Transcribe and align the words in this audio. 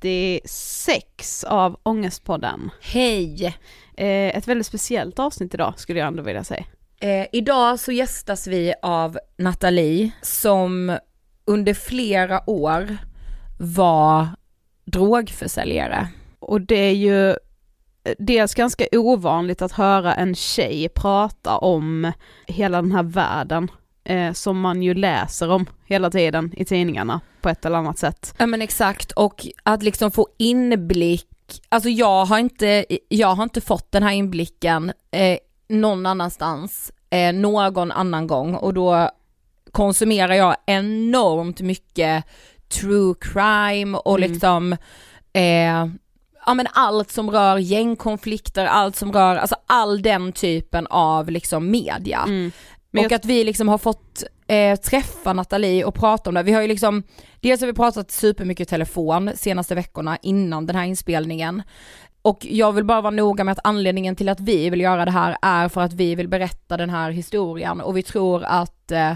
436 0.00 1.44
av 1.44 1.80
Ångestpodden. 1.82 2.70
Hej! 2.80 3.56
Eh, 3.96 4.36
ett 4.36 4.48
väldigt 4.48 4.66
speciellt 4.66 5.18
avsnitt 5.18 5.54
idag 5.54 5.74
skulle 5.76 5.98
jag 5.98 6.08
ändå 6.08 6.22
vilja 6.22 6.44
säga. 6.44 6.64
Eh, 7.00 7.26
idag 7.32 7.80
så 7.80 7.92
gästas 7.92 8.46
vi 8.46 8.74
av 8.82 9.18
Nathalie 9.36 10.10
som 10.22 10.98
under 11.44 11.74
flera 11.74 12.50
år 12.50 12.96
var 13.58 14.28
drogförsäljare. 14.84 16.08
Och 16.38 16.60
det 16.60 16.74
är 16.76 16.94
ju 16.94 17.34
dels 18.18 18.54
ganska 18.54 18.84
ovanligt 18.92 19.62
att 19.62 19.72
höra 19.72 20.14
en 20.14 20.34
tjej 20.34 20.88
prata 20.88 21.58
om 21.58 22.12
hela 22.46 22.82
den 22.82 22.92
här 22.92 23.02
världen 23.02 23.70
eh, 24.04 24.32
som 24.32 24.60
man 24.60 24.82
ju 24.82 24.94
läser 24.94 25.50
om 25.50 25.66
hela 25.86 26.10
tiden 26.10 26.52
i 26.56 26.64
tidningarna 26.64 27.20
på 27.40 27.48
ett 27.48 27.64
eller 27.64 27.78
annat 27.78 27.98
sätt. 27.98 28.34
Ja 28.38 28.46
men 28.46 28.62
exakt 28.62 29.12
och 29.12 29.46
att 29.62 29.82
liksom 29.82 30.10
få 30.10 30.28
inblick, 30.38 31.26
alltså 31.68 31.88
jag 31.88 32.24
har 32.24 32.38
inte, 32.38 32.86
jag 33.08 33.34
har 33.34 33.42
inte 33.42 33.60
fått 33.60 33.92
den 33.92 34.02
här 34.02 34.12
inblicken 34.12 34.92
eh, 35.10 35.38
någon 35.68 36.06
annanstans, 36.06 36.92
eh, 37.10 37.32
någon 37.32 37.92
annan 37.92 38.26
gång 38.26 38.54
och 38.54 38.74
då 38.74 39.10
konsumerar 39.72 40.34
jag 40.34 40.56
enormt 40.66 41.60
mycket 41.60 42.24
true 42.80 43.14
crime 43.20 43.98
och 43.98 44.18
Mm. 44.18 44.30
liksom 44.30 44.72
eh, 45.32 45.86
ja 46.46 46.54
men 46.54 46.66
allt 46.72 47.10
som 47.10 47.30
rör 47.30 47.58
gängkonflikter, 47.58 48.66
allt 48.66 48.96
som 48.96 49.12
rör, 49.12 49.36
alltså 49.36 49.56
all 49.66 50.02
den 50.02 50.32
typen 50.32 50.86
av 50.86 51.30
liksom 51.30 51.70
media. 51.70 52.22
Mm. 52.26 52.52
Men 52.90 53.04
och 53.04 53.12
jag- 53.12 53.16
att 53.16 53.24
vi 53.24 53.44
liksom 53.44 53.68
har 53.68 53.78
fått 53.78 54.24
eh, 54.46 54.76
träffa 54.76 55.32
Nathalie 55.32 55.84
och 55.84 55.94
prata 55.94 56.30
om 56.30 56.34
det. 56.34 56.42
Vi 56.42 56.52
har 56.52 56.62
ju 56.62 56.68
liksom, 56.68 57.02
dels 57.40 57.60
har 57.60 57.66
vi 57.66 57.72
pratat 57.72 58.10
supermycket 58.10 58.68
i 58.68 58.70
telefon 58.70 59.30
senaste 59.34 59.74
veckorna 59.74 60.18
innan 60.22 60.66
den 60.66 60.76
här 60.76 60.84
inspelningen. 60.84 61.62
Och 62.22 62.46
jag 62.50 62.72
vill 62.72 62.84
bara 62.84 63.00
vara 63.00 63.10
noga 63.10 63.44
med 63.44 63.52
att 63.52 63.58
anledningen 63.64 64.16
till 64.16 64.28
att 64.28 64.40
vi 64.40 64.70
vill 64.70 64.80
göra 64.80 65.04
det 65.04 65.10
här 65.10 65.36
är 65.42 65.68
för 65.68 65.80
att 65.80 65.92
vi 65.92 66.14
vill 66.14 66.28
berätta 66.28 66.76
den 66.76 66.90
här 66.90 67.10
historien 67.10 67.80
och 67.80 67.96
vi 67.96 68.02
tror 68.02 68.44
att 68.44 68.90
eh, 68.92 69.12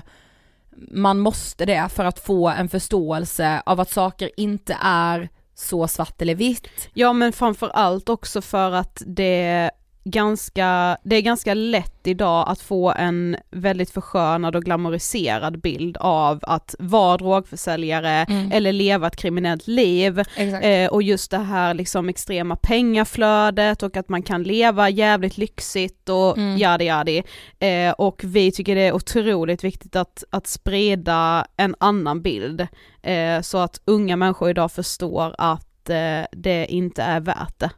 man 0.91 1.19
måste 1.19 1.67
det 1.67 1.89
för 1.95 2.05
att 2.05 2.19
få 2.19 2.49
en 2.49 2.69
förståelse 2.69 3.63
av 3.67 3.81
att 3.81 3.91
saker 3.91 4.31
inte 4.37 4.79
är 4.83 5.29
så 5.55 5.89
svart 5.89 6.23
eller 6.23 6.35
vitt. 6.35 6.69
Ja 6.95 7.13
men 7.13 7.33
framför 7.33 7.69
allt 7.69 8.09
också 8.09 8.41
för 8.41 8.73
att 8.73 9.03
det 9.07 9.71
ganska, 10.05 10.97
det 11.05 11.17
är 11.17 11.21
ganska 11.23 11.55
lätt 11.55 12.07
idag 12.07 12.45
att 12.49 12.61
få 12.61 12.93
en 12.93 13.37
väldigt 13.51 13.91
förskönad 13.91 14.57
och 14.57 14.63
glamoriserad 14.65 15.61
bild 15.61 15.97
av 16.01 16.39
att 16.43 16.75
vara 16.79 17.17
drogförsäljare 17.17 18.11
Mm. 18.29 18.53
eller 18.53 18.73
leva 18.73 19.07
ett 19.07 19.17
kriminellt 19.17 19.67
liv. 19.67 20.23
Eh, 20.63 20.89
och 20.93 21.03
just 21.03 21.31
det 21.31 21.39
här 21.39 21.75
liksom 21.75 22.09
extrema 22.09 22.57
pengaflödet 22.57 23.83
och 23.83 23.97
att 23.97 24.09
man 24.09 24.23
kan 24.23 24.43
leva 24.43 24.89
jävligt 24.91 25.39
lyxigt 25.39 26.09
och 26.09 26.39
Mm. 26.39 26.57
yadi 26.59 26.85
yadi. 26.85 27.23
Eh, 27.59 27.93
och 27.93 28.21
vi 28.25 28.53
tycker 28.53 28.75
det 28.75 28.81
är 28.81 28.93
otroligt 28.93 29.65
viktigt 29.65 29.97
att, 29.97 30.25
att 30.31 30.47
sprida 30.47 31.47
en 31.57 31.75
annan 31.81 32.23
bild. 32.23 32.67
Eh, 33.03 33.41
så 33.41 33.59
att 33.59 33.81
unga 33.85 34.17
människor 34.17 34.51
idag 34.51 34.73
förstår 34.73 35.35
att 35.39 35.91
eh, 35.91 36.21
det 36.33 36.67
inte 36.69 37.03
är 37.03 37.21
värt 37.21 37.59
det. 37.59 37.71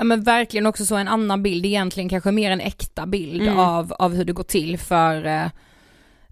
Ja 0.00 0.04
men 0.04 0.22
verkligen 0.22 0.66
också 0.66 0.86
så 0.86 0.96
en 0.96 1.08
annan 1.08 1.42
bild, 1.42 1.66
egentligen 1.66 2.08
kanske 2.08 2.32
mer 2.32 2.50
en 2.50 2.60
äkta 2.60 3.06
bild 3.06 3.42
Mm. 3.42 3.58
av, 3.58 3.92
av 3.92 4.14
hur 4.14 4.24
det 4.24 4.32
går 4.32 4.42
till 4.44 4.78
för, 4.78 5.26
eh, 5.26 5.46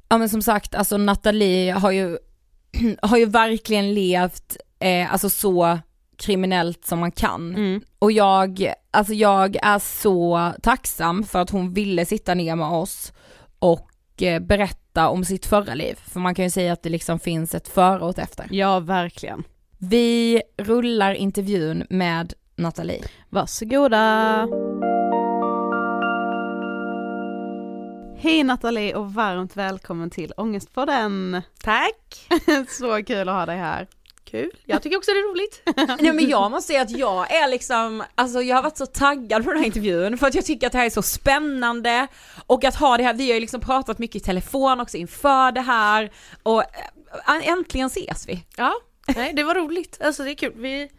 ja 0.08 0.18
men 0.18 0.28
som 0.28 0.42
sagt 0.42 0.74
alltså 0.74 0.96
Nathalie 0.96 1.72
har 1.72 1.90
ju, 1.90 2.18
har 3.02 3.16
ju 3.16 3.24
verkligen 3.24 3.94
levt, 3.94 4.56
eh, 4.78 5.12
alltså 5.12 5.30
så 5.30 5.78
kriminellt 6.16 6.84
som 6.86 6.98
man 6.98 7.12
kan. 7.12 7.54
Mm. 7.54 7.80
Och 7.98 8.12
jag, 8.12 8.72
alltså 8.90 9.14
jag 9.14 9.56
är 9.62 9.78
så 9.78 10.52
tacksam 10.62 11.24
för 11.24 11.38
att 11.38 11.50
hon 11.50 11.72
ville 11.72 12.06
sitta 12.06 12.34
ner 12.34 12.56
med 12.56 12.66
oss 12.68 13.12
och 13.58 14.22
eh, 14.22 14.40
berätta 14.40 15.08
om 15.08 15.24
sitt 15.24 15.46
förra 15.46 15.74
liv. 15.74 15.98
För 16.06 16.20
man 16.20 16.34
kan 16.34 16.44
ju 16.44 16.50
säga 16.50 16.72
att 16.72 16.82
det 16.82 16.88
liksom 16.90 17.20
finns 17.20 17.54
ett 17.54 17.68
före 17.68 18.00
och 18.00 18.10
ett 18.10 18.18
efter. 18.18 18.46
Ja, 18.50 18.80
verkligen. 18.80 19.42
Vi 19.78 20.42
rullar 20.58 21.14
intervjun 21.14 21.86
med 21.90 22.34
Nathalie. 22.58 23.04
Varsågoda! 23.28 24.48
Hej 28.18 28.44
Nathalie 28.44 28.94
och 28.94 29.14
varmt 29.14 29.56
välkommen 29.56 30.10
till 30.10 30.32
Ångestpodden! 30.36 31.42
Tack! 31.62 32.28
Så 32.68 33.04
kul 33.04 33.28
att 33.28 33.34
ha 33.34 33.46
dig 33.46 33.56
här. 33.56 33.86
Kul. 34.24 34.50
Jag 34.64 34.82
tycker 34.82 34.96
också 34.96 35.10
det 35.10 35.18
är 35.18 35.30
roligt. 35.30 35.62
Nej 36.02 36.12
men 36.12 36.28
jag 36.28 36.50
måste 36.50 36.66
säga 36.66 36.82
att 36.82 36.90
jag 36.90 37.34
är 37.34 37.48
liksom, 37.48 38.04
alltså 38.14 38.42
jag 38.42 38.56
har 38.56 38.62
varit 38.62 38.76
så 38.76 38.86
taggad 38.86 39.44
på 39.44 39.50
den 39.50 39.58
här 39.58 39.66
intervjun 39.66 40.18
för 40.18 40.26
att 40.26 40.34
jag 40.34 40.44
tycker 40.44 40.66
att 40.66 40.72
det 40.72 40.78
här 40.78 40.86
är 40.86 40.90
så 40.90 41.02
spännande 41.02 42.06
och 42.46 42.64
att 42.64 42.74
ha 42.74 42.96
det 42.96 43.02
här, 43.02 43.14
vi 43.14 43.28
har 43.28 43.34
ju 43.34 43.40
liksom 43.40 43.60
pratat 43.60 43.98
mycket 43.98 44.22
i 44.22 44.24
telefon 44.24 44.80
också 44.80 44.96
inför 44.96 45.52
det 45.52 45.60
här 45.60 46.10
och 46.42 46.62
äh, 47.28 47.48
äntligen 47.48 47.86
ses 47.86 48.28
vi. 48.28 48.44
Ja, 48.56 48.72
nej 49.16 49.32
det 49.32 49.42
var 49.42 49.54
roligt. 49.54 49.98
Alltså 50.00 50.24
det 50.24 50.30
är 50.30 50.34
kul. 50.34 50.52
Vi 50.56 50.90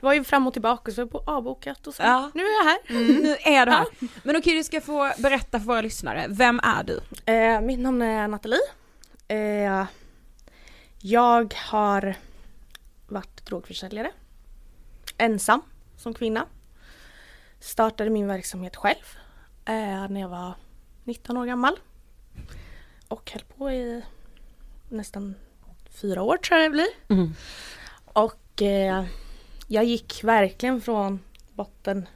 var 0.00 0.12
ju 0.12 0.24
fram 0.24 0.46
och 0.46 0.52
tillbaka 0.52 0.92
så 0.92 1.04
var 1.04 1.08
på 1.20 1.30
avbokat 1.30 1.86
och 1.86 1.94
så. 1.94 2.02
Ja. 2.02 2.30
Nu 2.34 2.42
är 2.42 2.58
jag 2.58 2.64
här. 2.64 2.78
Nu 3.22 3.36
är 3.44 3.66
du 3.66 3.72
här. 3.72 3.86
Men 4.22 4.36
okej 4.36 4.54
du 4.54 4.64
ska 4.64 4.80
få 4.80 5.12
berätta 5.18 5.58
för 5.58 5.66
våra 5.66 5.80
lyssnare, 5.80 6.26
vem 6.28 6.60
är 6.62 6.84
du? 6.84 7.00
Eh, 7.32 7.60
mitt 7.60 7.78
namn 7.78 8.02
är 8.02 8.28
Nathalie. 8.28 8.60
Eh, 9.28 9.84
jag 10.98 11.54
har 11.54 12.14
varit 13.08 13.46
drogförsäljare. 13.46 14.10
Ensam 15.18 15.62
som 15.96 16.14
kvinna. 16.14 16.46
Startade 17.60 18.10
min 18.10 18.26
verksamhet 18.26 18.76
själv 18.76 19.16
eh, 19.64 20.08
när 20.08 20.20
jag 20.20 20.28
var 20.28 20.54
19 21.04 21.36
år 21.36 21.46
gammal. 21.46 21.78
Och 23.08 23.30
höll 23.30 23.42
på 23.58 23.70
i 23.70 24.02
nästan 24.88 25.34
fyra 25.90 26.22
år 26.22 26.36
tror 26.36 26.60
jag 26.60 26.70
det 26.70 26.72
blir. 26.72 26.88
Och 28.04 28.62
eh, 28.62 29.04
jag 29.68 29.84
gick 29.84 30.24
verkligen 30.24 30.80
från 30.80 31.20
botten. 31.54 32.08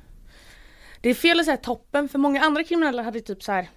Det 1.00 1.10
är 1.10 1.14
fel 1.14 1.40
att 1.40 1.44
säga 1.46 1.56
toppen 1.56 2.08
för 2.08 2.18
många 2.18 2.40
andra 2.40 2.64
kriminella 2.64 3.02
hade 3.02 3.20
typ 3.20 3.42
så 3.42 3.52
här 3.52 3.70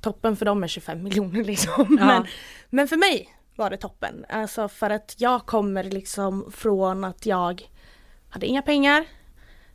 toppen 0.00 0.36
för 0.36 0.44
dem 0.44 0.62
är 0.64 0.68
25 0.68 1.02
miljoner 1.02 1.44
liksom. 1.52 1.96
Ja. 2.00 2.06
Men, 2.06 2.26
men 2.70 2.88
för 2.88 2.96
mig 2.96 3.34
var 3.56 3.70
det 3.70 3.76
toppen. 3.76 4.24
Alltså 4.28 4.68
för 4.68 4.90
att 4.90 5.14
jag 5.18 5.46
kommer 5.46 5.84
liksom 5.84 6.52
från 6.52 7.04
att 7.04 7.26
jag 7.26 7.70
hade 8.28 8.46
inga 8.46 8.62
pengar. 8.62 9.04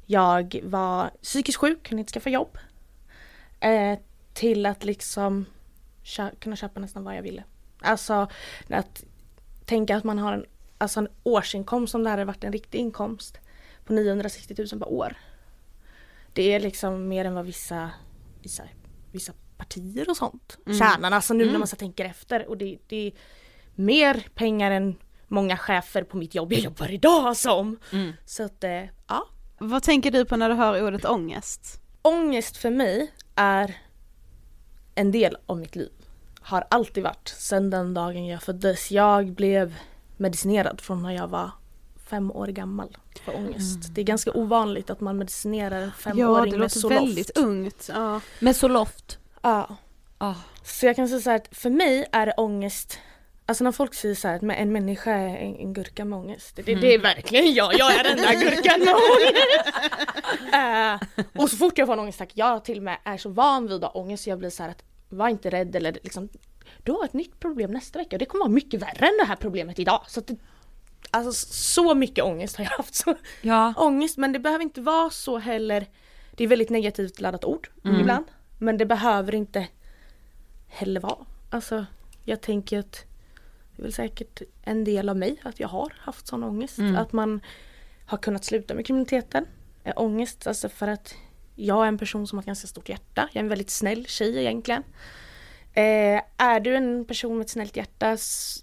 Jag 0.06 0.60
var 0.64 1.12
psykiskt 1.22 1.58
sjuk, 1.58 1.84
kunde 1.88 2.00
inte 2.00 2.14
skaffa 2.14 2.30
jobb. 2.30 2.58
Eh, 3.60 4.00
till 4.34 4.66
att 4.66 4.84
liksom 4.84 5.46
kö- 6.04 6.32
kunna 6.40 6.56
köpa 6.56 6.80
nästan 6.80 7.04
vad 7.04 7.16
jag 7.16 7.22
ville. 7.22 7.44
Alltså 7.82 8.28
att 8.70 9.04
tänka 9.66 9.98
att 9.98 10.04
man 10.04 10.20
har 10.20 10.34
en, 10.34 10.46
alltså 10.86 11.00
en 11.00 11.08
årsinkomst 11.24 11.96
om 11.96 12.04
det 12.04 12.10
hade 12.10 12.26
varit 12.26 12.44
en 12.44 12.52
riktig 12.52 12.80
inkomst 12.80 13.38
på 13.86 13.94
960 13.94 14.56
000 14.58 14.68
per 14.68 14.90
år. 14.90 15.18
Det 16.34 16.54
är 16.54 16.60
liksom 16.60 17.08
mer 17.08 17.26
än 17.26 17.34
vad 17.34 17.46
vissa, 17.46 17.92
vissa, 18.42 18.64
vissa 19.12 19.34
partier 19.58 20.10
och 20.10 20.18
sånt 20.18 20.58
tjänar. 20.80 21.12
Alltså 21.12 21.34
nu 21.34 21.52
när 21.52 21.60
man 21.60 21.68
så 21.68 21.76
tänker 21.76 22.06
efter 22.06 22.50
och 22.50 22.58
det, 22.58 22.78
det 22.88 23.08
är 23.08 23.14
mer 23.76 24.28
pengar 24.36 24.72
än 24.72 24.96
många 25.28 25.58
chefer 25.58 26.04
på 26.04 26.18
mitt 26.18 26.36
jobb 26.36 26.54
jag 26.54 26.62
jobbar 26.62 26.92
idag 26.92 27.38
som. 27.38 27.80
Så 28.26 28.44
att 28.44 28.64
eh, 28.64 28.84
ja. 29.08 29.28
Vad 29.58 29.84
tänker 29.84 30.12
du 30.12 30.26
på 30.26 30.36
när 30.38 30.50
du 30.50 30.56
hör 30.56 30.88
ordet 30.88 31.06
ångest? 31.06 31.82
Ångest 32.02 32.58
för 32.58 32.70
mig 32.70 33.12
är 33.36 33.78
en 34.96 35.12
del 35.12 35.38
av 35.46 35.58
mitt 35.58 35.76
liv. 35.76 35.92
Har 36.42 36.68
alltid 36.70 37.04
varit 37.04 37.28
sedan 37.28 37.70
den 37.70 37.94
dagen 37.94 38.26
jag 38.26 38.44
föddes. 38.44 38.92
Jag 38.92 39.32
blev 39.32 39.76
medicinerad 40.18 40.82
från 40.82 41.04
när 41.04 41.12
jag 41.12 41.28
var 41.28 41.52
fem 42.10 42.32
år 42.32 42.48
gammal 42.48 42.98
för 43.26 43.36
ångest. 43.36 43.76
Mm. 43.84 43.94
Det 43.94 44.02
är 44.02 44.06
ganska 44.06 44.32
ovanligt 44.32 44.90
att 44.90 45.02
man 45.02 45.18
medicinerar 45.18 45.82
en 45.82 45.84
Ja, 45.88 45.92
femåring 45.98 46.52
det 46.52 46.58
med 46.58 46.60
låter 46.60 46.80
Zoloft. 46.80 47.02
väldigt 47.02 47.38
ungt. 47.38 47.90
Ja. 47.94 48.22
Med 48.40 48.56
Zoloft. 48.56 49.18
Ja. 49.42 49.76
Ah. 50.18 50.34
Så 50.64 50.86
jag 50.86 50.96
kan 50.96 51.08
säga 51.08 51.20
så 51.22 51.30
här 51.30 51.38
att 51.38 51.56
för 51.56 51.70
mig 51.70 52.06
är 52.12 52.26
det 52.26 52.34
ångest 52.38 53.00
Alltså 53.48 53.64
när 53.64 53.72
folk 53.72 53.94
säger 53.94 54.16
så 54.16 54.28
här 54.28 54.36
att 54.36 54.42
en 54.44 54.72
människa 54.72 55.12
är 55.12 55.28
en, 55.38 55.56
en 55.56 55.74
gurka 55.74 56.06
med 56.06 56.20
ångest. 56.20 56.56
Det, 56.56 56.62
det 56.62 56.72
Mm. 56.74 56.86
är 56.86 56.98
verkligen 56.98 57.54
jag, 57.54 57.74
jag 57.74 57.94
är 58.00 58.04
den 58.04 58.18
där 58.18 58.34
gurkan 58.34 58.80
med 58.80 58.94
ångest. 58.94 59.66
Eh, 60.54 61.24
och 61.42 61.50
så 61.50 61.58
fort 61.58 61.78
jag 61.78 61.88
får 61.88 61.94
en 61.94 62.00
ångestattack, 62.00 62.32
jag 62.34 62.66
till 62.66 62.78
och 62.78 62.84
med 62.84 62.98
är 63.04 63.18
så 63.18 63.30
van 63.30 63.68
vid 63.68 63.84
att 63.84 63.94
ha 63.94 64.02
ångest 64.02 64.24
så 64.24 64.30
jag 64.30 64.40
blir 64.40 64.50
så 64.50 64.64
här 64.64 64.70
att 64.70 64.84
var 65.10 65.28
inte 65.30 65.50
rädd 65.50 65.76
eller 65.76 65.92
liksom 66.04 66.30
du 66.86 66.92
har 66.92 67.06
ett 67.06 67.14
nytt 67.14 67.40
problem 67.40 67.72
nästa 67.72 68.00
vecka 68.00 68.16
och 68.16 68.20
det 68.20 68.26
kommer 68.26 68.44
vara 68.46 68.54
mycket 68.54 68.82
värre 68.82 69.06
än 69.08 69.18
det 69.20 69.26
här 69.26 69.36
problemet 69.36 69.80
idag. 69.80 70.02
Så 70.08 70.20
att 70.20 70.28
det, 70.28 70.36
alltså 71.12 71.32
så 71.54 71.96
mycket 71.96 72.24
ångest 72.24 72.56
har 72.58 72.64
jag 72.64 72.72
haft. 72.72 72.96
Så, 73.04 73.16
Ja. 73.42 73.74
ångest 73.78 74.18
men 74.18 74.32
det 74.32 74.40
behöver 74.40 74.64
inte 74.64 74.82
vara 74.82 75.10
så 75.10 75.38
heller. 75.38 75.86
Det 76.32 76.44
är 76.44 76.48
väldigt 76.48 76.70
negativt 76.70 77.20
laddat 77.20 77.46
ord 77.46 77.70
ibland. 78.02 78.26
Men 78.60 78.78
det 78.78 78.86
behöver 78.86 79.36
inte 79.36 79.68
heller 80.68 81.00
vara. 81.02 81.26
Alltså 81.50 81.86
jag 82.24 82.42
tänker 82.42 82.80
att 82.80 83.04
det 83.76 83.82
är 83.82 83.84
väl 83.84 83.94
säkert 83.94 84.42
en 84.64 84.84
del 84.84 85.10
av 85.10 85.18
mig 85.18 85.38
att 85.44 85.60
jag 85.60 85.68
har 85.68 85.94
haft 86.00 86.28
sån 86.28 86.44
ångest. 86.44 86.80
Att 86.98 87.14
man 87.14 87.42
har 88.06 88.18
kunnat 88.18 88.46
sluta 88.46 88.74
med 88.74 88.86
kriminaliteten. 88.86 89.46
Eh, 89.84 89.94
ångest 89.96 90.48
alltså 90.48 90.70
för 90.70 90.88
att 90.88 91.16
jag 91.56 91.84
är 91.84 91.88
en 91.88 91.98
person 91.98 92.28
som 92.28 92.38
har 92.38 92.42
ett 92.42 92.46
ganska 92.48 92.68
stort 92.68 92.90
hjärta. 92.90 93.30
Jag 93.32 93.36
är 93.36 93.44
en 93.44 93.50
väldigt 93.50 93.70
snäll 93.70 94.06
tjej 94.06 94.38
egentligen. 94.38 94.84
Eh, 95.78 96.22
är 96.38 96.60
du 96.60 96.76
en 96.76 97.06
person 97.06 97.38
med 97.38 97.46
ett 97.46 97.50
snällt 97.50 97.76
hjärta 97.76 98.18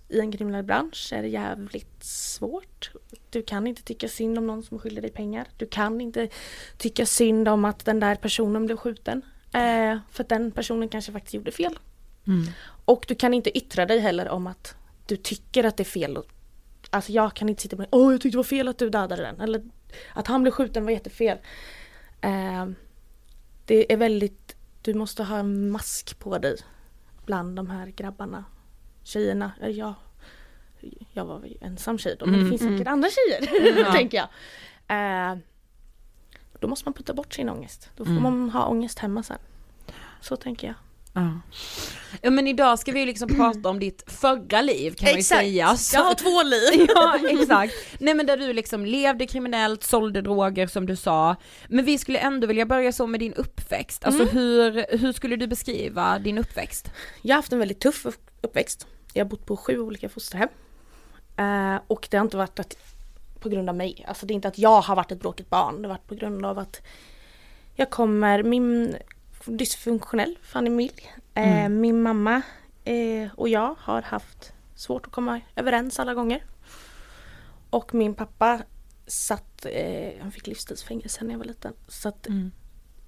i 0.08 0.20
en 0.20 0.32
kriminell 0.32 0.64
bransch 0.64 1.12
är 1.12 1.22
det 1.22 1.28
jävligt 1.28 2.04
svårt. 2.04 2.90
Du 3.30 3.42
kan 3.42 3.66
inte 3.66 3.82
tycka 3.82 4.08
synd 4.08 4.38
om 4.38 4.46
någon 4.46 4.62
som 4.62 4.78
skyller 4.78 5.02
dig 5.02 5.10
pengar. 5.10 5.46
Du 5.56 5.66
kan 5.66 6.00
inte 6.00 6.28
tycka 6.78 7.06
synd 7.06 7.48
om 7.48 7.64
att 7.64 7.84
den 7.84 8.00
där 8.00 8.16
personen 8.16 8.66
blev 8.66 8.76
skjuten. 8.76 9.22
Eh, 9.52 9.98
för 10.10 10.22
att 10.22 10.28
den 10.28 10.50
personen 10.52 10.88
kanske 10.88 11.12
faktiskt 11.12 11.34
gjorde 11.34 11.52
fel. 11.52 11.78
Och 12.84 13.04
du 13.08 13.14
kan 13.14 13.34
inte 13.34 13.58
yttra 13.58 13.86
dig 13.86 13.98
heller 13.98 14.28
om 14.28 14.46
att 14.46 14.74
du 15.06 15.16
tycker 15.16 15.64
att 15.64 15.76
det 15.76 15.82
är 15.82 15.84
fel. 15.84 16.18
Alltså 16.90 17.12
jag 17.12 17.34
kan 17.34 17.48
inte 17.48 17.62
sitta 17.62 17.76
med 17.76 17.88
åh 17.90 18.12
jag 18.12 18.20
tyckte 18.20 18.36
det 18.36 18.38
var 18.38 18.44
fel 18.44 18.68
att 18.68 18.78
du 18.78 18.90
dödade 18.90 19.22
den. 19.22 19.40
Eller 19.40 19.62
att 20.14 20.26
han 20.26 20.42
blev 20.42 20.52
skjuten 20.52 20.84
var 20.84 20.92
jättefel. 20.92 21.38
Eh, 22.20 22.66
det 23.66 23.92
är 23.92 23.96
väldigt, 23.96 24.56
du 24.82 24.94
måste 24.94 25.22
ha 25.22 25.38
en 25.38 25.70
mask 25.70 26.18
på 26.18 26.38
dig 26.38 26.56
bland 27.24 27.56
de 27.56 27.70
här 27.70 27.86
grabbarna. 27.86 28.44
Tjejerna, 29.02 29.52
jag, 29.60 29.94
jag 31.12 31.24
var 31.24 31.44
ju 31.44 31.54
ensam 31.60 31.98
tjej 31.98 32.16
då 32.18 32.26
men 32.26 32.40
det 32.44 32.48
finns 32.48 32.62
säkert 32.62 32.86
andra 32.88 33.08
tjejer 33.08 33.92
tänker 33.92 34.18
jag. 34.18 34.28
Eh, 35.32 35.38
då 36.60 36.68
måste 36.68 36.86
man 36.88 36.94
putta 36.94 37.14
bort 37.14 37.34
sin 37.34 37.48
ångest. 37.48 37.90
Då 37.96 38.04
får 38.04 38.12
man 38.12 38.50
ha 38.50 38.66
ångest 38.66 38.98
hemma 38.98 39.22
sen. 39.22 39.38
Så 40.20 40.36
tänker 40.36 40.66
jag. 40.66 40.76
Ja. 41.14 41.40
ja 42.22 42.30
men 42.30 42.46
idag 42.46 42.78
ska 42.78 42.92
vi 42.92 43.00
ju 43.00 43.06
liksom 43.06 43.28
prata 43.28 43.68
om 43.68 43.78
ditt 43.78 44.04
förra 44.12 44.62
liv 44.62 44.94
kan 44.94 45.06
man 45.08 45.16
ju 45.16 45.22
säga. 45.22 45.76
Så- 45.76 45.96
Jag 45.96 46.04
har 46.04 46.14
två 46.14 46.42
liv. 46.42 46.86
Ja 46.94 47.18
exakt. 47.30 47.74
Nej 48.00 48.14
men 48.14 48.26
där 48.26 48.36
du 48.36 48.52
liksom 48.52 48.86
levde 48.86 49.26
kriminellt, 49.26 49.82
sålde 49.84 50.20
droger 50.22 50.66
som 50.66 50.86
du 50.86 50.96
sa. 50.96 51.36
Men 51.68 51.84
vi 51.84 51.98
skulle 51.98 52.18
ändå 52.18 52.46
vilja 52.46 52.66
börja 52.66 52.92
så 52.92 53.06
med 53.06 53.20
din 53.20 53.34
uppväxt. 53.34 54.04
Alltså 54.04 54.24
hur, 54.24 54.98
hur 54.98 55.12
skulle 55.12 55.36
du 55.36 55.46
beskriva 55.46 56.18
din 56.18 56.38
uppväxt? 56.38 56.90
Jag 57.22 57.34
har 57.34 57.38
haft 57.38 57.52
en 57.52 57.58
väldigt 57.58 57.80
tuff 57.80 58.06
upp- 58.06 58.30
uppväxt. 58.40 58.86
Jag 59.12 59.24
har 59.24 59.30
bott 59.30 59.46
på 59.46 59.56
sju 59.56 59.78
olika 59.80 60.08
fosterhem. 60.08 60.48
Eh, 61.36 61.80
och 61.86 62.08
det 62.10 62.16
har 62.16 62.24
inte 62.24 62.36
varit 62.36 62.58
att, 62.58 62.76
på 63.40 63.48
grund 63.48 63.68
av 63.68 63.74
mig. 63.76 64.04
Alltså 64.08 64.26
det 64.26 64.32
är 64.32 64.34
inte 64.34 64.48
att 64.48 64.58
jag 64.58 64.80
har 64.80 64.96
varit 64.96 65.12
ett 65.12 65.20
bråkigt 65.20 65.50
barn. 65.50 65.82
Det 65.82 65.88
har 65.88 65.94
varit 65.94 66.06
på 66.08 66.14
grund 66.14 66.46
av 66.46 66.58
att 66.58 66.80
jag 67.76 67.90
kommer, 67.90 68.42
min 68.42 68.96
dysfunktionell 69.46 70.38
familj. 70.42 71.12
Eh, 71.34 71.68
Min 71.68 72.02
mamma 72.02 72.42
eh, 72.84 73.28
och 73.36 73.48
jag 73.48 73.74
har 73.78 74.02
haft 74.02 74.52
svårt 74.74 75.06
att 75.06 75.12
komma 75.12 75.40
överens 75.56 76.00
alla 76.00 76.14
gånger. 76.14 76.44
Och 77.70 77.94
min 77.94 78.14
pappa 78.14 78.62
satt, 79.06 79.66
eh, 79.66 80.12
han 80.20 80.32
fick 80.32 80.46
livstidsfängelse 80.46 81.24
när 81.24 81.30
jag 81.30 81.38
var 81.38 81.44
liten. 81.44 81.72
Så 81.88 82.08
att 82.08 82.26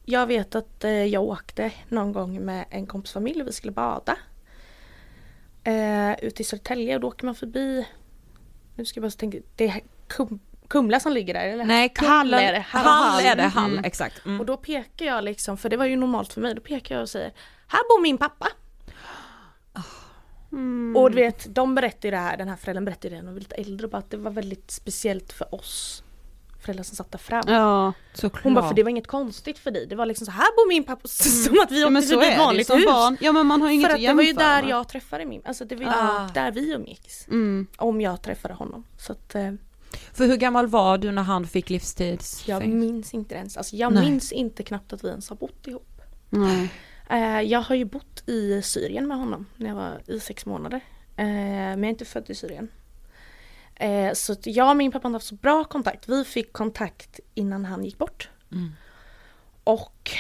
jag 0.05 0.27
vet 0.27 0.55
att 0.55 0.85
jag 1.11 1.23
åkte 1.23 1.73
någon 1.89 2.13
gång 2.13 2.45
med 2.45 2.65
en 2.71 2.87
kompisfamilj 2.87 3.41
och 3.43 3.49
vi 3.49 3.53
skulle 3.53 3.73
bada. 3.73 4.19
Eh, 5.65 6.13
ute 6.25 6.43
i 6.43 6.45
Södertälje 6.45 6.95
och 6.95 7.01
då 7.01 7.09
åker 7.09 7.27
man 7.27 7.35
förbi, 7.35 7.87
nu 8.75 8.85
ska 8.85 8.99
jag 9.01 9.11
bara 9.11 9.17
tänka, 9.17 9.39
det 9.57 9.69
är 9.69 9.81
Kumla 10.75 11.01
som 11.01 11.13
ligger 11.13 11.35
där 11.35 11.47
eller? 11.49 11.65
Nej, 11.65 11.93
Hall 11.97 12.35
är 12.35 12.53
det. 12.53 12.59
Hall. 12.69 12.85
Hall 12.85 13.21
är 13.25 13.37
det, 13.37 13.43
Mm. 13.43 13.53
Hall, 13.53 13.81
exakt. 13.85 14.25
Mm. 14.27 14.41
Och 14.41 14.47
då 14.47 14.57
pekar 14.57 15.07
jag 15.07 15.25
liksom, 15.25 15.57
för 15.57 15.69
det 15.69 15.77
var 15.77 15.85
ju 15.85 15.97
normalt 15.97 16.33
för 16.33 16.41
mig, 16.41 16.55
då 16.55 16.61
pekar 16.61 16.95
jag 16.95 17.03
och 17.03 17.09
säger 17.09 17.33
Här 17.67 17.81
bor 17.89 18.03
min 18.03 18.19
pappa! 18.19 18.47
Och 20.97 21.11
du 21.11 21.17
vet, 21.17 21.55
de 21.55 21.75
berättar 21.75 22.07
ju 22.07 22.11
det 22.11 22.17
här, 22.17 22.37
den 22.37 22.49
här 22.49 22.57
föräldern 22.57 22.85
berättar 22.85 23.09
ju 23.09 23.15
det 23.15 23.23
de 23.23 23.33
var 23.33 23.39
lite 23.41 23.55
äldre, 23.55 23.89
bara 23.89 23.99
att 23.99 24.11
det 24.11 24.17
var 24.17 24.31
väldigt 24.31 24.71
speciellt 24.71 25.33
för 25.33 25.55
oss 25.55 26.03
föräldrar 26.65 26.85
som 26.85 26.97
satt 26.97 27.13
där 27.13 27.19
fram. 27.19 27.45
Ja. 27.47 27.93
Såklart. 28.15 28.43
Hon 28.45 28.55
bara, 28.55 28.69
för 28.69 28.75
det 28.75 28.83
var 28.83 28.91
inget 28.91 29.07
konstigt 29.07 29.59
för 29.59 29.71
dig, 29.71 29.87
det 29.87 29.97
var 29.97 30.07
liksom 30.07 30.25
så 30.27 30.31
här 30.33 30.57
bor 30.57 30.69
min 30.69 30.85
pappa, 30.85 31.09
som 31.09 31.61
att 31.63 31.71
vi 31.71 31.81
ja 31.81 31.87
åkte 31.99 32.15
är 32.15 32.33
ett 32.33 32.39
vanligt 32.39 32.71
hus. 32.75 32.85
barn. 32.87 33.17
Ja 33.21 33.33
men 33.33 33.47
man 33.47 33.63
har 33.63 33.69
ju 33.69 33.75
inget 33.75 33.87
För 33.89 33.95
att 33.95 34.01
det 34.01 34.13
var 34.13 34.23
ju 34.23 34.33
där 34.33 34.63
jag 34.63 34.89
träffade 34.89 35.25
min, 35.27 35.43
alltså 35.45 35.65
det 35.65 35.77
var 35.77 35.83
ju 35.85 35.89
Ah. 35.91 36.29
där 36.35 36.53
vi 36.53 36.73
umgicks. 36.73 37.27
Mm. 37.29 37.67
Om 37.77 38.01
jag 38.01 38.23
träffade 38.23 38.55
honom. 38.55 38.85
Så 38.99 39.13
att 39.13 39.35
eh, 39.35 39.53
För 39.97 40.27
hur 40.27 40.37
gammal 40.37 40.67
var 40.67 40.99
du 40.99 41.13
när 41.13 41.23
han 41.23 41.47
fick 41.47 41.71
livstids? 41.71 42.49
jag 42.49 42.69
minns 42.69 43.15
inte 43.15 43.35
ens, 43.35 43.57
alltså 43.57 43.77
jag 43.77 43.93
Nej. 43.93 44.05
minns 44.11 44.33
inte 44.33 44.63
knappt 44.63 44.93
att 44.93 45.05
vi 45.05 45.09
ens 45.09 45.29
har 45.29 45.37
bott 45.37 45.67
ihop. 45.67 46.01
Nej. 46.31 46.73
Eh, 47.11 47.41
jag 47.41 47.61
har 47.61 47.75
ju 47.75 47.85
bott 47.85 48.29
i 48.29 48.63
Syrien 48.63 49.09
med 49.09 49.17
honom 49.17 49.47
när 49.57 49.69
jag 49.69 49.75
var 49.75 50.01
i 50.07 50.21
sex 50.21 50.47
månader. 50.47 50.81
Eh, 51.17 51.25
men 51.25 51.79
jag 51.79 51.85
är 51.85 51.91
inte 51.91 52.05
född 52.05 52.31
i 52.31 52.35
Syrien. 52.35 52.69
Eh, 53.75 54.13
så 54.13 54.37
jag 54.45 54.71
och 54.71 54.77
min 54.77 54.93
pappa 54.93 55.09
har 55.09 55.13
haft 55.13 55.27
så 55.27 55.35
bra 55.35 55.65
kontakt. 55.65 56.09
Vi 56.09 56.25
fick 56.25 56.53
kontakt 56.53 57.21
innan 57.35 57.65
han 57.65 57.85
gick 57.85 57.99
bort. 57.99 58.29
Och 59.65 60.11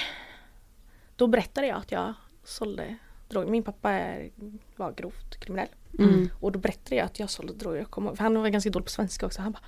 då 1.16 1.26
berättade 1.26 1.66
jag 1.66 1.78
att 1.78 1.92
jag 1.92 2.14
sålde 2.44 2.96
droger. 3.34 3.50
Min 3.50 3.62
pappa 3.62 3.90
är, 3.90 4.30
var 4.76 4.92
grovt 4.92 5.40
kriminell. 5.40 5.68
Mm. 5.98 6.30
Och 6.40 6.52
då 6.52 6.58
berättade 6.58 6.96
jag 6.96 7.06
att 7.06 7.18
jag 7.20 7.30
sålde 7.30 7.52
droger. 7.52 7.78
Jag 7.78 7.90
kom, 7.90 8.16
han 8.18 8.42
var 8.42 8.48
ganska 8.48 8.70
dålig 8.70 8.86
på 8.86 8.90
svenska 8.90 9.26
också. 9.26 9.42
Han 9.42 9.52
bara 9.52 9.62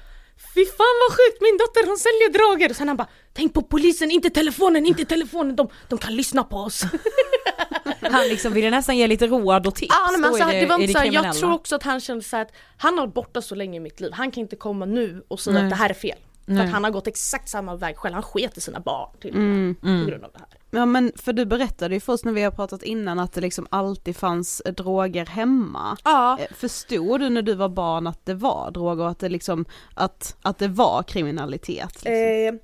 Fy 0.54 0.64
fan 0.66 0.96
vad 1.02 1.16
sjukt, 1.16 1.40
min 1.40 1.56
dotter 1.58 1.87
hon 1.87 1.99
säljer 1.99 2.32
droger! 2.32 2.70
Och 2.70 2.76
sen 2.76 2.88
han 2.88 2.96
bara 2.96 3.08
Tänk 3.32 3.54
på 3.54 3.62
polisen, 3.62 4.11
inte 4.11 4.30
telefonen, 4.30 4.87
inte 4.87 5.04
telefonen, 5.04 5.56
de, 5.56 5.68
de 5.88 5.99
kan 5.99 6.16
lyssna 6.16 6.44
på 6.44 6.56
oss. 6.56 6.82
Han 8.00 8.28
liksom 8.28 8.52
ville 8.52 8.70
nästan 8.70 8.96
ge 8.96 9.06
lite 9.06 9.26
råd 9.26 9.66
och 9.66 9.75
tips 9.75 9.94
Ja, 9.94 10.12
men 10.12 10.23
då 10.23 10.28
alltså, 10.28 10.50
i 10.52 10.61
det, 10.61 10.66
var 10.66 10.78
inte 10.78 11.00
så 11.00 11.08
jag 11.12 11.35
tror 11.35 11.52
också 11.52 11.76
att 11.76 11.82
han 11.82 12.00
kände 12.00 12.25
så 12.25 12.37
här 12.37 12.42
att 12.42 12.52
han 12.76 12.99
har 12.99 13.06
varit 13.06 13.14
borta 13.14 13.42
så 13.42 13.54
länge 13.54 13.76
i 13.76 13.80
mitt 13.80 14.00
liv, 14.00 14.12
han 14.12 14.30
kan 14.30 14.40
inte 14.40 14.56
komma 14.56 14.85
nu 14.85 15.25
och 15.28 15.40
säga 15.40 15.54
Nej. 15.54 15.62
att 15.62 15.70
det 15.70 15.76
här 15.76 15.90
är 15.90 15.94
fel. 15.94 16.18
För 16.44 16.52
Nej. 16.52 16.66
att 16.66 16.73
han 16.73 16.85
har 16.85 16.90
gått 16.90 17.06
exakt 17.06 17.49
samma 17.49 17.76
väg 17.76 17.96
själv, 17.96 18.14
han 18.14 18.23
sket 18.23 18.58
i 18.58 18.61
sina 18.61 18.80
barn 18.80 19.08
till 19.20 19.35
Mm. 19.35 19.76
på 19.82 20.11
grund 20.11 20.25
av 20.25 20.30
det 20.32 20.38
här. 20.38 20.45
Ja 20.76 20.87
men 20.87 21.12
för 21.16 21.33
du 21.33 21.45
berättade 21.47 21.95
ju 21.95 22.00
först 22.00 22.25
när 22.25 22.33
vi 22.33 22.42
har 22.42 22.50
pratat 22.50 22.83
innan 22.83 23.18
att 23.18 23.33
det 23.33 23.40
liksom 23.40 23.66
alltid 23.71 24.16
fanns 24.16 24.61
eh, 24.61 24.73
droger 24.75 25.26
hemma. 25.26 25.97
Ja, 26.04 26.38
Eh, 26.40 26.47
Förstod 26.56 27.21
du 27.21 27.28
när 27.28 27.42
du 27.42 27.54
var 27.54 27.68
barn 27.68 28.06
att 28.06 28.26
det 28.26 28.35
var 28.35 28.71
droger 28.71 29.04
och 29.04 29.11
att 29.11 29.18
det 29.18 29.28
liksom, 29.28 29.64
att, 29.95 30.37
att 30.42 30.59
det 30.59 30.68
var 30.68 31.02
kriminalitet? 31.02 32.04
Liksom? 32.04 32.12
eh, 32.12 32.54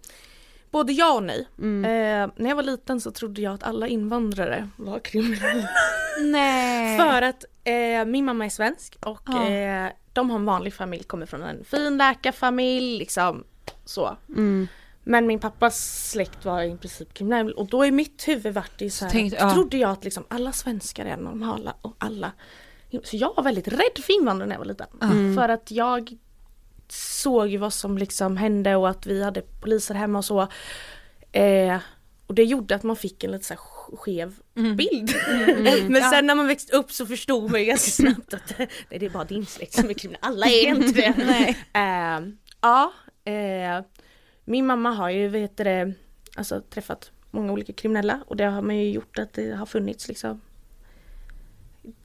både 0.70 0.92
ja 0.92 1.12
och 1.14 1.22
nej. 1.22 1.48
Mm. 1.58 1.84
Eh, 1.84 2.34
när 2.36 2.48
jag 2.48 2.56
var 2.56 2.62
liten 2.62 3.00
så 3.00 3.10
trodde 3.10 3.40
jag 3.42 3.54
att 3.54 3.62
alla 3.62 3.86
invandrare 3.88 4.68
var 4.76 4.98
kriminella. 4.98 5.68
Nej. 6.20 6.98
För 7.00 7.22
att 7.22 7.44
eh, 7.64 8.04
min 8.06 8.24
mamma 8.24 8.44
är 8.44 8.48
svensk 8.50 8.96
och 9.00 9.20
Ja. 9.26 9.48
eh, 9.50 9.88
de 10.12 10.30
har 10.30 10.38
en 10.38 10.44
vanlig 10.44 10.74
familj, 10.74 11.02
kommer 11.04 11.26
från 11.26 11.42
en 11.42 11.64
fin 11.64 11.96
läkarfamilj 11.96 12.98
liksom 12.98 13.44
så. 13.84 14.16
Mm. 14.28 14.68
Men 15.04 15.26
min 15.26 15.38
pappas 15.38 16.08
släkt 16.10 16.44
var 16.44 16.62
i 16.62 16.76
princip 16.76 17.14
kriminell 17.14 17.52
och 17.52 17.66
då 17.66 17.86
i 17.86 17.90
mitt 17.90 18.28
huvud 18.28 18.54
vart 18.54 18.78
det 18.78 18.90
så 18.90 19.04
här, 19.04 19.12
Tänkte- 19.12 19.36
ja. 19.40 19.54
trodde 19.54 19.76
jag 19.76 19.90
att 19.90 20.04
liksom 20.04 20.24
alla 20.28 20.52
svenskar 20.52 21.04
är 21.06 21.16
normala 21.16 21.74
och 21.82 21.94
alla 21.98 22.32
Så 23.04 23.16
jag 23.16 23.34
var 23.36 23.42
väldigt 23.42 23.68
rädd 23.68 23.98
för 24.04 24.20
invandrare 24.20 24.48
när 24.48 24.54
jag 24.54 24.58
var 24.60 24.66
liten. 24.66 24.86
Mm. 25.02 25.34
För 25.36 25.48
att 25.48 25.70
jag 25.70 26.16
såg 26.88 27.48
ju 27.48 27.56
vad 27.58 27.72
som 27.72 27.98
liksom 27.98 28.36
hände 28.36 28.76
och 28.76 28.88
att 28.88 29.06
vi 29.06 29.22
hade 29.24 29.40
poliser 29.60 29.94
hemma 29.94 30.18
och 30.18 30.24
så. 30.24 30.48
Eh, 31.32 31.78
och 32.26 32.34
det 32.34 32.44
gjorde 32.44 32.74
att 32.74 32.82
man 32.82 32.96
fick 32.96 33.24
en 33.24 33.30
lite 33.30 33.44
så 33.44 33.54
skev 33.96 34.34
Mm. 34.56 34.76
bild. 34.76 35.12
Men 35.88 36.10
sen 36.10 36.26
när 36.26 36.34
man 36.34 36.46
växte 36.46 36.76
upp 36.76 36.92
så 36.92 37.06
förstod 37.06 37.50
man 37.50 37.60
ju 37.60 37.66
ganska 37.66 37.90
snabbt 37.90 38.34
att 38.34 38.54
nej, 38.58 38.68
det 38.98 39.06
är 39.06 39.10
bara 39.10 39.24
din 39.24 39.46
släkt 39.46 39.74
som 39.74 39.90
är 39.90 39.94
kriminell. 39.94 40.20
Alla 40.22 40.46
är 40.46 40.66
inte 40.68 40.92
det. 40.92 41.54
Eh, 41.72 42.20
ja, 42.60 42.92
eh, 43.24 43.84
min 44.44 44.66
mamma 44.66 44.90
har 44.90 45.10
ju 45.10 45.28
vet 45.28 45.56
du 45.56 45.64
det, 45.64 45.92
alltså, 46.36 46.60
träffat 46.60 47.10
många 47.30 47.52
olika 47.52 47.72
kriminella 47.72 48.20
och 48.26 48.36
det 48.36 48.44
har 48.44 48.62
man 48.62 48.76
ju 48.76 48.90
gjort 48.90 49.18
att 49.18 49.32
det 49.32 49.54
har 49.56 49.66
funnits 49.66 50.08
liksom 50.08 50.40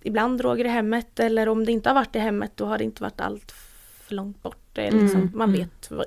Ibland 0.03 0.37
droger 0.37 0.65
i 0.65 0.69
hemmet 0.69 1.19
eller 1.19 1.49
om 1.49 1.65
det 1.65 1.71
inte 1.71 1.89
har 1.89 1.93
varit 1.95 2.15
i 2.15 2.19
hemmet 2.19 2.51
då 2.55 2.65
har 2.65 2.77
det 2.77 2.83
inte 2.83 3.03
varit 3.03 3.21
allt 3.21 3.51
för 4.01 4.15
långt 4.15 4.43
bort. 4.43 4.57
Det 4.73 4.87
är 4.87 4.91
liksom, 4.91 5.21
Mm, 5.21 5.31
man 5.35 5.49
mm. 5.49 5.61
vet 5.61 5.91
vad, 5.91 6.05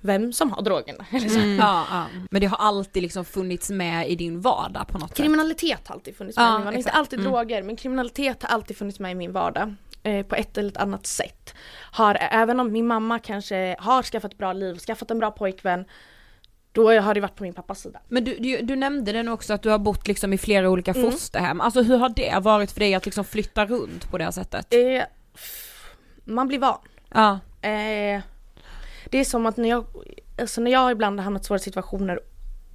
vem 0.00 0.32
som 0.32 0.52
har 0.52 0.62
drogerna. 0.62 1.06
Mm. 1.12 1.56
Ja, 1.56 1.86
ja. 1.90 2.06
Men 2.30 2.40
det 2.40 2.46
har 2.46 2.56
alltid 2.58 3.02
liksom 3.02 3.24
funnits 3.24 3.70
med 3.70 4.10
i 4.10 4.14
din 4.14 4.40
vardag 4.40 4.88
på 4.88 4.98
något 4.98 5.08
sätt. 5.08 5.16
Kriminalitet 5.16 5.88
har 5.88 5.94
alltid 5.94 6.16
funnits 6.16 6.36
med 6.38 6.44
Ja, 6.44 6.54
i 6.54 6.58
min 6.58 6.64
vardag. 6.64 6.78
Inte 6.78 6.90
alltid 6.90 7.18
Mm. 7.20 7.32
droger 7.32 7.62
men 7.62 7.76
kriminalitet 7.76 8.42
har 8.42 8.50
alltid 8.50 8.76
funnits 8.76 9.00
med 9.00 9.12
i 9.12 9.14
min 9.14 9.32
vardag. 9.32 9.74
Eh, 10.06 10.26
på 10.26 10.34
ett 10.34 10.58
eller 10.58 10.70
ett 10.70 10.76
annat 10.76 11.06
sätt. 11.06 11.54
Har, 11.92 12.18
även 12.20 12.60
om 12.60 12.72
min 12.72 12.86
mamma 12.86 13.18
kanske 13.18 13.76
har 13.78 14.02
skaffat 14.02 14.32
ett 14.32 14.38
bra 14.38 14.52
liv, 14.52 14.78
skaffat 14.78 15.10
en 15.10 15.18
bra 15.18 15.30
pojkvän. 15.30 15.84
Då 16.72 16.92
har 17.00 17.14
det 17.14 17.20
varit 17.20 17.36
på 17.36 17.42
min 17.42 17.54
pappas 17.54 17.80
sida. 17.80 18.00
Men 18.08 18.24
du, 18.24 18.36
du, 18.38 18.62
du 18.62 18.76
nämnde 18.76 19.12
det 19.12 19.30
också 19.30 19.52
att 19.54 19.62
du 19.62 19.70
har 19.70 19.78
bott 19.78 20.08
liksom 20.08 20.32
i 20.32 20.38
flera 20.38 20.70
olika 20.70 20.90
Mm. 20.92 21.10
fosterhem. 21.10 21.60
Alltså 21.60 21.82
hur 21.82 21.96
har 21.96 22.08
det 22.08 22.38
varit 22.42 22.72
för 22.72 22.80
dig 22.80 22.94
att 22.94 23.04
liksom 23.04 23.24
flytta 23.24 23.66
runt 23.66 24.10
på 24.10 24.18
det 24.18 24.24
här 24.24 24.30
sättet? 24.30 24.74
Eh, 24.74 25.02
man 26.24 26.48
blir 26.48 26.58
van. 26.58 26.78
Ja. 27.14 27.32
Eh, 27.68 28.20
det 29.10 29.18
är 29.18 29.24
som 29.24 29.46
att 29.46 29.56
när 29.56 29.68
jag, 29.68 29.84
alltså 30.40 30.60
när 30.60 30.70
jag 30.70 30.92
ibland 30.92 31.18
har 31.18 31.24
hamnat 31.24 31.42
i 31.42 31.44
svåra 31.44 31.58
situationer 31.58 32.20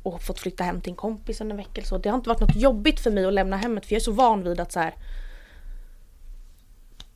och 0.03 0.21
fått 0.24 0.39
flytta 0.39 0.63
hem 0.63 0.81
till 0.81 0.91
en 0.91 0.95
kompis 0.95 1.41
under 1.41 1.53
en 1.53 1.57
vecka 1.57 1.71
eller 1.74 1.88
så. 1.88 1.98
Det 1.98 2.09
har 2.09 2.15
inte 2.17 2.29
varit 2.29 2.41
något 2.41 2.55
jobbigt 2.55 3.00
för 3.00 3.12
mig 3.12 3.25
att 3.25 3.33
lämna 3.33 3.57
hemmet 3.57 3.86
för 3.86 3.93
jag 3.93 4.00
är 4.00 4.03
så 4.03 4.12
van 4.12 4.43
vid 4.43 4.59
att 4.59 4.71
så 4.71 4.79
här. 4.79 4.93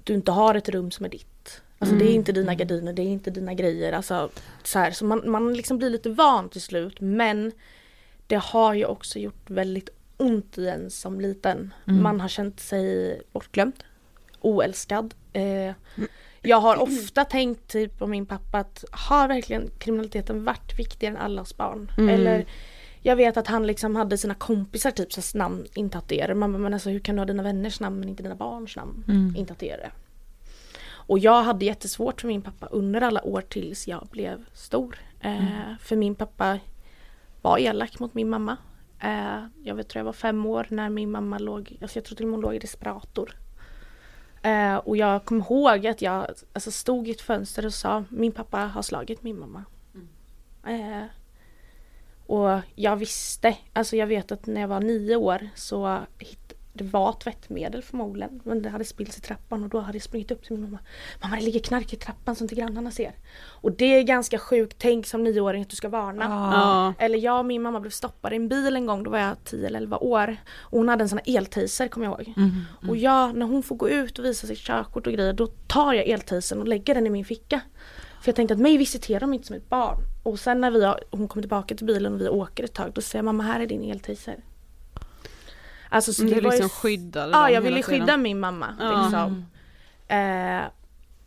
Du 0.04 0.14
inte 0.14 0.32
har 0.32 0.56
ett 0.56 0.70
rum 0.70 0.92
som 0.92 1.06
är 1.06 1.10
ditt. 1.10 1.62
Alltså 1.80 1.96
det 1.96 2.06
är 2.06 2.14
inte 2.14 2.32
dina 2.32 2.56
gardiner, 2.56 2.94
det 2.94 3.02
är 3.02 3.08
inte 3.08 3.32
dina 3.32 3.54
grejer. 3.54 3.94
Alltså, 3.94 4.30
så 4.64 4.80
här, 4.80 4.92
så 4.92 5.06
man, 5.06 5.32
man 5.32 5.54
liksom 5.54 5.78
blir 5.78 5.90
lite 5.90 6.10
van 6.10 6.50
till 6.50 6.62
slut 6.62 7.02
men 7.02 7.52
det 8.28 8.36
har 8.36 8.74
ju 8.74 8.86
också 8.86 9.20
gjort 9.20 9.50
väldigt 9.50 9.90
ont 10.18 10.58
i 10.58 10.68
en 10.68 10.90
som 10.90 11.22
liten. 11.22 11.74
Man 12.02 12.20
har 12.22 12.28
känt 12.28 12.60
sig 12.60 13.22
bortglömd, 13.32 13.84
oälskad. 14.42 15.14
Eh, 15.34 15.74
jag 16.42 16.58
har 16.58 16.78
ofta 16.82 17.26
tänkt 17.26 17.68
typ 17.68 18.00
på 18.00 18.08
min 18.08 18.26
pappa 18.26 18.58
att 18.58 18.86
har 18.92 19.28
verkligen 19.28 19.70
kriminaliteten 19.78 20.44
varit 20.44 20.80
viktigare 20.80 21.16
än 21.16 21.22
allas 21.22 21.58
barn? 21.58 21.92
Eller 22.10 22.46
jag 23.04 23.16
vet 23.16 23.38
att 23.38 23.48
han 23.48 23.68
liksom 23.68 23.96
hade 23.96 24.18
sina 24.18 24.34
kompisar 24.34 24.92
typ 24.92 25.14
så 25.14 25.38
namn 25.38 25.66
intatuerade. 25.74 26.36
Man 26.36 26.52
bara, 26.52 26.60
men 26.60 26.74
alltså 26.74 26.90
hur 26.90 27.00
kan 27.00 27.16
du 27.16 27.20
ha 27.20 27.26
dina 27.26 27.44
vänners 27.44 27.80
namn 27.80 28.00
men 28.00 28.10
inte 28.10 28.24
dina 28.24 28.36
barns 28.36 28.76
namn 28.76 29.04
intatuerade? 29.38 29.92
Och 30.86 31.20
jag 31.20 31.44
hade 31.44 31.66
jättesvårt 31.66 32.22
för 32.22 32.28
min 32.28 32.42
pappa 32.42 32.66
under 32.66 33.02
alla 33.02 33.24
år 33.24 33.42
tills 33.42 33.88
jag 33.88 34.08
blev 34.12 34.46
stor. 34.54 35.00
Eh, 35.20 35.78
för 35.80 35.96
min 35.96 36.16
pappa 36.16 36.60
var 37.42 37.58
elak 37.58 38.00
mot 38.00 38.14
min 38.14 38.30
mamma. 38.30 38.58
Eh, 39.00 39.46
jag 39.64 39.76
vet, 39.76 39.88
tror 39.90 40.00
jag 40.00 40.06
var 40.06 40.14
fem 40.14 40.46
år 40.46 40.68
när 40.70 40.90
min 40.90 41.12
mamma 41.12 41.38
låg, 41.38 41.78
alltså 41.82 41.98
jag 41.98 42.06
tror 42.06 42.16
till 42.16 42.26
och 42.26 42.30
med 42.30 42.38
hon 42.38 42.42
låg 42.42 42.56
i 42.56 42.60
respirator. 42.60 43.36
Eh, 44.42 44.76
och 44.76 44.98
jag 44.98 45.26
kommer 45.26 45.42
ihåg 45.42 45.88
att 45.88 46.02
jag 46.02 46.28
alltså, 46.54 46.72
stod 46.72 47.08
i 47.08 47.12
ett 47.12 47.22
fönster 47.22 47.66
och 47.66 47.74
sa 47.74 48.04
min 48.10 48.32
pappa 48.32 48.58
har 48.58 48.82
slagit 48.82 49.24
min 49.24 49.40
mamma. 49.40 49.64
Eh, 50.68 51.06
och 52.26 52.60
jag 52.76 52.96
visste, 52.96 53.58
alltså 53.74 53.96
jag 53.96 54.08
vet 54.08 54.32
att 54.32 54.46
när 54.46 54.62
jag 54.62 54.68
var 54.68 54.80
nio 54.80 55.16
år 55.16 55.50
så 55.56 56.00
det 56.76 56.84
var 56.84 57.14
tvättmedel 57.14 57.82
förmodligen 57.82 58.42
men 58.44 58.62
det 58.62 58.70
hade 58.70 58.86
spillts 58.86 59.18
i 59.18 59.22
trappan 59.22 59.64
och 59.64 59.70
då 59.70 59.80
hade 59.80 59.98
jag 59.98 60.04
sprungit 60.04 60.32
upp 60.32 60.44
till 60.44 60.52
min 60.52 60.62
mamma. 60.62 60.80
Mamma 61.22 61.36
det 61.36 61.42
ligger 61.42 61.60
knark 61.60 61.94
i 61.94 61.96
trappan 61.96 62.36
som 62.36 62.46
inte 62.46 62.56
grannarna 62.56 62.92
ser. 62.92 63.12
Och 63.36 63.72
det 63.72 63.86
är 63.86 64.04
ganska 64.04 64.38
sjukt, 64.38 64.76
tänk 64.80 65.08
som 65.08 65.24
nioåring 65.24 65.62
att 65.62 65.70
du 65.70 65.76
ska 65.76 65.90
varna. 65.90 66.24
Ja. 66.24 67.06
Eller 67.06 67.18
jag 67.18 67.40
och 67.40 67.46
min 67.46 67.62
mamma 67.62 67.80
blev 67.80 67.92
stoppade 67.92 68.36
i 68.36 68.38
en 68.38 68.48
bil 68.48 68.76
en 68.76 68.86
gång, 68.86 69.04
då 69.04 69.12
var 69.12 69.18
jag 69.18 69.44
10 69.44 69.68
eller 69.68 69.80
11 69.80 69.98
år. 69.98 70.38
Och 70.56 70.78
hon 70.78 70.90
hade 70.90 71.04
en 71.04 71.10
sån 71.10 71.20
här 71.26 71.38
eltaser 71.38 71.88
kommer 71.88 72.06
jag 72.06 72.22
ihåg. 72.22 72.34
Och 72.90 72.98
jag, 72.98 73.36
när 73.36 73.46
hon 73.46 73.64
får 73.64 73.76
gå 73.76 73.90
ut 73.90 74.20
och 74.20 74.26
visa 74.26 74.48
sitt 74.48 74.58
körkort 74.58 75.08
och 75.08 75.14
grejer, 75.14 75.34
då 75.34 75.48
tar 75.48 75.94
jag 75.94 76.08
eltasern 76.08 76.60
och 76.60 76.68
lägger 76.68 76.96
den 76.96 77.08
i 77.08 77.10
min 77.10 77.26
ficka. 77.26 77.62
För 78.24 78.30
jag 78.30 78.36
tänkte 78.36 78.54
att 78.54 78.60
mig 78.60 78.78
visiterar 78.78 79.20
de 79.20 79.34
inte 79.34 79.48
som 79.48 79.56
ett 79.56 79.70
barn. 79.70 79.98
Och 80.24 80.40
sen 80.40 80.62
när 80.62 80.72
vi 80.72 80.86
har, 80.86 81.04
hon 81.12 81.28
kommer 81.28 81.42
tillbaka 81.42 81.76
till 81.76 81.86
bilen 81.86 82.14
och 82.14 82.22
vi 82.22 82.30
åker 82.30 82.64
ett 82.64 82.74
tag, 82.74 82.92
då 82.94 83.02
säger 83.02 83.18
jag 83.20 83.26
mamma 83.26 83.44
här 83.44 83.60
är 83.60 83.66
din 83.68 83.92
eltaser. 83.92 84.38
Alltså 85.90 86.14
så 86.14 86.22
Du 86.24 86.30
det 86.30 86.36
var 86.42 86.52
liksom 86.52 86.66
ju 86.66 86.70
skyddade 86.70 87.32
Ja, 87.32 87.44
dem 87.44 87.54
jag 87.54 87.62
ville 87.62 87.84
tiden. 87.84 88.00
skydda 88.00 88.18
min 88.18 88.40
mamma. 88.40 88.76
Ja. 88.80 89.02
Liksom. 89.04 89.46
Eh, 90.08 90.62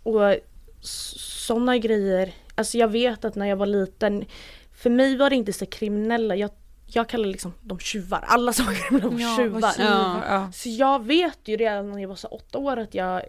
och 0.03 0.37
sådana 0.81 1.79
grejer, 1.79 2.33
alltså 2.55 2.79
jag 2.79 2.89
vet 2.89 3.25
att 3.25 3.35
när 3.35 3.47
jag 3.47 3.57
var 3.57 3.67
liten, 3.67 4.25
för 4.73 4.91
mig 4.91 5.17
var 5.17 5.31
det 5.31 5.37
inte 5.37 5.53
så 5.53 5.67
kriminella, 5.67 6.37
jag, 6.37 6.51
jag 6.87 7.09
kallar 7.09 7.27
liksom 7.27 7.53
de 7.63 7.79
tjuvar, 7.79 8.25
alla 8.29 8.53
som 8.53 8.67
var 8.67 8.75
kriminella 8.75 9.11
var 9.27 9.37
tjuvar. 9.37 9.73
Ja. 9.79 10.23
Ja. 10.29 10.53
Så 10.53 10.69
jag 10.69 11.05
vet 11.05 11.39
ju 11.45 11.57
redan 11.57 11.91
när 11.93 11.99
jag 11.99 12.09
var 12.09 12.17
så 12.17 12.29
åtta 12.29 12.59
år 12.59 12.77
att 12.77 12.95
jag 12.95 13.23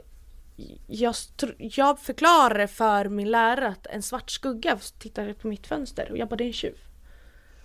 jag, 0.87 1.15
jag 1.57 1.99
förklarade 1.99 2.67
för 2.67 3.09
min 3.09 3.31
lärare 3.31 3.67
att 3.67 3.85
en 3.87 4.01
svart 4.01 4.29
skugga 4.31 4.77
tittade 4.99 5.33
på 5.33 5.47
mitt 5.47 5.67
fönster 5.67 6.11
och 6.11 6.17
jag 6.17 6.27
bara 6.27 6.35
det 6.35 6.43
är 6.43 6.47
en 6.47 6.53
tjuv. 6.53 6.75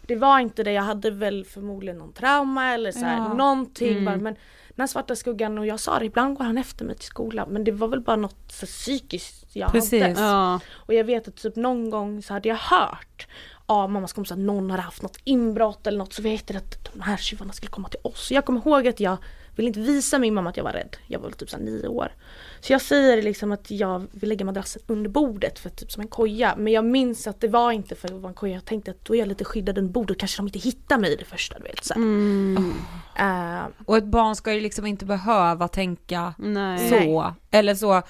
Det 0.07 0.17
var 0.17 0.39
inte 0.41 0.63
det, 0.63 0.73
jag 0.73 0.83
hade 0.83 1.11
väl 1.11 1.45
förmodligen 1.45 1.99
någon 1.99 2.13
trauma 2.13 2.75
eller 2.75 2.93
så 2.93 2.99
här, 2.99 3.17
Ja. 3.17 3.35
någonting 3.35 4.05
bara, 4.05 4.17
men 4.17 4.35
den 4.69 4.83
här 4.83 4.87
svarta 4.87 5.17
skuggan 5.17 5.59
och 5.59 5.67
jag 5.67 5.81
sa 5.81 5.99
det, 5.99 6.05
ibland 6.05 6.37
går 6.37 6.45
han 6.45 6.59
efter 6.59 6.85
mig 6.85 6.97
till 6.97 7.07
skolan 7.07 7.49
men 7.51 7.65
det 7.65 7.73
var 7.73 7.89
väl 7.89 8.01
bara 8.01 8.17
något 8.17 8.53
så 8.53 8.67
psykiskt 8.67 9.57
jag 9.57 9.73
Precis. 9.73 10.03
hade. 10.03 10.21
Ja. 10.21 10.61
Och 10.73 10.95
jag 10.95 11.05
vet 11.05 11.29
att 11.29 11.37
typ 11.37 11.57
någon 11.57 11.91
gång 11.91 12.23
så 12.23 12.33
hade 12.33 12.49
jag 12.49 12.57
hört 12.57 13.27
av 13.67 13.91
mammas 13.91 14.13
kompisar 14.13 14.35
att 14.35 14.41
någon 14.41 14.71
hade 14.71 14.83
haft 14.83 15.03
något 15.03 15.19
inbrott 15.25 15.87
eller 15.87 15.99
något 15.99 16.13
så 16.13 16.23
vet 16.23 16.51
jag 16.51 16.57
att 16.57 16.93
de 16.93 17.01
här 17.01 17.17
tjuvarna 17.17 17.53
skulle 17.53 17.71
komma 17.71 17.89
till 17.89 18.01
oss. 18.03 18.31
Jag 18.31 18.45
kommer 18.45 18.61
ihåg 18.61 18.89
att 18.89 19.01
jag 19.01 19.17
ville 19.57 19.69
inte 19.69 19.81
visa 19.81 20.19
min 20.19 20.35
mamma 20.35 20.51
att 20.51 20.57
jag 20.57 20.65
var 20.65 20.73
rädd. 20.73 20.97
Jag 21.07 21.19
var 21.19 21.29
väl 21.29 21.37
typ 21.39 21.51
så 21.51 21.57
här 21.57 21.65
nio 21.65 21.89
år. 21.89 22.13
Så 22.61 22.73
jag 22.73 22.81
säger 22.83 23.23
liksom 23.23 23.53
att 23.53 23.71
jag 23.71 24.07
vill 24.13 24.29
lägga 24.29 24.45
madrassen 24.45 24.83
under 24.87 25.11
bordet 25.11 25.59
för 25.59 25.71
typ 25.71 25.93
som 25.93 26.01
en 26.01 26.09
koja. 26.09 26.55
Men 26.57 26.73
jag 26.73 26.85
minns 26.85 27.27
att 27.27 27.41
det 27.41 27.49
var 27.49 27.73
inte 27.73 27.95
för 27.95 28.09
att 28.09 28.15
vara 28.21 28.29
en 28.29 28.35
koja. 28.35 28.55
Jag 28.55 28.65
tänkte 28.65 28.91
att 28.91 29.05
då 29.05 29.15
är 29.15 29.19
jag 29.19 29.29
lite 29.29 29.45
skyddad 29.45 29.79
under 29.79 29.93
bordet. 29.93 30.19
Kanske 30.19 30.39
de 30.39 30.47
inte 30.47 30.59
hittar 30.59 30.99
mig 30.99 31.17
det 31.17 31.25
första 31.25 31.59
du 31.59 31.65
vet. 31.65 31.85
Så. 31.85 31.95
Mm. 31.95 32.73
Eh, 33.19 33.61
Och 33.85 33.97
ett 33.97 34.05
barn 34.05 34.37
ska 34.37 34.53
ju 34.53 34.61
liksom 34.61 34.87
inte 34.87 35.05
behöva 35.05 35.69
tänka 35.69 36.35
Nej. 36.39 36.89
så. 36.91 37.35
Eller 37.51 37.75
så, 37.75 38.03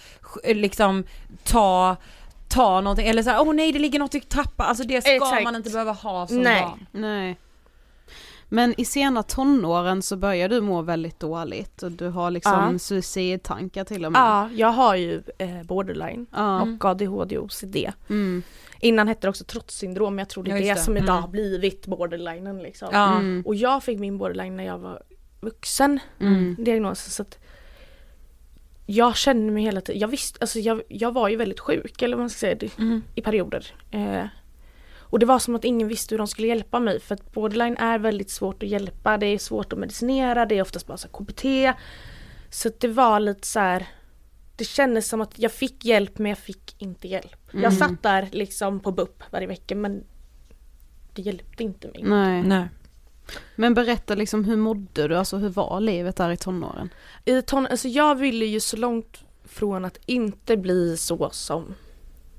liksom 0.44 1.04
ta, 1.44 1.96
ta 2.48 2.80
någonting, 2.80 3.06
eller 3.08 3.22
så 3.22 3.30
här, 3.30 3.40
åh 3.40 3.54
nej 3.54 3.72
det 3.72 3.78
ligger 3.78 3.98
något 3.98 4.14
i 4.14 4.20
trappan. 4.20 4.66
Alltså 4.66 4.84
det 4.84 5.00
ska 5.02 5.14
Exakt. 5.14 5.44
man 5.44 5.56
inte 5.56 5.70
behöva 5.70 5.92
ha 5.92 6.26
som 6.26 6.38
Nej. 6.40 6.62
barn. 6.62 6.86
Nej. 6.92 7.38
Men 8.54 8.74
i 8.80 8.84
sena 8.84 9.22
tonåren 9.22 10.02
så 10.02 10.16
börjar 10.16 10.48
du 10.48 10.60
må 10.60 10.82
väldigt 10.82 11.20
dåligt 11.20 11.82
och 11.82 11.92
du 11.92 12.08
har 12.08 12.30
liksom 12.30 12.68
Ja. 12.72 12.78
suicidtankar 12.78 13.84
till 13.84 14.04
och 14.04 14.12
med. 14.12 14.18
ja, 14.20 14.48
jag 14.54 14.68
har 14.68 14.96
ju 14.96 15.22
eh, 15.38 15.62
borderline 15.62 16.26
Ja. 16.32 16.62
och 16.62 16.84
ADHD 16.84 17.38
och 17.38 17.44
OCD. 17.44 17.76
Mm. 18.10 18.42
Innan 18.80 19.08
hette 19.08 19.20
det 19.26 19.28
också 19.28 19.44
trotssyndrom, 19.44 20.14
men 20.14 20.18
jag 20.22 20.28
tror 20.28 20.44
det 20.44 20.50
är 20.50 20.52
Ja, 20.52 20.58
just 20.58 20.68
det, 20.68 20.74
det. 20.80 20.84
som 20.84 20.96
idag 20.96 21.08
Mm. 21.08 21.22
har 21.22 21.28
blivit 21.28 21.86
borderlinen 21.86 22.58
liksom. 22.62 22.88
Ja. 22.92 23.16
Mm. 23.16 23.42
Och 23.46 23.54
jag 23.54 23.82
fick 23.84 23.98
min 23.98 24.18
borderline 24.18 24.56
när 24.56 24.64
jag 24.64 24.78
var 24.78 25.02
vuxen, 25.40 25.98
Mm. 26.20 26.56
diagnosen. 26.58 27.10
Så 27.10 27.22
att 27.22 27.38
jag 28.86 29.16
kände 29.16 29.52
mig 29.52 29.62
hela 29.62 29.80
tiden, 29.80 30.00
jag 30.00 30.08
visste, 30.08 30.38
alltså 30.40 30.58
jag, 30.58 30.82
jag 30.88 31.12
var 31.12 31.28
ju 31.28 31.36
väldigt 31.36 31.60
sjuk 31.60 32.02
eller 32.02 32.16
vad 32.16 32.22
man 32.22 32.30
ska 32.30 32.38
säga, 32.38 32.54
det- 32.54 32.78
Mm. 32.78 33.02
i 33.14 33.22
perioder. 33.22 33.74
Eh, 33.90 34.24
och 35.12 35.18
det 35.18 35.26
var 35.26 35.38
som 35.38 35.54
att 35.54 35.64
ingen 35.64 35.88
visste 35.88 36.14
hur 36.14 36.18
de 36.18 36.26
skulle 36.26 36.48
hjälpa 36.48 36.80
mig 36.80 37.00
för 37.00 37.14
att 37.14 37.32
borderline 37.32 37.76
är 37.76 37.98
väldigt 37.98 38.30
svårt 38.30 38.62
att 38.62 38.68
hjälpa, 38.68 39.18
det 39.18 39.26
är 39.26 39.38
svårt 39.38 39.72
att 39.72 39.78
medicinera, 39.78 40.46
det 40.46 40.58
är 40.58 40.62
oftast 40.62 40.86
bara 40.86 40.96
så 40.96 41.08
KBT. 41.08 41.44
Så 42.50 42.70
det 42.78 42.88
var 42.88 43.20
lite 43.20 43.46
så 43.46 43.60
här. 43.60 43.86
Det 44.56 44.64
kändes 44.64 45.08
som 45.08 45.20
att 45.20 45.38
jag 45.38 45.52
fick 45.52 45.84
hjälp 45.84 46.18
men 46.18 46.28
jag 46.28 46.38
fick 46.38 46.82
inte 46.82 47.08
hjälp. 47.08 47.52
Mm. 47.52 47.62
Jag 47.62 47.72
satt 47.72 48.02
där 48.02 48.28
liksom 48.32 48.80
på 48.80 48.92
BUP 48.92 49.22
varje 49.30 49.46
vecka 49.46 49.74
men 49.74 50.04
det 51.12 51.22
hjälpte 51.22 51.62
inte 51.62 51.88
mig. 51.88 52.02
Nej. 52.02 52.42
Nej. 52.42 52.68
Men 53.56 53.74
berätta 53.74 54.14
liksom 54.14 54.44
hur 54.44 54.56
mådde 54.56 55.08
du, 55.08 55.16
alltså 55.16 55.36
hur 55.36 55.48
var 55.48 55.80
livet 55.80 56.16
där 56.16 56.30
i 56.30 56.36
tonåren? 56.36 56.88
I 57.24 57.42
ton, 57.42 57.66
alltså 57.66 57.88
jag 57.88 58.14
ville 58.14 58.44
ju 58.44 58.60
så 58.60 58.76
långt 58.76 59.24
från 59.44 59.84
att 59.84 59.98
inte 60.06 60.56
bli 60.56 60.96
så 60.96 61.30
som 61.30 61.74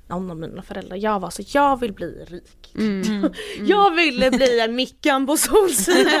någon 0.08 0.30
av 0.30 0.36
mina 0.36 0.62
föräldrar. 0.62 0.96
Jag 0.96 1.20
var 1.20 1.30
så 1.30 1.42
jag 1.46 1.80
vill 1.80 1.92
bli 1.92 2.24
rik. 2.28 2.74
Mm. 2.74 3.32
Jag 3.66 3.94
ville 3.94 4.30
bli 4.30 4.60
en 4.60 4.74
Mickan 4.74 5.26
på 5.26 5.36
Solsidan. 5.36 6.20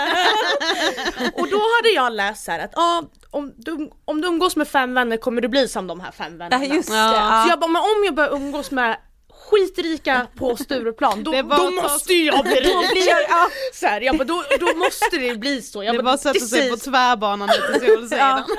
och 1.34 1.48
då 1.50 1.60
hade 1.76 1.88
jag 1.94 2.12
läst 2.12 2.44
så 2.44 2.50
här 2.50 2.64
att 2.64 2.78
ah, 2.78 3.02
om, 3.30 3.52
du, 3.56 3.90
om 4.04 4.20
du 4.20 4.28
umgås 4.28 4.56
med 4.56 4.68
fem 4.68 4.94
vänner 4.94 5.16
kommer 5.16 5.40
du 5.40 5.48
bli 5.48 5.68
som 5.68 5.86
de 5.86 6.00
här 6.00 6.12
fem 6.12 6.38
vännerna. 6.38 6.64
Ja 6.64 6.74
just 6.74 6.88
det. 6.88 6.96
Ja. 6.96 7.42
Så 7.44 7.50
jag 7.50 7.60
bara, 7.60 7.70
men 7.70 7.82
om 7.82 8.04
jag 8.04 8.14
börjar 8.14 8.34
umgås 8.34 8.70
med 8.70 8.96
skitrika 9.44 10.26
på 10.36 10.56
Stureplan 10.56 11.24
då, 11.24 11.42
bara 11.42 11.58
då 11.58 11.70
måste 11.70 12.14
jag 12.14 12.44
bli 12.44 12.52
rik. 12.94 13.08
ja. 13.28 13.48
så 13.72 13.86
här, 13.86 14.00
jag 14.00 14.16
bara, 14.18 14.24
då, 14.24 14.44
då 14.60 14.76
måste 14.76 15.18
det 15.18 15.38
bli 15.38 15.62
så. 15.62 15.84
Jag 15.84 15.96
det 15.96 16.02
bara 16.02 16.14
att 16.14 16.20
sätta 16.20 16.40
sig 16.40 16.70
på 16.70 16.76
tvärbanan 16.76 17.48
lite 17.48 17.86
Solsidan. 17.86 18.44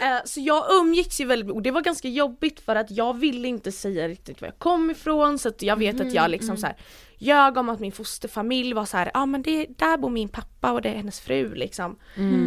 Eh, 0.00 0.16
Så 0.24 0.40
jag 0.40 0.64
umgicks 0.72 1.20
ju 1.20 1.24
väldigt 1.24 1.50
och 1.54 1.62
det 1.62 1.70
var 1.70 1.80
ganska 1.80 2.08
jobbigt 2.08 2.60
för 2.60 2.76
att 2.76 2.90
jag 2.90 3.18
ville 3.18 3.48
inte 3.48 3.72
säga 3.72 4.08
riktigt 4.08 4.40
var 4.40 4.48
jag 4.48 4.58
kom 4.58 4.90
ifrån 4.90 5.38
så 5.38 5.48
att 5.48 5.62
jag 5.62 5.76
vet 5.76 6.00
att 6.00 6.12
jag 6.12 6.30
liksom 6.30 6.56
så 6.56 6.66
här 6.66 6.76
ljög 7.18 7.56
om 7.56 7.68
att 7.68 7.80
min 7.80 7.92
fosterfamilj 7.92 8.72
var 8.72 8.84
så 8.84 8.96
här, 8.96 9.06
ja 9.14 9.20
ah, 9.20 9.26
men 9.26 9.42
det, 9.42 9.66
där 9.68 9.96
bor 9.96 10.10
min 10.10 10.28
pappa 10.28 10.72
och 10.72 10.82
det 10.82 10.88
är 10.88 10.94
hennes 10.96 11.20
fru 11.20 11.54
liksom. 11.54 11.98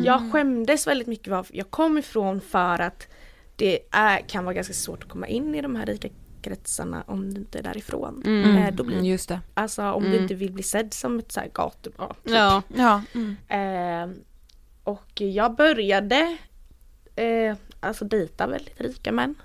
Jag 0.05 0.31
skämdes 0.31 0.87
väldigt 0.87 1.07
mycket 1.07 1.27
var 1.27 1.45
jag 1.51 1.71
kom 1.71 1.97
ifrån 1.97 2.41
för 2.41 2.81
att 2.81 3.07
det 3.55 3.79
är, 3.91 4.19
kan 4.19 4.43
vara 4.45 4.53
ganska 4.53 4.73
svårt 4.73 5.03
att 5.03 5.09
komma 5.09 5.27
in 5.27 5.55
i 5.55 5.61
de 5.61 5.75
här 5.75 5.85
rika 5.85 6.09
kretsarna 6.41 7.03
om 7.07 7.33
du 7.33 7.39
inte 7.41 7.59
är 7.59 7.63
därifrån. 7.63 8.21
Mm. 8.25 8.57
Eh, 8.57 8.73
då 8.75 8.83
blir, 8.83 8.95
Mm, 8.95 9.05
Just 9.07 9.29
det. 9.29 9.39
alltså 9.53 9.83
om 9.91 10.03
Mm. 10.03 10.15
du 10.17 10.21
inte 10.23 10.33
vill 10.35 10.51
bli 10.51 10.63
sedd 10.63 10.93
som 10.93 11.19
ett 11.19 11.31
så 11.31 11.39
här 11.39 11.49
gatubarn. 11.53 12.13
typ. 12.23 12.33
Ja. 12.33 12.61
Ja. 12.75 13.01
Mm. 13.13 13.35
Eh, 13.47 14.17
och 14.83 15.21
jag 15.21 15.55
började 15.55 16.37
eh, 17.15 17.55
alltså 17.79 18.05
dejta 18.05 18.47
väldigt 18.47 18.81
rika 18.81 19.11
män. 19.11 19.35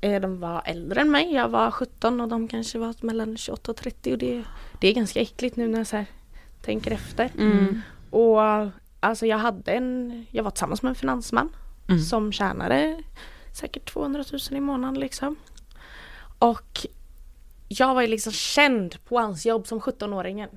Eh, 0.00 0.20
de 0.20 0.40
var 0.40 0.62
äldre 0.64 1.00
än 1.00 1.10
mig, 1.10 1.32
jag 1.34 1.48
var 1.48 1.70
17 1.70 2.20
och 2.20 2.28
de 2.28 2.48
kanske 2.48 2.78
var 2.78 2.94
mellan 3.00 3.36
28 3.36 3.70
och 3.70 3.76
30 3.76 4.12
och 4.12 4.18
det, 4.18 4.42
det 4.80 4.88
är 4.88 4.94
ganska 4.94 5.20
äckligt 5.20 5.56
nu 5.56 5.68
när 5.68 5.78
jag 5.78 5.86
så 5.86 5.96
här, 5.96 6.06
tänker 6.62 6.90
efter. 6.90 7.30
Mm. 7.38 7.80
Och 8.10 8.40
alltså 9.00 9.26
jag 9.26 9.38
hade 9.38 9.72
en, 9.72 10.26
jag 10.30 10.44
var 10.44 10.50
tillsammans 10.50 10.82
med 10.82 10.90
en 10.90 10.94
finansman 10.94 11.48
Mm. 11.88 12.00
som 12.00 12.32
tjänade 12.32 13.02
säkert 13.52 13.92
200 13.92 14.24
000 14.32 14.40
i 14.50 14.60
månaden 14.60 15.00
liksom. 15.00 15.36
Och 16.38 16.86
jag 17.68 17.94
var 17.94 18.02
ju 18.02 18.08
liksom 18.08 18.32
känd 18.32 19.04
på 19.04 19.18
hans 19.18 19.46
jobb 19.46 19.66
som 19.66 19.80
17-åringen. 19.80 20.48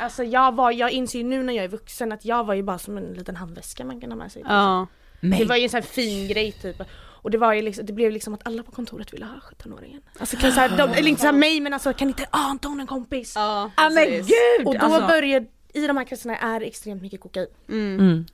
Alltså 0.00 0.24
jag 0.24 0.54
var, 0.54 0.70
jag 0.70 0.90
inser 0.90 1.18
ju 1.18 1.24
nu 1.24 1.42
när 1.42 1.52
jag 1.52 1.64
är 1.64 1.68
vuxen 1.68 2.12
att 2.12 2.24
jag 2.24 2.44
var 2.44 2.54
ju 2.54 2.62
bara 2.62 2.78
som 2.78 2.98
en 2.98 3.04
liten 3.12 3.36
handväska 3.36 3.84
man 3.84 4.00
kan 4.00 4.10
ha 4.10 4.16
med 4.18 4.32
sig. 4.32 4.42
Ja. 4.48 4.86
Det 5.20 5.44
var 5.44 5.56
ju 5.56 5.62
en 5.62 5.70
sån 5.70 5.80
här 5.82 5.88
fin 5.88 6.28
grej 6.28 6.52
typ. 6.52 6.82
Och 6.96 7.30
det 7.30 7.38
var 7.38 7.52
ju 7.52 7.62
liksom, 7.62 7.86
det 7.86 7.92
blev 7.92 8.12
liksom 8.12 8.34
att 8.34 8.46
alla 8.46 8.62
på 8.62 8.70
kontoret 8.72 9.12
ville 9.12 9.24
ha 9.24 9.34
17-åringen. 9.34 10.00
Alltså 10.18 10.36
kan 10.36 10.52
så 10.52 10.60
här, 10.60 10.76
de, 10.76 10.90
eller 10.90 11.08
inte 11.08 11.20
såhär 11.20 11.32
mig 11.32 11.60
men 11.60 11.72
alltså 11.74 11.92
kan 11.92 12.08
inte, 12.08 12.26
ah 12.30 12.38
Anton 12.50 12.80
en 12.80 12.86
kompis. 12.86 13.32
Ja, 13.36 13.70
Ah, 13.74 13.90
men 13.90 14.06
gud! 14.06 14.66
Och 14.66 14.78
då 14.78 14.86
alltså. 14.86 15.06
började, 15.08 15.46
i 15.72 15.86
de 15.86 15.96
här 15.96 16.04
kretsarna 16.04 16.36
är 16.36 16.60
extremt 16.60 17.02
mycket 17.02 17.20
kokain. 17.20 17.46
Mm. 17.68 18.00
Mm. 18.00 18.26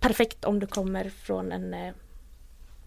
Perfekt 0.00 0.44
om 0.44 0.58
du 0.60 0.66
kommer 0.66 1.10
från 1.10 1.52
en 1.52 1.74
eh, 1.74 1.94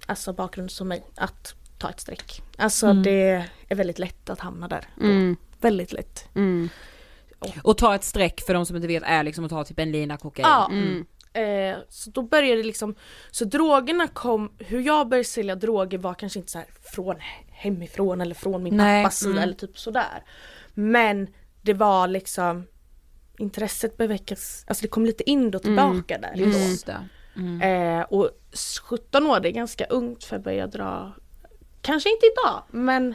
alltså 0.06 0.34
bakgrund 0.34 0.72
som 0.72 0.88
mig, 0.88 1.04
att 1.16 1.56
ta 1.78 1.90
ett 1.90 2.00
streck. 2.00 2.42
Alltså 2.58 2.88
Mm. 2.88 3.04
det 3.04 3.48
är 3.70 3.76
väldigt 3.76 4.00
lätt 4.00 4.30
att 4.30 4.40
hamna 4.40 4.68
där. 4.68 4.88
Mm. 5.02 5.38
Väldigt 5.62 5.92
lätt. 5.92 6.30
Mm. 6.36 6.70
Och 7.64 7.78
ta 7.78 7.96
ett 7.96 8.04
streck 8.04 8.42
för 8.42 8.54
de 8.54 8.66
som 8.66 8.76
inte 8.76 8.88
vet 8.88 9.04
är 9.06 9.24
liksom 9.24 9.46
att 9.46 9.50
ta 9.50 9.64
typ 9.64 9.80
en 9.80 9.92
lina 9.92 10.18
kokain. 10.18 10.48
Ja. 10.50 10.70
Mm. 10.72 11.06
Eh, 11.34 11.78
så 11.90 12.10
då 12.10 12.22
började 12.22 12.62
det 12.62 12.68
liksom, 12.68 12.96
så 13.32 13.46
drogerna 13.46 14.08
kom, 14.08 14.52
hur 14.58 14.82
jag 14.82 15.10
började 15.10 15.28
sälja 15.28 15.56
droger 15.56 15.98
var 15.98 16.14
kanske 16.14 16.40
inte 16.40 16.52
så 16.52 16.58
här 16.58 16.68
från 16.94 17.16
hemifrån 17.50 18.22
eller 18.22 18.36
från 18.36 18.64
min 18.64 18.78
Nej, 18.78 19.04
pappas 19.04 19.18
sida 19.20 19.32
mm. 19.32 19.44
eller 19.44 19.54
typ 19.54 19.80
sådär. 19.80 20.24
Men 20.74 21.28
det 21.62 21.74
var 21.74 22.08
liksom 22.08 22.68
intresset 23.42 23.98
började 23.98 24.14
väckas, 24.14 24.66
alltså 24.68 24.82
det 24.82 24.88
kom 24.88 25.06
lite 25.06 25.30
in 25.30 25.56
och 25.56 25.62
tillbaka 25.62 26.18
där 26.18 26.32
då. 26.36 26.42
Just 26.44 26.86
det. 26.86 27.08
Mm. 27.36 27.62
Eh, 28.00 28.06
och 28.10 28.30
17 28.84 29.28
år 29.28 29.40
det 29.40 29.50
är 29.50 29.52
ganska 29.52 29.86
ungt 29.86 30.24
för 30.24 30.36
att 30.36 30.44
börja 30.44 30.68
dra, 30.68 31.12
kanske 31.82 32.10
inte 32.10 32.26
idag 32.26 32.64
men 32.72 33.14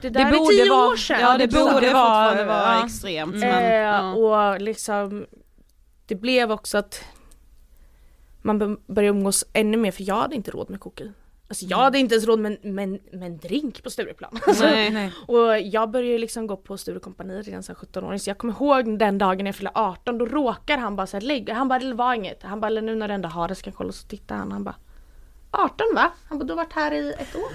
det 0.00 0.08
där 0.10 0.24
Det 0.24 0.36
är 0.36 0.48
tio 0.50 0.70
vara- 0.70 0.88
år 0.88 0.96
sedan. 0.96 1.20
Ja 1.20 1.38
det 1.38 1.48
borde 1.48 1.72
borde 1.72 1.92
vara- 1.92 2.44
vara 2.44 2.74
ja. 2.74 2.84
extremt. 2.86 3.34
Mm. 3.34 3.40
Men, 3.48 3.64
Eh, 3.64 3.74
ja. 3.74 4.12
Och 4.54 4.60
liksom 4.60 5.26
Det 6.06 6.14
blev 6.14 6.52
också 6.52 6.78
att 6.78 7.00
Man 8.42 8.58
började 8.86 9.18
umgås 9.18 9.44
ännu 9.52 9.76
mer 9.76 9.90
för 9.90 10.02
jag 10.02 10.14
hade 10.16 10.34
inte 10.36 10.50
råd 10.50 10.70
med 10.70 10.80
kokain 10.80 11.14
Alltså 11.48 11.64
jag 11.64 11.76
hade 11.76 11.98
inte 11.98 12.14
ens 12.14 12.26
råd 12.26 12.38
med, 12.38 12.64
med, 12.64 12.88
med 13.12 13.26
en 13.26 13.38
drink 13.38 13.82
på 13.82 13.90
Stureplan 13.90 14.38
alltså, 14.46 14.64
Nej. 14.64 14.90
Nej. 14.90 15.12
Och 15.26 15.60
jag 15.60 15.90
började 15.90 16.18
liksom 16.18 16.46
gå 16.46 16.56
på 16.56 16.78
Sturecompagni 16.78 17.42
redan 17.42 17.62
som 17.62 17.74
17-åring 17.74 18.18
så 18.18 18.30
jag 18.30 18.38
kommer 18.38 18.54
ihåg 18.54 18.98
den 18.98 19.18
dagen 19.18 19.46
jag 19.46 19.54
fyllde 19.54 19.70
18 19.74 20.18
då 20.18 20.26
råkar 20.26 20.78
han 20.78 20.96
bara 20.96 21.06
såhär 21.06 21.20
lägga, 21.20 21.54
han 21.54 21.68
bara 21.68 21.78
det 21.78 21.94
var 21.94 22.14
inget 22.14 22.42
Han 22.42 22.60
bara 22.60 22.70
nu 22.70 22.94
när 22.94 23.08
du 23.08 23.14
ändå 23.14 23.28
har 23.28 23.48
det 23.48 23.54
ska 23.54 23.70
jag 23.70 23.76
kolla 23.76 23.92
så 23.92 24.06
tittar 24.06 24.36
han 24.36 24.52
han 24.52 24.64
bara 24.64 24.76
18 25.50 25.86
va? 25.94 26.12
Han 26.28 26.38
bara 26.38 26.44
du 26.44 26.52
har 26.52 26.56
varit 26.56 26.72
här 26.72 26.92
i 26.92 27.12
ett 27.12 27.36
år 27.36 27.52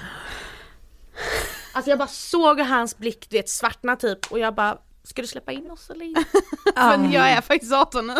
Alltså 1.73 1.89
jag 1.89 1.99
bara 1.99 2.07
såg 2.07 2.59
hans 2.59 2.97
blick 2.97 3.29
du 3.29 3.37
vet 3.37 3.49
svartna 3.49 3.95
typ 3.95 4.31
och 4.31 4.39
jag 4.39 4.55
bara 4.55 4.77
Ska 5.03 5.21
du 5.21 5.27
släppa 5.27 5.51
in 5.51 5.71
oss 5.71 5.89
eller 5.89 6.05
inte? 6.05 6.23
För 6.75 7.13
jag 7.13 7.29
är 7.31 7.41
faktiskt 7.41 7.73
18 7.73 8.07
nu. 8.07 8.13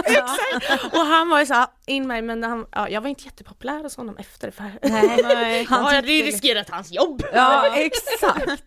Och 0.91 0.99
han 1.05 1.29
var 1.29 1.39
ju 1.39 1.45
såhär 1.45 1.67
in 1.85 2.07
mig 2.07 2.21
men 2.21 2.43
han, 2.43 2.65
ja, 2.71 2.89
jag 2.89 3.01
var 3.01 3.09
inte 3.09 3.23
jättepopulär 3.23 3.83
hos 3.83 3.97
honom 3.97 4.17
efter 4.17 4.51
för 4.51 4.63
Nej. 4.63 5.19
Nej. 5.23 5.65
han 5.69 5.85
Han 5.85 5.95
hade 5.95 6.11
ju 6.11 6.23
riskerat 6.25 6.69
hans 6.69 6.91
jobb. 6.91 7.23
Ja 7.33 7.75
exakt. 7.75 8.63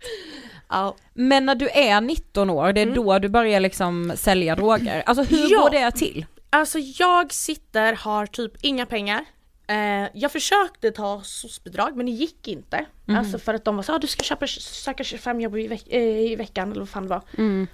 Ja. 0.68 0.96
Men 1.14 1.46
när 1.46 1.54
du 1.54 1.68
är 1.68 2.00
19 2.00 2.50
år, 2.50 2.72
det 2.72 2.80
är 2.80 2.86
då 2.94 3.18
du 3.18 3.28
börjar 3.28 3.60
liksom 3.60 4.12
sälja 4.16 4.56
droger. 4.56 5.02
Alltså 5.06 5.22
hur 5.24 5.50
Ja. 5.52 5.60
går 5.60 5.70
det 5.70 5.90
till? 5.90 6.26
Alltså 6.50 6.78
jag 6.78 7.32
sitter, 7.32 7.92
har 7.92 8.26
typ 8.26 8.52
inga 8.60 8.86
pengar. 8.86 9.24
Eh, 9.68 10.08
jag 10.14 10.32
försökte 10.32 10.90
ta 10.90 11.20
SOS-bidrag 11.24 11.96
men 11.96 12.06
det 12.06 12.12
gick 12.12 12.48
inte. 12.48 12.86
Alltså 13.08 13.38
för 13.38 13.54
att 13.54 13.64
de 13.64 13.76
var 13.76 13.82
så 13.82 13.94
ah, 13.94 13.98
du 13.98 14.06
ska 14.06 14.22
köpa, 14.22 14.46
söka 14.46 15.04
25 15.04 15.40
jobb 15.40 15.56
i, 15.56 15.68
veck- 15.68 15.88
eh, 15.90 16.02
i 16.32 16.36
veckan 16.36 16.70
eller 16.70 16.80
vad 16.80 16.88
fan 16.88 17.02
det 17.02 17.08
var. 17.08 17.22
Mm. 17.38 17.66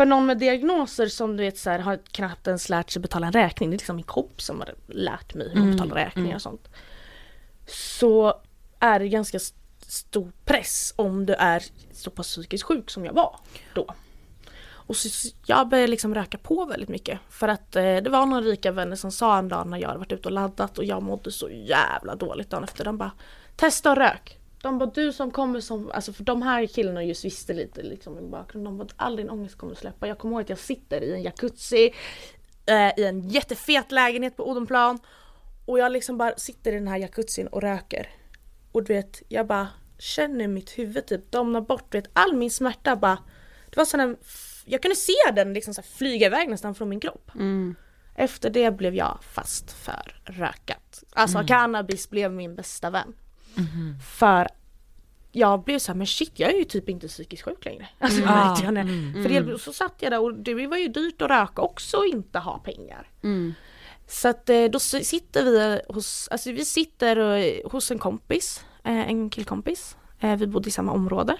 För 0.00 0.06
någon 0.06 0.26
med 0.26 0.38
diagnoser 0.38 1.06
som 1.06 1.36
du 1.36 1.42
vet 1.42 1.58
så 1.58 1.70
här, 1.70 1.78
har 1.78 1.98
knappt 2.12 2.46
ens 2.46 2.68
lärt 2.68 2.90
sig 2.90 3.02
betala 3.02 3.26
en 3.26 3.32
räkning. 3.32 3.70
Det 3.70 3.74
är 3.74 3.78
liksom 3.78 3.96
min 3.96 4.04
kompis 4.04 4.46
som 4.46 4.60
har 4.60 4.74
lärt 4.86 5.34
mig 5.34 5.48
hur 5.48 5.60
man 5.60 5.70
betalar 5.72 5.94
räkningar 5.94 6.34
och 6.34 6.42
sånt. 6.42 6.68
Så 7.66 8.40
är 8.78 8.98
det 8.98 9.08
ganska 9.08 9.36
st- 9.36 9.58
stor 9.86 10.32
press 10.44 10.94
om 10.96 11.26
du 11.26 11.34
är 11.34 11.62
så 11.92 12.10
pass 12.10 12.26
psykiskt 12.26 12.64
sjuk 12.64 12.90
som 12.90 13.04
jag 13.04 13.12
var 13.12 13.36
då. 13.74 13.94
Och 14.68 14.96
så 14.96 15.28
jag 15.46 15.68
började 15.68 15.90
liksom 15.90 16.14
röka 16.14 16.38
på 16.38 16.64
väldigt 16.64 16.88
mycket. 16.88 17.18
För 17.30 17.48
att 17.48 17.76
eh, 17.76 17.82
det 17.82 18.10
var 18.10 18.26
några 18.26 18.42
rika 18.42 18.72
vänner 18.72 18.96
som 18.96 19.12
sa 19.12 19.38
en 19.38 19.48
dag 19.48 19.66
när 19.66 19.78
jag 19.78 19.88
hade 19.88 19.98
varit 19.98 20.12
ute 20.12 20.28
och 20.28 20.34
laddat 20.34 20.78
och 20.78 20.84
jag 20.84 21.02
mådde 21.02 21.32
så 21.32 21.48
jävla 21.50 22.14
dåligt 22.14 22.50
dagen 22.50 22.64
efter. 22.64 22.84
De 22.84 22.96
bara 22.98 23.12
Testa 23.56 23.90
och 23.90 23.96
rök. 23.96 24.39
De 24.62 24.78
bara 24.78 24.90
du 24.90 25.12
som 25.12 25.30
kommer 25.30 25.60
som, 25.60 25.90
alltså 25.90 26.12
för 26.12 26.24
de 26.24 26.42
här 26.42 26.66
killarna 26.66 27.04
just 27.04 27.24
visste 27.24 27.52
lite 27.52 27.82
liksom 27.82 28.14
min 28.14 28.30
bakgrund. 28.30 28.66
De 28.66 28.78
bara 28.78 28.88
all 28.96 29.16
din 29.16 29.30
ångest 29.30 29.58
kommer 29.58 29.72
att 29.72 29.78
släppa. 29.78 30.08
Jag 30.08 30.18
kommer 30.18 30.34
ihåg 30.34 30.42
att 30.42 30.48
jag 30.48 30.58
sitter 30.58 31.00
i 31.00 31.14
en 31.14 31.22
jacuzzi 31.22 31.94
eh, 32.66 32.98
i 32.98 33.04
en 33.04 33.28
jättefet 33.28 33.92
lägenhet 33.92 34.36
på 34.36 34.50
Odenplan. 34.50 34.98
Och 35.66 35.78
jag 35.78 35.92
liksom 35.92 36.18
bara 36.18 36.34
sitter 36.36 36.72
i 36.72 36.74
den 36.74 36.88
här 36.88 36.98
jacuzzin 36.98 37.46
och 37.46 37.62
röker. 37.62 38.08
Och 38.72 38.84
du 38.84 38.94
vet, 38.94 39.22
jag 39.28 39.46
bara 39.46 39.68
känner 39.98 40.48
mitt 40.48 40.78
huvud 40.78 41.06
typ 41.06 41.32
domna 41.32 41.60
bort. 41.60 41.92
Du 41.92 41.98
vet, 41.98 42.10
all 42.12 42.36
min 42.36 42.50
smärta 42.50 42.96
bara 42.96 43.18
Det 43.70 43.76
var 43.76 43.84
sån 43.84 44.16
jag 44.64 44.82
kunde 44.82 44.96
se 44.96 45.12
den 45.34 45.52
liksom 45.52 45.74
så 45.74 45.82
flyga 45.82 46.26
iväg 46.26 46.48
nästan 46.48 46.74
från 46.74 46.88
min 46.88 47.00
kropp. 47.00 47.30
Mm. 47.34 47.74
Efter 48.14 48.50
det 48.50 48.70
blev 48.70 48.94
jag 48.94 49.18
fast 49.22 49.72
för 49.72 50.20
rökat. 50.24 51.04
Alltså 51.12 51.44
cannabis 51.46 52.10
blev 52.10 52.32
min 52.32 52.54
bästa 52.54 52.90
vän. 52.90 53.14
För 54.18 54.48
jag 55.32 55.64
blev 55.64 55.78
så 55.78 55.92
här, 55.92 55.96
men 55.96 56.06
shit 56.06 56.32
jag 56.34 56.50
är 56.54 56.58
ju 56.58 56.64
typ 56.64 56.88
inte 56.88 57.08
psykiskt 57.08 57.42
sjuk 57.42 57.64
längre. 57.64 57.88
Alltså, 57.98 58.22
Mm. 58.22 58.48
vet 58.54 58.62
jag, 58.64 58.74
när- 58.74 59.22
För 59.22 59.28
det, 59.52 59.58
så 59.58 59.72
satt 59.72 59.94
jag 59.98 60.12
där 60.12 60.20
och 60.20 60.34
det 60.34 60.66
var 60.66 60.76
ju 60.76 60.88
dyrt 60.88 61.22
att 61.22 61.30
röka 61.30 61.62
också 61.62 61.96
och 61.96 62.06
inte 62.06 62.38
ha 62.38 62.58
pengar. 62.58 63.08
Mm. 63.22 63.54
Så 64.06 64.28
att 64.28 64.48
eh, 64.50 64.64
då 64.64 64.78
sitter 64.78 65.44
vi 65.44 65.80
hos, 65.94 66.28
alltså 66.28 66.52
vi 66.52 66.64
sitter 66.64 67.16
eh, 67.36 67.70
hos 67.70 67.90
en 67.90 67.98
kompis, 67.98 68.64
eh, 68.84 69.08
en 69.10 69.30
killkompis. 69.30 69.96
Eh, 70.20 70.36
Vi 70.36 70.46
bodde 70.46 70.68
i 70.68 70.72
samma 70.72 70.92
område. 70.92 71.36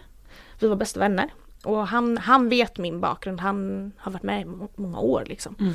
Vi 0.60 0.68
var 0.68 0.76
bästa 0.76 1.00
vänner. 1.00 1.30
Och 1.64 1.86
han, 1.88 2.18
han 2.18 2.48
vet 2.48 2.78
min 2.78 3.00
bakgrund, 3.00 3.40
han 3.40 3.92
har 3.98 4.12
varit 4.12 4.22
med 4.22 4.40
i 4.40 4.44
må- 4.44 4.70
många 4.76 4.98
år 5.00 5.24
liksom. 5.26 5.56
Mm. 5.60 5.72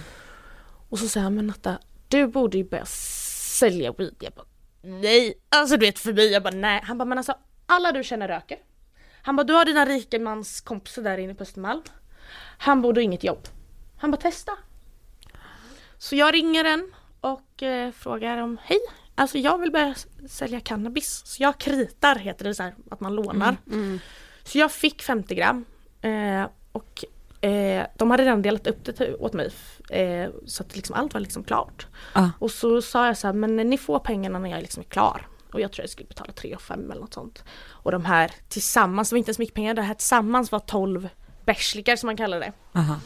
Och 0.89 0.99
så 0.99 1.07
säger 1.07 1.23
han, 1.23 1.35
men 1.35 1.47
Natta, 1.47 1.77
du 2.07 2.27
borde 2.27 2.57
ju 2.57 2.63
börja 2.63 2.85
sälja 2.85 3.91
weed. 3.97 4.15
Jag 4.19 4.33
bara, 4.33 4.45
nej, 4.85 5.33
alltså 5.49 5.77
du 5.77 5.85
vet 5.85 5.99
förbi, 5.99 6.33
jag 6.33 6.43
bara 6.43 6.55
nej. 6.55 6.81
Han 6.83 6.97
bara, 6.97 7.05
men 7.05 7.17
alltså 7.17 7.37
alla 7.65 7.91
du 7.91 8.03
känner 8.03 8.27
röker. 8.27 8.57
Han 9.21 9.35
bara, 9.35 9.43
du 9.43 9.53
har 9.53 9.65
dina 9.65 9.85
rikemanskompisar 9.85 11.01
där 11.01 11.17
inne 11.17 11.35
på 11.35 11.43
Östermalm. 11.43 11.81
Han 12.57 12.81
borde 12.81 13.01
inget 13.01 13.23
jobb. 13.23 13.47
Han 13.97 14.11
bara, 14.11 14.21
testa. 14.21 14.51
Så 15.97 16.15
jag 16.15 16.33
ringer 16.33 16.65
en 16.65 16.91
och 17.21 17.63
eh, 17.63 17.91
frågar 17.91 18.37
om 18.37 18.57
hej, 18.63 18.79
alltså 19.15 19.37
jag 19.37 19.57
vill 19.57 19.71
börja 19.71 19.95
sälja 20.29 20.59
cannabis. 20.59 21.21
Så 21.25 21.43
jag 21.43 21.57
kritar 21.57 22.15
heter 22.15 22.45
det 22.45 22.55
så 22.55 22.63
här, 22.63 22.75
att 22.91 22.99
man 22.99 23.15
lånar. 23.15 23.57
Mm. 23.71 23.99
Så 24.43 24.57
jag 24.57 24.71
fick 24.71 25.01
50 25.01 25.35
gram 25.35 25.65
eh, 26.01 26.47
och 26.71 27.05
eh, 27.45 27.85
de 27.95 28.11
hade 28.11 28.23
redan 28.23 28.41
delat 28.41 28.67
upp 28.67 28.85
det 28.85 28.93
till, 28.93 29.15
åt 29.19 29.33
mig 29.33 29.51
eh, 29.89 30.29
så 30.45 30.63
att 30.63 30.75
liksom 30.75 30.95
allt 30.95 31.13
var 31.13 31.21
liksom 31.21 31.43
klart. 31.43 31.87
Ah. 32.13 32.27
Och 32.39 32.51
så 32.51 32.81
sa 32.81 33.07
jag 33.07 33.17
så 33.17 33.27
här, 33.27 33.33
men 33.33 33.55
ni 33.55 33.77
får 33.77 33.99
pengarna 33.99 34.39
när 34.39 34.49
jag 34.49 34.61
liksom 34.61 34.81
är 34.81 34.87
klar. 34.87 35.27
Och 35.53 35.61
jag 35.61 35.71
tror 35.71 35.83
jag 35.83 35.89
skulle 35.89 36.07
betala 36.07 36.31
3 36.31 36.55
och 36.55 36.61
5 36.61 36.91
eller 36.91 37.01
något 37.01 37.13
sånt. 37.13 37.43
Och 37.69 37.91
de 37.91 38.05
här 38.05 38.31
tillsammans, 38.49 39.09
det 39.09 39.13
var 39.13 39.17
inte 39.17 39.33
så 39.33 39.41
mycket 39.41 39.55
pengar, 39.55 39.73
det 39.73 39.81
här 39.81 39.93
tillsammans 39.93 40.51
var 40.51 40.59
12 40.59 41.09
bärslikar 41.45 41.95
som 41.95 42.07
man 42.07 42.17
kallar 42.17 42.39
det. 42.39 42.51
Aha. 42.73 42.99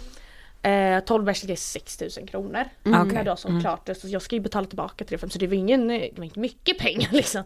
Eh, 0.69 0.99
12 0.99 1.23
bärslikar 1.23 1.53
är 1.53 1.57
6000 1.57 2.27
kronor. 2.27 2.65
Mm. 2.85 3.07
När 3.07 3.23
du 3.23 3.29
har 3.29 3.35
sålt 3.35 3.61
klart 3.61 3.85
det. 3.85 3.95
Så 3.95 4.07
jag 4.07 4.21
ska 4.21 4.35
ju 4.35 4.41
betala 4.41 4.67
tillbaka 4.67 5.05
3 5.05 5.17
5 5.17 5.29
så 5.29 5.39
det 5.39 5.47
var, 5.47 5.55
ingen, 5.55 5.87
det 5.87 6.17
var 6.17 6.23
inte 6.23 6.39
mycket 6.39 6.77
pengar 6.77 7.09
liksom. 7.11 7.43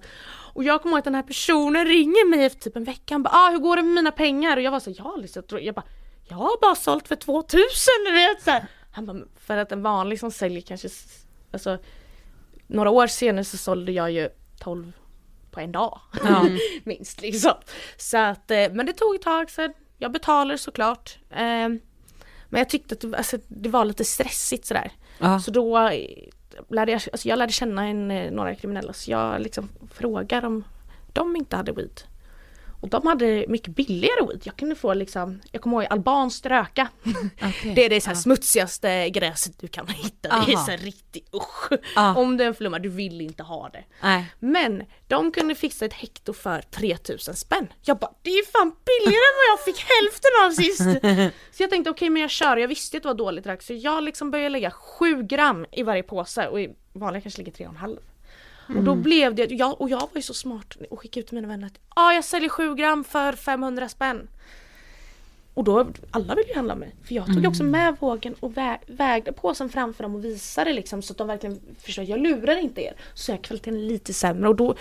Och 0.53 0.63
jag 0.63 0.81
kommer 0.81 0.93
ihåg 0.93 0.99
att 0.99 1.05
den 1.05 1.15
här 1.15 1.23
personen 1.23 1.85
ringer 1.85 2.29
mig 2.29 2.45
efter 2.45 2.61
typ 2.61 2.75
en 2.75 2.83
vecka. 2.83 3.13
Han 3.13 3.23
bara 3.23 3.33
ah, 3.33 3.49
hur 3.51 3.59
går 3.59 3.75
det 3.75 3.81
med 3.81 3.93
mina 3.93 4.11
pengar? 4.11 4.57
Och 4.57 4.63
jag 4.63 4.71
var 4.71 4.79
så 4.79 4.91
jag 4.97 5.03
har 5.03 5.17
liksom, 5.17 5.43
jag 5.49 5.75
bara 5.75 5.85
jag 6.27 6.35
har 6.35 6.61
bara 6.61 6.75
sålt 6.75 7.07
för 7.07 7.15
2000 7.15 7.67
du 8.05 8.11
vet 8.11 8.43
så 8.43 8.51
här. 8.51 8.65
Han 8.91 9.05
bara 9.05 9.17
för 9.35 9.57
att 9.57 9.71
en 9.71 9.83
vanlig 9.83 10.19
som 10.19 10.31
säljer 10.31 10.61
kanske 10.61 10.89
alltså 11.51 11.77
några 12.67 12.89
år 12.89 13.07
senare 13.07 13.43
så 13.43 13.57
sålde 13.57 13.91
jag 13.91 14.11
ju 14.11 14.29
12 14.59 14.93
på 15.51 15.59
en 15.59 15.71
dag. 15.71 15.99
Ja. 16.23 16.45
Minst 16.83 17.21
liksom. 17.21 17.53
Så 17.97 18.17
att, 18.17 18.51
eh, 18.51 18.71
men 18.71 18.85
det 18.85 18.93
tog 18.93 19.15
ett 19.15 19.21
tag 19.21 19.51
sen. 19.51 19.73
Jag 19.97 20.11
betalade 20.11 20.57
såklart. 20.57 21.17
Eh, 21.29 21.69
men 22.49 22.59
jag 22.59 22.69
tyckte 22.69 22.95
att 22.95 23.01
det, 23.01 23.17
alltså, 23.17 23.37
det 23.47 23.69
var 23.69 23.85
lite 23.85 24.05
stressigt 24.05 24.65
sådär. 24.65 24.91
Ja. 25.19 25.39
Så 25.39 25.51
då 25.51 25.77
eh, 25.77 26.29
lärde 26.69 26.91
jag, 26.91 27.01
alltså 27.11 27.27
jag 27.27 27.39
lärde 27.39 27.53
känna 27.53 27.87
en, 27.87 28.07
några 28.07 28.55
kriminella 28.55 28.93
så 28.93 29.11
jag 29.11 29.41
liksom 29.41 29.69
frågade 29.93 30.47
om 30.47 30.63
de 31.13 31.35
inte 31.35 31.55
hade 31.55 31.71
weed. 31.71 32.01
Och 32.83 32.89
de 32.89 33.07
hade 33.07 33.45
mycket 33.47 33.75
billigare 33.75 34.25
weed. 34.27 34.41
Jag 34.43 34.55
kunde 34.55 34.75
få 34.75 34.93
liksom, 34.93 35.41
jag 35.51 35.61
kommer 35.61 35.81
ihåg 35.81 35.91
albanskt 35.91 36.45
röka. 36.45 36.87
Det 37.75 37.85
är 37.85 37.89
det 37.89 38.01
så 38.01 38.09
här 38.09 38.15
smutsigaste 38.15 39.09
gräset 39.09 39.59
du 39.59 39.67
kan 39.67 39.87
hitta. 39.87 40.29
Det 40.29 40.51
är 40.51 40.55
Aha. 40.55 40.65
så 40.65 40.71
här 40.71 40.77
riktigt 40.77 41.29
usch. 41.35 41.79
Ja. 41.95 42.15
Om 42.15 42.37
det 42.37 42.43
är 42.43 42.47
en 42.47 42.55
flumma, 42.55 42.79
du 42.79 42.89
vill 42.89 43.21
inte 43.21 43.43
ha 43.43 43.69
det. 43.69 43.83
Nej. 44.01 44.25
Men 44.39 44.83
de 45.07 45.31
kunde 45.31 45.55
fixa 45.55 45.85
ett 45.85 45.93
hekto 45.93 46.33
för 46.33 46.61
3000 46.61 47.35
spänn. 47.35 47.67
Jag 47.81 47.97
bara, 47.97 48.11
det 48.21 48.29
är 48.29 48.51
fan 48.51 48.75
billigare 48.85 49.23
än 49.31 49.37
vad 49.37 49.51
jag 49.51 49.65
fick 49.65 49.85
hälften 49.99 50.31
av 50.45 50.51
sist! 50.51 51.35
Så 51.57 51.63
jag 51.63 51.69
tänkte 51.69 51.89
okej 51.89 52.09
men 52.09 52.21
jag 52.21 52.31
kör, 52.31 52.57
jag 52.57 52.67
visste 52.67 52.97
att 52.97 53.03
det 53.03 53.09
var 53.09 53.15
dåligt 53.15 53.45
rök 53.45 53.61
så 53.61 53.73
jag 53.73 54.03
liksom 54.03 54.31
började 54.31 54.49
lägga 54.49 54.71
7 54.71 55.23
gram 55.23 55.65
i 55.71 55.83
varje 55.83 56.03
påse 56.03 56.47
och 56.47 56.61
i 56.61 56.75
vanliga 56.93 57.21
kanske 57.21 57.43
ligger 57.43 57.65
3,5. 57.65 57.97
Och 58.77 58.83
då 58.83 58.95
blev 58.95 59.35
det, 59.35 59.51
jag, 59.51 59.81
och 59.81 59.89
jag 59.89 59.99
var 59.99 60.09
ju 60.15 60.21
så 60.21 60.33
smart 60.33 60.77
och 60.89 60.99
skickade 60.99 61.19
ut 61.19 61.27
till 61.27 61.35
mina 61.35 61.47
vänner 61.47 61.67
att 61.67 61.79
ah, 61.89 62.11
jag 62.11 62.23
säljer 62.23 62.49
7 62.49 62.75
gram 62.75 63.03
för 63.03 63.33
500 63.33 63.89
spänn. 63.89 64.27
Och 65.53 65.63
då, 65.63 65.87
alla 66.11 66.35
ville 66.35 66.47
ju 66.47 66.55
handla 66.55 66.75
med 66.75 66.91
För 67.07 67.15
jag 67.15 67.25
tog 67.25 67.41
ju 67.41 67.47
också 67.47 67.63
med 67.63 67.95
vågen 67.99 68.35
och 68.39 68.57
vä 68.57 68.77
vägde 68.87 69.31
påsen 69.31 69.69
framför 69.69 70.03
dem 70.03 70.15
och 70.15 70.25
visade 70.25 70.73
liksom 70.73 71.01
så 71.01 71.13
att 71.13 71.17
de 71.17 71.27
verkligen 71.27 71.59
förstår, 71.79 72.05
jag 72.05 72.19
lurar 72.19 72.57
inte 72.57 72.81
er. 72.81 72.93
Så 73.13 73.31
är 73.31 73.37
kvaliteten 73.37 73.87
lite 73.87 74.13
sämre 74.13 74.49
och 74.49 74.55
då 74.55 74.75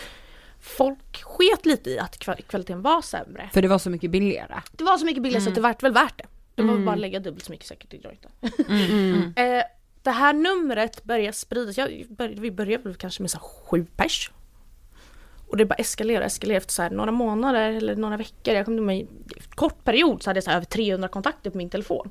Folk 0.63 1.23
sket 1.23 1.67
lite 1.67 1.91
i 1.91 1.99
att 1.99 2.19
kva- 2.19 2.43
kvaliteten 2.43 2.83
var 2.83 3.03
sämre. 3.03 3.51
För 3.53 3.63
det 3.63 3.69
var 3.69 3.79
så 3.79 3.91
mycket 3.91 4.11
billigare. 4.11 4.61
Det 4.73 4.85
var 4.85 4.99
så 4.99 5.05
mycket 5.05 5.23
billigare 5.23 5.43
så 5.43 5.49
att 5.49 5.55
det 5.55 5.61
vart 5.61 5.83
väl 5.83 5.93
värt 5.93 6.19
det. 6.19 6.27
Det 6.55 6.63
var 6.63 6.79
bara 6.79 6.95
att 6.95 7.01
lägga 7.01 7.21
dubbelt 7.21 7.45
så 7.45 7.53
mycket 7.53 7.67
säkert 7.67 7.95
i 7.95 7.97
jointen. 7.97 8.31
eh, 9.37 9.65
det 10.03 10.11
här 10.11 10.33
numret 10.33 11.05
började 11.05 11.33
spridas, 11.33 11.79
jag 11.79 12.07
började, 12.09 12.41
vi 12.41 12.51
började 12.51 12.85
väl 12.85 12.95
kanske 12.95 13.23
med 13.23 13.31
så 13.31 13.39
sju 13.39 13.87
pers. 13.97 14.31
Och 15.49 15.57
det 15.57 15.65
bara 15.65 15.75
eskalerade, 15.75 16.27
eskalerade 16.27 16.57
efter 16.57 16.73
så 16.73 16.83
här 16.83 16.91
några 16.91 17.13
månader 17.13 17.71
eller 17.71 17.97
några 17.97 18.17
veckor. 18.17 18.55
Jag 18.55 18.65
kom 18.65 18.77
till 18.77 18.83
mig, 18.83 19.07
kort 19.55 19.85
period 19.85 20.23
så 20.23 20.31
hade 20.31 20.37
jag 20.37 20.45
så 20.45 20.51
över 20.51 20.65
300 20.65 21.09
kontakter 21.09 21.51
på 21.51 21.57
min 21.57 21.71
telefon. 21.71 22.11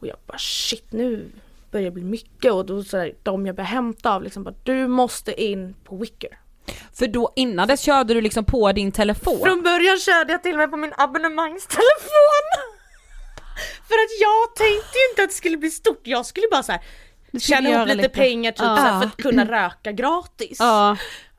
Och 0.00 0.06
jag 0.06 0.16
bara 0.26 0.38
shit 0.38 0.92
nu 0.92 1.30
börjar 1.70 1.84
det 1.84 1.90
bli 1.90 2.04
mycket 2.04 2.52
och 2.52 2.66
då 2.66 2.84
så 2.84 2.98
här, 2.98 3.14
de 3.22 3.46
jag 3.46 3.56
började 3.56 3.70
hämta 3.70 4.14
av 4.14 4.22
liksom 4.22 4.44
bara 4.44 4.54
du 4.62 4.88
måste 4.88 5.42
in 5.42 5.74
på 5.84 5.96
Wicker. 5.96 6.38
För 6.92 7.06
då 7.06 7.32
innan 7.36 7.68
dess 7.68 7.80
körde 7.80 8.14
du 8.14 8.20
liksom 8.20 8.44
på 8.44 8.72
din 8.72 8.92
telefon. 8.92 9.40
Från 9.44 9.62
början 9.62 9.98
körde 9.98 10.32
jag 10.32 10.42
till 10.42 10.52
och 10.52 10.58
med 10.58 10.70
på 10.70 10.76
min 10.76 10.92
abonnemangstelefon. 10.96 12.73
För 13.88 13.94
att 13.94 14.20
jag 14.20 14.56
tänkte 14.56 14.98
ju 14.98 15.10
inte 15.10 15.22
att 15.22 15.28
det 15.28 15.34
skulle 15.34 15.56
bli 15.56 15.70
stort, 15.70 16.00
jag 16.02 16.26
skulle 16.26 16.46
bara 16.50 16.62
så 16.62 16.72
här 16.72 16.80
tjäna 17.40 17.68
ihop 17.68 17.86
lite, 17.86 17.96
lite. 17.96 18.08
pengar 18.08 18.52
typ 18.52 18.60
Ja. 18.60 18.76
så 18.76 18.82
här, 18.82 19.00
för 19.00 19.06
att 19.06 19.16
kunna 19.16 19.44
röka 19.44 19.92
gratis. 19.92 20.56
Ja. 20.60 20.96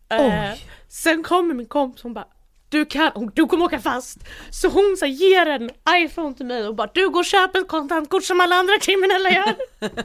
Eh, 0.10 0.54
sen 0.90 1.24
kommer 1.24 1.54
min 1.54 1.66
kompis 1.66 2.04
hon 2.04 2.14
bara 2.14 2.28
du 2.70 2.86
kan, 2.86 3.32
du 3.34 3.46
kommer 3.48 3.66
åka 3.66 3.80
fast. 3.80 4.18
Så 4.50 4.68
hon 4.68 4.96
så 5.00 5.06
här, 5.06 5.12
ger 5.14 5.46
en 5.46 5.70
iPhone 5.90 6.36
till 6.36 6.46
mig 6.46 6.68
och 6.68 6.76
bara 6.76 6.90
du 6.94 7.10
går 7.10 7.20
och 7.20 7.26
köper 7.26 7.60
ett 7.60 7.68
kontantkort 7.68 8.24
som 8.24 8.42
alla 8.42 8.56
andra 8.56 8.74
kriminella 8.82 9.30
gör. 9.32 9.56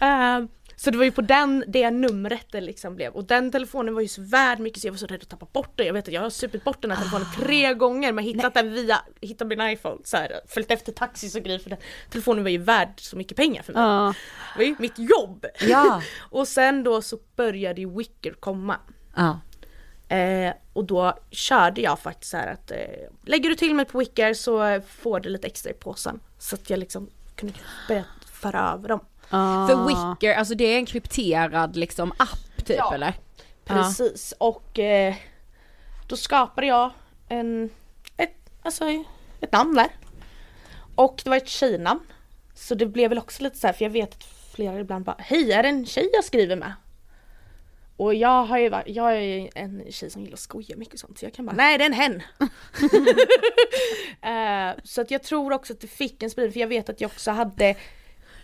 Eh, 0.00 0.44
så 0.80 0.90
det 0.90 0.98
var 0.98 1.04
ju 1.04 1.12
på 1.12 1.20
den, 1.20 1.64
det 1.68 1.90
numret 1.90 2.46
det 2.50 2.60
liksom 2.60 2.96
blev 2.96 3.12
och 3.12 3.24
den 3.24 3.52
telefonen 3.52 3.94
var 3.94 4.00
ju 4.00 4.08
så 4.08 4.22
värd 4.22 4.58
mycket 4.58 4.80
så 4.80 4.86
jag 4.86 4.92
var 4.92 4.98
så 4.98 5.06
rädd 5.06 5.22
att 5.22 5.28
tappa 5.28 5.46
bort 5.52 5.72
den. 5.76 5.86
Jag 5.86 5.94
vet 5.94 6.08
att 6.08 6.14
jag 6.14 6.20
har 6.20 6.30
supit 6.30 6.64
bort 6.64 6.82
den 6.82 6.90
här 6.90 6.98
telefonen 6.98 7.26
tre 7.36 7.74
gånger 7.74 8.12
men 8.12 8.24
hittat 8.24 8.54
den 8.54 8.72
via, 8.72 9.00
hittat 9.20 9.48
min 9.48 9.60
iPhone 9.60 9.98
så 10.04 10.16
här, 10.16 10.40
följt 10.46 10.70
efter 10.70 10.92
taxis 10.92 11.34
och 11.34 11.42
grejer 11.42 11.58
för 11.58 11.70
den 11.70 11.78
telefonen 12.10 12.44
var 12.44 12.50
ju 12.50 12.58
värd 12.58 13.00
så 13.00 13.16
mycket 13.16 13.36
pengar 13.36 13.62
för 13.62 13.72
mig. 13.72 13.82
Ja. 13.82 14.14
Det 14.54 14.58
var 14.58 14.64
ju 14.64 14.76
mitt 14.78 14.98
jobb. 14.98 15.46
Ja. 15.60 16.02
och 16.30 16.48
sen 16.48 16.84
då 16.84 17.02
så 17.02 17.18
började 17.36 17.80
ju 17.80 17.96
Wicker 17.96 18.32
komma. 18.32 18.76
Ja. 19.16 19.40
Eh, 20.16 20.52
och 20.72 20.84
då 20.84 21.18
körde 21.30 21.80
jag 21.80 21.98
faktiskt 21.98 22.30
så 22.30 22.36
här 22.36 22.52
att 22.52 22.70
eh, 22.70 22.78
lägger 23.24 23.48
du 23.48 23.54
till 23.54 23.74
mig 23.74 23.84
på 23.84 23.98
Wicker 23.98 24.34
så 24.34 24.80
får 24.88 25.20
du 25.20 25.28
lite 25.28 25.46
extra 25.46 25.70
i 25.70 25.74
påsen. 25.74 26.20
Så 26.38 26.54
att 26.54 26.70
jag 26.70 26.78
liksom 26.78 27.10
kunde 27.36 27.54
börja 27.88 28.04
föra 28.32 28.72
över 28.72 28.88
dem. 28.88 29.00
Ja. 29.30 29.66
För 29.68 29.86
Wicker, 29.86 30.34
alltså 30.34 30.54
det 30.54 30.64
är 30.64 30.76
en 30.76 30.86
krypterad 30.86 31.76
liksom 31.76 32.12
app 32.16 32.66
typ 32.66 32.76
Ja. 32.78 32.94
eller? 32.94 33.14
Precis 33.64 34.34
och 34.38 34.78
eh, 34.78 35.14
då 36.08 36.16
skapade 36.16 36.66
jag 36.66 36.90
en, 37.28 37.70
ett, 38.16 38.36
alltså, 38.62 38.84
ett 39.40 39.52
namn 39.52 39.74
där. 39.74 39.88
Och 40.94 41.20
det 41.24 41.30
var 41.30 41.36
ett 41.36 41.48
tjejnamn. 41.48 42.00
Så 42.54 42.74
det 42.74 42.86
blev 42.86 43.08
väl 43.08 43.18
också 43.18 43.42
lite 43.42 43.58
så 43.58 43.66
här, 43.66 43.74
för 43.74 43.84
jag 43.84 43.90
vet 43.90 44.14
att 44.14 44.24
flera 44.54 44.80
ibland 44.80 45.04
bara 45.04 45.16
Hej, 45.18 45.52
är 45.52 45.62
det 45.62 45.68
en 45.68 45.86
tjej 45.86 46.10
jag 46.12 46.24
skriver 46.24 46.56
med? 46.56 46.72
Och 47.96 48.14
jag 48.14 48.44
har 48.44 48.58
ju 48.58 48.68
varit, 48.68 48.96
jag 48.96 49.16
är 49.16 49.50
en 49.54 49.84
tjej 49.90 50.10
som 50.10 50.22
gillar 50.22 50.34
att 50.34 50.40
skoja 50.40 50.76
mycket 50.76 50.94
och 50.94 51.00
sånt 51.00 51.18
så 51.18 51.24
jag 51.26 51.34
kan 51.34 51.46
bara 51.46 51.56
Nej 51.56 51.78
det 51.78 51.84
är 51.84 51.86
en 51.86 51.92
hen! 51.92 52.22
Eh, 54.22 54.80
så 54.84 55.00
att 55.00 55.10
jag 55.10 55.22
tror 55.22 55.52
också 55.52 55.72
att 55.72 55.80
det 55.80 55.86
fick 55.86 56.22
en 56.22 56.30
spridning 56.30 56.52
för 56.52 56.60
jag 56.60 56.68
vet 56.68 56.88
att 56.88 57.00
jag 57.00 57.08
också 57.08 57.30
hade 57.30 57.74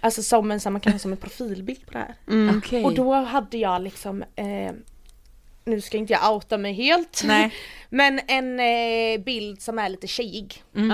Alltså 0.05 0.23
som 0.23 0.51
en, 0.51 0.61
så 0.61 0.71
man 0.71 0.81
kan 0.81 0.93
ha 0.93 0.99
som 0.99 1.13
en 1.13 1.17
profilbild 1.19 1.87
på 1.87 1.93
det 1.93 1.99
här. 1.99 2.15
Okej. 2.59 2.85
Och 2.85 2.95
då 2.95 3.15
hade 3.15 3.59
jag 3.59 3.83
liksom 3.83 4.23
eh, 4.37 4.73
Nu 5.65 5.81
ska 5.81 5.97
inte 5.97 6.13
jag 6.13 6.35
outa 6.35 6.59
mig 6.59 6.73
helt 6.73 7.23
Nej. 7.25 7.53
Men 7.89 8.21
en 8.27 8.61
eh, 8.61 9.25
bild 9.25 9.63
som 9.63 9.79
är 9.79 9.89
lite 9.89 10.07
tjejig. 10.07 10.63
Mm, 10.77 10.91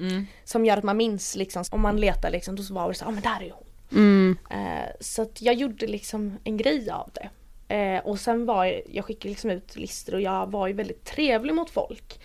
mm. 0.00 0.26
Som 0.44 0.64
gör 0.64 0.76
att 0.76 0.84
man 0.84 0.96
minns 0.96 1.36
liksom 1.36 1.64
Om 1.70 1.80
man 1.80 1.96
letar 1.96 2.30
liksom 2.30 2.56
då 2.56 2.62
så 2.62 2.74
var 2.74 2.88
det 2.88 2.94
så 2.94 3.04
ja 3.04 3.08
ah, 3.08 3.10
men 3.10 3.22
där 3.22 3.42
är 3.46 3.50
hon 3.50 3.64
Mm. 3.92 4.36
eh, 4.50 4.90
Så 5.00 5.22
att 5.22 5.42
jag 5.42 5.54
gjorde 5.54 5.86
liksom 5.86 6.38
en 6.44 6.56
grej 6.56 6.90
av 6.90 7.10
det 7.14 7.28
eh, 7.74 8.00
Och 8.06 8.20
sen 8.20 8.46
var 8.46 8.64
jag, 8.64 8.82
jag 8.92 9.04
skickade 9.04 9.28
liksom 9.28 9.50
ut 9.50 9.76
listor 9.76 10.14
och 10.14 10.20
jag 10.20 10.50
var 10.50 10.66
ju 10.66 10.72
väldigt 10.72 11.04
trevlig 11.04 11.54
mot 11.54 11.70
folk 11.70 12.20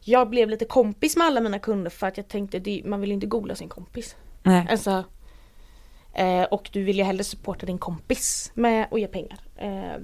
Jag 0.00 0.30
blev 0.30 0.50
lite 0.50 0.64
kompis 0.64 1.16
med 1.16 1.26
alla 1.26 1.40
mina 1.40 1.58
kunder 1.58 1.90
för 1.90 2.06
att 2.06 2.16
jag 2.16 2.28
tänkte 2.28 2.58
det, 2.58 2.82
man 2.84 3.00
vill 3.00 3.12
inte 3.12 3.26
googla 3.26 3.54
sin 3.54 3.68
kompis 3.68 4.16
Nej. 4.42 4.66
Alltså, 4.70 5.04
eh, 6.18 6.42
och 6.42 6.68
du 6.72 6.84
vill 6.84 6.96
ju 6.96 7.02
hellre 7.02 7.24
supporta 7.24 7.66
din 7.66 7.78
kompis 7.78 8.50
med 8.54 8.88
att 8.90 9.00
ge 9.00 9.06
pengar. 9.06 9.38
Eh, 9.56 10.00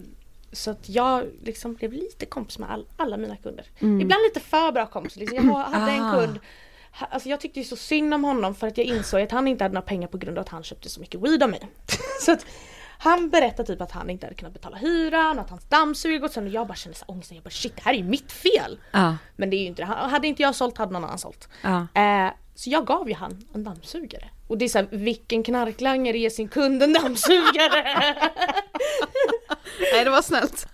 så 0.53 0.70
att 0.70 0.88
jag 0.88 1.24
liksom 1.42 1.74
blev 1.74 1.92
lite 1.92 2.27
kompis 2.27 2.59
med 2.59 2.70
all, 2.70 2.87
alla 2.96 3.16
mina 3.16 3.37
kunder. 3.37 3.66
Ibland 3.79 4.22
lite 4.24 4.40
för 4.40 4.72
bra 4.72 4.87
kompis. 4.87 5.16
Liksom. 5.16 5.48
Jag 5.48 5.55
hade 5.55 5.92
en 5.92 6.03
Ah. 6.03 6.12
kund 6.14 6.38
Alltså 7.11 7.29
jag 7.29 7.40
tyckte 7.40 7.61
ju 7.61 7.64
så 7.64 7.77
synd 7.77 8.14
om 8.14 8.24
honom 8.24 8.55
för 8.55 8.66
att 8.66 8.79
jag 8.79 8.87
insåg 8.87 9.20
att 9.20 9.31
han 9.31 9.48
inte 9.48 9.64
hade 9.64 9.74
några 9.74 9.87
pengar 9.87 10.09
på 10.09 10.18
grund 10.18 10.38
av 10.38 10.42
att 10.42 10.48
han 10.48 10.62
köpte 10.62 10.88
så 10.88 11.00
mycket 11.00 11.20
weed 11.20 11.42
av 11.42 11.50
mig. 11.50 11.61
så 12.20 12.33
att 12.33 12.46
han 12.98 13.31
berättade 13.31 13.66
typ 13.66 13.81
att 13.81 13.90
han 13.90 14.11
inte 14.11 14.27
hade 14.27 14.35
kunnat 14.35 14.53
betala 14.53 14.77
hyran, 14.77 15.38
att 15.38 15.50
hans 15.50 15.64
dammsugare 15.64 16.18
gått 16.18 16.33
sönder 16.33 16.50
och 16.50 16.55
jag 16.55 16.66
bara 16.66 16.74
kände 16.74 16.98
så 16.98 17.05
här 17.09 17.14
ångest. 17.14 17.33
Jag 17.33 17.42
bara 17.42 17.50
shit 17.50 17.77
det 17.77 17.83
här 17.85 17.92
är 17.92 17.96
ju 17.98 18.05
mitt 18.05 18.33
fel! 18.33 18.79
Ja. 18.92 19.16
Men 19.37 19.50
det 19.50 19.57
är 19.57 19.59
ju 19.59 19.66
inte 19.66 19.83
det. 19.83 19.87
Hade 19.87 20.29
inte 20.29 20.42
jag 20.42 20.55
sålt 20.55 20.79
hade 20.79 20.92
någon 20.92 21.05
annan 21.05 21.18
sålt. 21.18 21.48
Ja. 21.62 21.87
Eh, 21.94 22.33
så 22.55 22.70
jag 22.70 22.87
gav 22.87 23.09
ju 23.09 23.14
han 23.14 23.44
en 23.55 23.64
dammsugare. 23.64 24.29
Och 24.46 24.59
det 24.59 24.64
är 24.64 24.68
såhär, 24.68 24.88
vilken 24.90 25.42
knarklangare 25.42 26.18
ger 26.18 26.30
sin 26.30 26.48
kund 26.48 26.83
en 26.83 26.92
dammsugare? 26.92 27.85
Nej 29.92 30.04
det 30.04 30.11
var 30.11 30.22
snällt. 30.22 30.66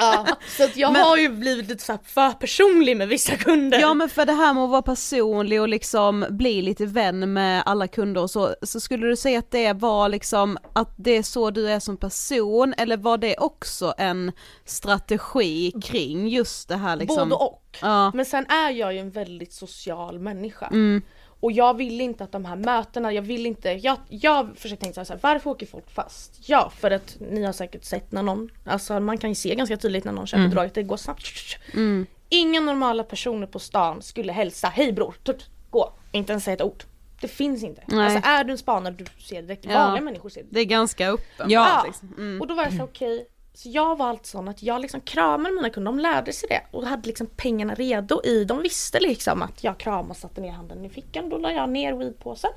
ja, 0.00 0.26
så 0.56 0.64
att 0.64 0.76
jag 0.76 0.88
har 0.88 1.16
ju 1.16 1.28
blivit 1.28 1.68
lite 1.68 1.84
så 1.84 1.92
här 1.92 2.00
för 2.04 2.30
personlig 2.30 2.96
med 2.96 3.08
vissa 3.08 3.36
kunder. 3.36 3.80
Ja 3.80 3.94
men 3.94 4.08
för 4.08 4.26
det 4.26 4.32
här 4.32 4.54
med 4.54 4.64
att 4.64 4.70
vara 4.70 4.82
personlig 4.82 5.60
och 5.60 5.68
liksom 5.68 6.26
bli 6.30 6.62
lite 6.62 6.86
vän 6.86 7.32
med 7.32 7.62
alla 7.66 7.88
kunder 7.88 8.20
och 8.20 8.30
så, 8.30 8.54
så 8.62 8.80
skulle 8.80 9.06
du 9.06 9.16
säga 9.16 9.38
att 9.38 9.50
det 9.50 9.72
var 9.72 10.08
liksom 10.08 10.58
att 10.72 10.94
det 10.96 11.16
är 11.16 11.22
så 11.22 11.50
du 11.50 11.68
är 11.68 11.80
som 11.80 11.96
person 11.96 12.74
eller 12.78 12.96
var 12.96 13.18
det 13.18 13.36
också 13.36 13.94
en 13.98 14.32
strategi 14.64 15.72
kring 15.82 16.28
just 16.28 16.68
det 16.68 16.76
här 16.76 16.96
liksom? 16.96 17.28
Både 17.28 17.44
och. 17.44 17.78
Ja. 17.80 18.10
Men 18.14 18.24
sen 18.24 18.46
är 18.46 18.70
jag 18.70 18.92
ju 18.92 18.98
en 18.98 19.10
väldigt 19.10 19.52
social 19.52 20.18
människa. 20.18 20.66
Mm. 20.66 21.02
Och 21.44 21.52
jag 21.52 21.76
vill 21.76 22.00
inte 22.00 22.24
att 22.24 22.32
de 22.32 22.44
här 22.44 22.56
mötena, 22.56 23.12
jag 23.12 23.22
vill 23.22 23.46
inte, 23.46 23.70
jag, 23.70 23.96
jag 24.08 24.48
försöker 24.56 24.82
tänka 24.82 25.04
så 25.04 25.12
här, 25.12 25.20
varför 25.22 25.50
åker 25.50 25.66
folk 25.66 25.90
fast? 25.90 26.48
Ja, 26.48 26.72
för 26.78 26.90
att 26.90 27.16
ni 27.30 27.42
har 27.44 27.52
säkert 27.52 27.84
sett 27.84 28.12
när 28.12 28.22
någon, 28.22 28.50
alltså 28.64 29.00
man 29.00 29.18
kan 29.18 29.30
ju 29.30 29.34
se 29.34 29.54
ganska 29.54 29.76
tydligt 29.76 30.04
när 30.04 30.12
någon 30.12 30.26
köper 30.26 30.48
drag 30.48 30.66
att 30.66 30.74
det 30.74 30.82
går 30.82 30.96
snabbt. 30.96 31.26
Mm. 31.74 32.06
Inga 32.28 32.60
normala 32.60 33.04
personer 33.04 33.46
på 33.46 33.58
stan 33.58 34.02
skulle 34.02 34.32
hälsa, 34.32 34.68
hej 34.68 34.92
bror, 34.92 35.14
tut, 35.22 35.46
gå, 35.70 35.92
inte 36.12 36.32
ens 36.32 36.44
säga 36.44 36.54
ett 36.54 36.62
ord. 36.62 36.84
Det 37.20 37.28
finns 37.28 37.62
inte. 37.62 37.82
Nej. 37.86 38.04
Alltså 38.04 38.28
är 38.28 38.44
du 38.44 38.52
en 38.52 38.58
spanare, 38.58 38.94
du 38.94 39.04
ser 39.18 39.36
det 39.36 39.42
direkt, 39.42 39.64
Ja. 39.64 39.72
vanliga 39.78 40.02
människor 40.02 40.28
ser 40.28 40.42
det. 40.42 40.48
Det 40.50 40.60
är 40.60 40.64
ganska 40.64 41.08
uppenbart 41.08 41.50
Ja. 41.52 41.82
liksom. 41.86 42.14
Mm. 42.18 42.40
Och 42.40 42.46
då 42.46 42.54
var 42.54 42.62
jag 42.64 42.72
så 42.72 42.82
okej, 42.84 43.26
så 43.54 43.68
jag 43.68 43.96
var 43.96 44.06
allt 44.06 44.26
sån 44.26 44.48
att 44.48 44.62
jag 44.62 44.80
liksom 44.80 45.00
kramade 45.00 45.54
mina 45.54 45.70
kunder, 45.70 45.92
de 45.92 45.98
lärde 45.98 46.32
sig 46.32 46.48
det 46.48 46.62
och 46.70 46.86
hade 46.86 47.06
liksom 47.06 47.26
pengarna 47.26 47.74
redo 47.74 48.20
i, 48.24 48.44
de 48.44 48.62
visste 48.62 49.00
liksom 49.00 49.42
att 49.42 49.64
jag 49.64 49.78
kramade 49.78 50.10
och 50.10 50.16
satte 50.16 50.40
ner 50.40 50.52
handen 50.52 50.84
i 50.84 50.88
fickan, 50.90 51.28
då 51.28 51.38
la 51.38 51.52
jag 51.52 51.70
ner 51.70 51.92
weedpåsen 51.92 52.50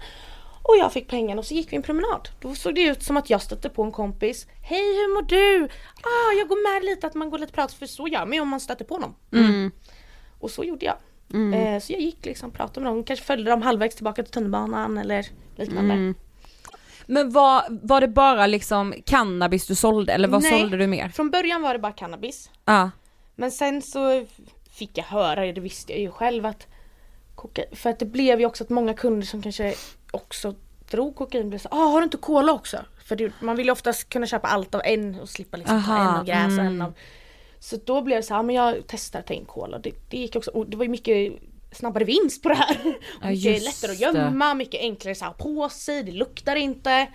Och 0.61 0.75
jag 0.79 0.93
fick 0.93 1.07
pengarna 1.07 1.39
och 1.39 1.45
så 1.45 1.53
gick 1.53 1.71
vi 1.71 1.75
en 1.75 1.83
promenad. 1.83 2.29
Då 2.39 2.55
såg 2.55 2.75
det 2.75 2.81
ut 2.81 3.03
som 3.03 3.17
att 3.17 3.29
jag 3.29 3.41
stötte 3.41 3.69
på 3.69 3.83
en 3.83 3.91
kompis. 3.91 4.47
Hej 4.61 4.95
hur 4.95 5.13
mår 5.15 5.21
du? 5.21 5.67
Ah, 5.95 6.31
jag 6.37 6.47
går 6.47 6.73
med 6.73 6.85
lite 6.85 7.07
att 7.07 7.15
man 7.15 7.29
går 7.29 7.37
lite 7.37 7.53
prat 7.53 7.73
för 7.73 7.85
så 7.85 8.07
gör 8.07 8.25
man 8.25 8.33
ju 8.33 8.41
om 8.41 8.49
man 8.49 8.59
stöter 8.59 8.85
på 8.85 8.97
någon. 8.97 9.15
Mm. 9.33 9.71
Och 10.39 10.51
så 10.51 10.63
gjorde 10.63 10.85
jag. 10.85 10.95
Eh, 11.53 11.79
så 11.79 11.93
jag 11.93 12.01
gick 12.01 12.25
liksom 12.25 12.51
pratade 12.51 12.83
med 12.83 12.93
dem, 12.93 13.03
kanske 13.03 13.25
följde 13.25 13.51
dem 13.51 13.61
halvvägs 13.61 13.95
tillbaka 13.95 14.23
till 14.23 14.31
tunnelbanan 14.31 14.97
eller 14.97 15.25
liknande. 15.55 15.93
Mm. 15.93 16.15
Men 17.07 17.29
var, 17.29 17.63
var 17.69 18.01
det 18.01 18.07
bara 18.07 18.47
liksom 18.47 18.93
cannabis 19.05 19.67
du 19.67 19.75
sålde 19.75 20.13
eller 20.13 20.27
vad 20.27 20.41
Nej. 20.41 20.51
sålde 20.51 20.77
du 20.77 20.87
mer? 20.87 21.09
Från 21.09 21.29
början 21.29 21.61
var 21.61 21.73
det 21.73 21.79
bara 21.79 21.91
cannabis. 21.91 22.49
Ja. 22.65 22.91
Men 23.35 23.51
sen 23.51 23.81
så 23.81 24.25
fick 24.71 24.97
jag 24.97 25.03
höra, 25.03 25.51
det 25.51 25.61
visste 25.61 25.93
jag 25.93 26.01
ju 26.01 26.11
själv 26.11 26.45
att 26.45 26.67
koka, 27.35 27.63
för 27.71 27.89
att 27.89 27.99
det 27.99 28.05
blev 28.05 28.39
ju 28.39 28.45
också 28.45 28.63
att 28.63 28.69
många 28.69 28.93
kunder 28.93 29.27
som 29.27 29.41
kanske 29.41 29.75
också 30.11 30.55
drog 30.89 31.15
kokain 31.15 31.49
blev 31.49 31.59
så 31.59 31.69
ah 31.71 31.75
har 31.75 31.99
du 31.99 32.03
inte 32.03 32.17
cola 32.17 32.53
också? 32.53 32.77
För 33.03 33.15
det, 33.15 33.31
man 33.41 33.55
vill 33.55 33.65
ju 33.65 33.71
oftast 33.71 34.09
kunna 34.09 34.25
köpa 34.25 34.47
allt 34.47 34.75
av 34.75 34.81
en 34.85 35.19
och 35.19 35.29
slippa 35.29 35.57
liksom 35.57 35.83
ta 35.83 35.91
Aha, 35.91 36.09
en 36.09 36.19
av 36.19 36.25
gräs 36.25 36.59
och 36.59 36.65
en 36.65 36.67
mm. 36.67 36.81
av 36.81 36.93
Så 37.59 37.77
då 37.85 38.01
blev 38.01 38.17
det 38.17 38.23
så 38.23 38.33
här, 38.33 38.39
ah, 38.39 38.43
men 38.43 38.55
jag 38.55 38.75
testar 38.87 39.19
att 39.19 39.27
ta 39.27 39.33
in 39.33 39.45
cola. 39.45 39.79
Det, 39.79 39.91
det 40.09 40.17
gick 40.17 40.35
också, 40.35 40.51
och 40.51 40.69
det 40.69 40.77
var 40.77 40.83
ju 40.83 40.89
mycket 40.89 41.33
snabbare 41.77 42.03
vinst 42.03 42.43
på 42.43 42.49
det 42.49 42.55
här. 42.55 42.77
Ja, 43.21 43.29
mycket 43.29 43.63
lättare 43.63 43.91
att 43.91 43.99
gömma, 43.99 44.53
mycket 44.53 44.81
enklare 44.81 45.15
så 45.15 45.25
här 45.25 45.31
på 45.31 45.69
sig, 45.69 46.03
det 46.03 46.11
luktar 46.11 46.55
inte. 46.55 47.07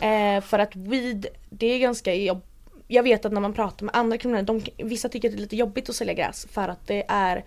Eh, 0.00 0.40
för 0.40 0.58
att 0.58 0.76
weed, 0.76 1.26
det 1.50 1.66
är 1.66 1.78
ganska 1.78 2.14
jobb 2.14 2.42
jag 2.92 3.02
vet 3.02 3.24
att 3.24 3.32
när 3.32 3.40
man 3.40 3.52
pratar 3.52 3.86
med 3.86 3.96
andra 3.96 4.18
kriminella, 4.18 4.44
de, 4.44 4.62
vissa 4.76 5.08
tycker 5.08 5.28
att 5.28 5.32
det 5.34 5.38
är 5.38 5.40
lite 5.40 5.56
jobbigt 5.56 5.88
att 5.88 5.94
sälja 5.94 6.14
gräs 6.14 6.46
för 6.50 6.68
att 6.68 6.86
det 6.86 7.04
är 7.08 7.44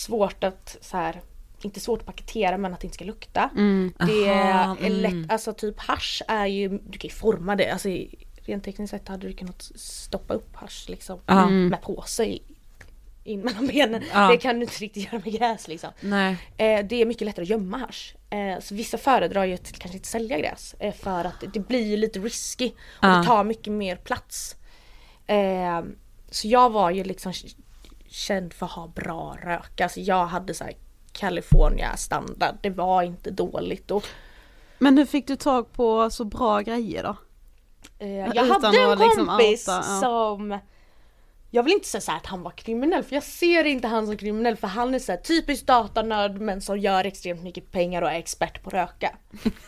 svårt 0.00 0.44
att 0.44 0.76
så 0.80 0.96
här, 0.96 1.20
inte 1.62 1.80
svårt 1.80 2.00
att 2.00 2.06
paketera 2.06 2.58
men 2.58 2.74
att 2.74 2.80
det 2.80 2.84
inte 2.84 2.94
ska 2.94 3.04
lukta. 3.04 3.50
Det 4.06 4.30
Aha, 4.30 4.76
är 4.80 4.90
lätt, 4.90 5.12
mm. 5.12 5.26
alltså 5.30 5.52
typ 5.52 5.78
hasch 5.80 6.22
är 6.28 6.46
ju, 6.46 6.68
du 6.68 6.98
kan 6.98 7.08
ju 7.08 7.14
forma 7.14 7.56
det, 7.56 7.70
alltså 7.70 7.88
rent 8.36 8.64
tekniskt 8.64 8.90
sett 8.90 9.08
hade 9.08 9.26
du 9.26 9.32
kunnat 9.32 9.62
stoppa 9.74 10.34
upp 10.34 10.56
hasch 10.56 10.84
liksom 10.88 11.18
Ja. 11.26 11.48
med 11.48 11.82
påse 11.82 12.38
in 13.30 13.40
mellan 13.40 13.66
benen. 13.66 14.02
Ja. 14.12 14.28
Det 14.28 14.36
kan 14.36 14.54
du 14.56 14.60
inte 14.62 14.78
riktigt 14.78 15.12
göra 15.12 15.22
med 15.24 15.32
gräs 15.34 15.68
liksom. 15.68 15.90
Nej. 16.00 16.36
Eh, 16.56 16.86
det 16.86 16.96
är 17.02 17.06
mycket 17.06 17.24
lättare 17.26 17.42
att 17.42 17.48
gömma 17.50 17.78
hasch. 17.78 18.14
Eh, 18.30 18.60
så 18.60 18.74
vissa 18.74 18.98
föredrar 18.98 19.44
ju 19.44 19.54
att 19.54 19.72
kanske 19.72 19.96
inte 19.96 20.08
sälja 20.08 20.38
gräs 20.38 20.74
eh, 20.78 20.94
för 20.94 21.24
att 21.24 21.44
det 21.54 21.60
blir 21.60 21.86
ju 21.86 21.96
lite 21.96 22.18
risky 22.18 22.68
och 22.68 22.74
Ja. 23.00 23.08
det 23.08 23.24
tar 23.24 23.44
mycket 23.44 23.72
mer 23.72 23.96
plats. 23.96 24.56
Eh, 25.26 25.82
så 26.30 26.48
jag 26.48 26.70
var 26.70 26.90
ju 26.90 27.04
liksom 27.04 27.32
känd 28.08 28.52
för 28.52 28.66
att 28.66 28.72
ha 28.72 28.86
bra 28.88 29.36
rök. 29.42 29.80
Alltså 29.80 30.00
jag 30.00 30.26
hade 30.26 30.54
så 30.54 30.64
här 30.64 30.72
California 31.12 31.96
standard. 31.96 32.54
Det 32.60 32.70
var 32.70 33.02
inte 33.02 33.30
dåligt. 33.30 33.90
Och, 33.90 34.04
Men 34.78 34.98
hur 34.98 35.06
fick 35.06 35.26
du 35.26 35.36
tag 35.36 35.72
på 35.72 36.10
så 36.10 36.24
bra 36.24 36.60
grejer 36.60 37.02
då? 37.02 37.16
eh, 37.98 38.08
jag 38.18 38.28
Utan 38.36 38.50
hade 38.50 38.80
en 38.80 38.98
liksom 38.98 39.26
kompis 39.26 39.68
outa, 39.68 39.84
ja. 39.88 40.00
som 40.00 40.58
jag 41.52 41.62
vill 41.62 41.72
inte 41.72 41.88
säga 41.88 42.00
så 42.00 42.10
här 42.10 42.18
att 42.18 42.26
han 42.26 42.42
var 42.42 42.50
kriminell 42.50 43.04
för 43.04 43.14
jag 43.14 43.22
ser 43.22 43.64
inte 43.64 43.88
han 43.88 44.06
som 44.06 44.16
kriminell 44.16 44.56
för 44.56 44.66
han 44.66 44.94
är 44.94 44.98
så 44.98 45.12
här 45.12 45.18
typisk 45.18 45.66
datanörd 45.66 46.40
men 46.40 46.60
som 46.60 46.78
gör 46.78 47.04
extremt 47.04 47.42
mycket 47.42 47.72
pengar 47.72 48.02
och 48.02 48.10
är 48.10 48.18
expert 48.18 48.62
på 48.62 48.68
att 48.68 48.74
röka. 48.74 49.10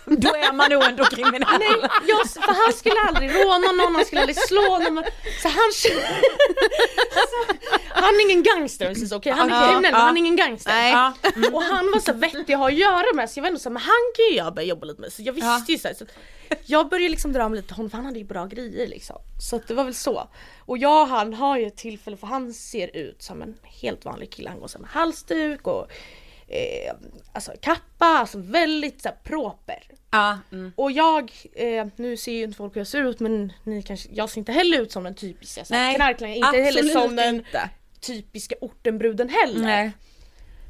Då 0.05 0.29
är 0.29 0.53
man 0.53 0.71
nog 0.71 0.83
ändå 0.83 1.05
kriminell. 1.05 1.59
Nej, 1.59 1.91
jag, 2.09 2.31
för 2.31 2.65
han 2.65 2.73
skulle 2.73 3.01
aldrig 3.09 3.31
råna 3.31 3.73
någon, 3.73 3.95
han 3.95 4.05
skulle 4.05 4.21
aldrig 4.21 4.37
slå 4.37 4.79
någon. 4.79 5.05
Så 5.43 5.49
han... 5.49 5.73
så, 5.75 5.89
han 7.89 8.15
är 8.15 8.31
ingen 8.31 8.43
gangster, 8.43 8.95
så 8.95 9.17
okej 9.17 9.33
han 9.33 9.51
är 9.51 9.67
kriminell 9.69 9.93
men 9.93 10.01
han 10.01 10.17
är 10.17 10.19
ingen 10.19 10.37
gangster. 10.37 10.73
Nej. 10.73 10.93
Ja. 10.93 11.13
Och 11.53 11.63
han 11.63 11.91
var 11.91 11.99
så 11.99 12.13
vettig 12.13 12.53
att 12.53 12.59
ha 12.59 12.69
att 12.69 12.75
göra 12.75 13.15
med 13.15 13.31
så 13.31 13.39
jag 13.39 13.43
var 13.43 13.49
ändå 13.49 13.61
så 13.61 13.69
här, 13.69 13.75
men 13.75 13.83
han 13.83 14.13
kan 14.17 14.25
ju 14.31 14.37
jag 14.37 14.55
börja 14.55 14.69
jobba 14.69 14.87
lite 14.87 15.01
med. 15.01 15.13
Så 15.13 15.23
jag 15.23 15.33
visste 15.33 15.73
ju 15.73 15.79
så, 15.79 15.89
här, 15.89 15.95
så 15.95 16.05
Jag 16.65 16.89
började 16.89 17.09
liksom 17.09 17.33
dra 17.33 17.49
mig 17.49 17.57
lite 17.61 17.75
honom 17.75 17.91
för 17.91 17.97
han 17.97 18.07
hade 18.07 18.19
ju 18.19 18.25
bra 18.25 18.47
grejer 18.47 18.87
liksom. 18.87 19.17
Så 19.41 19.61
det 19.67 19.75
var 19.75 19.85
väl 19.85 19.95
så. 19.95 20.29
Och 20.59 20.79
jag 20.79 21.03
och 21.03 21.09
han 21.09 21.35
har 21.35 21.59
ju 21.59 21.67
ett 21.67 21.77
tillfälle 21.77 22.17
för 22.17 22.27
han 22.27 22.55
ser 22.55 22.97
ut 22.97 23.23
som 23.23 23.43
en 23.43 23.59
helt 23.63 24.05
vanlig 24.05 24.31
kille. 24.31 24.51
Han 24.51 24.61
går 24.61 24.79
med 24.79 24.91
halsduk 24.91 25.67
och 25.67 25.91
eh, 26.49 26.95
alltså 27.33 27.53
kappa, 27.61 28.07
alltså 28.07 28.39
väldigt 28.39 29.03
så 29.03 29.09
här 29.09 29.17
proper. 29.25 29.83
Ja. 30.11 30.39
Mm. 30.53 30.73
Och 30.77 30.93
jag, 30.93 31.33
eh, 31.53 31.87
nu 31.97 32.17
ser 32.17 32.33
ju 32.33 32.43
inte 32.43 32.57
folk 32.57 32.77
hur 32.77 32.81
jag 32.81 32.89
ser 32.89 33.05
ut 33.05 33.21
men 33.21 33.53
ni 33.65 33.83
kanske, 33.83 34.09
jag 34.13 34.31
ser 34.31 34.39
inte 34.39 34.53
heller 34.53 34.81
ut 34.81 34.93
som 34.93 35.05
den 35.05 35.15
typiska 35.15 35.65
knarklangaren, 35.65 36.37
inte 36.37 36.59
heller 36.59 36.83
som 36.83 37.17
den 37.17 37.35
inte. 37.35 37.71
typiska 38.01 38.55
ortenbruden 38.61 39.29
heller. 39.29 39.63
Nej. 39.63 39.93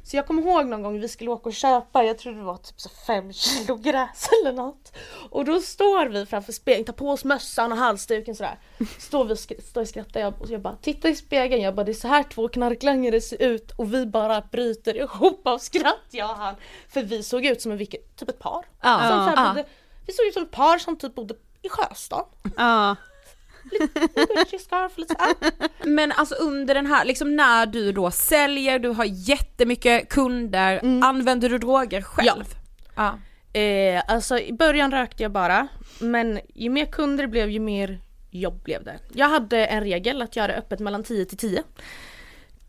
Så 0.05 0.17
jag 0.17 0.27
kommer 0.27 0.41
ihåg 0.41 0.65
någon 0.65 0.81
gång 0.83 0.99
vi 0.99 1.07
skulle 1.09 1.29
åka 1.31 1.49
och 1.49 1.55
köpa, 1.55 2.03
jag 2.03 2.17
tror 2.17 2.33
det 2.33 2.41
var 2.43 2.57
typ 2.57 2.79
så 2.81 2.89
fem 3.07 3.33
kilo 3.33 3.75
gräs 3.75 4.29
eller 4.41 4.53
något. 4.53 4.93
Och 5.29 5.45
då 5.45 5.59
står 5.61 6.05
vi 6.05 6.25
framför 6.25 6.51
spegeln, 6.53 6.85
tar 6.85 6.93
på 6.93 7.09
oss 7.09 7.23
mössan 7.25 7.71
och 7.71 7.77
halsduken 7.77 8.35
sådär. 8.35 8.59
Står 8.99 9.25
vi 9.25 9.33
och 9.33 9.37
sk- 9.37 9.61
står 9.69 9.81
och 9.81 9.87
skrattar 9.87 10.19
jag, 10.19 10.41
och 10.41 10.49
jag 10.49 10.61
bara 10.61 10.75
tittar 10.75 11.09
i 11.09 11.15
spegeln, 11.15 11.61
jag 11.61 11.75
bara 11.75 11.83
det 11.83 11.91
är 11.91 11.93
så 11.93 12.07
här 12.07 12.23
två 12.23 12.47
knarklangare 12.47 13.21
ser 13.21 13.41
ut 13.41 13.71
och 13.77 13.93
vi 13.93 14.05
bara 14.05 14.41
bryter 14.41 14.97
ihop 14.97 15.47
av 15.47 15.57
skratt 15.57 15.99
jag 16.11 16.29
och 16.29 16.35
han. 16.37 16.55
För 16.89 17.01
vi 17.03 17.23
såg 17.23 17.45
ut 17.45 17.61
som 17.61 17.71
en 17.71 17.77
vilket, 17.77 18.15
typ 18.15 18.29
ett 18.29 18.39
par. 18.39 18.65
Ja. 18.81 18.99
Som 19.09 19.33
Ja. 19.43 19.49
bodde, 19.49 19.65
vi 20.07 20.13
såg 20.13 20.25
ut 20.25 20.33
som 20.33 20.43
ett 20.43 20.51
par 20.51 20.77
som 20.77 20.97
typ 20.97 21.15
bodde 21.15 21.33
i 21.61 21.69
Sjöstan. 21.69 22.25
Ja. 22.57 22.95
Men 25.83 26.11
alltså 26.11 26.35
under 26.35 26.75
den 26.75 26.85
här, 26.85 27.05
liksom 27.05 27.35
när 27.35 27.65
du 27.65 27.91
då 27.91 28.11
säljer, 28.11 28.79
du 28.79 28.89
har 28.89 29.05
jättemycket 29.05 30.09
kunder, 30.09 30.79
använder 31.03 31.49
du 31.49 31.57
droger 31.57 32.01
själv? 32.01 32.43
Ja. 32.95 33.17
Eh, 33.59 34.01
alltså 34.07 34.39
i 34.39 34.53
början 34.53 34.91
rökte 34.91 35.23
jag 35.23 35.31
bara 35.31 35.67
men 35.99 36.39
ju 36.55 36.69
mer 36.69 36.85
kunder 36.85 37.23
det 37.23 37.27
blev 37.27 37.49
ju 37.49 37.59
mer 37.59 37.99
jobb 38.31 38.63
blev 38.63 38.83
det. 38.83 38.99
Jag 39.13 39.29
hade 39.29 39.65
en 39.65 39.83
regel 39.83 40.21
att 40.21 40.35
göra 40.35 40.53
öppet 40.53 40.79
mellan 40.79 41.03
10 41.03 41.25
till 41.25 41.37
10. 41.37 41.63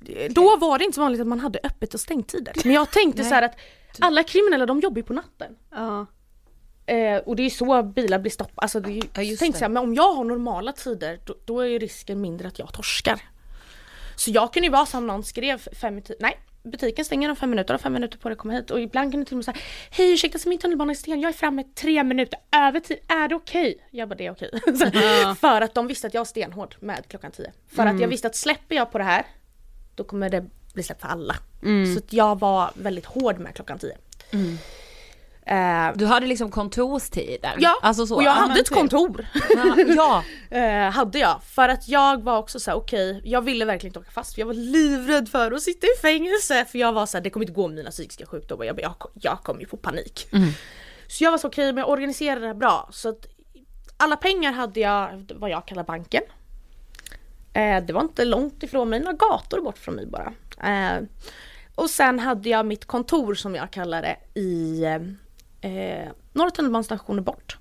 Eh, 0.09 0.33
Då 0.33 0.57
var 0.57 0.79
det 0.79 0.85
inte 0.85 0.95
så 0.95 1.01
vanligt 1.01 1.21
att 1.21 1.27
man 1.27 1.40
hade 1.40 1.61
öppet 1.64 1.95
och 1.95 2.01
stängtider. 2.01 2.55
Men 2.64 2.73
jag 2.75 2.90
tänkte 2.90 3.25
så 3.25 3.35
här 3.35 3.43
att 3.43 3.57
alla 3.99 4.23
kriminella 4.23 4.67
de 4.67 4.81
jobbar 4.81 4.97
ju 4.97 5.03
på 5.03 5.12
natten. 5.12 5.57
Ja. 5.71 6.07
Eh, 6.87 7.16
och 7.16 7.37
det 7.37 7.42
är 7.42 7.44
ju 7.44 7.51
så 7.51 7.83
bilar 7.83 8.18
blir 8.18 8.31
stoppade. 8.31 8.61
Alltså 8.64 8.81
det 8.81 8.90
är 8.90 9.03
Ja, 9.14 9.23
just 9.23 9.59
så 9.59 9.68
men 9.68 9.77
om 9.77 9.94
jag 9.94 10.12
har 10.14 10.25
normala 10.25 10.73
tider 10.73 11.18
då, 11.25 11.35
då 11.44 11.61
är 11.61 11.66
ju 11.66 11.79
risken 11.79 12.20
mindre 12.20 12.49
att 12.49 12.59
jag 12.59 12.73
torskar. 12.73 13.20
Så 14.16 14.31
jag 14.31 14.53
kunde 14.53 14.66
ju 14.66 14.73
vara 14.73 14.87
som 14.87 15.07
någon 15.07 15.25
skrev 15.25 15.59
fem 15.59 16.03
nej 16.20 16.38
butiken 16.62 17.05
stänger 17.05 17.31
om 17.31 17.37
fem 17.37 17.51
minuter 17.51 17.75
och 17.75 17.81
fem 17.81 17.92
minuter 17.92 18.18
på 18.18 18.29
det 18.29 18.33
att 18.33 18.38
komma 18.38 18.55
hit 18.55 18.70
och 18.70 18.81
ibland 18.81 19.12
kan 19.12 19.20
det 19.20 19.27
till 19.27 19.35
och 19.35 19.37
med 19.37 19.44
säga 19.44 19.57
Hej 19.90 20.12
ursäkta 20.12 20.38
så 20.38 20.49
min 20.49 20.59
tunnelbana 20.59 20.90
är 20.92 20.94
sten, 20.94 21.20
jag 21.20 21.29
är 21.29 21.33
framme 21.33 21.64
tre 21.75 22.05
minuter 22.05 22.38
över 22.53 22.81
tid, 22.81 22.99
är 23.09 23.29
det 23.29 23.35
okej? 23.35 23.88
Jag 23.90 24.09
bara 24.09 24.14
det 24.14 24.27
är 24.27 24.31
okej. 24.31 24.51
Så, 24.66 25.35
För 25.35 25.61
att 25.61 25.75
de 25.75 25.87
visste 25.87 26.07
att 26.07 26.14
jag 26.14 26.20
var 26.20 26.25
stenhård 26.25 26.77
med 26.81 27.09
klockan 27.09 27.31
tio. 27.31 27.53
För 27.68 27.87
att 27.87 28.01
jag 28.01 28.09
visste 28.09 28.27
att 28.27 28.37
släpper 28.37 28.77
jag 28.77 28.92
på 28.92 28.99
det 28.99 29.05
här 29.05 29.27
då 29.94 30.05
kommer 30.05 30.31
det 30.31 30.44
bli 30.75 30.83
släppt 30.83 31.01
för 31.01 31.09
alla. 31.09 31.37
Så 31.94 31.99
att 31.99 32.12
jag 32.12 32.38
var 32.40 32.70
väldigt 32.75 33.07
hård 33.07 33.38
med 33.38 33.55
klockan 33.55 33.79
tio. 33.79 33.97
Eh, 35.46 35.90
Du 35.94 36.07
hade 36.07 36.26
liksom 36.26 36.50
kontorstider? 36.50 37.54
Ja, 37.59 37.78
alltså 37.83 38.07
så. 38.07 38.14
och 38.16 38.22
jag 38.22 38.28
Ja, 38.30 38.40
hade 38.40 38.61
ett 38.61 38.66
typ. 38.66 38.76
kontor. 38.76 39.26
Ja, 39.96 40.24
Eh, 40.59 40.90
hade 40.90 41.18
jag. 41.18 41.42
För 41.42 41.68
att 41.68 41.88
jag 41.88 42.22
var 42.22 42.38
också 42.38 42.61
så 42.61 42.72
okej, 42.72 43.20
jag 43.24 43.42
ville 43.42 43.64
verkligen 43.64 43.90
inte 43.90 43.98
åka 43.98 44.11
fast 44.11 44.35
för 44.35 44.40
jag 44.40 44.46
var 44.46 44.54
livrädd 44.54 45.28
för 45.28 45.52
att 45.52 45.62
sitta 45.62 45.87
i 45.87 46.00
fängelse. 46.02 46.64
För 46.64 46.78
jag 46.78 46.92
var 46.92 47.07
så 47.07 47.16
här, 47.16 47.24
det 47.24 47.30
kommer 47.30 47.44
inte 47.46 47.52
gå 47.54 47.68
med 47.68 47.76
mina 47.76 47.90
psykiska 47.90 48.26
sjukdomar. 48.26 48.64
Jag, 48.64 48.80
jag, 48.80 48.94
jag 49.14 49.38
kommer 49.42 49.61
ju 49.61 49.66
få 49.66 49.76
panik. 49.76 50.28
Så 51.07 51.24
jag 51.24 51.30
var 51.30 51.38
så 51.38 51.48
okej, 51.48 51.66
men 51.72 51.76
jag 51.76 51.88
organiserade 51.90 52.40
det 52.40 52.46
här 52.46 52.54
bra. 52.54 52.88
Så 52.92 53.09
att 53.09 53.26
alla 53.96 54.16
pengar 54.16 54.52
hade 54.52 54.80
jag, 54.80 55.30
vad 55.35 55.50
jag 55.50 55.66
kallar 55.66 55.85
banken. 55.85 56.22
Eh, 57.52 57.85
det 57.87 57.92
var 57.92 58.00
inte 58.00 58.24
långt 58.24 58.62
ifrån 58.62 58.88
mig, 58.88 59.00
några 59.00 59.16
gator 59.16 59.61
bort 59.61 59.78
från 59.78 59.94
mig 59.94 60.07
bara. 60.07 60.33
Eh, 60.70 61.02
och 61.74 61.90
sen 61.90 62.18
hade 62.18 62.48
jag 62.48 62.66
mitt 62.66 62.85
kontor 62.85 63.35
som 63.35 63.54
jag 63.54 63.70
kallar 63.70 64.02
det 64.02 64.40
i 64.40 64.85
eh, 65.64 66.09
några 66.33 66.50
tunnelbanestationer 66.50 67.22
bort. 67.22 67.59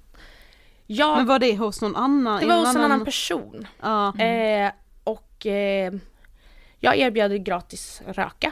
Jag, 0.88 1.18
Men 1.18 1.26
var 1.28 1.40
det 1.40 1.58
hos 1.58 1.82
någon 1.82 1.96
annan? 1.96 2.40
det 2.42 2.48
var 2.48 2.56
hos 2.58 2.76
en 2.76 2.82
annan 2.82 3.06
person. 3.06 3.68
Ja. 3.82 4.20
Eh, 4.20 4.72
och 5.04 5.46
eh, 5.46 5.94
jag 6.80 6.98
erbjöd 6.98 7.46
gratis 7.46 8.02
röka. 8.08 8.52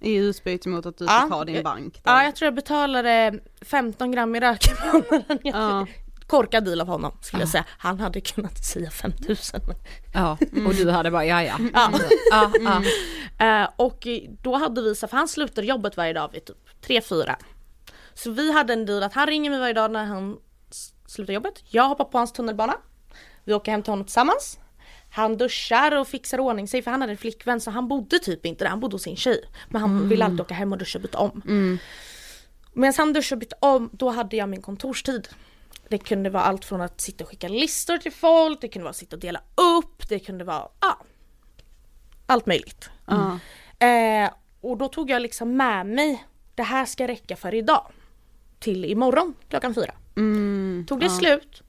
I 0.00 0.14
utbyte 0.14 0.68
mot 0.68 0.86
att 0.86 0.98
du 0.98 1.04
Ja, 1.04 1.20
fick 1.24 1.32
ha 1.32 1.44
din 1.44 1.54
jag- 1.54 1.64
bank. 1.64 2.00
Där. 2.04 2.12
Ja, 2.12 2.24
jag 2.24 2.36
tror 2.36 2.46
jag 2.46 2.54
betalade 2.54 3.40
15 3.60 4.10
gram 4.12 4.34
i 4.36 4.40
rök 4.40 4.66
i 4.66 4.70
månaden. 4.92 5.38
Ja. 5.42 5.86
Korkad 6.26 6.64
deal 6.64 6.80
av 6.80 6.86
honom 6.86 7.12
skulle 7.20 7.42
jag 7.42 7.48
säga. 7.48 7.64
Han 7.78 8.00
hade 8.00 8.20
kunnat 8.20 8.64
säga 8.64 8.90
5000. 8.90 9.60
Men... 9.66 9.76
ja. 10.14 10.38
och 10.66 10.74
du 10.74 10.90
hade 10.90 11.10
bara 11.10 11.24
ja 11.24 11.42
ja. 11.42 11.54
Ja. 11.74 11.90
ja, 12.30 12.50
ja. 12.60 12.82
Eh, 13.62 13.68
och 13.76 14.06
då 14.42 14.56
hade 14.56 14.82
vi 14.82 14.94
så 14.94 15.08
för 15.08 15.16
han 15.16 15.28
slutade 15.28 15.66
jobbet 15.66 15.96
varje 15.96 16.12
dag 16.12 16.30
vid 16.32 16.44
typ 16.44 16.56
3-4. 16.86 17.34
Så 18.16 18.30
vi 18.30 18.52
hade 18.52 18.72
en 18.72 18.86
deal 18.86 19.02
att 19.02 19.14
han 19.14 19.26
ringer 19.26 19.50
mig 19.50 19.58
varje 19.60 19.74
dag 19.74 19.90
när 19.90 20.04
han 20.04 20.38
slutar 21.06 21.32
jobbet. 21.32 21.62
Jag 21.68 21.88
hoppar 21.88 22.04
på 22.04 22.18
hans 22.18 22.32
tunnelbana. 22.32 22.74
Vi 23.44 23.54
åker 23.54 23.72
hem 23.72 23.82
till 23.82 23.92
honom 23.92 24.04
tillsammans. 24.04 24.58
Han 25.10 25.36
duschar 25.36 25.96
och 25.96 26.08
fixar 26.08 26.40
ordning 26.40 26.68
sig 26.68 26.82
för 26.82 26.90
han 26.90 27.00
hade 27.00 27.12
en 27.12 27.16
flickvän 27.18 27.60
så 27.60 27.70
han 27.70 27.88
bodde 27.88 28.18
typ 28.18 28.46
inte 28.46 28.64
där, 28.64 28.70
han 28.70 28.80
bodde 28.80 28.94
hos 28.94 29.02
sin 29.02 29.16
tjej. 29.16 29.44
Men 29.68 29.80
han 29.80 30.08
ville 30.08 30.24
alltid 30.24 30.40
åka 30.40 30.54
hem 30.54 30.72
och 30.72 30.78
duscha 30.78 30.98
och 30.98 31.02
byta 31.02 31.18
om. 31.18 31.42
Medan 32.72 32.94
han 32.96 33.12
duschade 33.12 33.36
och 33.36 33.40
bytte 33.40 33.56
om, 33.60 33.90
då 33.92 34.10
hade 34.10 34.36
jag 34.36 34.48
min 34.48 34.62
kontorstid. 34.62 35.28
Det 35.88 35.98
kunde 35.98 36.30
vara 36.30 36.42
allt 36.42 36.64
från 36.64 36.80
att 36.80 37.00
sitta 37.00 37.24
och 37.24 37.30
skicka 37.30 37.48
listor 37.48 37.98
till 37.98 38.12
folk, 38.12 38.60
det 38.60 38.68
kunde 38.68 38.84
vara 38.84 38.90
att 38.90 38.96
sitta 38.96 39.16
och 39.16 39.20
dela 39.20 39.40
upp, 39.78 40.08
det 40.08 40.18
kunde 40.18 40.44
vara, 40.44 40.68
ja. 40.80 40.98
Allt 42.26 42.46
möjligt. 42.46 42.90
Ja. 43.06 43.38
Eh, 43.86 44.30
och 44.60 44.76
då 44.76 44.88
tog 44.88 45.10
jag 45.10 45.22
liksom 45.22 45.56
med 45.56 45.86
mig, 45.86 46.26
det 46.54 46.62
här 46.62 46.84
ska 46.84 47.08
räcka 47.08 47.36
för 47.36 47.54
idag. 47.54 47.92
Till 48.58 48.84
imorgon 48.84 49.34
klockan 49.48 49.74
fyra. 49.74 49.94
Mm, 50.16 50.84
Tog 50.88 51.00
det 51.00 51.06
ja. 51.06 51.18
slut, 51.18 51.62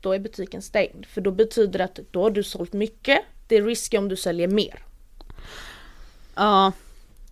då 0.00 0.12
är 0.12 0.18
butiken 0.18 0.62
stängd. 0.62 1.06
För 1.06 1.20
då 1.20 1.30
betyder 1.30 1.78
det 1.78 1.84
att 1.84 1.98
då 2.10 2.22
har 2.22 2.30
du 2.30 2.42
sålt 2.42 2.72
mycket, 2.72 3.20
det 3.48 3.56
är 3.56 3.62
risk 3.62 3.94
om 3.98 4.08
du 4.08 4.16
säljer 4.16 4.48
mer. 4.48 4.84
Ja. 6.34 6.72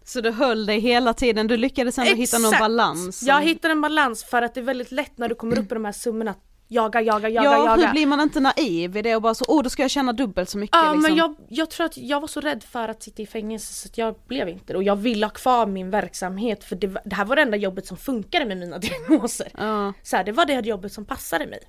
Så 0.04 0.20
du 0.20 0.30
höll 0.30 0.66
dig 0.66 0.80
hela 0.80 1.14
tiden, 1.14 1.46
du 1.46 1.56
lyckades 1.56 1.98
ändå 1.98 2.14
hitta 2.14 2.38
någon 2.38 2.46
Exakt. 2.46 2.60
balans. 2.60 3.22
Jag 3.22 3.42
hittar 3.42 3.70
en 3.70 3.80
balans 3.80 4.24
för 4.24 4.42
att 4.42 4.54
det 4.54 4.60
är 4.60 4.64
väldigt 4.64 4.92
lätt 4.92 5.18
när 5.18 5.28
du 5.28 5.34
kommer 5.34 5.58
upp 5.58 5.72
i 5.72 5.74
de 5.74 5.84
här 5.84 5.92
summorna 5.92 6.30
att 6.30 6.49
jaga, 6.72 7.00
jaga, 7.00 7.28
jaga, 7.28 7.44
ja, 7.50 7.66
jaga. 7.66 7.86
hur 7.86 7.92
blir 7.92 8.06
man 8.06 8.20
inte 8.20 8.40
naiv 8.40 8.96
i 8.96 9.02
det 9.02 9.16
och 9.16 9.22
bara 9.22 9.34
så, 9.34 9.44
åh 9.48 9.62
då 9.62 9.70
ska 9.70 9.82
jag 9.82 9.90
tjäna 9.90 10.12
dubbelt 10.12 10.48
så 10.48 10.58
mycket 10.58 10.76
Ja 10.76 10.92
liksom. 10.92 11.02
men 11.02 11.16
jag, 11.16 11.34
jag 11.48 11.70
tror 11.70 11.86
att 11.86 11.96
jag 11.96 12.20
var 12.20 12.28
så 12.28 12.40
rädd 12.40 12.62
för 12.62 12.88
att 12.88 13.02
sitta 13.02 13.22
i 13.22 13.26
fängelse 13.26 13.72
så 13.74 13.88
att 13.88 13.98
jag 13.98 14.14
blev 14.28 14.48
inte 14.48 14.72
det. 14.72 14.76
Och 14.76 14.82
jag 14.82 14.96
ville 14.96 15.26
ha 15.26 15.30
kvar 15.30 15.66
min 15.66 15.90
verksamhet 15.90 16.64
för 16.64 16.76
det, 16.76 16.86
det 17.04 17.14
här 17.16 17.24
var 17.24 17.36
det 17.36 17.42
enda 17.42 17.56
jobbet 17.56 17.86
som 17.86 17.96
funkade 17.96 18.44
med 18.44 18.56
mina 18.56 18.78
diagnoser. 19.08 19.48
Ja. 19.58 19.92
Så 20.02 20.16
här, 20.16 20.24
det 20.24 20.32
var 20.32 20.46
det 20.46 20.66
jobbet 20.66 20.92
som 20.92 21.04
passade 21.04 21.46
mig. 21.46 21.60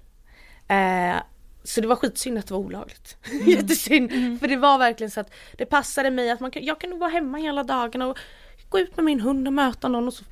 Eh, 0.68 1.16
så 1.64 1.82
det 1.82 1.88
var 1.88 1.96
skitsynd 1.96 2.38
att 2.38 2.48
det 2.48 2.54
var 2.54 2.62
olagligt. 2.62 3.18
Jättesynd. 3.46 4.40
För 4.40 4.48
det 4.48 4.58
var 4.58 4.78
verkligen 4.78 5.12
så 5.12 5.20
att 5.20 5.32
det 5.58 5.66
passade 5.66 6.12
mig 6.12 6.32
att 6.32 6.40
man, 6.40 6.52
kan- 6.52 6.66
jag 6.66 6.80
kunde 6.82 6.96
vara 6.96 7.10
hemma 7.10 7.38
hela 7.38 7.64
dagarna 7.64 8.08
och 8.08 8.18
gå 8.70 8.80
ut 8.80 8.96
med 8.96 9.06
min 9.06 9.20
hund 9.22 9.48
och 9.48 9.54
möta 9.54 9.88
någon 9.88 10.08
och 10.08 10.14
så 10.14 10.24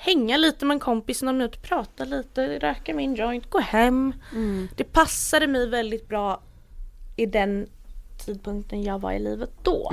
hänga 0.00 0.36
lite 0.36 0.64
med 0.64 0.74
en 0.74 0.80
kompis 0.80 1.22
någon 1.22 1.38
minut, 1.38 1.62
prata 1.62 2.04
lite, 2.04 2.58
röka 2.58 2.94
min 2.94 3.14
joint, 3.14 3.50
gå 3.50 3.58
hem. 3.58 4.12
Det 4.76 4.84
passade 4.84 5.46
mig 5.46 5.68
väldigt 5.68 6.08
bra 6.08 6.42
i 7.16 7.26
den 7.26 7.66
tidpunkten 8.26 8.82
jag 8.82 8.98
var 8.98 9.12
i 9.12 9.18
livet 9.18 9.50
då. 9.62 9.90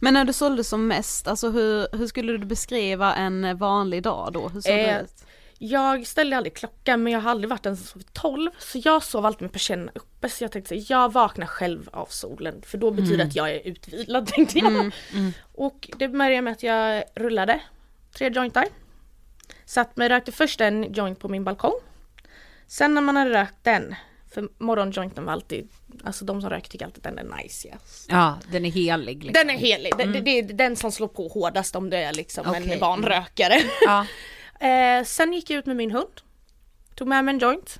Men 0.00 0.14
när 0.14 0.24
du 0.24 0.32
sålde 0.32 0.64
som 0.64 0.86
mest, 0.86 1.28
alltså 1.28 1.50
hur, 1.50 1.96
hur 1.96 2.06
skulle 2.06 2.32
du 2.32 2.46
beskriva 2.46 3.14
en 3.14 3.56
vanlig 3.58 4.02
dag 4.02 4.32
då? 4.32 4.48
Hur 4.48 4.60
såg 4.60 4.72
det 4.72 4.90
Eh, 4.90 5.02
ut? 5.02 5.24
Jag 5.58 6.06
ställde 6.06 6.36
aldrig 6.36 6.54
klockan 6.54 7.02
men 7.02 7.12
jag 7.12 7.20
har 7.20 7.30
aldrig 7.30 7.50
varit 7.50 7.62
den 7.62 7.76
som 7.76 7.86
sovit 7.86 8.12
12 8.12 8.50
så 8.58 8.80
jag 8.84 9.02
sov 9.02 9.26
alltid 9.26 9.42
med 9.42 9.52
persiennerna 9.52 9.92
uppe 9.94 10.28
så 10.28 10.44
jag 10.44 10.52
tänkte 10.52 10.74
här, 10.74 10.84
jag 10.88 11.12
vaknar 11.12 11.46
själv 11.46 11.88
av 11.92 12.06
solen 12.10 12.62
för 12.66 12.78
då 12.78 12.90
betyder 12.90 13.16
det 13.16 13.22
att 13.24 13.36
jag 13.36 13.50
är 13.50 13.66
utvilad 13.68 14.26
tänkte 14.26 14.58
jag. 14.58 14.90
Och 15.54 15.90
det 15.98 16.08
började 16.08 16.42
med 16.42 16.52
att 16.52 16.62
jag 16.62 17.04
rullade 17.14 17.60
tre 18.14 18.30
jointar. 18.30 18.64
Satt 19.64 19.96
mig 19.96 20.08
rökte 20.08 20.32
först 20.32 20.60
en 20.60 20.92
joint 20.92 21.18
på 21.18 21.28
min 21.28 21.44
balkong. 21.44 21.74
Sen 22.66 22.94
när 22.94 23.00
man 23.00 23.16
hade 23.16 23.30
rökt 23.30 23.54
den, 23.62 23.94
för 24.34 24.48
morgonjointen 24.58 25.24
var 25.24 25.32
alltid, 25.32 25.68
alltså 26.04 26.24
de 26.24 26.40
som 26.40 26.50
röker 26.50 26.68
tycker 26.70 26.84
alltid 26.84 27.06
att 27.06 27.16
den 27.16 27.32
är 27.32 27.36
nice 27.36 27.68
ja. 27.68 27.76
Ja, 28.08 28.38
den 28.52 28.64
är 28.64 28.70
helig. 28.70 29.24
Liksom. 29.24 29.46
Den 29.46 29.56
är 29.56 29.60
helig, 29.60 29.92
det, 29.98 30.04
det, 30.04 30.20
det 30.20 30.38
är 30.38 30.42
den 30.42 30.76
som 30.76 30.92
slår 30.92 31.08
på 31.08 31.28
hårdast 31.28 31.76
om 31.76 31.90
du 31.90 31.96
är 31.96 32.12
liksom 32.12 32.46
Okej. 32.48 32.72
en 32.72 32.78
van 32.78 33.02
rökare. 33.02 33.60
Ja. 33.80 34.06
Eh, 34.60 35.04
sen 35.04 35.32
gick 35.32 35.50
jag 35.50 35.58
ut 35.58 35.66
med 35.66 35.76
min 35.76 35.90
hund. 35.90 36.20
Tog 36.94 37.08
med 37.08 37.24
mig 37.24 37.34
en 37.34 37.38
joint. 37.38 37.78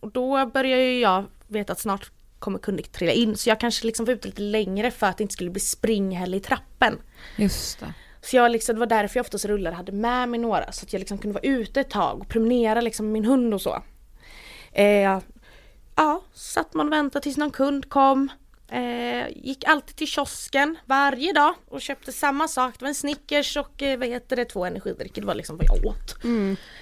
Och 0.00 0.12
då 0.12 0.46
började 0.46 0.82
ju 0.82 1.00
jag 1.00 1.24
veta 1.48 1.72
att 1.72 1.80
snart 1.80 2.10
kommer 2.38 2.58
kunder 2.58 2.84
trilla 2.84 3.12
in. 3.12 3.36
Så 3.36 3.48
jag 3.48 3.60
kanske 3.60 3.86
liksom 3.86 4.06
var 4.06 4.12
ute 4.12 4.28
lite 4.28 4.42
längre 4.42 4.90
för 4.90 5.06
att 5.06 5.18
det 5.18 5.22
inte 5.22 5.32
skulle 5.32 5.50
bli 5.50 5.60
springhäll 5.60 6.34
i 6.34 6.40
trappen. 6.40 6.98
Just 7.36 7.80
det. 7.80 7.94
Så 8.22 8.36
jag 8.36 8.50
liksom, 8.50 8.74
det 8.74 8.80
var 8.80 8.86
därför 8.86 9.18
jag 9.18 9.24
oftast 9.24 9.44
rullade 9.44 9.76
hade 9.76 9.92
med 9.92 10.28
mig 10.28 10.40
några. 10.40 10.72
Så 10.72 10.84
att 10.84 10.92
jag 10.92 11.00
liksom 11.00 11.18
kunde 11.18 11.34
vara 11.34 11.44
ute 11.44 11.80
ett 11.80 11.90
tag 11.90 12.20
och 12.20 12.28
promenera 12.28 12.80
liksom 12.80 13.06
med 13.06 13.12
min 13.12 13.24
hund 13.24 13.54
och 13.54 13.62
så. 13.62 13.82
Eh, 14.72 15.20
ja, 15.96 16.22
satt 16.32 16.74
man 16.74 16.86
och 16.86 16.92
väntade 16.92 17.22
tills 17.22 17.36
någon 17.36 17.50
kund 17.50 17.88
kom. 17.88 18.28
Eh, 18.68 19.28
gick 19.36 19.64
alltid 19.64 19.96
till 19.96 20.06
kiosken 20.06 20.76
varje 20.86 21.32
dag 21.32 21.54
och 21.68 21.80
köpte 21.80 22.12
samma 22.12 22.48
sak. 22.48 22.74
Det 22.78 22.84
var 22.84 22.88
en 22.88 22.94
Snickers 22.94 23.56
och 23.56 23.82
eh, 23.82 23.98
vad 23.98 24.08
heter 24.08 24.36
det, 24.36 24.44
två 24.44 24.64
energidrycker. 24.64 25.20
Det 25.20 25.26
var 25.26 25.34
liksom 25.34 25.56
vad 25.56 25.66
jag 25.66 25.86
åt. 25.86 26.22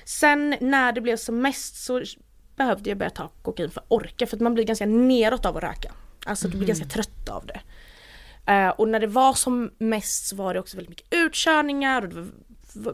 Sen 0.04 0.56
när 0.60 0.92
det 0.92 1.00
blev 1.00 1.16
som 1.16 1.42
mest 1.42 1.84
så 1.84 2.02
behövde 2.56 2.90
jag 2.90 2.98
börja 2.98 3.10
ta 3.10 3.28
kokain 3.42 3.70
för 3.70 3.80
att 3.80 3.86
orka 3.88 4.26
för 4.26 4.36
att 4.36 4.40
man 4.40 4.54
blir 4.54 4.64
ganska 4.64 4.86
neråt 4.86 5.46
av 5.46 5.56
att 5.56 5.62
röka. 5.62 5.92
Alltså 6.26 6.48
du 6.48 6.58
blir 6.58 6.68
ganska 6.68 6.86
trött 6.86 7.28
av 7.28 7.46
det. 7.46 7.60
Eh, 8.48 8.68
och 8.68 8.88
när 8.88 9.00
det 9.00 9.06
var 9.06 9.34
som 9.34 9.70
mest 9.78 10.26
så 10.26 10.36
var 10.36 10.54
det 10.54 10.60
också 10.60 10.76
väldigt 10.76 10.88
mycket 10.88 11.14
utkörningar 11.14 12.02
och 12.02 12.08
det 12.08 12.26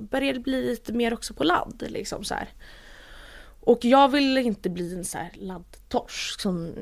började 0.00 0.40
bli 0.40 0.62
lite 0.66 0.92
mer 0.92 1.14
också 1.14 1.34
på 1.34 1.44
ladd 1.44 1.84
liksom 1.88 2.24
så 2.24 2.34
här. 2.34 2.48
Och 3.60 3.84
jag 3.84 4.08
ville 4.08 4.42
inte 4.42 4.70
bli 4.70 4.94
en 4.94 5.04
så 5.04 5.18
här 5.18 5.30
laddtorsk 5.34 6.40
som 6.40 6.72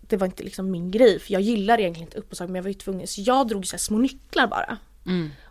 det 0.00 0.16
var 0.16 0.26
inte 0.26 0.42
liksom 0.42 0.70
min 0.70 0.90
grej 0.90 1.18
för 1.18 1.32
jag 1.32 1.42
gillar 1.42 1.80
egentligen 1.80 2.08
inte 2.08 2.18
upp 2.18 2.30
och 2.30 2.36
saker 2.36 2.48
men 2.48 2.56
jag 2.56 2.62
var 2.62 2.68
ju 2.68 2.74
tvungen 2.74 3.06
så 3.06 3.20
jag 3.20 3.48
drog 3.48 3.66
så 3.66 3.78
små 3.78 3.98
nycklar 3.98 4.46
bara. 4.46 4.78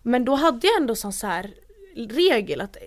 Men 0.04 0.26
då 0.26 0.36
hade 0.36 0.68
jag 0.68 0.82
ändå 0.82 0.96
sån 0.96 1.14
så 1.14 1.28
här 1.28 1.54
regel 1.96 2.62
att 2.62 2.78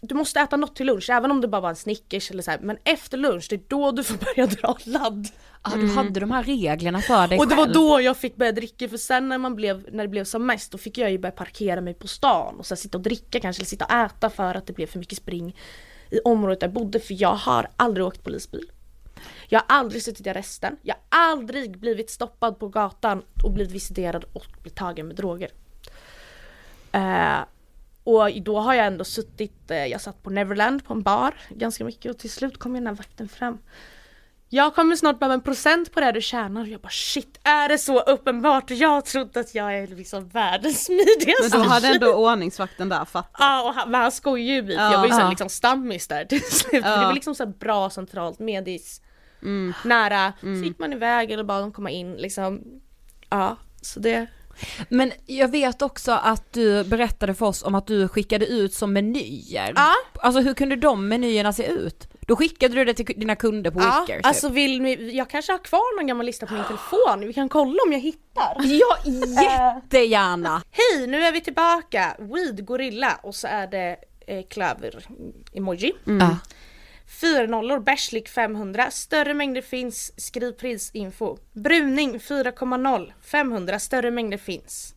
du 0.00 0.14
måste 0.14 0.40
äta 0.40 0.56
något 0.56 0.76
till 0.76 0.86
lunch 0.86 1.10
även 1.10 1.30
om 1.30 1.40
det 1.40 1.48
bara 1.48 1.60
var 1.60 1.68
en 1.68 1.76
Snickers 1.76 2.30
eller 2.30 2.42
så 2.42 2.50
här. 2.50 2.58
Men 2.58 2.78
efter 2.84 3.18
lunch 3.18 3.46
det 3.50 3.56
är 3.56 3.60
då 3.68 3.90
du 3.90 4.04
får 4.04 4.16
börja 4.16 4.46
dra 4.46 4.76
ladd. 4.84 5.28
Ja, 5.64 5.70
du 5.76 5.88
hade 5.88 6.20
de 6.20 6.30
här 6.30 6.42
reglerna 6.42 7.00
för 7.00 7.28
dig 7.28 7.38
Och 7.38 7.48
det 7.48 7.54
var 7.54 7.64
själv. 7.64 7.74
då 7.74 8.00
jag 8.00 8.16
fick 8.16 8.36
börja 8.36 8.52
dricka 8.52 8.88
för 8.88 8.96
sen 8.96 9.28
när 9.28 9.38
man 9.38 9.56
blev, 9.56 9.86
när 9.92 10.04
det 10.04 10.08
blev 10.08 10.24
som 10.24 10.46
mest 10.46 10.72
då 10.72 10.78
fick 10.78 10.98
jag 10.98 11.10
ju 11.10 11.18
börja 11.18 11.32
parkera 11.32 11.80
mig 11.80 11.94
på 11.94 12.08
stan 12.08 12.58
och 12.58 12.66
så 12.66 12.74
här, 12.74 12.80
sitta 12.80 12.98
och 12.98 13.04
dricka 13.04 13.40
kanske 13.40 13.60
eller 13.60 13.66
sitta 13.66 13.84
och 13.84 13.92
äta 13.92 14.30
för 14.30 14.54
att 14.54 14.66
det 14.66 14.72
blev 14.72 14.86
för 14.86 14.98
mycket 14.98 15.18
spring 15.18 15.56
i 16.10 16.20
området 16.24 16.60
där 16.60 16.66
jag 16.66 16.74
bodde 16.74 17.00
för 17.00 17.22
jag 17.22 17.34
har 17.34 17.68
aldrig 17.76 18.06
åkt 18.06 18.24
polisbil. 18.24 18.70
Jag 19.48 19.58
har 19.60 19.76
aldrig 19.76 20.02
suttit 20.02 20.26
i 20.26 20.30
arresten. 20.30 20.76
Jag 20.82 20.94
har 20.94 21.30
aldrig 21.30 21.78
blivit 21.78 22.10
stoppad 22.10 22.58
på 22.58 22.68
gatan 22.68 23.22
och 23.44 23.52
blivit 23.52 23.72
visiterad 23.72 24.24
och 24.32 24.46
blivit 24.62 24.74
tagen 24.78 25.06
med 25.06 25.16
droger. 25.16 25.50
Eh, 26.92 27.38
och 28.04 28.42
då 28.42 28.58
har 28.60 28.74
jag 28.74 28.86
ändå 28.86 29.04
suttit, 29.04 29.70
eh, 29.70 29.86
jag 29.86 30.00
satt 30.00 30.22
på 30.22 30.30
Neverland 30.30 30.84
på 30.84 30.92
en 30.92 31.02
bar 31.02 31.34
ganska 31.50 31.84
mycket 31.84 32.10
och 32.10 32.18
till 32.18 32.30
slut 32.30 32.58
kom 32.58 32.72
den 32.74 32.86
här 32.86 32.94
vakten 32.94 33.28
fram. 33.28 33.58
Jag 34.52 34.74
kommer 34.74 34.96
snart 34.96 35.18
behöva 35.18 35.34
en 35.34 35.40
procent 35.40 35.92
på 35.92 36.00
det 36.00 36.12
du 36.12 36.20
tjänar 36.20 36.60
och 36.60 36.68
jag 36.68 36.80
bara 36.80 36.88
shit, 36.88 37.38
är 37.42 37.68
det 37.68 37.78
så 37.78 38.00
uppenbart? 38.00 38.70
Jag 38.70 38.88
har 38.88 39.00
trott 39.00 39.36
att 39.36 39.54
jag 39.54 39.78
är 39.78 39.86
liksom 39.86 40.28
världens 40.28 40.84
smidigaste 40.84 41.58
Men 41.58 41.62
då 41.62 41.68
hade 41.68 41.88
ändå 41.88 42.14
ordningsvakten 42.14 42.88
där 42.88 43.04
fattat. 43.04 43.36
Ja, 43.38 43.62
och 43.68 43.74
han, 43.74 43.90
men 43.90 44.00
han 44.00 44.12
skojar 44.12 44.54
ju 44.54 44.66
för 44.66 44.72
Ja. 44.72 44.92
jag 44.92 44.98
var 44.98 45.06
ju 45.06 45.12
Ja. 45.14 45.28
liksom 45.30 45.48
stammis 45.48 46.08
där 46.08 46.24
till 46.24 46.42
slut. 46.42 46.84
Ja. 46.84 46.96
Det 47.00 47.06
var 47.06 47.12
liksom 47.14 47.34
så 47.34 47.46
bra 47.46 47.90
centralt, 47.90 48.38
medis, 48.38 49.00
Mm. 49.42 49.72
nära. 49.84 50.32
Så 50.40 50.46
gick 50.46 50.78
man 50.78 50.92
iväg 50.92 51.30
eller 51.30 51.44
bad 51.44 51.62
dem 51.62 51.72
komma 51.72 51.90
in 51.90 52.12
liksom. 52.16 52.60
Ja, 53.30 53.56
så 53.82 54.00
det. 54.00 54.26
Men 54.88 55.12
jag 55.26 55.48
vet 55.48 55.82
också 55.82 56.12
att 56.12 56.52
du 56.52 56.84
berättade 56.84 57.34
för 57.34 57.46
oss 57.46 57.62
om 57.62 57.74
att 57.74 57.86
du 57.86 58.08
skickade 58.08 58.46
ut 58.46 58.74
som 58.74 58.92
menyer. 58.92 59.72
Ja. 59.76 59.92
Alltså 60.14 60.40
hur 60.40 60.54
kunde 60.54 60.76
de 60.76 61.08
menyerna 61.08 61.52
se 61.52 61.66
ut? 61.66 62.08
Då 62.26 62.36
skickade 62.36 62.74
du 62.74 62.84
det 62.84 62.94
till 62.94 63.06
dina 63.20 63.36
kunder 63.36 63.70
på 63.70 63.80
Ja, 63.80 64.00
Wicker 64.00 64.16
typ. 64.18 64.26
alltså 64.26 64.48
vill 64.48 64.82
ni, 64.82 65.16
jag 65.16 65.30
kanske 65.30 65.52
har 65.52 65.58
kvar 65.58 65.96
någon 65.98 66.06
gammal 66.06 66.26
lista 66.26 66.46
på 66.46 66.54
min 66.54 66.64
telefon, 66.64 67.20
vi 67.26 67.32
kan 67.32 67.48
kolla 67.48 67.78
om 67.86 67.92
jag 67.92 68.00
hittar. 68.00 68.56
Ja, 68.64 68.96
jättegärna! 69.84 70.62
Hej, 70.70 71.06
nu 71.06 71.22
är 71.24 71.32
vi 71.32 71.40
tillbaka! 71.40 72.16
Weed 72.18 72.64
Gorilla 72.64 73.18
och 73.22 73.34
så 73.34 73.46
är 73.46 73.66
det 73.66 73.96
eh, 74.26 74.42
klöver 74.50 75.04
emoji. 75.52 75.92
Ja. 76.04 76.36
Fyra 77.10 77.46
nollor, 77.46 77.80
Bärslik 77.80 78.28
500, 78.28 78.90
större 78.90 79.34
mängder 79.34 79.62
finns, 79.62 80.12
skriv 80.16 80.52
prisinfo. 80.52 81.38
Bruning 81.52 82.18
4,0, 82.18 83.12
500, 83.22 83.78
större 83.78 84.10
mängder 84.10 84.38
finns. 84.38 84.94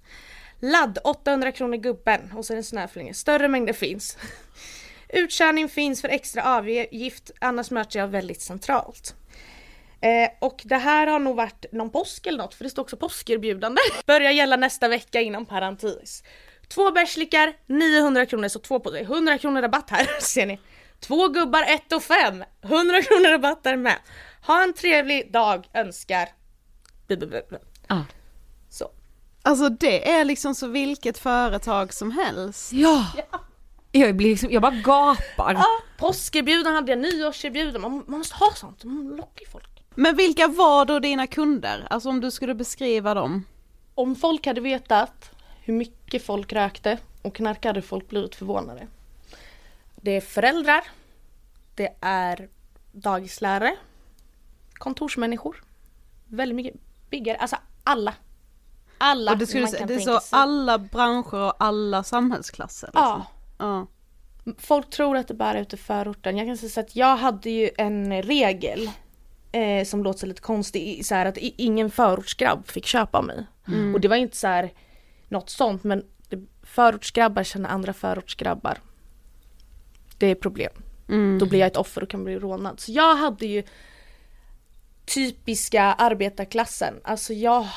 Ladd 0.60 0.98
800 1.04 1.52
kronor 1.52 1.78
gubben 1.78 2.34
och 2.36 2.46
så 2.46 2.54
är 2.54 2.56
det 2.56 2.60
en 2.60 2.64
snöflinga, 2.64 3.14
större 3.14 3.48
mängder 3.48 3.74
finns. 3.74 4.18
Utkörning 5.10 5.70
finns 5.70 6.02
för 6.02 6.10
extra 6.10 6.44
avgift, 6.58 7.32
annars 7.42 7.72
möter 7.72 8.00
jag 8.00 8.08
väldigt 8.08 8.42
centralt. 8.42 9.16
Eh, 10.02 10.30
och 10.40 10.62
det 10.66 10.78
här 10.78 11.08
har 11.08 11.20
nog 11.20 11.36
varit 11.36 11.66
någon 11.72 11.90
påsk 11.90 12.28
eller 12.28 12.38
något 12.38 12.54
för 12.54 12.64
det 12.64 12.70
står 12.70 12.84
också 12.84 12.98
påskerbjudande. 12.98 13.82
Börjar 14.06 14.32
gälla 14.32 14.56
nästa 14.56 14.88
vecka 14.88 15.22
inom 15.22 15.46
parentes. 15.46 16.24
Två 16.68 16.92
bärslikar, 16.92 17.54
900 17.66 18.26
kronor, 18.26 18.48
så 18.48 18.60
två 18.60 18.80
på 18.80 18.96
100 18.96 19.38
kronor 19.38 19.62
rabatt 19.62 19.90
här 19.90 20.08
ser 20.22 20.46
ni. 20.46 20.60
Två 21.04 21.28
gubbar, 21.28 21.64
1 21.64 21.92
och 21.94 22.04
5, 22.04 22.44
100 22.62 23.02
kronor 23.02 23.30
rabatt 23.32 23.64
där 23.64 23.78
med. 23.78 23.98
Ha 24.48 24.64
en 24.64 24.74
trevlig 24.74 25.32
dag, 25.32 25.70
önskar. 25.74 26.30
Ja. 27.88 28.06
Så. 28.70 28.92
Alltså 29.42 29.70
det 29.70 30.12
är 30.12 30.26
liksom 30.26 30.56
så 30.56 30.68
vilket 30.68 31.18
företag 31.18 31.94
som 31.94 32.12
helst. 32.12 32.74
Ja. 32.74 33.06
Jag, 33.92 34.16
blir 34.16 34.30
liksom, 34.30 34.52
jag 34.52 34.62
bara 34.62 34.76
gapar. 34.76 35.54
Ja, 35.54 35.66
påskerbjudande 35.98 36.76
hade 36.76 36.92
jag, 36.92 37.00
nyårserbjudande, 37.00 37.80
man, 37.80 38.04
man 38.08 38.18
måste 38.18 38.36
ha 38.36 38.52
sånt, 38.56 38.84
man 38.84 39.08
lockar 39.08 39.46
folk. 39.52 39.84
Men 39.96 40.16
vilka 40.16 40.48
var 40.48 40.86
då 40.86 41.00
dina 41.00 41.28
kunder? 41.28 41.88
Alltså 41.90 42.10
om 42.10 42.20
du 42.20 42.32
skulle 42.32 42.56
beskriva 42.56 43.14
dem? 43.14 43.46
Om 43.96 44.16
folk 44.16 44.46
hade 44.46 44.62
vetat 44.62 45.32
hur 45.64 45.74
mycket 45.74 46.26
folk 46.26 46.54
rökte 46.54 46.98
och 47.22 47.36
knarkade 47.36 47.70
hade 47.70 47.82
folk 47.82 48.10
blivit 48.10 48.36
förvånade. 48.36 48.88
Det 50.04 50.12
är 50.12 50.22
föräldrar. 50.22 50.84
Det 51.76 51.90
är 52.02 52.50
dagislärare. 52.92 53.76
Kontorsmänniskor. 54.74 55.64
Väldigt 56.26 56.56
mycket 56.56 56.76
byggare, 57.10 57.38
alltså 57.38 57.56
alla. 57.84 58.14
Alla 58.98 59.32
Och 59.32 59.38
det, 59.38 59.48
skulle, 59.48 59.64
man 59.64 59.72
kan 59.72 59.88
det 59.88 59.96
är 59.96 60.00
så 60.00 60.20
sig. 60.20 60.30
alla 60.32 60.78
branscher 60.78 61.36
och 61.36 61.56
alla 61.60 62.04
samhällsklasser. 62.04 62.88
Liksom. 62.88 63.02
Ja. 63.04 63.26
ja. 63.58 63.88
Folk 64.58 64.90
tror 64.90 65.18
att 65.18 65.28
det 65.28 65.34
bara 65.34 65.54
är 65.54 65.62
ute 65.62 65.76
i 65.76 65.80
förorten. 65.80 66.38
Jag 66.38 66.48
kan 66.48 66.58
säga 66.58 66.86
att 66.86 66.96
jag 66.96 67.18
hade 67.18 67.50
ju 67.50 67.70
en 67.78 68.24
regel 68.24 68.90
eh, 69.52 69.86
som 69.86 70.04
låter 70.04 70.28
lite 70.28 70.42
konstig, 70.42 71.06
så 71.06 71.16
här 71.16 71.26
att 71.26 71.38
ingen 71.38 71.92
förortsgrabb 71.92 72.68
fick 72.68 72.86
köpa 72.86 73.22
mig. 73.22 73.46
Och 73.94 74.02
det 74.02 74.08
var 74.08 74.16
inte 74.16 74.38
så 74.38 74.48
här 74.48 74.74
något 75.28 75.50
sånt 75.50 75.84
men 75.84 76.04
förortsgrabbar 76.64 77.44
känner 77.44 77.70
andra 77.70 77.94
förortsgrabbar. 77.94 78.78
Det 80.24 80.28
är 80.28 80.36
problem. 80.36 80.72
Mm. 81.10 81.40
Då 81.40 81.46
blir 81.46 81.60
jag 81.60 81.68
ett 81.68 81.78
offer 81.78 82.04
och 82.04 82.10
kan 82.10 82.24
bli 82.24 82.40
rånad. 82.40 82.80
Så 82.80 82.92
jag 82.92 83.16
hade 83.16 83.46
ju 83.46 83.64
typiska 85.06 85.84
arbetarklassen. 85.84 86.94
Alltså 87.04 87.34
jag, 87.34 87.68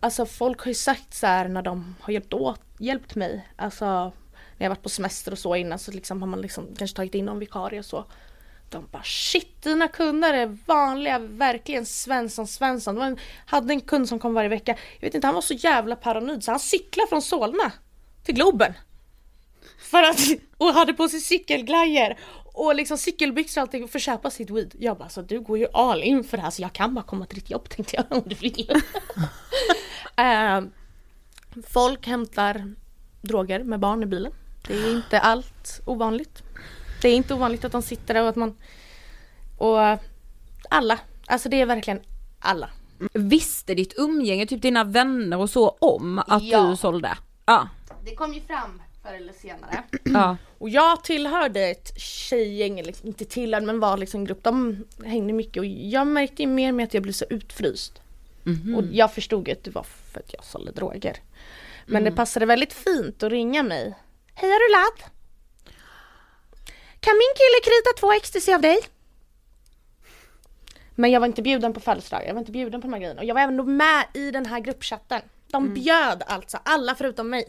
alltså 0.00 0.26
folk 0.26 0.60
har 0.60 0.68
ju 0.68 0.74
sagt 0.74 1.14
så 1.14 1.26
här 1.26 1.48
när 1.48 1.62
de 1.62 1.96
har 2.00 2.12
hjälpt, 2.12 2.32
åt, 2.32 2.60
hjälpt 2.78 3.14
mig. 3.14 3.48
Alltså 3.56 3.84
när 4.56 4.64
jag 4.64 4.68
varit 4.68 4.82
på 4.82 4.88
semester 4.88 5.32
och 5.32 5.38
så 5.38 5.56
innan 5.56 5.78
så 5.78 5.92
liksom 5.92 6.22
har 6.22 6.28
man 6.28 6.40
liksom 6.40 6.74
kanske 6.78 6.96
tagit 6.96 7.14
in 7.14 7.24
någon 7.24 7.38
vikarie 7.38 7.78
och 7.78 7.86
så. 7.86 8.04
De 8.70 8.86
bara 8.90 9.02
shit 9.02 9.62
dina 9.62 9.88
kunder 9.88 10.34
är 10.34 10.58
vanliga, 10.66 11.18
verkligen 11.18 11.86
Svensson 11.86 12.46
Svensson. 12.46 13.02
En, 13.02 13.18
hade 13.46 13.72
en 13.72 13.80
kund 13.80 14.08
som 14.08 14.18
kom 14.18 14.34
varje 14.34 14.48
vecka. 14.48 14.76
Jag 15.00 15.06
vet 15.08 15.14
inte, 15.14 15.26
han 15.26 15.34
var 15.34 15.42
så 15.42 15.54
jävla 15.54 15.96
paranoid 15.96 16.44
så 16.44 16.50
han 16.50 16.60
cyklade 16.60 17.08
från 17.08 17.22
Solna 17.22 17.72
till 18.24 18.34
Globen. 18.34 18.74
För 19.78 20.02
att, 20.02 20.18
och 20.56 20.66
hade 20.74 20.92
på 20.92 21.08
sig 21.08 21.20
cykelglajjor 21.20 22.14
och 22.44 22.74
liksom 22.74 22.98
cykelbyxor 22.98 23.60
och 23.60 23.62
allting 23.62 23.88
för 23.88 23.98
att 23.98 24.02
köpa 24.02 24.30
sitt 24.30 24.50
weed. 24.50 24.74
Jag 24.78 24.98
bara 24.98 25.08
så 25.08 25.22
du 25.22 25.40
går 25.40 25.58
ju 25.58 25.66
all 25.72 26.02
in 26.02 26.24
för 26.24 26.36
det 26.36 26.42
här 26.42 26.50
så 26.50 26.62
jag 26.62 26.72
kan 26.72 26.94
bara 26.94 27.04
komma 27.04 27.26
till 27.26 27.38
ditt 27.38 27.50
jobb 27.50 27.68
tänkte 27.68 27.96
jag 27.96 28.04
om 28.18 28.22
du 28.26 28.34
vill. 28.34 28.70
Eh, 30.16 30.60
folk 31.66 32.06
hämtar 32.06 32.74
droger 33.22 33.64
med 33.64 33.80
barn 33.80 34.02
i 34.02 34.06
bilen. 34.06 34.32
Det 34.66 34.74
är 34.74 34.92
inte 34.96 35.20
allt 35.20 35.80
ovanligt. 35.86 36.42
Det 37.02 37.08
är 37.08 37.14
inte 37.14 37.34
ovanligt 37.34 37.64
att 37.64 37.72
de 37.72 37.82
sitter 37.82 38.14
där 38.14 38.22
och 38.22 38.28
att 38.28 38.36
man... 38.36 38.56
Och 39.58 39.78
alla. 40.70 40.98
Alltså 41.26 41.48
det 41.48 41.60
är 41.60 41.66
verkligen 41.66 42.00
alla. 42.38 42.70
Visste 43.14 43.74
ditt 43.74 43.94
umgänge, 43.96 44.46
typ 44.46 44.62
dina 44.62 44.84
vänner 44.84 45.36
och 45.38 45.50
så 45.50 45.68
om 45.68 46.18
att 46.18 46.42
Ja. 46.44 46.62
du 46.62 46.76
sålde? 46.76 47.18
Ja. 47.46 47.68
Det 48.04 48.14
kom 48.14 48.34
ju 48.34 48.40
fram 48.40 48.82
förr 49.10 49.16
eller 49.16 49.32
senare. 49.32 49.82
ja. 50.04 50.36
Och 50.58 50.68
jag 50.68 51.04
tillhörde 51.04 51.60
ett 51.60 52.00
tjejgäng, 52.00 52.82
liksom, 52.82 53.08
inte 53.08 53.24
tillhörde 53.24 53.66
men 53.66 53.80
var 53.80 53.96
liksom 53.96 54.20
en 54.20 54.24
grupp, 54.24 54.42
de 54.42 54.84
hängde 55.04 55.32
mycket 55.32 55.56
och 55.56 55.66
jag 55.66 56.06
märkte 56.06 56.42
ju 56.42 56.48
mer 56.48 56.68
och 56.68 56.74
mer 56.74 56.84
att 56.84 56.94
jag 56.94 57.02
blev 57.02 57.12
så 57.12 57.24
utfryst. 57.30 58.00
Och 58.76 58.84
jag 58.92 59.14
förstod 59.14 59.48
att 59.48 59.64
det 59.64 59.70
var 59.70 59.82
för 59.82 60.20
att 60.20 60.32
jag 60.32 60.44
sålde 60.44 60.72
droger. 60.72 61.16
Men 61.86 62.04
det 62.04 62.12
passade 62.12 62.46
väldigt 62.46 62.72
fint 62.72 63.22
att 63.22 63.32
ringa 63.32 63.62
mig. 63.62 63.94
Hej 64.34 64.50
är 64.50 64.68
du 64.68 64.72
ladd? 64.72 65.10
Kan 67.00 67.14
min 67.14 67.34
kille 67.36 67.60
krita 67.64 68.00
två 68.00 68.12
ecstasy 68.12 68.52
av 68.52 68.60
dig? 68.60 68.78
Men 70.94 71.10
jag 71.10 71.20
var 71.20 71.26
inte 71.26 71.42
bjuden 71.42 71.72
på 71.72 71.80
födelsedagar, 71.80 72.26
jag 72.26 72.34
var 72.34 72.40
inte 72.40 72.52
bjuden 72.52 72.80
på 72.80 72.86
de 72.86 72.92
här 72.92 73.00
grejerna. 73.00 73.20
Och 73.20 73.26
jag 73.26 73.34
var 73.34 73.42
även 73.42 73.76
med 73.76 74.04
i 74.14 74.30
den 74.30 74.46
här 74.46 74.60
gruppchatten. 74.60 75.20
De 75.46 75.74
bjöd 75.74 76.22
alltså, 76.26 76.58
alla 76.62 76.94
förutom 76.94 77.30
mig. 77.30 77.48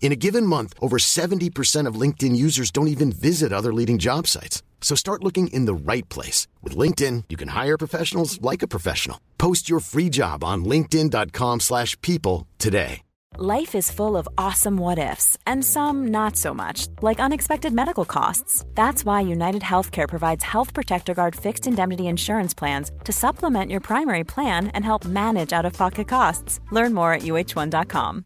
In 0.00 0.12
a 0.12 0.16
given 0.16 0.46
month, 0.46 0.74
over 0.80 0.96
70% 0.98 1.86
of 1.86 2.00
LinkedIn 2.00 2.34
users 2.34 2.72
don't 2.72 2.88
even 2.88 3.12
visit 3.12 3.52
other 3.52 3.72
leading 3.72 3.98
job 3.98 4.26
sites. 4.26 4.62
So 4.80 4.96
start 4.96 5.22
looking 5.22 5.48
in 5.48 5.66
the 5.66 5.74
right 5.92 6.08
place. 6.08 6.48
With 6.62 6.76
LinkedIn, 6.76 7.24
you 7.28 7.36
can 7.36 7.48
hire 7.48 7.78
professionals 7.78 8.40
like 8.42 8.62
a 8.62 8.68
professional. 8.68 9.20
Post 9.38 9.68
your 9.70 9.78
free 9.78 10.08
job 10.08 10.42
on 10.42 10.64
linkedin.com/people 10.64 11.60
slash 11.60 11.96
people 12.00 12.46
today. 12.58 13.02
Life 13.38 13.76
is 13.76 13.92
full 13.92 14.16
of 14.16 14.28
awesome 14.36 14.76
what 14.76 14.98
ifs, 14.98 15.38
and 15.46 15.64
some 15.64 16.08
not 16.08 16.36
so 16.36 16.52
much, 16.52 16.88
like 17.00 17.20
unexpected 17.20 17.72
medical 17.72 18.04
costs. 18.04 18.64
That's 18.74 19.04
why 19.04 19.20
United 19.20 19.62
Healthcare 19.62 20.08
provides 20.08 20.42
Health 20.44 20.74
Protector 20.74 21.14
Guard 21.14 21.36
fixed 21.36 21.66
indemnity 21.66 22.08
insurance 22.08 22.54
plans 22.54 22.90
to 23.04 23.12
supplement 23.12 23.70
your 23.70 23.80
primary 23.80 24.24
plan 24.24 24.68
and 24.74 24.84
help 24.84 25.04
manage 25.04 25.52
out 25.52 25.64
of 25.64 25.72
pocket 25.74 26.08
costs. 26.08 26.60
Learn 26.72 26.92
more 26.92 27.12
at 27.12 27.22
uh1.com. 27.22 28.24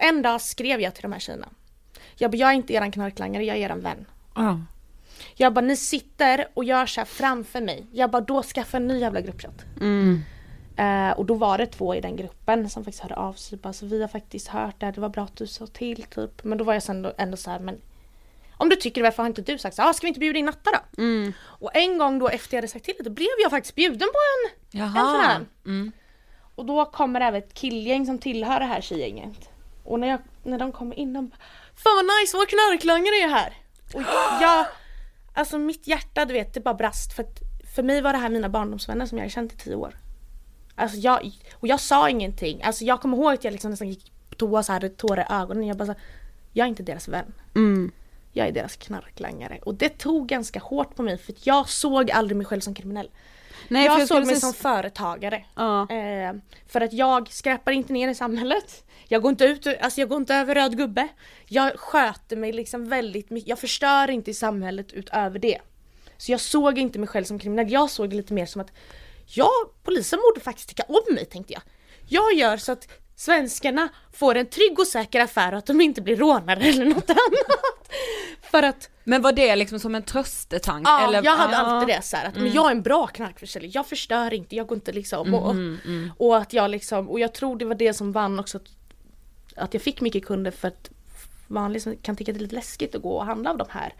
En 0.00 0.22
dag 0.22 0.40
skrev 0.40 0.80
jag 0.80 0.94
till 0.94 1.02
de 1.02 1.12
här 1.12 1.18
tjejerna. 1.20 1.48
Jag 2.16 2.30
bara, 2.30 2.36
jag 2.36 2.50
är 2.50 2.54
inte 2.54 2.72
eran 2.72 2.92
knarklangare, 2.92 3.44
jag 3.44 3.56
är 3.56 3.60
eran 3.60 3.80
vän. 3.80 4.06
Ja. 4.34 4.60
Jag 5.36 5.52
bara, 5.52 5.60
ni 5.60 5.76
sitter 5.76 6.48
och 6.54 6.64
gör 6.64 6.86
så 6.86 7.00
här 7.00 7.06
framför 7.06 7.60
mig. 7.60 7.86
Jag 7.92 8.10
bara, 8.10 8.22
då 8.22 8.42
skaffa 8.42 8.76
en 8.76 8.86
ny 8.86 8.98
jävla 8.98 9.20
gruppchatt. 9.20 9.64
Eh, 10.76 11.10
och 11.10 11.26
då 11.26 11.34
var 11.34 11.58
det 11.58 11.66
två 11.66 11.94
i 11.94 12.00
den 12.00 12.16
gruppen 12.16 12.70
som 12.70 12.84
faktiskt 12.84 13.02
hörde 13.02 13.16
av 13.16 13.32
sig. 13.32 13.58
Bara, 13.58 13.72
så 13.72 13.86
vi 13.86 14.00
har 14.00 14.08
faktiskt 14.08 14.48
hört 14.48 14.74
det, 14.80 14.86
här, 14.86 14.92
det 14.92 15.00
var 15.00 15.08
bra 15.08 15.24
att 15.24 15.36
du 15.36 15.46
sa 15.46 15.66
till 15.66 16.02
typ. 16.02 16.44
Men 16.44 16.58
då 16.58 16.64
var 16.64 16.72
jag 16.72 16.82
sen 16.82 16.96
ändå, 16.96 17.12
ändå 17.18 17.36
så 17.36 17.50
här, 17.50 17.58
men 17.58 17.80
om 18.56 18.68
du 18.68 18.76
tycker 18.76 19.00
det, 19.00 19.06
varför 19.06 19.22
har 19.22 19.28
inte 19.28 19.42
du 19.42 19.58
sagt 19.58 19.76
så? 19.76 19.82
Ah, 19.82 19.92
ska 19.92 20.04
vi 20.04 20.08
inte 20.08 20.20
bjuda 20.20 20.38
in 20.38 20.44
Natta 20.44 20.70
då? 20.70 21.02
Och 21.42 21.76
en 21.76 21.98
gång 21.98 22.18
då 22.18 22.28
efter 22.28 22.54
jag 22.56 22.58
hade 22.58 22.68
sagt 22.68 22.84
till 22.84 22.94
det, 22.98 23.04
då 23.04 23.10
blev 23.10 23.28
jag 23.42 23.50
faktiskt 23.50 23.74
bjuden 23.74 24.08
på 24.12 24.18
en, 24.48 24.80
en 24.86 24.92
sån 24.92 25.20
här. 25.20 25.40
Och 26.54 26.66
då 26.66 26.84
kommer 26.84 27.20
även 27.20 27.42
ett 27.42 27.54
killgäng 27.54 28.06
som 28.06 28.18
tillhör 28.18 28.60
det 28.60 28.66
här 28.66 28.80
tjejgänget. 28.80 29.48
Och 29.84 30.00
när, 30.00 30.08
jag, 30.08 30.20
när 30.42 30.58
de 30.58 30.72
kommer 30.72 30.98
in, 30.98 31.12
de 31.12 31.28
bara 31.28 31.36
Fan 31.74 31.96
vad 31.96 32.04
nice, 32.04 32.36
vår 32.36 32.46
knarklangare 32.46 33.14
är 33.14 33.28
här! 33.28 33.56
Och 33.94 34.02
jag, 34.42 34.66
alltså 35.34 35.58
mitt 35.58 35.86
hjärta 35.86 36.24
du 36.24 36.32
vet, 36.32 36.54
det 36.54 36.60
bara 36.60 36.74
brast 36.74 37.12
för 37.12 37.22
att 37.22 37.38
för 37.74 37.82
mig 37.82 38.00
var 38.00 38.12
det 38.12 38.18
här 38.18 38.28
mina 38.28 38.48
barndomsvänner 38.48 39.06
som 39.06 39.18
jag 39.18 39.22
hade 39.22 39.32
känt 39.32 39.52
i 39.52 39.56
tio 39.56 39.74
år. 39.74 39.94
Alltså 40.74 40.96
jag, 40.98 41.30
och 41.54 41.68
jag 41.68 41.80
sa 41.80 42.08
ingenting. 42.08 42.62
Alltså 42.62 42.84
jag 42.84 43.00
kommer 43.00 43.16
ihåg 43.16 43.32
att 43.32 43.44
jag 43.44 43.52
liksom 43.52 43.70
nästan 43.70 43.88
gick 43.88 44.12
på 44.28 44.34
toa 44.34 44.62
så 44.62 44.72
hade 44.72 44.88
tårar 44.88 45.22
i 45.22 45.34
ögonen. 45.34 45.66
Jag 45.66 45.76
bara 45.76 45.86
så, 45.86 45.94
jag 46.52 46.64
är 46.64 46.68
inte 46.68 46.82
deras 46.82 47.08
vän. 47.08 47.32
Jag 48.32 48.48
är 48.48 48.52
deras 48.52 48.76
knarklangare. 48.76 49.58
Och 49.62 49.74
det 49.74 49.88
tog 49.88 50.28
ganska 50.28 50.60
hårt 50.60 50.96
på 50.96 51.02
mig 51.02 51.18
för 51.18 51.34
jag 51.42 51.68
såg 51.68 52.10
aldrig 52.10 52.36
mig 52.36 52.46
själv 52.46 52.60
som 52.60 52.74
kriminell. 52.74 53.10
Nej, 53.68 53.84
jag 53.84 54.00
jag 54.00 54.08
såg 54.08 54.26
mig 54.26 54.36
som 54.36 54.52
företagare. 54.52 55.44
Ja. 55.54 55.90
Eh, 55.90 56.32
för 56.66 56.80
att 56.80 56.92
jag 56.92 57.32
skräpar 57.32 57.72
inte 57.72 57.92
ner 57.92 58.08
i 58.08 58.14
samhället. 58.14 58.84
Jag 59.12 59.22
går 59.22 59.30
inte 59.30 59.44
ut, 59.44 59.66
alltså 59.80 60.00
jag 60.00 60.08
går 60.08 60.18
inte 60.18 60.34
över 60.34 60.54
röd 60.54 60.76
gubbe. 60.76 61.08
Jag 61.48 61.78
sköter 61.80 62.36
mig 62.36 62.52
liksom 62.52 62.88
väldigt 62.88 63.30
mycket, 63.30 63.48
jag 63.48 63.58
förstör 63.58 64.10
inte 64.10 64.30
i 64.30 64.34
samhället 64.34 64.92
utöver 64.92 65.38
det. 65.38 65.58
Så 66.16 66.32
jag 66.32 66.40
såg 66.40 66.78
inte 66.78 66.98
mig 66.98 67.08
själv 67.08 67.24
som 67.24 67.38
kriminell, 67.38 67.72
jag 67.72 67.90
såg 67.90 68.10
det 68.10 68.16
lite 68.16 68.34
mer 68.34 68.46
som 68.46 68.60
att 68.60 68.72
ja, 69.26 69.50
polisen 69.82 70.18
borde 70.18 70.40
faktiskt 70.40 70.68
tycka 70.68 70.82
om 70.88 71.14
mig 71.14 71.24
tänkte 71.24 71.52
jag. 71.52 71.62
Jag 72.08 72.34
gör 72.34 72.56
så 72.56 72.72
att 72.72 72.88
svenskarna 73.16 73.88
får 74.12 74.34
en 74.34 74.46
trygg 74.46 74.78
och 74.78 74.86
säker 74.86 75.20
affär 75.20 75.52
och 75.52 75.58
att 75.58 75.66
de 75.66 75.80
inte 75.80 76.02
blir 76.02 76.16
rånare 76.16 76.60
eller 76.62 76.84
något 76.84 77.10
annat. 77.10 77.90
För 78.50 78.62
att 78.62 78.90
Men 79.04 79.22
var 79.22 79.32
det 79.32 79.56
liksom 79.56 79.80
som 79.80 79.94
en 79.94 80.02
tröstetank? 80.02 80.88
Ja, 80.88 81.08
eller? 81.08 81.24
jag 81.24 81.36
hade 81.36 81.52
Ja. 81.52 81.58
alltid 81.58 81.96
det 81.96 82.02
så 82.02 82.16
här, 82.16 82.28
att 82.28 82.36
men 82.36 82.52
jag 82.52 82.66
är 82.66 82.70
en 82.70 82.82
bra 82.82 83.06
knarkförsäljare, 83.06 83.72
jag 83.74 83.86
förstör 83.86 84.34
inte, 84.34 84.56
jag 84.56 84.66
går 84.66 84.76
inte 84.76 84.92
liksom 84.92 85.34
och, 85.34 85.54
och 86.18 86.36
att 86.36 86.52
jag 86.52 86.70
liksom, 86.70 87.08
och 87.08 87.20
jag 87.20 87.34
tror 87.34 87.56
det 87.58 87.64
var 87.64 87.74
det 87.74 87.94
som 87.94 88.12
vann 88.12 88.38
också 88.40 88.56
att, 88.58 88.64
att 89.56 89.74
jag 89.74 89.82
fick 89.82 90.00
mycket 90.00 90.24
kunder 90.24 90.50
för 90.50 90.68
att 90.68 90.90
man 91.46 91.72
liksom 91.72 91.96
kan 91.96 92.16
tycka 92.16 92.32
det 92.32 92.38
är 92.38 92.42
lite 92.42 92.54
läskigt 92.54 92.94
att 92.94 93.02
gå 93.02 93.16
och 93.16 93.24
handla 93.24 93.50
av 93.50 93.58
de 93.58 93.66
här 93.70 93.92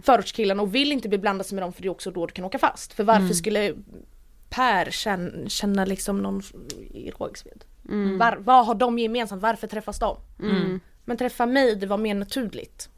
förortskillarna 0.00 0.62
och 0.62 0.74
vill 0.74 0.92
inte 0.92 1.08
bli 1.08 1.18
blandad 1.18 1.52
med 1.52 1.62
dem 1.62 1.72
för 1.72 1.82
det 1.82 1.88
är 1.88 1.90
också 1.90 2.10
då 2.10 2.26
du 2.26 2.32
kan 2.32 2.44
åka 2.44 2.58
fast. 2.58 2.92
För 2.92 3.04
varför 3.04 3.34
skulle 3.34 3.74
Per 4.50 4.90
känna, 4.90 5.48
känna 5.48 5.84
liksom 5.84 6.22
någon 6.22 6.42
i 6.94 7.10
Rågsved. 7.10 7.64
Mm. 7.88 8.18
Var, 8.18 8.36
vad 8.40 8.66
har 8.66 8.74
de 8.74 8.98
gemensamt? 8.98 9.42
Varför 9.42 9.66
träffas 9.66 9.98
de? 9.98 10.16
Mm. 10.42 10.80
Men 11.04 11.16
träffa 11.16 11.46
mig, 11.46 11.74
det 11.76 11.86
var 11.86 11.98
mer 11.98 12.14
naturligt. 12.14 12.88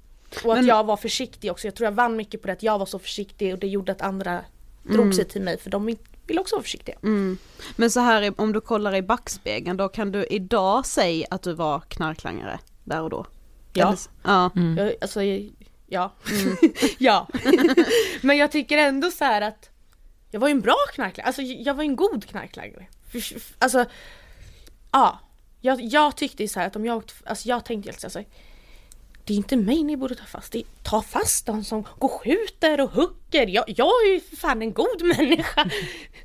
Och 0.44 0.52
att 0.52 0.59
Men- 0.59 0.66
jag 0.66 0.84
var 0.84 0.96
försiktig 0.96 1.50
också. 1.50 1.66
Jag 1.66 1.74
tror 1.74 1.84
jag 1.84 1.92
vann 1.92 2.16
mycket 2.16 2.42
på 2.42 2.46
det 2.46 2.52
att 2.52 2.62
jag 2.62 2.78
var 2.78 2.86
så 2.86 2.98
försiktig 2.98 3.52
och 3.52 3.59
det 3.59 3.66
gjorde 3.66 3.92
att 3.92 4.02
andra 4.02 4.44
drog 4.82 5.14
sig 5.14 5.24
till 5.24 5.42
mig 5.42 5.59
för 5.59 5.70
de 5.70 5.84
vill- 6.27 6.35
vill 6.35 6.39
också 6.39 6.55
vara 6.55 6.62
försiktiga. 6.62 6.97
Mm. 7.03 7.39
Men 7.77 7.91
så 7.91 8.01
här, 8.01 8.41
om 8.41 8.53
du 8.53 8.61
kollar 8.61 8.95
i 8.95 9.03
backspegeln, 9.03 9.77
då 9.77 9.89
kan 9.89 10.12
du 10.12 10.27
idag 10.27 10.87
säga 10.87 11.27
att 11.31 11.43
du 11.43 11.53
var 11.53 11.81
knarklangare 11.81 12.59
där 12.85 13.03
och 13.03 13.11
då? 13.11 13.27
Ja. 13.72 13.87
Eller 13.89 13.99
ja. 14.22 14.51
Jag, 14.77 14.95
alltså, 15.01 15.22
ja. 15.87 16.12
ja. 16.99 17.29
Men 18.22 18.37
jag 18.37 18.53
tycker 18.53 18.79
ändå 18.79 19.11
så 19.11 19.24
här 19.24 19.41
att 19.43 19.70
jag 20.31 20.41
var 20.41 20.49
ju 20.49 20.53
en 20.53 20.61
bra 20.61 20.77
knarklangare, 20.95 21.27
alltså 21.27 21.43
jag 21.43 21.74
var 21.74 21.83
en 21.85 21.97
god 21.97 22.24
knarklangare. 22.24 22.87
Alltså, 23.59 23.85
ja. 24.93 25.18
Jag, 25.61 25.81
jag 25.81 26.16
tyckte 26.16 26.43
ju 26.43 26.49
så 26.49 26.61
här 26.61 26.66
att 26.66 26.77
om 26.77 26.85
jag 26.85 26.97
åkte, 26.97 27.14
alltså 27.27 27.49
jag 27.49 27.64
tänkte 27.64 27.91
helt 27.91 28.12
så 28.12 28.18
här, 28.18 28.27
det 29.27 29.33
är 29.33 29.37
inte 29.37 29.57
mig 29.57 29.83
ni 29.85 29.97
borde 29.97 30.14
ta 30.14 30.24
fast, 30.24 30.53
det 30.53 30.59
är, 30.59 30.64
ta 30.83 31.03
fast 31.03 31.47
de 31.47 31.64
som 31.64 31.83
går 31.83 32.09
och 32.09 32.20
skjuter 32.20 32.81
och 32.81 32.91
hugger. 32.91 33.47
Jag, 33.47 33.64
jag 33.66 33.87
är 33.87 34.12
ju 34.14 34.20
för 34.20 34.37
fan 34.37 34.62
en 34.62 34.72
god 34.72 35.03
människa. 35.18 35.70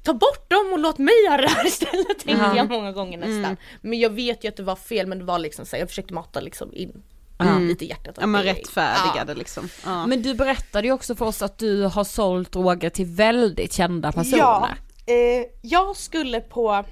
Ta 0.04 0.14
bort 0.14 0.49
dem 0.49 0.70
och 0.74 0.80
låt 0.80 0.97
mig 0.97 1.14
göra 1.26 1.41
det 1.41 1.47
här 1.47 1.68
istället 1.68 2.08
tänkte 2.08 2.32
Ja. 2.32 2.56
jag 2.56 2.70
många 2.70 2.91
gånger 2.91 3.18
nästan. 3.18 3.58
Men 3.82 3.99
jag 3.99 4.10
vet 4.10 4.43
ju 4.43 4.47
att 4.49 4.56
det 4.58 4.64
var 4.64 4.76
fel 4.76 5.08
men 5.08 5.20
det 5.20 5.26
var 5.26 5.39
liksom 5.39 5.66
så 5.66 5.76
här, 5.76 5.82
jag 5.82 5.89
försökte 5.89 6.14
mata 6.14 6.39
liksom 6.39 6.74
in 6.74 7.04
Mm. 7.39 7.68
lite 7.68 7.86
i 7.86 7.88
hjärtat. 7.89 8.16
Ja 8.20 8.28
men 8.28 8.45
Det- 8.45 8.52
rättfärdigade 8.52 9.34
liksom. 9.36 9.70
Ja. 9.86 10.08
Men 10.08 10.22
du 10.22 10.34
berättade 10.34 10.88
ju 10.88 10.93
också 10.93 11.16
för 11.16 11.26
oss 11.26 11.41
att 11.41 11.58
du 11.58 11.84
har 11.84 12.04
sålt 12.04 12.52
droger 12.52 12.89
till 12.89 13.06
väldigt 13.06 13.74
kända 13.74 14.12
personer. 14.12 14.38
Ja, 14.38 14.70
eh, 15.06 15.45
jag 15.62 15.95
skulle 15.97 16.41
på 16.41 16.86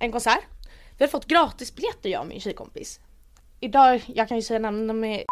en 0.00 0.12
konsert. 0.12 0.38
Vi 0.98 1.04
hade 1.04 1.10
fått 1.10 1.26
gratisbiljetter 1.26 2.08
jag 2.10 2.20
och 2.20 2.26
min 2.26 2.40
tjejkompis. 2.40 3.00
Idag, 3.60 4.02
jag 4.06 4.28
kan 4.28 4.36
ju 4.36 4.42
säga 4.42 4.58
namn, 4.58 4.86
de 4.86 5.04
är 5.04 5.24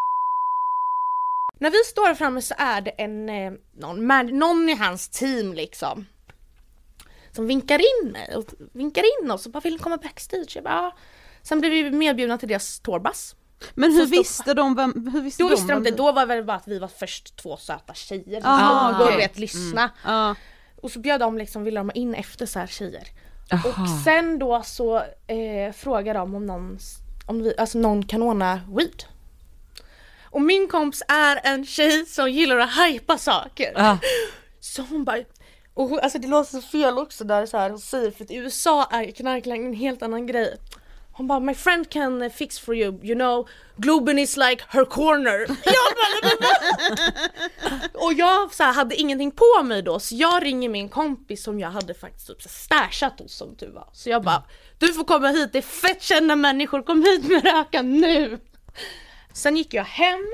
När 1.63 1.71
vi 1.71 1.79
står 1.87 2.15
framme 2.15 2.43
så 2.43 2.55
är 2.59 2.81
det 2.81 2.91
en, 2.91 3.29
eh, 3.29 3.53
någon, 3.73 4.07
någon 4.39 4.69
i 4.69 4.75
hans 4.75 5.09
team 5.09 5.53
liksom. 5.53 6.07
Som 7.33 7.47
vinkar 7.47 7.79
in 7.79 8.13
mig 8.13 8.37
och 8.37 8.45
vinkar 8.73 9.03
in 9.23 9.31
oss 9.31 9.47
och 9.47 9.53
bara 9.53 9.61
vill 9.61 9.79
komma 9.79 9.97
backstage. 9.97 10.53
Jag 10.55 10.65
bara, 10.65 10.75
ja. 10.75 10.97
Sen 11.43 11.61
blev 11.61 11.73
vi 11.73 11.91
medbjudna 11.91 12.39
till 12.39 12.49
deras 12.49 12.81
tourbus. 12.81 13.37
Men 13.75 13.93
hur 13.93 14.07
stod- 14.07 14.11
visste 14.11 14.55
de 14.55 14.75
vem, 14.75 15.11
hur 15.13 15.21
visste 15.23 15.43
Då 15.43 15.49
de 15.49 15.55
visste 15.55 15.73
de 15.73 15.79
inte, 15.79 15.91
då 15.91 16.13
var 16.13 16.21
det 16.27 16.35
väl 16.35 16.45
bara 16.45 16.57
att 16.57 16.69
vi 16.69 16.79
var 16.79 16.89
först 16.89 17.37
två 17.37 17.57
söta 17.57 17.95
tjejer 17.95 18.41
som 18.41 18.59
stod 18.59 19.01
och 19.01 19.07
okej. 19.07 19.17
vet 19.17 19.39
lyssna. 19.39 19.91
Ja. 20.05 20.35
Och 20.83 20.91
så 20.91 20.99
bjöd 20.99 21.21
de 21.21 21.39
liksom, 21.39 21.65
ville 21.65 21.81
de 21.81 21.89
ha 21.89 21.95
in 21.95 22.15
efter 22.15 22.47
så 22.47 22.59
här 22.59 22.67
tjejer. 22.67 23.09
Aha. 23.53 23.69
Och 23.69 23.89
sen 24.05 24.39
då 24.39 24.63
så 24.65 24.97
eh, 25.27 25.73
frågar 25.75 26.15
de 26.15 26.35
om 26.35 26.47
någon, 26.47 26.79
om 27.27 27.43
vi, 27.43 27.55
alltså 27.59 27.79
någon 27.79 28.07
kan 28.07 28.23
ordna 28.23 28.61
weed. 28.69 29.05
Och 30.33 30.43
min 30.43 30.69
kompis 30.69 31.03
är 31.09 31.41
en 31.45 31.67
tjej 31.67 32.07
som 32.07 32.31
gillar 32.31 32.59
att 32.59 32.71
hypa 32.79 33.19
saker. 33.19 33.73
Ja. 33.77 33.99
Så 34.61 34.83
hon 34.83 35.05
bara, 35.05 35.19
och 35.75 35.89
hon, 35.89 35.99
alltså 36.01 36.19
det 36.19 36.29
låter 36.29 36.51
så 36.51 36.63
fel 36.63 36.99
också 36.99 37.25
där 37.25 37.47
så 37.47 37.59
här 37.59 37.71
hon 37.71 37.79
säger 37.79 38.11
för 38.11 38.25
att 38.25 38.31
i 38.31 38.37
USA 38.37 38.85
är 38.85 39.11
knarklangning 39.11 39.67
en 39.67 39.75
helt 39.75 40.03
annan 40.03 40.27
grej. 40.27 40.57
Hon 41.13 41.27
bara 41.27 41.41
my 41.41 41.55
friend 41.55 41.91
can 41.91 42.31
fix 42.31 42.59
for 42.59 42.75
you, 42.77 42.99
you 43.03 43.15
know 43.15 43.49
Globen 43.77 44.19
is 44.19 44.37
like 44.37 44.65
her 44.69 44.85
corner. 44.85 45.39
Jag 45.65 45.93
bara, 45.97 46.47
och 48.07 48.13
jag 48.13 48.55
så 48.55 48.63
här, 48.63 48.73
hade 48.73 48.95
ingenting 48.95 49.31
på 49.31 49.63
mig 49.63 49.83
då 49.83 50.01
så 50.01 50.15
jag 50.15 50.45
ringer 50.45 50.69
min 50.69 50.89
kompis 50.89 51.43
som 51.43 51.61
jag 51.61 51.71
hade 51.71 51.95
faktiskt 51.95 52.27
typ 52.27 52.43
stashat 52.43 53.21
hos 53.21 53.35
som 53.35 53.57
tur 53.57 53.71
var. 53.71 53.89
Så 53.93 54.11
jag 54.11 54.23
bara 54.23 54.43
du 54.79 54.93
får 54.93 55.05
komma 55.05 55.29
hit, 55.29 55.53
det 55.53 55.59
är 55.59 55.63
fett 55.63 56.03
kända 56.03 56.37
människor, 56.37 56.83
kom 56.83 57.03
hit 57.03 57.29
med 57.29 57.45
röka 57.45 57.83
nu! 57.83 58.39
Sen 59.33 59.57
gick 59.57 59.75
jag 59.75 59.85
hem 59.85 60.29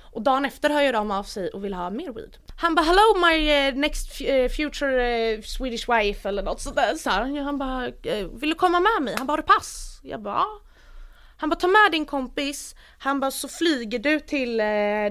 och 0.00 0.22
dagen 0.22 0.44
efter 0.44 0.70
hör 0.70 0.82
jag 0.82 0.94
de 0.94 1.10
av 1.10 1.22
sig 1.22 1.48
och 1.48 1.64
vill 1.64 1.74
ha 1.74 1.90
mer 1.90 2.12
weed. 2.12 2.36
Han 2.56 2.74
bara 2.74 2.82
hello 2.82 3.28
my 3.28 3.50
eh, 3.50 3.74
next 3.74 4.20
eh, 4.20 4.48
future 4.48 5.32
eh, 5.32 5.40
Swedish 5.42 5.88
wife 5.88 6.28
eller 6.28 6.42
något 6.42 6.60
sådär. 6.60 6.94
Så 6.94 7.10
här. 7.10 7.40
Han 7.40 7.58
bara 7.58 7.90
vill 8.32 8.50
du 8.50 8.54
komma 8.54 8.80
med 8.80 9.02
mig? 9.02 9.14
Han 9.18 9.26
bara 9.26 9.32
har 9.32 9.36
du 9.36 9.42
pass? 9.42 10.00
Jag 10.02 10.22
bara 10.22 10.34
ja. 10.34 10.60
Han 11.36 11.50
bara 11.50 11.56
ta 11.56 11.66
med 11.66 11.92
din 11.92 12.06
kompis. 12.06 12.74
Han 12.98 13.20
bara 13.20 13.30
så 13.30 13.48
flyger 13.48 13.98
du 13.98 14.20
till, 14.20 14.56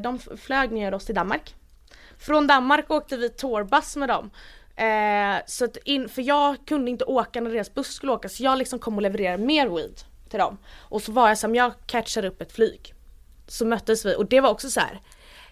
de 0.04 0.20
flög 0.38 0.72
ner 0.72 0.94
oss 0.94 1.06
till 1.06 1.16
Danmark. 1.16 1.56
Från 2.18 2.48
Danmark 2.48 2.92
åkte 2.92 3.18
vi 3.18 3.30
tourbuss 3.30 3.96
med 3.96 4.10
dem. 4.10 4.32
Eh, 4.76 5.44
så 5.46 5.66
att 5.66 5.78
in, 5.78 6.10
för 6.10 6.22
jag 6.22 6.66
kunde 6.66 6.92
inte 6.92 7.06
åka 7.06 7.42
när 7.42 7.52
deras 7.52 7.74
buss 7.74 7.94
skulle 7.94 8.12
åka 8.12 8.30
så 8.30 8.44
jag 8.44 8.58
liksom 8.58 8.80
kom 8.80 8.96
och 8.96 9.02
levererade 9.02 9.44
mer 9.44 9.68
weed 9.68 10.00
till 10.30 10.40
dem. 10.40 10.58
Och 10.80 11.02
så 11.02 11.12
var 11.12 11.28
jag 11.28 11.38
som 11.38 11.56
jag 11.56 11.74
catchar 11.86 12.26
upp 12.26 12.42
ett 12.42 12.52
flyg. 12.52 12.94
Så 13.52 13.66
möttes 13.66 14.06
vi 14.06 14.16
och 14.16 14.26
det 14.26 14.40
var 14.40 14.50
också 14.50 14.70
så 14.70 14.80
här 14.80 15.02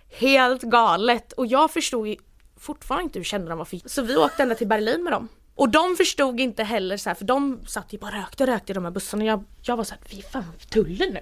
helt 0.09 0.61
galet 0.61 1.31
och 1.33 1.45
jag 1.45 1.71
förstod 1.71 2.07
ju 2.07 2.15
fortfarande 2.57 3.03
inte 3.03 3.19
hur 3.19 3.23
kända 3.23 3.49
de 3.49 3.57
var 3.57 3.65
för 3.65 3.79
Så 3.85 4.01
vi 4.01 4.15
åkte 4.15 4.43
ända 4.43 4.55
till 4.55 4.67
Berlin 4.67 5.03
med 5.03 5.13
dem. 5.13 5.27
Och 5.55 5.69
de 5.69 5.95
förstod 5.95 6.39
inte 6.39 6.63
heller 6.63 6.97
så 6.97 7.09
här, 7.09 7.15
för 7.15 7.25
de 7.25 7.59
satt 7.67 7.93
ju 7.93 7.97
bara 7.97 8.11
rökte 8.11 8.43
och 8.43 8.47
rökte 8.47 8.71
i 8.71 8.75
de 8.75 8.83
här 8.83 8.91
bussarna. 8.91 9.25
Jag, 9.25 9.43
jag 9.61 9.77
var 9.77 9.83
såhär, 9.83 10.01
vi 10.09 10.17
är 10.17 10.23
fan 10.23 10.43
tullen 10.69 11.13
nu. 11.13 11.19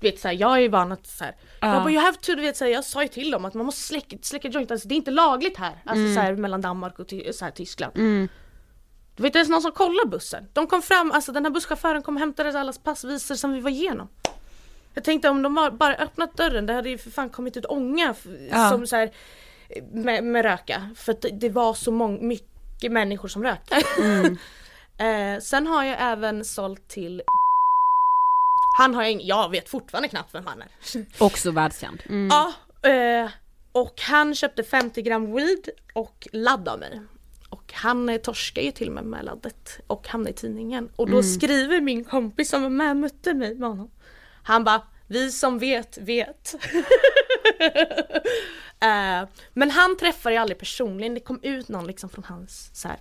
Du 0.00 0.10
vet 0.10 0.20
såhär, 0.20 0.34
jag 0.34 0.52
är 0.52 0.60
ju 0.60 0.68
van 0.68 0.92
att 0.92 1.06
såhär, 1.06 1.34
jag 1.60 1.82
bara 1.82 1.92
you 1.92 2.02
have 2.02 2.16
to, 2.16 2.34
du 2.34 2.42
vet 2.42 2.56
såhär, 2.56 2.72
jag 2.72 2.84
sa 2.84 3.02
ju 3.02 3.08
till 3.08 3.30
dem 3.30 3.44
att 3.44 3.54
man 3.54 3.66
måste 3.66 3.82
släcka, 3.82 4.16
släcka 4.22 4.48
joint, 4.48 4.70
alltså 4.70 4.88
det 4.88 4.94
är 4.94 4.96
inte 4.96 5.10
lagligt 5.10 5.56
här. 5.56 5.82
Alltså 5.84 6.14
såhär 6.14 6.36
mellan 6.36 6.60
Danmark 6.60 6.98
och 6.98 7.06
så 7.30 7.44
här, 7.44 7.52
Tyskland. 7.52 7.92
Det 9.16 9.22
var 9.22 9.26
inte 9.26 9.38
ens 9.38 9.48
någon 9.48 9.62
som 9.62 9.72
kollade 9.72 10.08
bussen. 10.08 10.48
De 10.52 10.66
kom 10.66 10.82
fram, 10.82 11.12
alltså 11.12 11.32
den 11.32 11.44
här 11.44 11.52
busschauffören 11.52 12.02
kom 12.02 12.14
och 12.14 12.20
hämtade 12.20 12.60
allas 12.60 12.78
passvisor 12.78 13.34
som 13.34 13.52
vi 13.52 13.60
var 13.60 13.70
igenom. 13.70 14.08
Jag 14.96 15.04
tänkte 15.04 15.28
om 15.28 15.42
de 15.42 15.54
var 15.54 15.70
bara 15.70 15.94
öppnat 15.96 16.36
dörren, 16.36 16.66
det 16.66 16.72
hade 16.72 16.88
ju 16.88 16.98
för 16.98 17.10
fan 17.10 17.30
kommit 17.30 17.56
ut 17.56 17.64
ånga 17.66 18.14
Ja. 18.50 18.70
som 18.70 18.86
så 18.86 18.96
här, 18.96 19.10
med, 19.92 20.24
med 20.24 20.42
röka. 20.42 20.90
För 20.96 21.12
att 21.12 21.24
det, 21.32 21.48
var 21.48 21.74
så 21.74 21.90
mång, 21.90 22.28
mycket 22.28 22.92
människor 22.92 23.28
som 23.28 23.42
rökte. 23.42 23.76
eh, 25.04 25.40
sen 25.42 25.66
har 25.66 25.84
jag 25.84 25.96
även 26.00 26.44
sålt 26.44 26.88
till 26.88 27.22
Han 28.78 28.94
har 28.94 29.02
jag 29.02 29.22
jag 29.22 29.50
vet 29.50 29.68
fortfarande 29.68 30.08
knappt 30.08 30.34
vem 30.34 30.46
han 30.46 30.62
är. 30.62 30.68
Också 31.24 31.50
världskänd. 31.50 32.02
Ja, 32.30 32.52
eh, 32.90 33.30
och 33.72 34.00
han 34.00 34.34
köpte 34.34 34.62
50 34.62 35.02
gram 35.02 35.32
weed 35.34 35.68
och 35.94 36.28
ladd 36.32 36.68
av 36.68 36.78
mig. 36.78 37.00
Och 37.50 37.72
han 37.72 38.08
eh, 38.08 38.16
torskar 38.16 38.62
ju 38.62 38.70
till 38.70 38.88
och 38.88 38.94
med 38.94 39.04
med 39.04 39.24
laddet 39.24 39.80
och 39.86 40.08
hamnar 40.08 40.30
i 40.30 40.34
tidningen. 40.34 40.88
Och 40.96 41.10
då 41.10 41.22
skriver 41.22 41.80
min 41.80 42.04
kompis 42.04 42.50
som 42.50 42.62
var 42.62 42.70
med 42.70 42.96
mötte 42.96 43.34
mig 43.34 43.54
med 43.54 43.68
honom. 43.68 43.90
Han 44.46 44.64
bara, 44.64 44.82
vi 45.06 45.32
som 45.32 45.58
vet, 45.58 45.98
vet. 45.98 46.54
eh, 48.80 49.28
men 49.52 49.70
han 49.70 49.96
träffade 49.96 50.34
jag 50.34 50.42
aldrig 50.42 50.58
personligen, 50.58 51.14
det 51.14 51.20
kom 51.20 51.40
ut 51.42 51.68
någon 51.68 51.86
liksom 51.86 52.10
från 52.10 52.24
hans 52.24 52.70
så 52.72 52.88
här, 52.88 52.98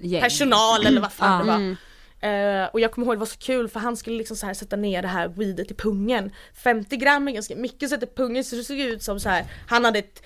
Gäng. 0.00 0.22
personal 0.22 0.86
eller 0.86 1.00
vad 1.00 1.12
fan 1.12 1.46
Ja. 1.48 1.52
det 1.54 1.58
var. 1.58 1.76
Eh, 2.20 2.66
och 2.66 2.80
jag 2.80 2.92
kommer 2.92 3.06
ihåg 3.06 3.14
det 3.16 3.18
var 3.18 3.26
så 3.26 3.38
kul 3.38 3.68
för 3.68 3.80
han 3.80 3.96
skulle 3.96 4.16
liksom 4.18 4.36
så 4.36 4.46
här 4.46 4.54
sätta 4.54 4.76
ner 4.76 5.02
det 5.02 5.08
här 5.08 5.28
weedet 5.28 5.70
i 5.70 5.74
pungen. 5.74 6.30
50 6.54 6.96
gram 6.96 7.28
är 7.28 7.32
ganska 7.32 7.56
mycket 7.56 7.90
sätta 7.90 8.06
i 8.06 8.08
pungen 8.16 8.44
så 8.44 8.56
det 8.56 8.64
såg 8.64 8.78
ut 8.78 9.02
som 9.02 9.20
så 9.20 9.28
här. 9.28 9.44
han 9.68 9.84
hade 9.84 9.98
ett 9.98 10.22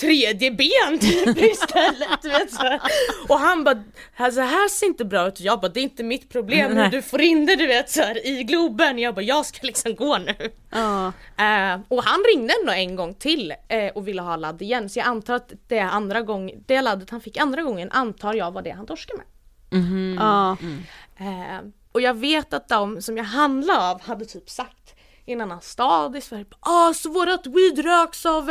tredje 0.00 0.50
ben 0.50 0.98
typ 1.00 1.38
istället. 1.38 2.24
vet, 2.24 2.52
så 2.52 2.62
här. 2.62 2.80
Och 3.28 3.38
han 3.38 3.64
bara, 3.64 3.82
alltså 4.16 4.40
här 4.40 4.68
ser 4.68 4.86
inte 4.86 5.04
bra 5.04 5.28
ut. 5.28 5.34
Och 5.34 5.40
jag 5.40 5.60
bara, 5.60 5.68
det 5.68 5.80
är 5.80 5.82
inte 5.82 6.02
mitt 6.02 6.28
problem 6.28 6.68
hur 6.68 6.74
Nej. 6.74 6.90
du 6.90 7.02
får 7.02 7.20
in 7.20 7.46
det 7.46 7.56
du 7.56 7.66
vet 7.66 7.90
så 7.90 8.02
här, 8.02 8.26
i 8.26 8.44
Globen. 8.44 8.98
Jag 8.98 9.14
bara, 9.14 9.22
jag 9.22 9.46
ska 9.46 9.66
liksom 9.66 9.94
gå 9.94 10.18
nu. 10.18 10.34
Ja. 10.70 11.06
Eh, 11.36 11.80
och 11.88 12.02
han 12.04 12.24
ringde 12.34 12.54
ändå 12.60 12.72
en 12.72 12.96
gång 12.96 13.14
till 13.14 13.54
eh, 13.68 13.88
och 13.94 14.08
ville 14.08 14.22
ha 14.22 14.36
ladd 14.36 14.62
igen 14.62 14.88
så 14.88 14.98
jag 14.98 15.06
antar 15.06 15.34
att 15.34 15.52
det 15.68 15.80
andra 15.80 16.22
gång, 16.22 16.52
det 16.66 16.80
laddet 16.80 17.10
han 17.10 17.20
fick 17.20 17.36
andra 17.36 17.62
gången 17.62 17.90
antar 17.90 18.34
jag 18.34 18.50
var 18.50 18.62
det 18.62 18.70
han 18.70 18.86
torskade 18.86 19.18
med. 19.18 19.26
Ja. 20.18 20.56
Eh, 21.18 21.66
och 21.92 22.00
jag 22.00 22.14
vet 22.14 22.52
att 22.52 22.68
de 22.68 23.02
som 23.02 23.16
jag 23.16 23.24
handlade 23.24 23.90
av 23.90 24.00
hade 24.02 24.24
typ 24.24 24.50
sagt 24.50 24.94
i 25.26 25.32
en 25.32 25.40
annan 25.40 25.60
stad 25.60 26.16
i 26.16 26.20
Sverige 26.20 26.44
ah 26.60 26.94
så 26.94 27.10
vårat 27.12 27.46
weed 27.46 27.84
röks 27.84 28.26
av 28.26 28.50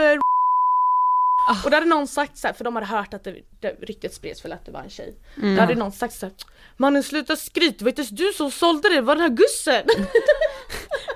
eh, 1.50 1.66
och 1.66 1.72
då 1.72 1.78
hade 1.78 1.88
någon 1.88 2.08
sagt 2.08 2.38
så 2.38 2.48
här, 2.48 2.54
för 2.54 2.64
de 2.64 2.76
hade 2.76 2.88
hört 2.88 3.14
att 3.14 3.24
det, 3.24 3.36
det 3.60 3.70
ryktet 3.82 4.14
spreds 4.14 4.46
väl 4.46 4.54
att 4.54 4.66
det 4.66 4.72
var 4.72 4.82
en 4.82 4.90
tjej. 4.90 5.16
Då 5.36 5.62
hade 5.62 5.76
någon 5.76 5.92
sagt 5.92 6.14
så 6.14 6.26
här, 6.26 6.36
mannen 6.78 7.04
sluta 7.04 7.36
skryt, 7.36 7.82
inte 7.82 8.02
ens 8.02 8.10
du 8.10 8.34
som 8.34 8.52
sålde 8.52 8.90
det, 8.90 8.96
det 8.96 9.02
var 9.02 9.16
den 9.16 9.22
här 9.22 9.30
gussen! 9.30 9.86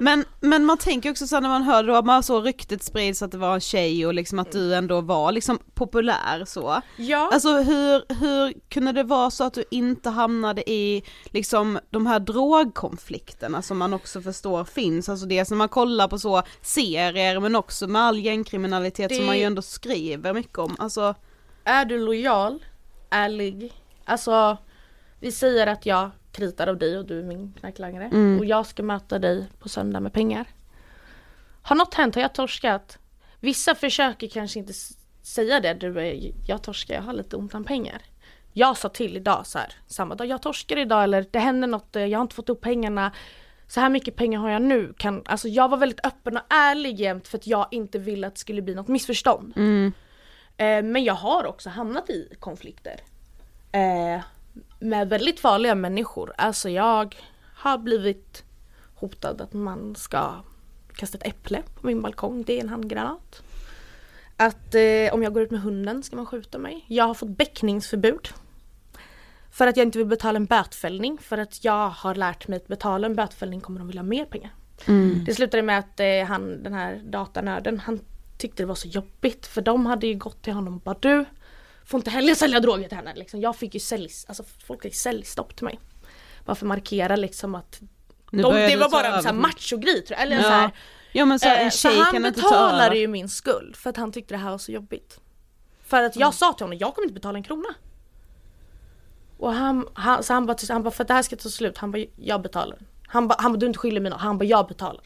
Men, 0.03 0.25
men 0.39 0.65
man 0.65 0.77
tänker 0.77 1.11
också 1.11 1.27
så 1.27 1.39
när 1.39 1.49
man 1.49 1.63
hör 1.63 1.83
då, 1.83 2.01
man 2.01 2.23
så 2.23 2.41
ryktet 2.41 2.83
sprids 2.83 3.21
att 3.21 3.31
det 3.31 3.37
var 3.37 3.53
en 3.53 3.61
tjej 3.61 4.05
och 4.05 4.13
liksom 4.13 4.39
att 4.39 4.51
du 4.51 4.75
ändå 4.75 5.01
var 5.01 5.31
liksom 5.31 5.59
populär 5.73 6.45
så. 6.45 6.81
ja. 6.97 7.29
Alltså 7.33 7.57
hur, 7.57 8.13
hur 8.19 8.53
kunde 8.69 8.91
det 8.91 9.03
vara 9.03 9.31
så 9.31 9.43
att 9.43 9.53
du 9.53 9.63
inte 9.71 10.09
hamnade 10.09 10.69
i 10.71 11.03
liksom 11.25 11.79
de 11.89 12.07
här 12.07 12.19
drogkonflikterna 12.19 13.61
som 13.61 13.77
man 13.77 13.93
också 13.93 14.21
förstår 14.21 14.63
finns, 14.63 15.09
alltså 15.09 15.25
det 15.25 15.45
som 15.45 15.57
man 15.57 15.69
kollar 15.69 16.07
på 16.07 16.19
så 16.19 16.43
serier 16.61 17.39
men 17.39 17.55
också 17.55 17.87
med 17.87 18.01
all 18.01 18.19
gängkriminalitet 18.19 19.11
som 19.11 19.19
Det- 19.19 19.25
man 19.25 19.37
ju 19.37 19.43
ändå 19.43 19.61
skriver 19.61 20.33
mycket 20.33 20.57
om, 20.57 20.75
alltså 20.79 21.15
Är 21.63 21.85
du 21.85 22.05
lojal, 22.05 22.65
ärlig 23.09 23.73
Alltså, 24.05 24.57
vi 25.19 25.31
säger 25.31 25.67
att 25.67 25.85
jag 25.85 26.09
kritar 26.31 26.67
av 26.67 26.77
dig 26.77 26.97
och 26.97 27.05
du 27.05 27.19
är 27.19 27.23
min 27.23 27.53
knarklangare 27.59 28.05
Mm. 28.05 28.39
och 28.39 28.45
jag 28.45 28.65
ska 28.65 28.83
möta 28.83 29.19
dig 29.19 29.47
på 29.59 29.69
söndag 29.69 29.99
med 29.99 30.13
pengar. 30.13 30.47
Har 31.61 31.75
något 31.75 31.93
hänt? 31.93 32.15
Har 32.15 32.21
jag 32.21 32.33
torskat? 32.33 32.97
Vissa 33.39 33.75
försöker 33.75 34.27
kanske 34.27 34.59
inte 34.59 34.73
säga 35.21 35.59
det, 35.59 35.73
du 35.73 35.99
är, 35.99 36.31
jag 36.47 36.61
torskar, 36.61 36.95
jag 36.95 37.01
har 37.01 37.13
lite 37.13 37.35
ont 37.35 37.53
om 37.55 37.63
pengar. 37.63 38.01
Jag 38.53 38.77
sa 38.77 38.89
till 38.89 39.17
idag 39.17 39.47
så 39.47 39.57
här, 39.59 39.73
samma 39.87 40.15
dag, 40.15 40.27
jag 40.27 40.41
torskar 40.41 40.77
idag 40.77 41.03
eller 41.03 41.25
det 41.31 41.39
händer 41.39 41.67
något, 41.67 41.95
eh, 41.95 42.05
jag 42.05 42.19
har 42.19 42.21
inte 42.23 42.35
fått 42.35 42.49
upp 42.49 42.61
pengarna. 42.61 43.11
Så 43.67 43.79
här 43.79 43.89
mycket 43.89 44.15
pengar 44.15 44.39
har 44.39 44.49
jag 44.49 44.61
nu. 44.61 44.93
Kan, 44.97 45.21
alltså 45.25 45.47
jag 45.47 45.69
var 45.69 45.77
väldigt 45.77 46.05
öppen 46.05 46.37
och 46.37 46.43
ärlig 46.49 46.99
jämt 46.99 47.27
för 47.27 47.37
att 47.37 47.47
jag 47.47 47.67
inte 47.71 47.99
ville 47.99 48.27
att 48.27 48.33
det 48.35 48.39
skulle 48.39 48.61
bli 48.61 48.75
något 48.75 48.87
missförstånd. 48.87 49.53
Mm. 49.55 49.93
Eh, 50.57 50.83
men 50.83 51.03
jag 51.03 51.13
har 51.13 51.45
också 51.45 51.69
hamnat 51.69 52.09
i 52.09 52.35
konflikter. 52.39 52.99
Eh, 53.71 54.21
med 54.79 55.09
väldigt 55.09 55.39
farliga 55.39 55.75
människor. 55.75 56.33
Alltså 56.37 56.69
jag 56.69 57.15
har 57.55 57.77
blivit 57.77 58.43
hotad 58.95 59.41
att 59.41 59.53
man 59.53 59.95
ska 59.95 60.43
kasta 60.93 61.17
ett 61.17 61.27
äpple 61.27 61.63
på 61.75 61.87
min 61.87 62.01
balkong. 62.01 62.43
Det 62.43 62.57
är 62.57 62.61
en 62.61 62.69
handgranat. 62.69 63.43
Att 64.37 64.75
eh, 64.75 65.13
om 65.13 65.23
jag 65.23 65.33
går 65.33 65.43
ut 65.43 65.51
med 65.51 65.61
hunden 65.61 66.03
ska 66.03 66.15
man 66.15 66.25
skjuta 66.25 66.57
mig. 66.57 66.85
Jag 66.87 67.03
har 67.03 67.13
fått 67.13 67.29
bäckningsförbud. 67.29 68.29
För 69.51 69.67
att 69.67 69.77
jag 69.77 69.87
inte 69.87 69.97
vill 69.97 70.07
betala 70.07 70.37
en 70.37 70.45
bötfällning. 70.45 71.17
För 71.21 71.37
att 71.37 71.63
jag 71.63 71.89
har 71.89 72.15
lärt 72.15 72.47
mig 72.47 72.57
att 72.57 72.67
betala 72.67 73.07
en 73.07 73.15
bötfällning 73.15 73.61
kommer 73.61 73.79
de 73.79 73.87
vilja 73.87 74.01
ha 74.01 74.07
mer 74.07 74.25
pengar. 74.25 74.51
Mm. 74.87 75.23
Det 75.25 75.35
slutade 75.35 75.63
med 75.63 75.79
att 75.79 75.99
eh, 75.99 76.23
han, 76.27 76.63
den 76.63 76.73
här 76.73 77.01
datanörden, 77.03 77.79
han 77.79 77.99
tyckte 78.37 78.63
det 78.63 78.67
var 78.67 78.75
så 78.75 78.87
jobbigt 78.87 79.47
för 79.47 79.61
de 79.61 79.85
hade 79.85 80.07
ju 80.07 80.15
gått 80.15 80.41
till 80.41 80.53
honom 80.53 80.75
och 80.75 80.81
bara 80.81 80.97
du 80.99 81.25
får 81.91 81.99
inte 81.99 82.09
heller 82.09 82.35
sälja 82.35 82.59
droger 82.59 82.87
till 82.87 82.97
henne. 82.97 83.13
Liksom. 83.15 83.41
Jag 83.41 83.55
fick 83.55 83.73
ju 83.73 83.79
sälj, 83.79 84.09
alltså 84.27 84.43
folk 84.67 84.81
fick 84.81 84.95
säljstopp 84.95 85.55
till 85.55 85.65
mig. 85.65 85.79
Bara 86.45 86.55
för 86.55 86.65
att 86.65 86.67
markera 86.67 87.15
liksom 87.15 87.55
att 87.55 87.79
de, 88.31 88.41
det 88.41 88.75
var 88.75 88.89
bara 88.89 89.07
en 89.07 89.23
sån 89.23 89.35
här 89.35 89.41
macho-grej 89.41 90.01
tror 90.05 90.19
jag. 90.19 90.21
Eller 90.21 90.35
Ja. 90.35 90.43
så 90.43 90.49
här, 90.49 90.71
Ja 91.11 91.25
men 91.25 91.39
så 91.39 91.47
eh, 91.47 91.61
en 91.61 91.71
så 91.71 91.77
tjej 91.77 91.97
han 91.97 92.11
kan 92.11 92.25
inte 92.25 92.41
ta 92.41 92.49
betalade 92.49 92.97
ju 92.97 93.07
min 93.07 93.29
skuld 93.29 93.75
för 93.75 93.89
att 93.89 93.97
han 93.97 94.11
tyckte 94.11 94.33
det 94.33 94.37
här 94.37 94.51
var 94.51 94.57
så 94.57 94.71
jobbigt. 94.71 95.19
För 95.85 96.03
att 96.03 96.15
jag 96.15 96.33
sa 96.33 96.53
till 96.53 96.63
honom, 96.63 96.77
jag 96.77 96.95
kommer 96.95 97.05
inte 97.05 97.13
betala 97.13 97.37
en 97.37 97.43
krona. 97.43 97.69
Och 99.37 99.53
han, 99.53 99.87
han, 99.93 100.23
så 100.23 100.33
han 100.33 100.45
bara, 100.45 100.57
han 100.69 100.83
bara, 100.83 100.91
för 100.91 101.03
att 101.03 101.07
det 101.07 101.13
här 101.13 101.21
ska 101.21 101.35
ta 101.35 101.49
slut, 101.49 101.77
han 101.77 101.91
bara, 101.91 102.05
jag 102.15 102.41
betalar. 102.41 102.79
Han 103.07 103.27
bara, 103.27 103.35
han 103.39 103.51
bara, 103.51 103.57
du 103.57 103.65
är 103.65 103.67
inte 103.67 103.79
skyldig 103.79 104.01
mig 104.01 104.09
något. 104.09 104.21
Han 104.21 104.37
bara, 104.37 104.45
jag 104.45 104.67
betalar. 104.67 105.03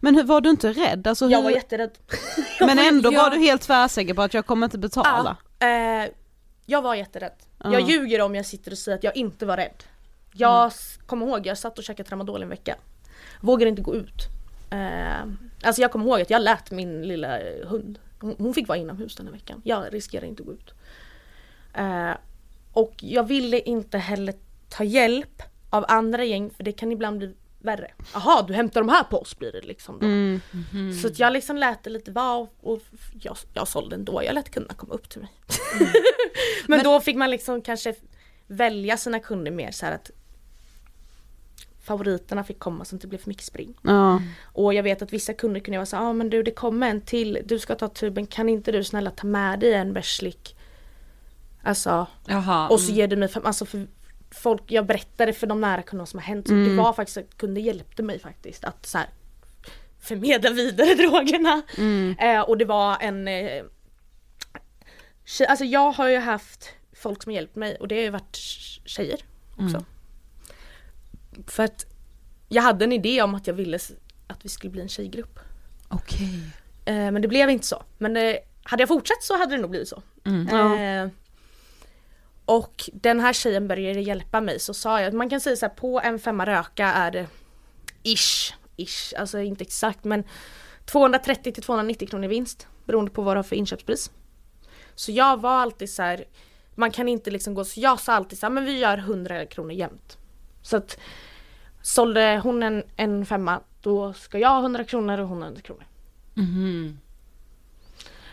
Men 0.00 0.14
hur, 0.14 0.24
var 0.24 0.40
du 0.40 0.50
inte 0.50 0.72
rädd? 0.72 1.06
Alltså, 1.06 1.24
hur... 1.24 1.32
Jag 1.32 1.42
var 1.42 1.50
jätterädd. 1.50 1.98
Men 2.60 2.78
ändå 2.78 3.10
var 3.10 3.30
du 3.30 3.38
helt 3.38 3.62
tvärsäker 3.62 4.14
på 4.14 4.22
att 4.22 4.34
jag 4.34 4.46
kommer 4.46 4.66
inte 4.66 4.78
betala? 4.78 5.36
Ja, 5.42 5.49
eh, 5.60 6.10
jag 6.66 6.82
var 6.82 6.94
jätterädd. 6.94 7.32
Ja. 7.64 7.72
Jag 7.72 7.80
ljuger 7.90 8.20
om 8.20 8.34
jag 8.34 8.46
sitter 8.46 8.70
och 8.72 8.78
säger 8.78 8.98
att 8.98 9.04
jag 9.04 9.16
inte 9.16 9.46
var 9.46 9.56
rädd. 9.56 9.84
Jag 10.32 10.66
s- 10.66 10.98
kommer 11.06 11.26
ihåg, 11.26 11.46
jag 11.46 11.58
satt 11.58 11.78
och 11.78 11.84
käkade 11.84 12.08
tramadol 12.08 12.42
en 12.42 12.48
vecka. 12.48 12.76
Vågade 13.40 13.68
inte 13.68 13.82
gå 13.82 13.94
ut. 13.94 14.26
Eh, 14.70 15.20
alltså 15.62 15.82
jag 15.82 15.92
kommer 15.92 16.04
ihåg 16.06 16.20
att 16.20 16.30
jag 16.30 16.42
lät 16.42 16.70
min 16.70 17.02
lilla 17.02 17.38
hund, 17.64 17.98
hon, 18.20 18.54
fick 18.54 18.68
vara 18.68 18.78
inomhus 18.78 19.16
den 19.16 19.26
här 19.26 19.32
veckan. 19.32 19.60
Jag 19.64 19.94
riskerar 19.94 20.24
inte 20.24 20.42
att 20.42 20.46
gå 20.46 20.52
ut. 20.52 20.74
Eh, 21.74 22.12
och 22.72 22.94
jag 23.00 23.24
ville 23.24 23.58
inte 23.60 23.98
heller 23.98 24.34
ta 24.68 24.84
hjälp 24.84 25.42
av 25.70 25.84
andra 25.88 26.24
gäng 26.24 26.50
för 26.50 26.64
det 26.64 26.72
kan 26.72 26.92
ibland 26.92 27.18
bli 27.18 27.34
värre. 27.62 27.90
Jaha, 28.14 28.42
du 28.42 28.54
hämtar 28.54 28.80
de 28.80 28.88
här 28.88 29.04
på 29.04 29.18
oss 29.18 29.38
blir 29.38 29.52
det 29.52 29.60
liksom 29.60 29.98
då. 29.98 30.06
Mm. 30.06 30.40
Så 31.02 31.06
att 31.06 31.18
jag 31.18 31.32
liksom 31.32 31.56
lät 31.56 31.84
det 31.84 31.90
lite 31.90 32.10
vara 32.10 32.36
och- 32.36 32.54
och 32.62 32.80
jag, 33.20 33.36
jag 33.54 33.68
sålde 33.68 33.96
ändå, 33.96 34.24
jag 34.24 34.34
lät 34.34 34.50
kunderna 34.50 34.74
komma 34.74 34.94
upp 34.94 35.08
till 35.08 35.20
mig. 35.20 35.30
Men, 36.66 36.84
då 36.84 37.00
fick 37.00 37.16
man 37.16 37.30
liksom 37.30 37.62
kanske 37.62 37.94
välja 38.46 38.96
sina 38.96 39.18
kunder 39.20 39.50
mer 39.50 39.70
så 39.70 39.86
här 39.86 39.92
att 39.94 40.10
favoriterna 41.82 42.44
fick 42.44 42.58
komma 42.58 42.84
så 42.84 42.90
det 42.90 42.96
inte 42.96 43.06
blev 43.06 43.18
för 43.18 43.28
mycket 43.28 43.44
spring. 43.44 43.74
Ja. 43.82 44.22
Och 44.42 44.74
jag 44.74 44.82
vet 44.82 45.02
att 45.02 45.12
vissa 45.12 45.32
kunder 45.32 45.60
kunde 45.60 45.78
vara 45.78 45.86
så 45.86 45.96
ja 45.96 46.00
ah, 46.00 46.12
men 46.12 46.30
du 46.30 46.42
det 46.42 46.50
kommer 46.50 46.90
en 46.90 47.00
till, 47.00 47.38
du 47.44 47.58
ska 47.58 47.74
ta 47.74 47.88
tuben, 47.88 48.26
kan 48.26 48.48
inte 48.48 48.72
du 48.72 48.84
snälla 48.84 49.10
ta 49.10 49.26
med 49.26 49.60
dig 49.60 49.74
en 49.74 49.92
bärslik? 49.92 50.56
Alltså, 51.62 52.06
Jaha. 52.26 52.68
och 52.68 52.80
så 52.80 52.92
ger 52.92 53.08
du 53.08 53.16
mig, 53.16 53.28
alltså 53.44 53.64
för 53.66 53.86
folk, 54.30 54.62
jag 54.66 54.86
berättade 54.86 55.32
för 55.32 55.46
de 55.46 55.60
nära 55.60 55.82
kunderna 55.82 56.06
som 56.06 56.18
har 56.18 56.24
hänt, 56.26 56.46
så 56.48 56.54
Mm. 56.54 56.68
det 56.76 56.82
var 56.82 56.92
faktiskt 56.92 57.16
att 57.18 57.36
kunder 57.38 57.60
hjälpte 57.62 58.02
mig 58.02 58.18
faktiskt 58.18 58.64
att 58.64 58.86
så 58.86 58.98
här, 58.98 59.08
förmedla 60.00 60.50
vidare 60.50 60.94
drogerna. 61.08 61.62
Mm. 61.78 62.16
Eh, 62.18 62.40
och 62.40 62.58
det 62.58 62.64
var 62.64 62.96
en 63.00 63.28
eh, 63.28 63.62
tjej, 65.24 65.46
alltså 65.46 65.64
jag 65.64 65.90
har 65.92 66.08
ju 66.08 66.18
haft 66.18 66.68
folk 66.92 67.22
som 67.22 67.30
har 67.30 67.34
hjälpt 67.34 67.56
mig 67.56 67.76
och 67.76 67.88
det 67.88 67.94
har 67.94 68.02
ju 68.02 68.10
varit 68.10 68.36
tjejer 68.84 69.20
också. 69.52 69.76
Mm. 69.76 69.84
För 71.46 71.64
att 71.64 71.86
jag 72.48 72.62
hade 72.62 72.84
en 72.84 72.92
idé 72.92 73.22
om 73.22 73.34
att 73.34 73.46
jag 73.46 73.54
ville 73.54 73.78
att 74.26 74.44
vi 74.44 74.48
skulle 74.48 74.70
bli 74.70 74.82
en 74.82 74.88
tjejgrupp. 74.88 75.38
Okej. 75.88 76.40
Eh, 76.84 76.94
men 76.94 77.22
det 77.22 77.28
blev 77.28 77.50
inte 77.50 77.66
så. 77.66 77.82
Men 77.98 78.16
eh, 78.16 78.36
hade 78.62 78.82
jag 78.82 78.88
fortsatt 78.88 79.22
så 79.22 79.38
hade 79.38 79.56
det 79.56 79.60
nog 79.62 79.70
blivit 79.70 79.88
så. 79.88 80.02
Ja. 80.50 81.10
Och 82.50 82.90
den 82.92 83.20
här 83.20 83.32
tjejen 83.32 83.68
började 83.68 84.00
hjälpa 84.00 84.40
mig 84.40 84.60
så 84.60 84.74
sa 84.74 85.00
jag 85.00 85.08
att 85.08 85.14
man 85.14 85.30
kan 85.30 85.40
säga 85.40 85.56
så 85.56 85.66
här 85.66 85.74
på 85.74 86.00
en 86.00 86.18
femma 86.18 86.46
röka 86.46 86.86
är 86.86 87.10
det 87.10 87.26
ish, 88.02 88.54
ish, 88.76 89.14
alltså 89.18 89.40
inte 89.40 89.64
exakt 89.64 90.04
men 90.04 90.24
230 90.84 91.52
till 91.52 91.62
290 91.62 92.08
kronor 92.08 92.24
i 92.24 92.28
vinst 92.28 92.66
beroende 92.86 93.10
på 93.10 93.22
vad 93.22 93.36
du 93.36 93.38
har 93.38 93.42
för 93.42 93.56
inköpspris. 93.56 94.10
Så 94.94 95.12
jag 95.12 95.40
var 95.40 95.50
alltid 95.50 95.90
så 95.90 96.02
här, 96.02 96.24
man 96.74 96.90
kan 96.90 97.08
inte 97.08 97.30
liksom 97.30 97.54
gå, 97.54 97.64
så 97.64 97.80
jag 97.80 98.00
sa 98.00 98.12
alltid 98.12 98.38
så 98.38 98.46
här, 98.46 98.50
men 98.50 98.64
vi 98.64 98.78
gör 98.78 98.98
100 98.98 99.46
kronor 99.46 99.72
jämt. 99.72 100.18
Så 100.62 100.76
att 100.76 100.98
sålde 101.82 102.40
hon 102.42 102.62
en, 102.62 102.82
en 102.96 103.26
femma 103.26 103.60
då 103.80 104.12
ska 104.12 104.38
jag 104.38 104.48
ha 104.48 104.60
100 104.60 104.84
kronor 104.84 105.18
och 105.18 105.28
hon 105.28 105.42
100 105.42 105.60
kronor. 105.60 105.84
Mhm. 106.34 106.98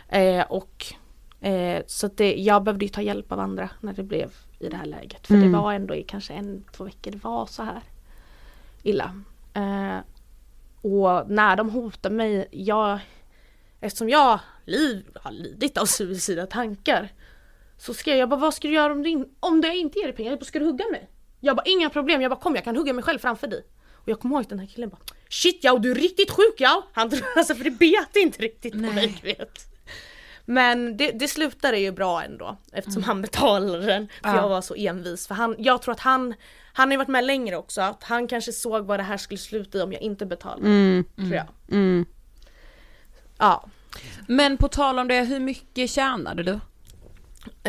Eh, 0.08 0.42
och 0.42 0.94
eh, 1.40 1.82
så 1.86 2.08
det, 2.08 2.34
jag 2.34 2.62
behövde 2.62 2.84
ju 2.84 2.88
ta 2.88 3.02
hjälp 3.02 3.32
av 3.32 3.40
andra 3.40 3.70
när 3.80 3.92
det 3.92 4.02
blev 4.02 4.32
i 4.58 4.68
det 4.68 4.76
här 4.76 4.86
läget. 4.86 5.26
För 5.26 5.34
Mm. 5.34 5.52
det 5.52 5.58
var 5.58 5.72
ändå 5.72 5.94
i 5.94 6.02
kanske 6.02 6.32
en, 6.32 6.64
två 6.72 6.84
veckor 6.84 7.10
det 7.10 7.24
var 7.24 7.46
så 7.46 7.62
här 7.62 7.82
illa. 8.82 9.22
Eh, 9.54 9.98
och 10.82 11.30
när 11.30 11.56
de 11.56 11.70
hotade 11.70 12.14
mig, 12.14 12.48
jag, 12.50 12.98
eftersom 13.80 14.08
jag 14.08 14.40
liv, 14.64 15.06
har 15.14 15.30
lidit 15.30 15.78
av 15.78 15.86
suicida 15.86 16.46
tankar. 16.46 17.12
Så 17.78 17.94
skrev 17.94 18.16
jag 18.16 18.28
bara 18.28 18.40
vad 18.40 18.54
ska 18.54 18.68
du 18.68 18.74
göra 18.74 18.92
om 18.92 19.02
du, 19.02 19.10
in, 19.10 19.28
om 19.40 19.60
du 19.60 19.74
inte 19.74 19.98
ger 19.98 20.06
dig 20.06 20.16
pengar? 20.16 20.30
Jag 20.30 20.38
bara, 20.38 20.44
ska 20.44 20.58
du 20.58 20.64
hugga 20.64 20.84
mig? 20.90 21.08
Jag 21.40 21.56
bara 21.56 21.66
inga 21.66 21.90
problem, 21.90 22.22
jag 22.22 22.30
bara 22.30 22.40
kom 22.40 22.54
jag 22.54 22.64
kan 22.64 22.76
hugga 22.76 22.92
mig 22.92 23.04
själv 23.04 23.18
framför 23.18 23.46
dig. 23.46 23.64
Och 23.94 24.08
jag 24.08 24.20
kommer 24.20 24.34
ihåg 24.34 24.42
att 24.42 24.48
den 24.48 24.58
här 24.58 24.66
killen 24.66 24.88
bara 24.88 25.00
Shit 25.28 25.64
ja, 25.64 25.78
du 25.78 25.90
är 25.90 25.94
riktigt 25.94 26.30
sjuk 26.30 26.54
ja! 26.58 26.86
Han 26.92 27.10
alltså 27.36 27.54
för 27.54 27.64
det 27.64 27.70
bet 27.70 28.16
inte 28.16 28.42
riktigt 28.42 28.72
på 28.72 28.78
mig 28.78 29.18
du 29.22 29.28
vet. 29.28 29.58
Men 30.50 30.96
det, 30.96 31.10
det 31.12 31.28
slutade 31.28 31.78
ju 31.78 31.92
bra 31.92 32.22
ändå 32.22 32.56
eftersom 32.72 33.02
han 33.02 33.22
betalade 33.22 33.86
den. 33.86 34.08
För 34.22 34.28
Ja. 34.30 34.36
jag 34.36 34.48
var 34.48 34.60
så 34.60 34.74
envis. 34.74 35.26
För 35.26 35.34
han, 35.34 35.54
jag 35.58 35.82
tror 35.82 35.92
att 35.92 36.00
han, 36.00 36.34
han 36.72 36.88
har 36.88 36.92
ju 36.92 36.96
varit 36.98 37.08
med 37.08 37.24
längre 37.24 37.56
också. 37.56 37.80
Att 37.80 38.02
han 38.04 38.28
kanske 38.28 38.52
såg 38.52 38.86
vad 38.86 38.98
det 38.98 39.02
här 39.02 39.16
skulle 39.16 39.38
sluta 39.38 39.78
i 39.78 39.82
om 39.82 39.92
jag 39.92 40.02
inte 40.02 40.26
betalade. 40.26 40.66
Mm. 40.66 41.04
Tror 41.16 41.34
jag. 41.34 41.46
Mm. 41.70 42.06
Ja. 43.38 43.68
Men 44.28 44.56
på 44.56 44.68
tal 44.68 44.98
om 44.98 45.08
det, 45.08 45.20
hur 45.20 45.40
mycket 45.40 45.90
tjänade 45.90 46.42
du? 46.42 46.60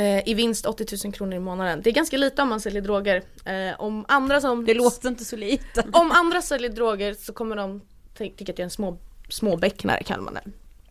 Eh, 0.02 0.30
I 0.30 0.34
vinst 0.34 0.66
80 0.66 0.86
000 1.06 1.14
kronor 1.14 1.34
i 1.34 1.40
månaden. 1.40 1.82
Det 1.84 1.90
är 1.90 1.94
ganska 1.94 2.18
lite 2.18 2.42
om 2.42 2.50
man 2.50 2.62
säljer 2.62 2.82
droger. 2.82 3.24
Eh, 3.46 3.80
om 3.82 4.06
andra 4.08 4.42
som... 4.42 4.66
Det 4.66 4.74
låter 4.74 5.10
inte 5.10 5.26
så 5.26 5.36
lite. 5.36 5.84
Om 5.94 6.12
andra 6.12 6.42
säljer 6.42 6.70
droger 6.70 7.14
så 7.14 7.34
kommer 7.34 7.56
de 7.56 7.82
ty- 8.18 8.30
tycka 8.38 8.52
att 8.52 8.60
jag 8.60 8.64
är 8.64 8.68
en 8.68 8.70
små, 8.70 8.98
små 9.30 9.58
becknare 9.58 10.04
kallar 10.04 10.24
man 10.24 10.34
det. 10.34 10.44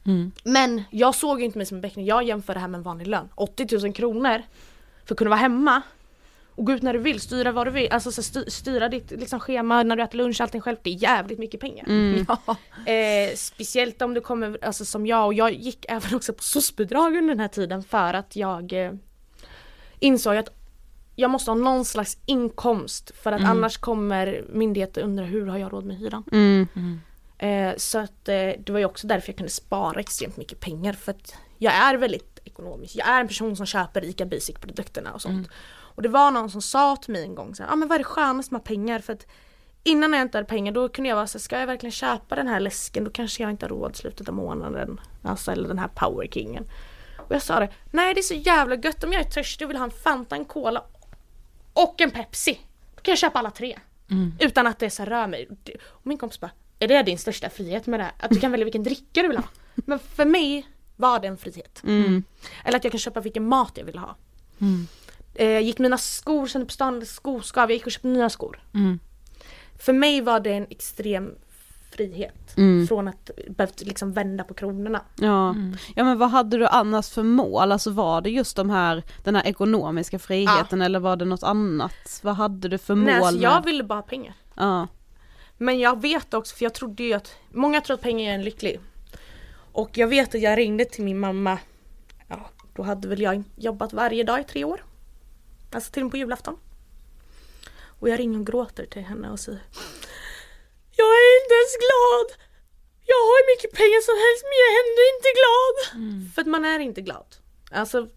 Mm. 0.09 0.33
Men 0.45 0.83
jag 0.91 1.15
såg 1.15 1.39
ju 1.39 1.45
inte 1.45 1.59
mig 1.59 1.67
som 1.67 1.75
en 1.77 1.81
becknare, 1.81 2.07
jag 2.07 2.23
jämför 2.25 2.55
det 2.55 2.61
här 2.61 2.69
med 2.69 2.79
en 2.79 2.83
vanlig 2.85 3.07
lön. 3.07 3.29
80 3.35 3.79
000 3.83 3.93
kronor 3.93 4.43
för 5.05 5.15
att 5.15 5.19
kunna 5.19 5.31
vara 5.31 5.41
hemma 5.41 5.83
och 6.55 6.65
gå 6.67 6.73
ut 6.73 6.83
när 6.83 6.93
du 6.93 6.99
vill, 6.99 7.21
styra 7.21 7.53
vad 7.53 7.67
du 7.67 7.71
vill, 7.71 7.93
alltså 7.93 8.13
så 8.13 8.21
sty- 8.23 8.51
styra 8.51 8.89
ditt 8.89 9.11
liksom, 9.11 9.41
schema 9.41 9.83
när 9.83 9.97
du 9.97 10.03
äter 10.03 10.19
lunch, 10.19 10.41
allting 10.41 10.61
själv. 10.61 10.77
Det 10.83 10.91
är 10.91 10.95
jävligt 11.03 11.39
mycket 11.39 11.61
pengar. 11.61 11.85
Mm. 11.89 12.27
Ja. 12.47 12.57
Eh, 12.93 13.35
speciellt 13.37 14.03
om 14.03 14.15
du 14.15 14.21
kommer, 14.21 14.59
alltså 14.65 14.85
som 14.85 15.07
jag, 15.07 15.27
och 15.27 15.35
jag 15.35 15.53
gick 15.55 15.87
även 15.89 16.15
också 16.15 16.33
på 16.33 16.43
SOS-bidrag 16.43 17.17
under 17.17 17.29
den 17.29 17.41
här 17.41 17.49
tiden 17.49 17.83
för 17.83 18.15
att 18.15 18.37
jag 18.37 18.73
eh, 18.73 18.93
insåg 19.99 20.37
att 20.37 20.49
jag 21.17 21.31
måste 21.31 21.51
ha 21.51 21.59
någon 21.59 21.85
slags 21.85 22.19
inkomst 22.27 23.13
för 23.23 23.33
att 23.33 23.41
Mm. 23.41 23.51
annars 23.53 23.77
kommer 23.79 24.45
myndigheter 24.53 25.03
undra 25.03 25.25
hur 25.25 25.47
har 25.47 25.59
jag 25.59 25.73
råd 25.73 25.85
med 25.85 25.97
hyran. 25.97 26.25
Mm. 26.33 26.67
Eh, 27.39 27.76
så 27.76 27.99
att 27.99 28.28
eh, 28.28 28.34
det 28.59 28.70
var 28.70 28.78
ju 28.78 28.84
också 28.84 29.07
därför 29.07 29.28
jag 29.28 29.36
kunde 29.36 29.53
spara 29.53 30.01
extremt 30.01 30.36
mycket 30.36 30.61
pengar 30.61 30.93
för 30.93 31.12
att 31.12 31.34
jag 31.59 31.74
är 31.74 31.95
väldigt 31.95 32.39
ekonomisk. 32.45 32.97
Jag 32.97 33.09
är 33.09 33.20
en 33.20 33.28
person 33.28 33.57
som 33.57 33.66
köper 33.66 34.05
ICA 34.05 34.26
Basic 34.26 34.57
produkterna 34.57 35.12
och 35.12 35.22
sånt. 35.22 35.49
Och 35.99 36.03
det 36.03 36.09
var 36.09 36.30
någon 36.30 36.51
som 36.51 36.62
sa 36.62 36.97
till 36.97 37.12
mig 37.12 37.22
en 37.22 37.34
gång 37.34 37.55
så 37.55 37.62
här, 37.62 37.72
ah, 37.72 37.76
men 37.76 37.89
vad 37.89 37.95
är 37.95 37.99
det 37.99 38.05
skönaste 38.05 38.55
med 38.55 38.64
pengar? 38.64 38.99
För 38.99 39.12
att 39.12 39.26
innan 39.84 40.12
jag 40.12 40.22
inte 40.22 40.39
hade 40.39 40.49
pengar 40.49 40.72
då 40.72 40.89
kunde 40.89 41.09
jag 41.09 41.16
vara 41.16 41.26
så 41.26 41.39
här, 41.39 41.41
ska 41.41 41.59
jag 41.61 41.66
verkligen 41.66 41.93
köpa 41.93 42.34
den 42.36 42.49
här 42.49 42.61
läsken 42.61 43.05
då 43.05 43.11
kanske 43.11 43.43
jag 43.43 43.51
inte 43.51 43.64
har 43.64 43.70
råd 43.70 43.93
i 43.93 43.95
slutet 43.95 44.28
av 44.28 44.34
månaden. 44.34 45.01
Alltså 45.22 45.53
eller 45.53 45.68
den 45.68 45.78
här 45.78 45.89
Power 45.89 46.26
Kingen. 46.26 46.64
Och 47.18 47.34
jag 47.34 47.43
sa 47.43 47.61
det, 47.61 47.68
nej 47.91 48.14
det 48.14 48.20
är 48.20 48.22
så 48.22 48.34
jävla 48.34 48.74
gött 48.76 49.05
om 49.05 49.12
jag 49.12 49.20
är 49.22 49.30
törstig 49.30 49.66
och 49.66 49.70
vill 49.70 49.76
ha 49.76 49.84
en 49.84 49.91
Fanta, 49.91 50.36
en 50.36 50.45
Cola 50.45 50.82
och 51.72 52.01
en 52.01 52.11
Pepsi. 52.11 52.61
Då 52.95 53.03
kan 53.03 53.12
jag 53.12 53.18
köpa 53.18 53.39
alla 53.39 53.51
tre. 53.51 53.78
Utan 54.41 54.66
att 54.66 54.78
det 54.78 54.91
så 54.91 55.05
rör 55.05 55.26
mig. 55.26 55.49
Och 55.86 56.07
min 56.07 56.18
kompis 56.18 56.41
bara, 56.41 56.51
är 56.79 56.89
det 56.89 57.03
din 57.03 57.18
största 57.18 57.51
frihet 57.51 57.87
med 57.87 58.01
det 58.01 58.05
här? 58.05 58.12
Att 58.18 58.31
du 58.31 58.41
kan 58.41 58.51
välja 58.51 58.64
vilken 58.64 58.83
dricka 58.83 59.22
du 59.22 59.29
vill 59.29 59.37
ha. 59.37 59.45
Men 59.74 59.99
för 59.99 60.24
mig 60.24 60.66
var 60.97 61.20
det 61.20 61.29
en 61.29 61.37
frihet. 61.37 61.83
Eller 62.64 62.76
att 62.76 62.85
jag 62.85 62.91
kan 62.93 62.99
köpa 62.99 63.20
vilken 63.20 63.49
mat 63.49 63.72
jag 63.74 63.85
vill 63.85 63.99
ha. 63.99 64.16
Eh, 65.35 65.59
gick 65.59 65.79
mina 65.79 65.99
skor 65.99 66.47
sen 66.47 66.66
på 66.66 66.72
stan, 66.72 67.07
skoskav, 67.07 67.70
jag 67.70 67.76
gick 67.76 67.87
och 67.87 67.93
köpte 67.93 68.09
nya 68.09 68.31
skor. 68.31 68.61
För 69.81 69.93
mig 69.93 70.20
var 70.20 70.41
det 70.41 70.51
en 70.53 70.66
extrem 70.70 71.31
frihet. 71.91 72.55
Från 72.89 73.09
att 73.09 73.31
behövt 73.49 73.81
liksom 73.81 74.12
vända 74.12 74.45
på 74.45 74.55
kronorna. 74.55 75.01
Ja. 75.16 75.55
ja 75.97 76.05
men 76.05 76.18
vad 76.18 76.31
hade 76.31 76.57
du 76.59 76.66
annars 76.66 77.09
för 77.11 77.22
mål? 77.22 77.72
Alltså 77.72 77.91
var 77.91 78.20
det 78.20 78.31
just 78.31 78.57
de 78.57 78.70
här, 78.70 79.03
den 79.24 79.35
här 79.35 79.47
ekonomiska 79.47 80.18
friheten 80.18 80.83
eller 80.83 80.99
var 81.01 81.16
det 81.16 81.24
något 81.24 81.43
annat? 81.43 82.20
Vad 82.22 82.35
hade 82.37 82.68
du 82.68 82.79
för 82.79 82.95
mål? 82.95 83.05
Nej, 83.05 83.14
alltså, 83.16 83.43
jag 83.43 83.55
med- 83.55 83.64
ville 83.64 83.85
bara 83.85 83.95
ha 83.99 84.03
pengar. 84.03 84.35
Ja. 84.55 84.87
Men 85.59 85.79
jag 85.79 86.03
vet 86.03 86.35
också, 86.35 86.57
för 86.57 86.65
jag 86.65 86.75
trodde 86.75 87.03
ju 87.03 87.13
att 87.13 87.37
många 87.51 87.81
tror 87.81 87.95
att 87.95 88.01
pengar 88.01 88.27
gör 88.27 88.35
en 88.35 88.45
lycklig. 88.45 88.81
Och 89.73 89.99
jag 89.99 90.09
vet 90.09 90.35
att 90.35 90.41
jag 90.41 90.59
ringde 90.59 90.85
till 90.85 91.05
min 91.05 91.19
mamma. 91.19 91.59
Ja, 92.29 92.51
då 92.75 92.83
hade 92.83 93.09
väl 93.09 93.21
jag 93.21 93.43
jobbat 93.57 93.93
varje 93.93 94.25
dag 94.25 94.41
i 94.41 94.45
tre 94.45 94.65
år. 94.65 94.85
Alltså 95.73 95.93
till 95.93 96.03
och 96.03 96.05
med 96.05 96.11
på 96.11 96.17
julafton. 96.17 96.57
Och 98.01 98.09
jag 98.09 98.19
ringer 98.19 98.39
och 98.39 98.47
gråter 98.47 98.87
till 98.87 99.03
henne 99.03 99.31
och 99.31 99.41
säger 99.41 99.61
Jag 100.97 101.07
är 101.07 101.43
inte 101.43 101.55
ens 101.55 101.75
glad! 101.85 102.29
Jag 103.07 103.17
har 103.17 103.37
hur 103.39 103.57
mycket 103.57 103.73
pengar 103.81 104.01
som 104.09 104.17
helst 104.25 104.43
men 104.49 104.57
jag 104.63 104.69
är 104.75 104.79
ändå 104.85 105.03
inte 105.15 105.31
glad! 105.41 105.77
För 106.35 106.41
att 106.43 106.49
man 106.49 106.65
är 106.65 106.79
inte 106.79 107.01
glad. 107.01 107.37
Alltså 107.71 108.09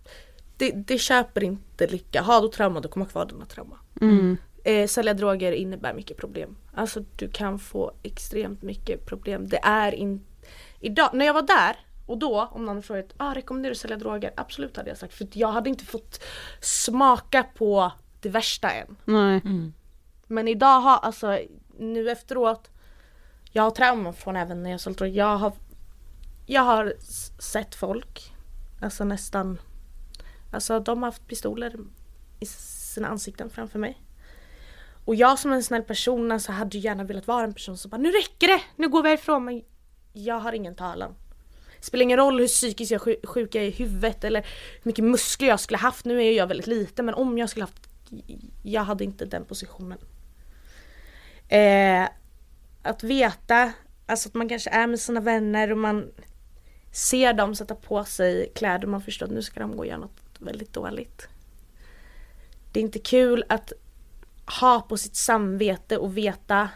det, 0.57 0.71
det 0.71 0.97
köper 0.97 1.43
inte 1.43 1.87
lycka. 1.87 2.21
Har 2.21 2.41
du 2.41 2.47
trauma 2.47 2.79
då 2.79 2.89
kommer 2.89 3.05
kvar 3.05 3.25
dina 3.25 3.45
trauma. 3.45 3.79
Eh, 4.63 4.87
sälja 4.87 5.13
droger 5.13 5.51
innebär 5.51 5.93
mycket 5.93 6.17
problem. 6.17 6.55
Alltså 6.73 7.03
du 7.15 7.29
kan 7.29 7.59
få 7.59 7.91
extremt 8.03 8.61
mycket 8.61 9.05
problem. 9.05 9.47
Det 9.47 9.59
är 9.63 9.91
inte... 9.91 10.25
Idag, 10.79 11.09
när 11.13 11.25
jag 11.25 11.33
var 11.33 11.41
där 11.41 11.75
och 12.05 12.17
då 12.17 12.49
om 12.51 12.65
någon 12.65 12.83
frågat 12.83 13.13
ah, 13.17 13.33
rekommenderar 13.33 13.69
du 13.69 13.75
att 13.75 13.77
sälja 13.77 13.97
droger? 13.97 14.33
Absolut 14.37 14.77
hade 14.77 14.89
jag 14.89 14.97
sagt 14.97 15.13
för 15.13 15.27
jag 15.33 15.51
hade 15.51 15.69
inte 15.69 15.85
fått 15.85 16.23
smaka 16.61 17.43
på 17.43 17.91
det 18.21 18.29
värsta 18.29 18.71
än. 18.71 18.95
Nej. 19.05 19.41
Men 20.27 20.47
idag 20.47 20.81
har, 20.81 20.97
alltså 20.97 21.39
nu 21.79 22.11
efteråt 22.11 22.69
Jag 23.51 23.63
har 23.63 23.71
trauma 23.71 24.13
från 24.13 24.35
även 24.35 24.63
när 24.63 24.71
jag 24.71 24.79
sålt 24.79 24.97
droger. 24.97 25.13
Jag 25.13 25.37
har 25.37 25.53
Jag 26.45 26.61
har 26.61 26.93
sett 27.39 27.75
folk 27.75 28.33
Alltså 28.81 29.03
nästan 29.03 29.59
Alltså 30.51 30.79
de 30.79 31.03
har 31.03 31.07
haft 31.07 31.27
pistoler 31.27 31.75
i 32.39 32.45
sina 32.45 33.07
ansikten 33.07 33.49
framför 33.49 33.79
mig. 33.79 34.01
Och 35.05 35.15
jag 35.15 35.39
som 35.39 35.51
en 35.51 35.63
snäll 35.63 35.83
person 35.83 36.31
alltså, 36.31 36.51
hade 36.51 36.77
ju 36.77 36.83
gärna 36.83 37.03
velat 37.03 37.27
vara 37.27 37.43
en 37.43 37.53
person 37.53 37.77
som 37.77 37.91
bara 37.91 37.97
nu 37.97 38.11
räcker 38.11 38.47
det! 38.47 38.61
Nu 38.75 38.89
går 38.89 39.03
vi 39.03 39.09
härifrån 39.09 39.45
men 39.45 39.63
jag 40.13 40.39
har 40.39 40.53
ingen 40.53 40.75
talan. 40.75 41.15
Spelar 41.79 42.03
ingen 42.03 42.17
roll 42.17 42.39
hur 42.39 42.47
psykiskt 42.47 42.91
jag 42.91 43.01
sjuk 43.01 43.55
jag 43.55 43.63
är 43.63 43.67
i 43.67 43.71
huvudet 43.71 44.23
eller 44.23 44.41
hur 44.41 44.89
mycket 44.89 45.05
muskler 45.05 45.47
jag 45.47 45.59
skulle 45.59 45.77
haft. 45.77 46.05
Nu 46.05 46.23
är 46.23 46.31
jag 46.31 46.47
väldigt 46.47 46.67
liten 46.67 47.05
men 47.05 47.15
om 47.15 47.37
jag 47.37 47.49
skulle 47.49 47.63
haft 47.63 47.87
Jag 48.63 48.83
hade 48.83 49.03
inte 49.03 49.25
den 49.25 49.45
positionen. 49.45 49.97
Eh, 51.47 52.09
att 52.81 53.03
veta, 53.03 53.71
alltså 54.05 54.29
att 54.29 54.35
man 54.35 54.49
kanske 54.49 54.69
är 54.69 54.87
med 54.87 54.99
sina 54.99 55.19
vänner 55.19 55.71
och 55.71 55.77
man 55.77 56.11
ser 56.91 57.33
dem 57.33 57.55
sätta 57.55 57.75
på 57.75 58.03
sig 58.03 58.51
kläder 58.55 58.83
och 58.83 58.91
man 58.91 59.01
förstår 59.01 59.25
att 59.25 59.31
nu 59.31 59.41
ska 59.41 59.59
de 59.59 59.71
gå 59.71 59.77
och 59.77 59.85
göra 59.85 59.97
något 59.97 60.21
väldigt 60.39 60.73
dåligt. 60.73 61.27
Det 62.71 62.79
är 62.79 62.81
inte 62.81 62.99
kul 62.99 63.43
att 63.49 63.73
ha 64.59 64.81
på 64.81 64.97
sitt 64.97 65.15
samvete 65.15 65.97
och 65.97 66.17
veta 66.17 66.69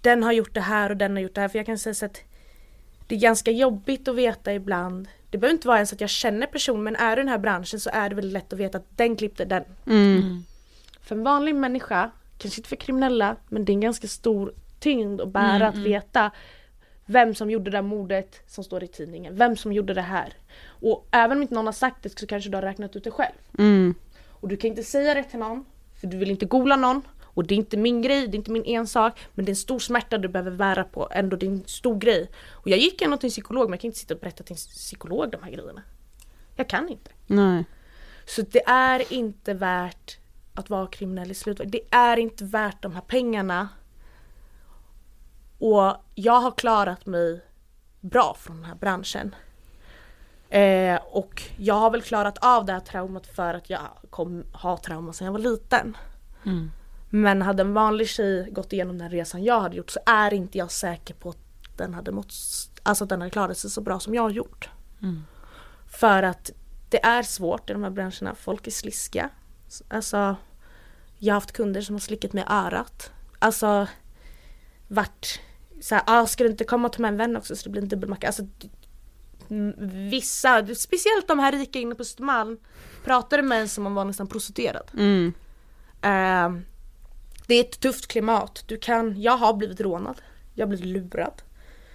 den 0.00 0.22
har 0.22 0.32
gjort 0.32 0.54
det 0.54 0.60
här 0.60 0.90
och 0.90 0.96
den 0.96 1.12
har 1.12 1.22
gjort 1.22 1.34
det 1.34 1.40
här. 1.40 1.48
För 1.48 1.58
jag 1.58 1.66
kan 1.66 1.78
säga 1.78 1.94
så 1.94 2.06
att 2.06 2.20
det 3.06 3.14
är 3.14 3.20
ganska 3.20 3.50
jobbigt 3.50 4.08
att 4.08 4.16
veta 4.16 4.54
ibland. 4.54 5.08
Det 5.30 5.38
behöver 5.38 5.54
inte 5.54 5.68
vara 5.68 5.78
ens 5.78 5.92
att 5.92 6.00
jag 6.00 6.10
känner 6.10 6.46
personen 6.46 6.82
men 6.82 6.96
är 6.96 7.16
du 7.16 7.22
i 7.22 7.24
den 7.24 7.28
här 7.28 7.38
branschen 7.38 7.80
så 7.80 7.90
är 7.92 8.08
det 8.08 8.14
väldigt 8.14 8.32
lätt 8.32 8.52
att 8.52 8.58
veta 8.58 8.78
att 8.78 8.96
den 8.96 9.16
klippte 9.16 9.44
den. 9.44 9.64
För 11.02 11.16
en 11.16 11.22
vanlig 11.22 11.54
människa, 11.54 12.10
kanske 12.38 12.60
inte 12.60 12.68
för 12.68 12.76
kriminella, 12.76 13.36
men 13.48 13.64
det 13.64 13.72
är 13.72 13.74
en 13.74 13.80
ganska 13.80 14.08
stor 14.08 14.54
tyngd 14.80 15.20
att 15.20 15.28
bära 15.28 15.68
att 15.68 15.76
veta 15.76 16.30
vem 17.06 17.34
som 17.34 17.50
gjorde 17.50 17.70
det 17.70 17.76
där 17.76 17.82
mordet 17.82 18.40
som 18.46 18.64
står 18.64 18.84
i 18.84 18.88
tidningen. 18.88 19.36
Vem 19.36 19.56
som 19.56 19.72
gjorde 19.72 19.94
det 19.94 20.02
här. 20.02 20.32
Och 20.66 21.08
även 21.10 21.38
om 21.38 21.42
inte 21.42 21.54
någon 21.54 21.66
har 21.66 21.72
sagt 21.72 22.02
det 22.02 22.18
så 22.18 22.26
kanske 22.26 22.50
du 22.50 22.56
har 22.56 22.62
räknat 22.62 22.96
ut 22.96 23.04
det 23.04 23.10
själv. 23.10 23.34
Mm. 23.58 23.94
Och 24.28 24.48
du 24.48 24.56
kan 24.56 24.70
inte 24.70 24.82
säga 24.82 25.14
det 25.14 25.24
till 25.24 25.38
någon, 25.38 25.64
för 26.02 26.08
du 26.08 26.16
vill 26.16 26.30
inte 26.30 26.46
gola 26.46 26.76
någon. 26.76 27.02
Och 27.22 27.46
det 27.46 27.54
är 27.54 27.56
inte 27.56 27.76
min 27.76 28.02
grej, 28.02 28.28
det 28.28 28.34
är 28.34 28.38
inte 28.38 28.50
min 28.50 28.64
ensak. 28.64 29.20
Men 29.34 29.44
det 29.44 29.48
är 29.48 29.52
en 29.52 29.56
stor 29.56 29.78
smärta 29.78 30.18
du 30.18 30.28
behöver 30.28 30.50
bära 30.50 30.84
på, 30.84 31.08
ändå 31.10 31.36
det 31.36 31.46
är 31.46 31.50
en 31.50 31.64
stor 31.66 31.98
grej. 31.98 32.30
Och 32.50 32.68
jag 32.68 32.78
gick 32.78 33.02
ändå 33.02 33.16
till 33.16 33.26
en 33.26 33.30
psykolog 33.30 33.64
men 33.64 33.72
jag 33.72 33.80
kan 33.80 33.88
inte 33.88 33.98
sitta 33.98 34.14
och 34.14 34.20
berätta 34.20 34.44
till 34.44 34.52
en 34.52 34.56
psykolog 34.56 35.30
de 35.30 35.42
här 35.42 35.50
grejerna. 35.50 35.82
Jag 36.56 36.68
kan 36.68 36.88
inte. 36.88 37.10
Nej. 37.26 37.64
Så 38.26 38.42
det 38.42 38.62
är 38.66 39.12
inte 39.12 39.54
värt 39.54 40.18
att 40.54 40.70
vara 40.70 40.86
kriminell 40.86 41.30
i 41.30 41.34
slutet. 41.34 41.72
Det 41.72 41.82
är 41.90 42.16
inte 42.16 42.44
värt 42.44 42.82
de 42.82 42.92
här 42.92 43.00
pengarna. 43.00 43.68
Och 45.58 45.96
jag 46.14 46.40
har 46.40 46.50
klarat 46.50 47.06
mig 47.06 47.40
bra 48.00 48.36
från 48.38 48.56
den 48.56 48.64
här 48.64 48.74
branschen. 48.74 49.34
Eh, 50.52 51.00
och 51.10 51.42
jag 51.56 51.74
har 51.74 51.90
väl 51.90 52.02
klarat 52.02 52.38
av 52.38 52.64
det 52.64 52.72
här 52.72 52.80
traumat 52.80 53.26
för 53.26 53.54
att 53.54 53.70
jag 53.70 53.80
kom 54.10 54.44
ha 54.52 54.76
trauma 54.76 55.12
sedan 55.12 55.24
jag 55.24 55.32
var 55.32 55.38
liten. 55.38 55.96
Men 57.10 57.42
hade 57.42 57.62
en 57.62 57.74
vanlig 57.74 58.08
tjej 58.08 58.48
gått 58.50 58.72
igenom 58.72 58.98
den 58.98 59.10
resan 59.10 59.44
jag 59.44 59.60
hade 59.60 59.76
gjort 59.76 59.90
så 59.90 60.00
är 60.06 60.34
inte 60.34 60.58
jag 60.58 60.70
säker 60.70 61.14
på 61.14 61.28
att 61.28 61.38
den 61.76 61.94
hade 61.94 62.12
mått, 62.12 62.34
alltså 62.82 63.04
att 63.04 63.10
den 63.10 63.20
hade 63.20 63.30
klarat 63.30 63.58
sig 63.58 63.70
så 63.70 63.80
bra 63.80 64.00
som 64.00 64.14
jag 64.14 64.22
har 64.22 64.30
gjort. 64.30 64.70
För 65.86 66.22
att 66.22 66.50
det 66.88 67.04
är 67.04 67.22
svårt 67.22 67.70
i 67.70 67.72
de 67.72 67.82
här 67.82 67.90
branscherna, 67.90 68.34
folk 68.34 68.66
är 68.66 68.70
sliskiga. 68.70 69.30
Alltså, 69.88 70.36
jag 71.18 71.34
har 71.34 71.36
haft 71.36 71.52
kunder 71.52 71.80
som 71.80 71.94
har 71.94 72.00
slickat 72.00 72.32
mig 72.32 72.44
i 72.44 72.52
örat. 72.52 73.12
Alltså, 73.38 73.86
vart 74.88 75.40
såhär, 75.80 76.04
ah, 76.06 76.26
ska 76.26 76.44
du 76.44 76.50
inte 76.50 76.64
komma 76.64 76.88
och 76.88 76.92
ta 76.92 77.02
med 77.02 77.08
en 77.08 77.16
vän 77.16 77.36
också 77.36 77.56
så 77.56 77.64
det 77.64 77.70
blir 77.70 77.82
en 77.82 77.88
dubbelmacka. 77.88 78.26
Alltså, 78.26 78.42
mm, 78.42 78.70
vissa, 80.10 80.66
speciellt 80.74 81.28
de 81.28 81.38
här 81.38 81.52
rika 81.52 81.78
inne 81.78 81.94
på 81.94 82.02
Östermalm, 82.02 82.58
pratade 83.04 83.42
med 83.42 83.60
en 83.60 83.68
som 83.68 83.86
om 83.86 83.92
man 83.92 83.96
var 83.96 84.04
nästan 84.04 84.26
prostituerad. 84.26 84.90
Mm. 84.94 85.32
Ehm, 86.02 86.64
det 87.46 87.54
är 87.54 87.60
ett 87.60 87.80
tufft 87.80 88.06
klimat. 88.06 88.64
Du 88.66 88.76
kan, 88.76 89.20
jag 89.20 89.36
har 89.36 89.54
blivit 89.54 89.80
rånad. 89.80 90.22
Jag 90.54 90.68
blivit 90.68 90.86
lurad. 90.86 91.42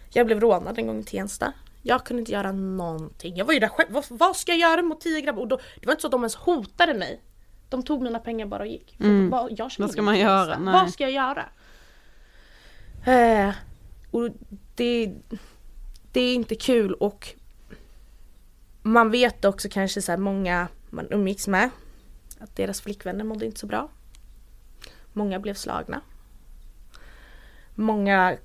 Jag 0.09 0.25
blev 0.25 0.39
rånad 0.39 0.79
en 0.79 0.87
gång 0.87 0.99
i 0.99 1.03
Tensta. 1.03 1.53
Jag 1.81 2.05
kunde 2.05 2.19
inte 2.21 2.31
göra 2.31 2.51
någonting. 2.51 3.35
Jag 3.35 3.45
var 3.45 3.53
ju 3.53 3.59
där 3.59 3.67
själv. 3.67 3.91
Vad, 3.91 4.05
vad 4.09 4.35
ska 4.35 4.51
jag 4.51 4.59
göra 4.59 4.81
mot 4.81 5.01
tio 5.01 5.21
grabbar? 5.21 5.41
Och 5.41 5.47
då, 5.47 5.59
det 5.79 5.85
var 5.85 5.93
inte 5.93 6.01
så 6.01 6.07
att 6.07 6.11
de 6.11 6.21
ens 6.21 6.35
hotade 6.35 6.93
mig. 6.93 7.21
De 7.69 7.83
tog 7.83 8.01
mina 8.01 8.19
pengar 8.19 8.45
bara 8.45 8.63
och 8.63 8.67
gick. 8.67 8.99
Mm. 8.99 9.29
vad, 9.29 9.51
jag 9.59 9.71
Vad 9.77 9.91
ska 9.91 10.01
man 10.01 10.19
göra? 10.19 10.57
Vad 10.59 10.93
ska 10.93 11.03
jag 11.09 11.11
göra? 11.11 11.45
Eh, 13.05 13.55
och 14.11 14.29
det, 14.75 15.13
det 16.11 16.21
är 16.21 16.35
inte 16.35 16.55
kul 16.55 16.93
och 16.93 17.35
man 18.87 19.11
vet 19.11 19.45
också 19.45 19.69
kanske 19.71 20.01
så 20.01 20.11
här 20.11 20.19
många 20.19 20.67
man 20.89 21.07
umgicks 21.11 21.47
med 21.47 21.69
att 22.39 22.55
deras 22.55 22.81
flickvänner 22.81 23.23
mådde 23.23 23.45
inte 23.45 23.59
så 23.59 23.67
bra. 23.67 23.89
Många 25.13 25.39
blev 25.39 25.53
slagna. 25.53 26.01
Många 27.75 28.37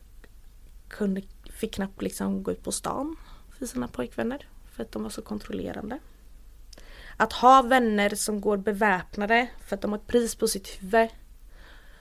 kunde, 0.88 1.22
fick 1.51 1.74
knappt 1.74 2.03
liksom 2.03 2.43
gå 2.43 2.53
ut 2.53 2.64
på 2.64 2.72
stan 2.72 3.16
för 3.59 3.66
sina 3.66 3.88
pojkvänner 3.88 4.47
för 4.72 4.82
att 4.82 4.93
de 4.93 5.03
var 5.03 5.11
så 5.11 5.22
kontrollerande. 5.22 5.99
Att 7.16 7.32
ha 7.32 7.62
vänner 7.62 8.11
som 8.14 8.40
går 8.40 8.57
beväpnade 8.57 9.49
för 9.66 9.76
att 9.76 9.82
de 9.82 9.90
har 9.90 9.99
ett 9.99 10.07
pris 10.07 10.34
på 10.34 10.49
sitt 10.49 10.68
huvud. 10.68 11.09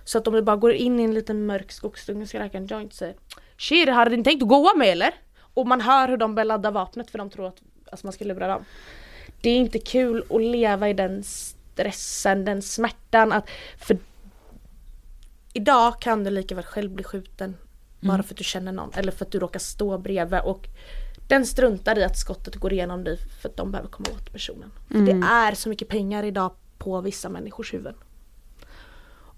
Så 0.04 0.18
att 0.18 0.28
om 0.28 0.34
du 0.34 0.42
bara 0.42 0.56
går 0.56 0.74
in 0.74 1.00
i 1.00 1.04
en 1.04 1.14
liten 1.14 1.46
mörk 1.46 1.72
skogsdunge 1.72 2.22
och 2.22 2.30
ska 2.30 2.40
röka 2.40 2.58
en 2.58 2.66
joint 2.66 2.94
säger 2.94 3.16
Shit, 3.58 3.90
hade 3.90 4.18
ni 4.18 4.24
tänkt 4.24 4.44
att 4.44 4.50
gå 4.50 4.72
med 4.76 4.88
eller? 4.88 5.14
Och 5.54 5.68
man 5.68 5.82
hör 5.82 6.08
hur 6.08 6.18
de 6.18 6.36
börjar 6.36 6.46
ladda 6.46 6.72
vapnet 6.72 7.12
för 7.12 7.18
de 7.18 7.30
tror 7.30 7.48
att 7.48 7.62
alltså, 7.92 8.08
man 8.08 8.14
ska 8.14 8.26
lura 8.26 8.48
dem. 8.48 8.66
Det 9.42 9.50
är 9.50 9.58
inte 9.58 9.80
kul 9.80 10.24
att 10.30 10.42
leva 10.42 10.90
i 10.90 10.94
den 10.94 11.24
stressen, 11.24 12.46
den 12.46 12.62
smärtan. 12.62 13.32
Att, 13.32 13.50
för 13.78 13.98
idag 15.54 16.02
kan 16.02 16.24
du 16.24 16.30
lika 16.30 16.56
väl 16.56 16.64
själv 16.64 16.92
bli 16.92 17.04
skjuten 17.04 17.58
bara 18.00 18.24
för 18.24 18.34
att 18.34 18.38
du 18.38 18.44
känner 18.44 18.72
någon 18.72 18.92
eller 18.94 19.12
för 19.12 19.26
att 19.26 19.32
du 19.32 19.40
råkar 19.40 19.60
stå 19.60 19.98
bredvid 19.98 20.40
och 20.40 20.68
den 21.28 21.46
struntar 21.46 22.00
i 22.00 22.04
att 22.04 22.18
skottet 22.18 22.56
går 22.56 22.74
igenom 22.74 23.04
dig 23.04 23.18
för 23.42 23.50
att 23.50 23.58
de 23.58 23.72
behöver 23.72 23.90
komma 23.90 24.10
åt 24.16 24.34
personen. 24.34 24.72
För 24.88 24.98
det 24.98 25.26
är 25.26 25.56
så 25.56 25.70
mycket 25.70 25.88
pengar 25.88 26.24
idag 26.24 26.52
på 26.78 27.02
vissa 27.02 27.30
människors 27.30 27.74
huvuden. 27.74 27.96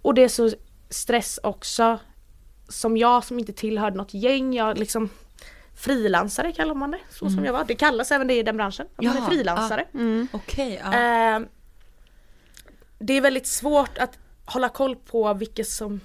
Och 0.01 0.13
det 0.13 0.23
är 0.23 0.27
så 0.27 0.51
stress 0.89 1.39
också. 1.43 1.99
Som 2.67 2.97
jag 2.97 3.23
som 3.23 3.39
inte 3.39 3.53
tillhörde 3.53 3.97
något 3.97 4.13
gäng, 4.13 4.53
jag 4.53 4.77
liksom 4.77 5.09
frilansare 5.83 6.51
kallar 6.51 6.75
man 6.75 6.91
det, 6.91 6.99
så 7.09 7.29
som 7.29 7.45
jag 7.45 7.53
var. 7.53 7.63
Det 7.63 7.75
kallas 7.75 8.11
även 8.11 8.27
det 8.27 8.37
i 8.37 8.43
den 8.43 8.57
branschen, 8.57 8.87
att 8.95 9.05
man 9.05 9.17
är 9.17 9.21
frilansare. 9.21 9.85
Okej, 10.31 10.81
ja. 10.83 10.93
Eh, 10.93 11.41
det 12.99 13.13
är 13.13 13.21
väldigt 13.21 13.47
svårt 13.47 13.97
att 13.97 14.17
hålla 14.45 14.69
koll 14.69 14.95
på 14.95 15.33
vilka 15.33 15.63
som 15.63 15.99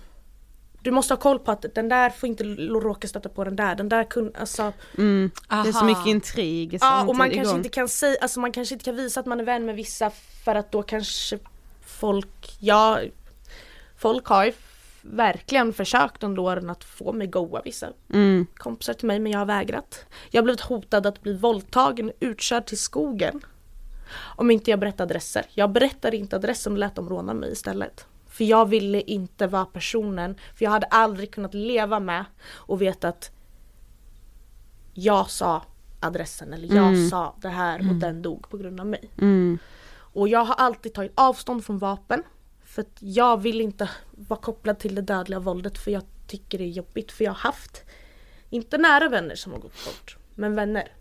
du 0.82 0.90
måste 0.90 1.14
ha 1.14 1.20
koll 1.20 1.38
på 1.38 1.50
att 1.50 1.64
den 1.74 1.88
där 1.88 2.10
får 2.10 2.28
inte 2.28 2.44
råka 2.44 3.08
stöta 3.08 3.28
på 3.28 3.44
den 3.44 3.56
där, 3.56 3.74
den 3.74 3.88
där 3.88 4.04
kun, 4.04 4.32
alltså, 4.40 4.72
Mm. 4.98 5.30
Det 5.48 5.68
är 5.68 5.72
så 5.72 5.84
mycket 5.84 6.06
intrig 6.06 6.78
Ja 6.80 7.04
och 7.04 7.16
man 7.16 7.30
kanske 7.30 7.56
inte 7.56 7.68
kan 7.68 7.88
säga, 7.88 8.16
alltså 8.20 8.40
man 8.40 8.52
kanske 8.52 8.74
inte 8.74 8.84
kan 8.84 8.96
visa 8.96 9.20
att 9.20 9.26
man 9.26 9.40
är 9.40 9.44
vän 9.44 9.66
med 9.66 9.76
vissa 9.76 10.10
för 10.44 10.54
att 10.54 10.72
då 10.72 10.82
kanske 10.82 11.38
folk, 11.86 12.56
ja 12.58 13.00
Folk 13.98 14.26
har 14.26 14.44
ju 14.44 14.52
verkligen 15.12 15.72
försökt 15.72 16.22
under 16.22 16.42
åren 16.42 16.70
att 16.70 16.84
få 16.84 17.12
mig 17.12 17.26
goa 17.26 17.62
vissa 17.64 17.88
Mm. 18.12 18.46
kompisar 18.56 18.94
till 18.94 19.06
mig 19.06 19.18
men 19.18 19.32
jag 19.32 19.38
har 19.38 19.46
vägrat. 19.46 20.04
Jag 20.30 20.40
har 20.40 20.44
blivit 20.44 20.60
hotad 20.60 21.06
att 21.06 21.22
bli 21.22 21.32
våldtagen, 21.36 22.12
utkörd 22.20 22.66
till 22.66 22.78
skogen. 22.78 23.40
Om 24.36 24.50
inte 24.50 24.70
jag 24.70 24.80
berättar 24.80 25.04
adresser. 25.04 25.46
Jag 25.54 25.70
berättade 25.70 26.16
inte 26.16 26.36
adressen 26.36 26.72
och 26.72 26.78
lät 26.78 26.94
dem 26.94 27.08
råna 27.08 27.34
mig 27.34 27.52
istället. 27.52 28.06
För 28.26 28.44
jag 28.44 28.66
ville 28.68 29.00
inte 29.00 29.46
vara 29.46 29.64
personen, 29.64 30.34
för 30.56 30.64
jag 30.64 30.70
hade 30.70 30.86
aldrig 30.86 31.30
kunnat 31.30 31.54
leva 31.54 32.00
med 32.00 32.24
och 32.50 32.82
veta 32.82 33.08
att 33.08 33.30
jag 34.94 35.30
sa 35.30 35.62
adressen 36.00 36.52
eller 36.52 36.76
jag 36.76 37.08
sa 37.10 37.34
det 37.40 37.48
här 37.48 37.78
och 37.90 37.96
den 37.96 38.22
dog 38.22 38.48
på 38.48 38.56
grund 38.56 38.80
av 38.80 38.86
mig. 38.86 39.10
Mm. 39.18 39.58
Och 40.12 40.28
jag 40.28 40.44
har 40.44 40.54
alltid 40.54 40.94
tagit 40.94 41.12
avstånd 41.14 41.64
från 41.64 41.78
vapen. 41.78 42.22
För 42.68 42.82
att 42.82 42.96
jag 42.98 43.42
vill 43.42 43.60
inte 43.60 43.90
vara 44.10 44.40
kopplad 44.40 44.78
till 44.78 44.94
det 44.94 45.02
dödliga 45.02 45.38
våldet 45.38 45.78
för 45.78 45.90
jag 45.90 46.02
tycker 46.26 46.58
det 46.58 46.64
är 46.64 46.68
jobbigt. 46.68 47.12
För 47.12 47.24
jag 47.24 47.30
har 47.30 47.38
haft, 47.38 47.84
inte 48.50 48.78
nära 48.78 49.08
vänner 49.08 49.34
som 49.34 49.52
har 49.52 49.60
gått 49.60 49.84
bort, 49.84 50.16
men 50.34 50.54
vänner. 50.54 50.92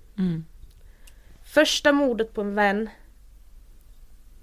Första 1.44 1.92
mordet 1.92 2.34
på 2.34 2.42
en 2.42 2.56
vän, 2.56 2.90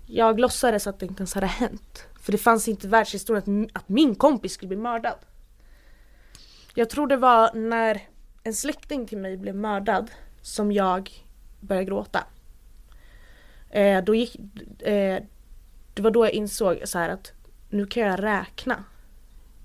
jag 0.07 0.41
låtsades 0.41 0.87
att 0.87 0.99
det 0.99 1.07
inte 1.07 1.21
ens 1.21 1.35
hade 1.35 1.47
hänt. 1.47 2.07
För 2.21 2.33
det 2.33 2.39
fanns 2.39 2.69
inte 2.69 2.87
i 2.87 2.91
världshistorien 2.91 3.65
att, 3.65 3.83
att 3.83 3.89
min 3.89 4.15
kompis 4.15 4.53
skulle 4.53 4.69
bli 4.69 4.77
mördad. 4.77 5.19
Jag 6.75 6.91
tror 6.91 7.07
det 7.07 7.17
var 7.17 7.55
när 7.55 8.09
en 8.43 8.55
släkting 8.55 9.07
till 9.07 9.19
mig 9.19 9.37
blev 9.37 9.55
mördad 9.55 10.11
som 10.43 10.73
jag 10.73 11.11
började 11.61 11.87
gråta. 11.87 12.25
Eh, 13.71 14.05
då 14.05 14.15
gick, 14.15 14.37
eh, 14.83 15.23
det 15.95 16.03
var 16.03 16.11
då 16.11 16.25
jag 16.25 16.33
insåg 16.33 16.83
så 16.85 16.99
här 16.99 17.09
att 17.09 17.33
nu 17.69 17.87
kan 17.87 18.03
jag 18.03 18.23
räkna 18.23 18.85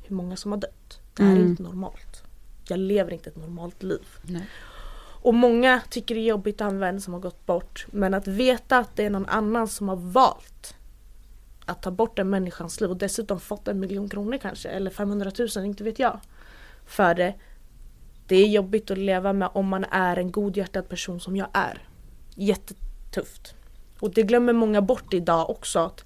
hur 0.03 0.15
många 0.15 0.35
som 0.35 0.51
har 0.51 0.59
dött. 0.59 0.99
Det 1.13 1.23
här 1.23 1.35
är 1.35 1.39
inte 1.39 1.63
normalt. 1.63 2.23
Jag 2.67 2.79
lever 2.79 3.13
inte 3.13 3.29
ett 3.29 3.37
normalt 3.37 3.83
liv. 3.83 4.07
Och 5.21 5.33
många 5.33 5.81
tycker 5.89 6.15
det 6.15 6.21
är 6.21 6.25
jobbigt 6.25 6.61
att 6.61 6.65
ha 6.65 6.71
en 6.71 6.79
vän 6.79 7.01
som 7.01 7.13
har 7.13 7.21
gått 7.21 7.45
bort. 7.45 7.85
Men 7.91 8.13
att 8.13 8.27
veta 8.27 8.77
att 8.77 8.95
det 8.95 9.05
är 9.05 9.09
någon 9.09 9.25
annan 9.25 9.67
som 9.67 9.89
har 9.89 9.95
valt 9.95 10.75
att 11.65 11.81
ta 11.81 11.91
bort 11.91 12.19
en 12.19 12.29
människans 12.29 12.81
liv 12.81 12.89
och 12.89 12.97
dessutom 12.97 13.39
fått 13.39 13.67
en 13.67 13.79
miljon 13.79 14.09
kronor 14.09 14.37
kanske, 14.37 14.69
eller 14.69 14.91
500 14.91 15.31
000, 15.55 15.65
inte 15.65 15.83
vet 15.83 15.99
jag. 15.99 16.19
För 16.85 17.15
det. 17.15 17.35
Det 18.27 18.35
är 18.35 18.47
jobbigt 18.47 18.91
att 18.91 18.97
leva 18.97 19.33
med 19.33 19.49
om 19.53 19.67
man 19.67 19.83
är 19.83 20.17
en 20.17 20.31
godhjärtad 20.31 20.89
person 20.89 21.19
som 21.19 21.35
jag 21.35 21.47
är. 21.53 21.87
Jättetufft. 22.35 23.55
Och 23.99 24.13
det 24.13 24.23
glömmer 24.23 24.53
många 24.53 24.81
bort 24.81 25.13
idag 25.13 25.49
också. 25.49 25.79
att 25.79 26.05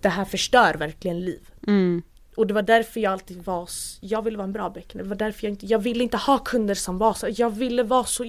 Det 0.00 0.08
här 0.08 0.24
förstör 0.24 0.74
verkligen 0.74 1.20
liv. 1.20 1.48
Mm. 1.66 2.02
Och 2.36 2.46
det 2.46 2.54
var 2.54 2.62
därför 2.62 3.00
jag 3.00 3.12
alltid 3.12 3.44
var, 3.44 3.68
jag 4.00 4.22
ville 4.22 4.36
vara 4.36 4.44
en 4.46 4.52
bra 4.52 4.70
beckner. 4.70 5.02
Det 5.02 5.08
var 5.08 5.16
därför 5.16 5.44
jag 5.46 5.52
inte, 5.52 5.66
jag 5.66 5.78
ville 5.78 6.02
inte 6.02 6.16
ha 6.16 6.38
kunder 6.38 6.74
som 6.74 6.98
var 6.98 7.14
så, 7.14 7.28
jag 7.36 7.50
ville 7.50 7.82
vara 7.82 8.04
så, 8.04 8.24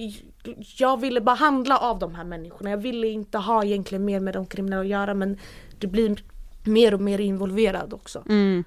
jag 0.78 1.00
ville 1.00 1.20
bara 1.20 1.36
handla 1.36 1.78
av 1.78 1.98
de 1.98 2.14
här 2.14 2.24
människorna. 2.24 2.70
Jag 2.70 2.78
ville 2.78 3.06
inte 3.06 3.38
ha 3.38 3.64
egentligen 3.64 4.04
mer 4.04 4.20
med 4.20 4.34
de 4.34 4.46
kriminella 4.46 4.82
att 4.82 4.88
göra 4.88 5.14
men 5.14 5.38
det 5.78 5.86
blir 5.86 6.16
mer 6.64 6.94
och 6.94 7.00
mer 7.00 7.20
involverad 7.20 7.94
också. 7.94 8.22
Mm. 8.28 8.64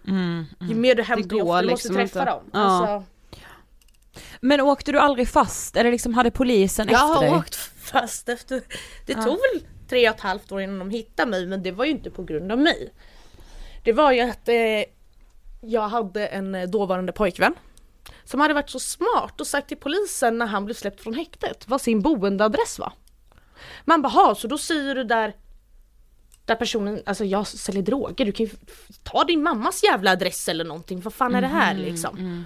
Ju 0.62 0.76
mer 0.76 0.96
du 0.96 1.04
hämtar, 1.04 1.36
ju 1.36 1.42
oftare 1.42 1.62
du 1.62 1.70
måste 1.70 1.88
liksom 1.88 1.96
träffa 1.96 2.20
inte. 2.20 2.32
dem. 2.32 2.44
Ja. 2.54 2.60
Alltså, 2.60 3.10
Men 4.42 4.62
åkte 4.62 4.92
du 4.92 5.00
aldrig 5.00 5.28
fast 5.28 5.76
eller 5.76 5.92
liksom 5.92 6.14
hade 6.14 6.32
polisen 6.32 6.88
jag 6.92 7.10
efter 7.10 7.22
dig? 7.22 7.30
har 7.30 7.38
åkt 7.38 7.56
fast 7.92 8.30
efter, 8.30 8.62
det 9.06 9.14
tog 9.14 9.26
väl 9.54 9.64
tre 9.90 10.10
och 10.10 10.16
ett 10.16 10.22
halvt 10.22 10.52
år 10.52 10.62
innan 10.62 10.80
de 10.80 10.90
hittade 10.90 11.32
mig 11.32 11.46
men 11.46 11.64
det 11.64 11.72
var 11.72 11.86
ju 11.86 11.92
inte 11.92 12.10
på 12.12 12.24
grund 12.24 12.52
av 12.52 12.58
mig. 12.60 12.94
Det 13.84 13.94
var 13.94 14.12
ju 14.12 14.20
att 14.22 14.50
eh, 14.50 14.56
jag 15.62 15.88
hade 15.90 16.28
en 16.28 16.56
eh, 16.56 16.70
dåvarande 16.70 17.12
pojkvän 17.12 17.54
som 18.24 18.40
hade 18.40 18.54
varit 18.54 18.70
så 18.70 18.80
smart 18.80 19.42
och 19.42 19.48
sagt 19.48 19.68
till 19.68 19.78
polisen 19.78 20.38
när 20.38 20.46
han 20.46 20.66
blev 20.66 20.76
släppt 20.76 21.02
från 21.02 21.14
häktet 21.14 21.68
vad 21.68 21.82
sin 21.82 22.02
boendeadress 22.02 22.80
var. 22.80 22.94
Man 23.86 24.02
bara, 24.02 24.10
"Ha, 24.10 24.36
så 24.36 24.48
då 24.48 24.58
säger 24.58 24.96
du 24.96 25.04
där 25.04 25.34
där 26.46 26.56
personen, 26.56 27.02
alltså 27.06 27.26
jag 27.26 27.48
säljer 27.48 27.84
droger, 27.84 28.26
du 28.26 28.32
kan 28.32 28.46
ju 28.46 28.52
ta 29.04 29.24
din 29.24 29.44
mammas 29.44 29.84
jävla 29.84 30.12
adress 30.12 30.48
eller 30.50 30.64
någonting, 30.66 31.02
vad 31.02 31.14
fan 31.14 31.36
är 31.36 31.42
det 31.42 31.48
här 31.48 31.74
liksom? 31.74 32.46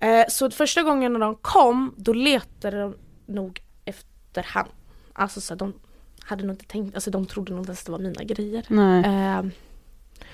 Eh, 0.00 0.24
så 0.28 0.50
första 0.50 0.82
gången 0.82 1.12
när 1.12 1.20
de 1.20 1.34
kom, 1.34 1.94
då 1.96 2.12
letade 2.12 2.80
de 2.80 2.96
nog 3.26 3.62
efter 4.36 4.52
han. 4.52 4.68
Alltså 5.12 5.40
så 5.40 5.54
de 5.54 5.74
hade 6.20 6.44
nog 6.44 6.54
inte 6.54 6.66
tänkt, 6.66 6.94
alltså 6.94 7.10
de 7.10 7.26
trodde 7.26 7.52
nog 7.52 7.60
inte 7.60 7.70
ens 7.70 7.84
det 7.84 7.92
var 7.92 7.98
mina 7.98 8.24
grejer. 8.24 8.66
Eh, 9.04 9.46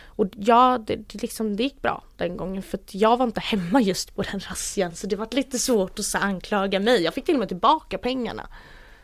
och 0.04 0.26
ja, 0.36 0.78
det, 0.86 0.96
det, 0.96 1.22
liksom, 1.22 1.56
det 1.56 1.62
gick 1.62 1.82
bra 1.82 2.04
den 2.16 2.36
gången 2.36 2.62
för 2.62 2.78
att 2.78 2.94
jag 2.94 3.16
var 3.16 3.26
inte 3.26 3.40
hemma 3.40 3.80
just 3.80 4.16
på 4.16 4.22
den 4.22 4.40
razzian 4.40 4.94
så 4.94 5.06
det 5.06 5.16
var 5.16 5.28
lite 5.30 5.58
svårt 5.58 5.98
att 5.98 6.04
så 6.04 6.18
anklaga 6.18 6.80
mig. 6.80 7.02
Jag 7.02 7.14
fick 7.14 7.24
till 7.24 7.34
och 7.34 7.38
med 7.38 7.48
tillbaka 7.48 7.98
pengarna 7.98 8.48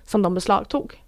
som 0.04 0.22
de 0.22 0.34
beslagtog. 0.34 1.02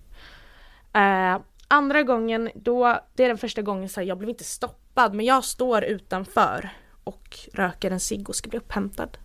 Eh, 0.92 1.38
andra 1.68 2.02
gången, 2.02 2.50
då, 2.54 3.00
det 3.14 3.24
är 3.24 3.28
den 3.28 3.38
första 3.38 3.62
gången 3.62 3.88
så 3.88 4.00
här, 4.00 4.06
jag 4.06 4.18
blev 4.18 4.30
inte 4.30 4.44
stoppad 4.44 5.14
men 5.14 5.26
jag 5.26 5.44
står 5.44 5.84
utanför 5.84 6.70
och 7.04 7.38
röker 7.52 7.90
en 7.90 8.00
cigg 8.00 8.28
och 8.28 8.36
ska 8.36 8.48
bli 8.48 8.58
upphämtad. 8.58 9.18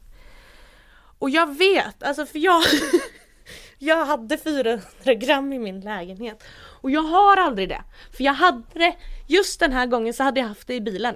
Och 1.19 1.29
jag 1.29 1.57
vet, 1.57 2.03
alltså 2.03 2.25
för 2.25 2.39
jag 2.39 2.63
Jag 3.77 4.05
hade 4.05 4.37
400 4.37 5.13
gram 5.13 5.53
i 5.53 5.59
min 5.59 5.79
lägenhet 5.79 6.43
och 6.81 6.91
jag 6.91 7.01
har 7.01 7.37
aldrig 7.37 7.69
det. 7.69 7.83
För 8.17 8.23
jag 8.23 8.33
hade 8.33 8.63
det, 8.73 8.95
just 9.27 9.59
den 9.59 9.71
här 9.71 9.85
gången 9.85 10.13
så 10.13 10.23
hade 10.23 10.39
jag 10.39 10.47
haft 10.47 10.67
det 10.67 10.75
i 10.75 10.81
bilen. 10.81 11.15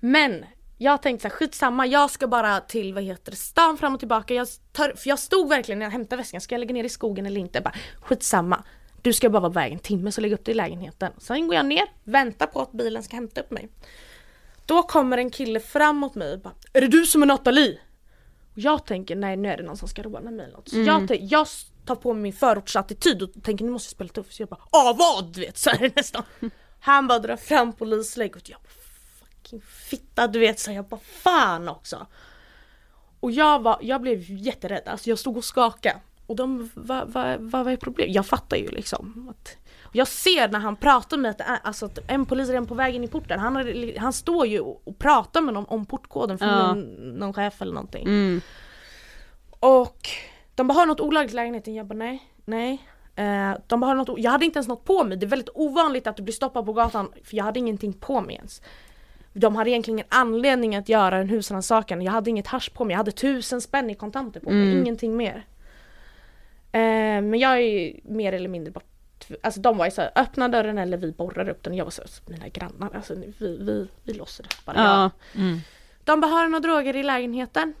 Men 0.00 0.44
jag 0.78 1.02
tänkte 1.02 1.22
så 1.22 1.28
här, 1.28 1.36
skitsamma, 1.36 1.86
jag 1.86 2.10
ska 2.10 2.26
bara 2.26 2.60
till 2.60 2.94
vad 2.94 3.02
heter 3.02 3.30
det, 3.30 3.36
stan 3.36 3.78
fram 3.78 3.94
och 3.94 3.98
tillbaka. 3.98 4.34
Jag 4.34 4.48
tar, 4.72 4.92
för 4.96 5.08
jag 5.08 5.18
stod 5.18 5.48
verkligen 5.48 5.78
när 5.78 5.86
jag 5.86 5.90
hämtade 5.90 6.16
väskan, 6.16 6.40
ska 6.40 6.54
jag 6.54 6.60
lägga 6.60 6.74
ner 6.74 6.84
i 6.84 6.88
skogen 6.88 7.26
eller 7.26 7.40
inte? 7.40 7.60
Bara, 7.60 7.74
skitsamma, 8.00 8.64
du 9.02 9.12
ska 9.12 9.30
bara 9.30 9.40
vara 9.40 9.50
på 9.50 9.54
väg 9.54 9.72
en 9.72 9.78
timme 9.78 10.12
så 10.12 10.20
lägg 10.20 10.32
upp 10.32 10.44
det 10.44 10.50
i 10.50 10.54
lägenheten. 10.54 11.12
Sen 11.18 11.46
går 11.46 11.54
jag 11.54 11.66
ner, 11.66 11.84
väntar 12.04 12.46
på 12.46 12.60
att 12.60 12.72
bilen 12.72 13.02
ska 13.02 13.16
hämta 13.16 13.40
upp 13.40 13.50
mig. 13.50 13.68
Då 14.66 14.82
kommer 14.82 15.18
en 15.18 15.30
kille 15.30 15.60
fram 15.60 15.96
mot 15.96 16.14
mig 16.14 16.32
och 16.32 16.40
bara 16.40 16.54
Är 16.72 16.80
det 16.80 16.88
du 16.88 17.06
som 17.06 17.22
är 17.22 17.26
Nathalie? 17.26 17.78
Och 18.54 18.58
jag 18.60 18.86
tänker 18.86 19.16
nej 19.16 19.36
nu 19.36 19.48
är 19.48 19.56
det 19.56 19.62
någon 19.62 19.76
som 19.76 19.88
ska 19.88 20.02
råna 20.02 20.30
mig 20.30 20.44
eller 20.44 20.56
något. 20.56 20.68
Så 20.68 20.76
jag, 20.76 21.08
tänk, 21.08 21.32
jag 21.32 21.46
tar 21.84 21.94
på 21.94 22.12
mig 22.12 22.22
min 22.22 22.32
förortsattityd 22.32 23.22
och 23.22 23.30
tänker 23.42 23.64
nu 23.64 23.70
måste 23.70 23.86
jag 23.86 23.90
spela 23.90 24.08
tuff. 24.08 24.32
Så 24.32 24.42
jag 24.42 24.48
bara 24.48 24.60
ah 24.70 24.92
vad 24.98 25.32
du 25.32 25.40
vet 25.40 25.58
så 25.58 25.70
är 25.70 25.78
det 25.78 25.96
nästan. 25.96 26.22
Han 26.80 27.06
bara 27.06 27.18
drar 27.18 27.36
fram 27.36 27.72
polislägg 27.72 28.36
och 28.36 28.42
jag 28.44 28.58
bara 28.60 28.70
fucking 29.20 29.60
fitta 29.60 30.26
du 30.26 30.38
vet 30.38 30.58
så 30.58 30.72
jag 30.72 30.84
bara 30.84 31.00
fan 31.00 31.68
också. 31.68 32.06
Och 33.20 33.30
jag, 33.30 33.62
var, 33.62 33.78
jag 33.82 34.00
blev 34.00 34.30
jätterädd, 34.30 34.82
alltså 34.86 35.10
jag 35.10 35.18
stod 35.18 35.36
och 35.36 35.44
skakade. 35.44 36.00
Och 36.26 36.36
de, 36.36 36.70
vad, 36.74 37.08
vad, 37.08 37.40
vad 37.40 37.68
är 37.68 37.76
problemet? 37.76 38.14
Jag 38.14 38.26
fattar 38.26 38.56
ju 38.56 38.68
liksom. 38.68 39.28
Att, 39.30 39.56
jag 39.96 40.08
ser 40.08 40.48
när 40.48 40.58
han 40.58 40.76
pratar 40.76 41.16
med 41.16 41.30
att, 41.30 41.40
alltså 41.62 41.86
att 41.86 41.98
en 42.10 42.26
polis 42.26 42.48
är 42.48 42.52
redan 42.52 42.66
på 42.66 42.74
väg 42.74 42.94
in 42.94 43.04
i 43.04 43.08
porten. 43.08 43.40
Han, 43.40 43.56
har, 43.56 43.98
han 43.98 44.12
står 44.12 44.46
ju 44.46 44.60
och, 44.60 44.98
pratar 44.98 45.40
med 45.40 45.54
någon 45.54 45.64
om 45.68 45.86
portkoden 45.86 46.38
från 46.38 46.48
Ja. 46.48 46.66
någon, 46.74 46.80
någon 47.18 47.32
chef 47.32 47.62
eller 47.62 47.72
någonting. 47.72 48.02
Mm. 48.06 48.40
Och 49.60 50.08
de 50.54 50.66
bara 50.66 50.74
har 50.74 50.86
något 50.86 51.00
olagligt 51.00 51.32
i 51.32 51.36
lägenheten? 51.36 51.74
Jag 51.74 51.86
bara 51.86 51.94
nej, 51.98 52.22
nej. 52.44 52.82
Eh, 53.16 53.52
de 53.66 53.80
bara 53.80 53.86
har 53.86 53.94
något, 53.94 54.08
o- 54.08 54.18
jag 54.18 54.30
hade 54.30 54.44
inte 54.44 54.56
ens 54.58 54.68
något 54.68 54.84
på 54.84 55.04
mig. 55.04 55.16
Det 55.18 55.26
är 55.26 55.28
väldigt 55.28 55.48
ovanligt 55.54 56.06
att 56.06 56.16
du 56.16 56.22
blir 56.22 56.34
stoppad 56.34 56.66
på 56.66 56.72
gatan 56.72 57.12
för 57.24 57.36
jag 57.36 57.44
hade 57.44 57.58
ingenting 57.58 57.92
på 57.92 58.20
mig 58.20 58.36
ens. 58.36 58.62
De 59.32 59.56
hade 59.56 59.70
egentligen 59.70 59.98
ingen 59.98 60.08
anledning 60.10 60.76
att 60.76 60.88
göra 60.88 61.16
en 61.18 61.28
husrannsakan. 61.28 62.02
Jag 62.02 62.12
hade 62.12 62.30
inget 62.30 62.46
hasch 62.46 62.72
på 62.74 62.84
mig. 62.84 62.92
Jag 62.94 62.98
hade 62.98 63.12
tusen 63.12 63.60
spänn 63.60 63.90
i 63.90 63.94
kontanter 63.94 64.40
på 64.40 64.50
mig. 64.50 64.72
Ingenting 64.80 65.16
mer. 65.16 65.46
Eh, 66.72 66.80
men 67.22 67.34
jag 67.34 67.60
är 67.60 68.00
mer 68.04 68.32
eller 68.32 68.48
mindre 68.48 68.72
Alltså 69.42 69.60
de 69.60 69.76
var 69.78 69.84
ju 69.84 69.90
såhär, 69.90 70.10
öppna 70.16 70.48
dörren 70.48 70.78
eller 70.78 70.96
vi 70.96 71.12
borrar 71.12 71.48
upp 71.48 71.62
den. 71.62 71.74
Jag 71.74 71.84
var 71.84 71.90
så 71.90 72.02
mina 72.26 72.48
grannar, 72.48 72.90
alltså 72.94 73.14
vi, 73.14 73.56
vi, 73.60 73.88
vi 74.02 74.12
låser 74.12 74.42
det 74.42 74.48
bara. 74.64 74.76
Ja. 74.76 75.10
De 76.04 76.20
bara, 76.20 76.26
har 76.30 76.42
du 76.44 76.48
några 76.48 76.60
droger 76.68 76.96
i 76.96 77.02
lägenheten? 77.02 77.74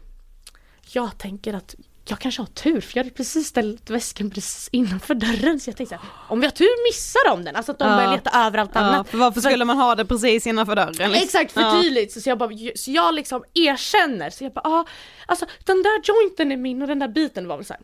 Jag 0.92 1.18
tänker 1.18 1.54
att 1.54 1.74
jag 2.08 2.18
kanske 2.18 2.42
har 2.42 2.46
tur 2.46 2.80
för 2.80 2.96
jag 2.98 3.04
hade 3.04 3.14
precis 3.16 3.46
ställt 3.46 3.90
väskan 3.90 4.30
precis 4.30 4.68
innanför 4.72 5.14
dörren 5.14 5.60
så 5.60 5.70
jag 5.70 5.76
tänkte 5.76 5.96
så 5.96 6.00
här, 6.02 6.10
om 6.28 6.40
vi 6.40 6.46
har 6.46 6.50
tur 6.50 6.88
missar 6.90 7.28
de 7.30 7.44
den, 7.44 7.56
alltså 7.56 7.72
att 7.72 7.78
de 7.78 7.88
Ja. 7.90 7.96
börjar 7.96 8.12
leta 8.12 8.46
överallt 8.46 8.70
Ja, 8.74 8.80
annat. 8.80 9.08
för 9.08 9.18
varför 9.18 9.40
För- 9.40 9.48
skulle 9.50 9.64
man 9.64 9.76
ha 9.76 9.94
det 9.94 10.04
precis 10.04 10.46
innanför 10.46 10.76
dörren? 10.76 10.92
liksom? 10.92 11.12
Exakt, 11.14 11.52
för 11.52 11.60
Ja. 11.60 11.82
tydligt. 11.82 12.12
Så, 12.12 12.20
så, 12.20 12.28
jag 12.28 12.38
bara, 12.38 12.50
så 12.76 12.90
jag 12.90 13.14
liksom 13.14 13.44
erkänner, 13.54 14.30
så 14.30 14.44
jag 14.44 14.52
bara 14.52 14.68
ah, 14.68 14.84
alltså 15.26 15.46
den 15.64 15.82
där 15.82 16.00
jointen 16.04 16.52
är 16.52 16.56
min 16.56 16.82
och 16.82 16.88
den 16.88 16.98
där 16.98 17.08
biten 17.08 17.48
var 17.48 17.56
väl 17.56 17.64
såhär 17.66 17.82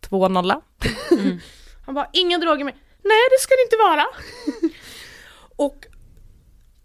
Två 0.00 0.28
nolla. 0.28 0.60
Han 1.90 1.94
bara, 1.94 2.10
inga 2.12 2.38
droger 2.38 2.64
mer, 2.64 2.74
Nej 3.02 3.28
det 3.30 3.40
ska 3.40 3.54
det 3.54 3.62
inte 3.62 3.76
vara. 3.76 4.06
och 5.56 5.86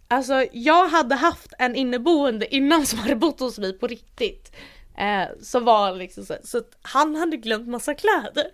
alltså 0.08 0.46
jag 0.52 0.88
hade 0.88 1.16
haft 1.16 1.54
en 1.60 1.76
inneboende 1.76 2.56
innan 2.56 2.86
som 2.86 3.00
hade 3.00 3.16
bott 3.16 3.40
hos 3.40 3.60
mig 3.60 3.80
på 3.80 3.88
riktigt. 3.88 4.52
Eh, 4.98 5.42
som 5.42 5.66
var 5.66 5.96
liksom 5.96 6.26
så, 6.26 6.36
så 6.44 6.58
att 6.58 6.78
han 6.82 7.16
hade 7.16 7.38
glömt 7.38 7.68
massa 7.68 7.94
kläder 7.94 8.48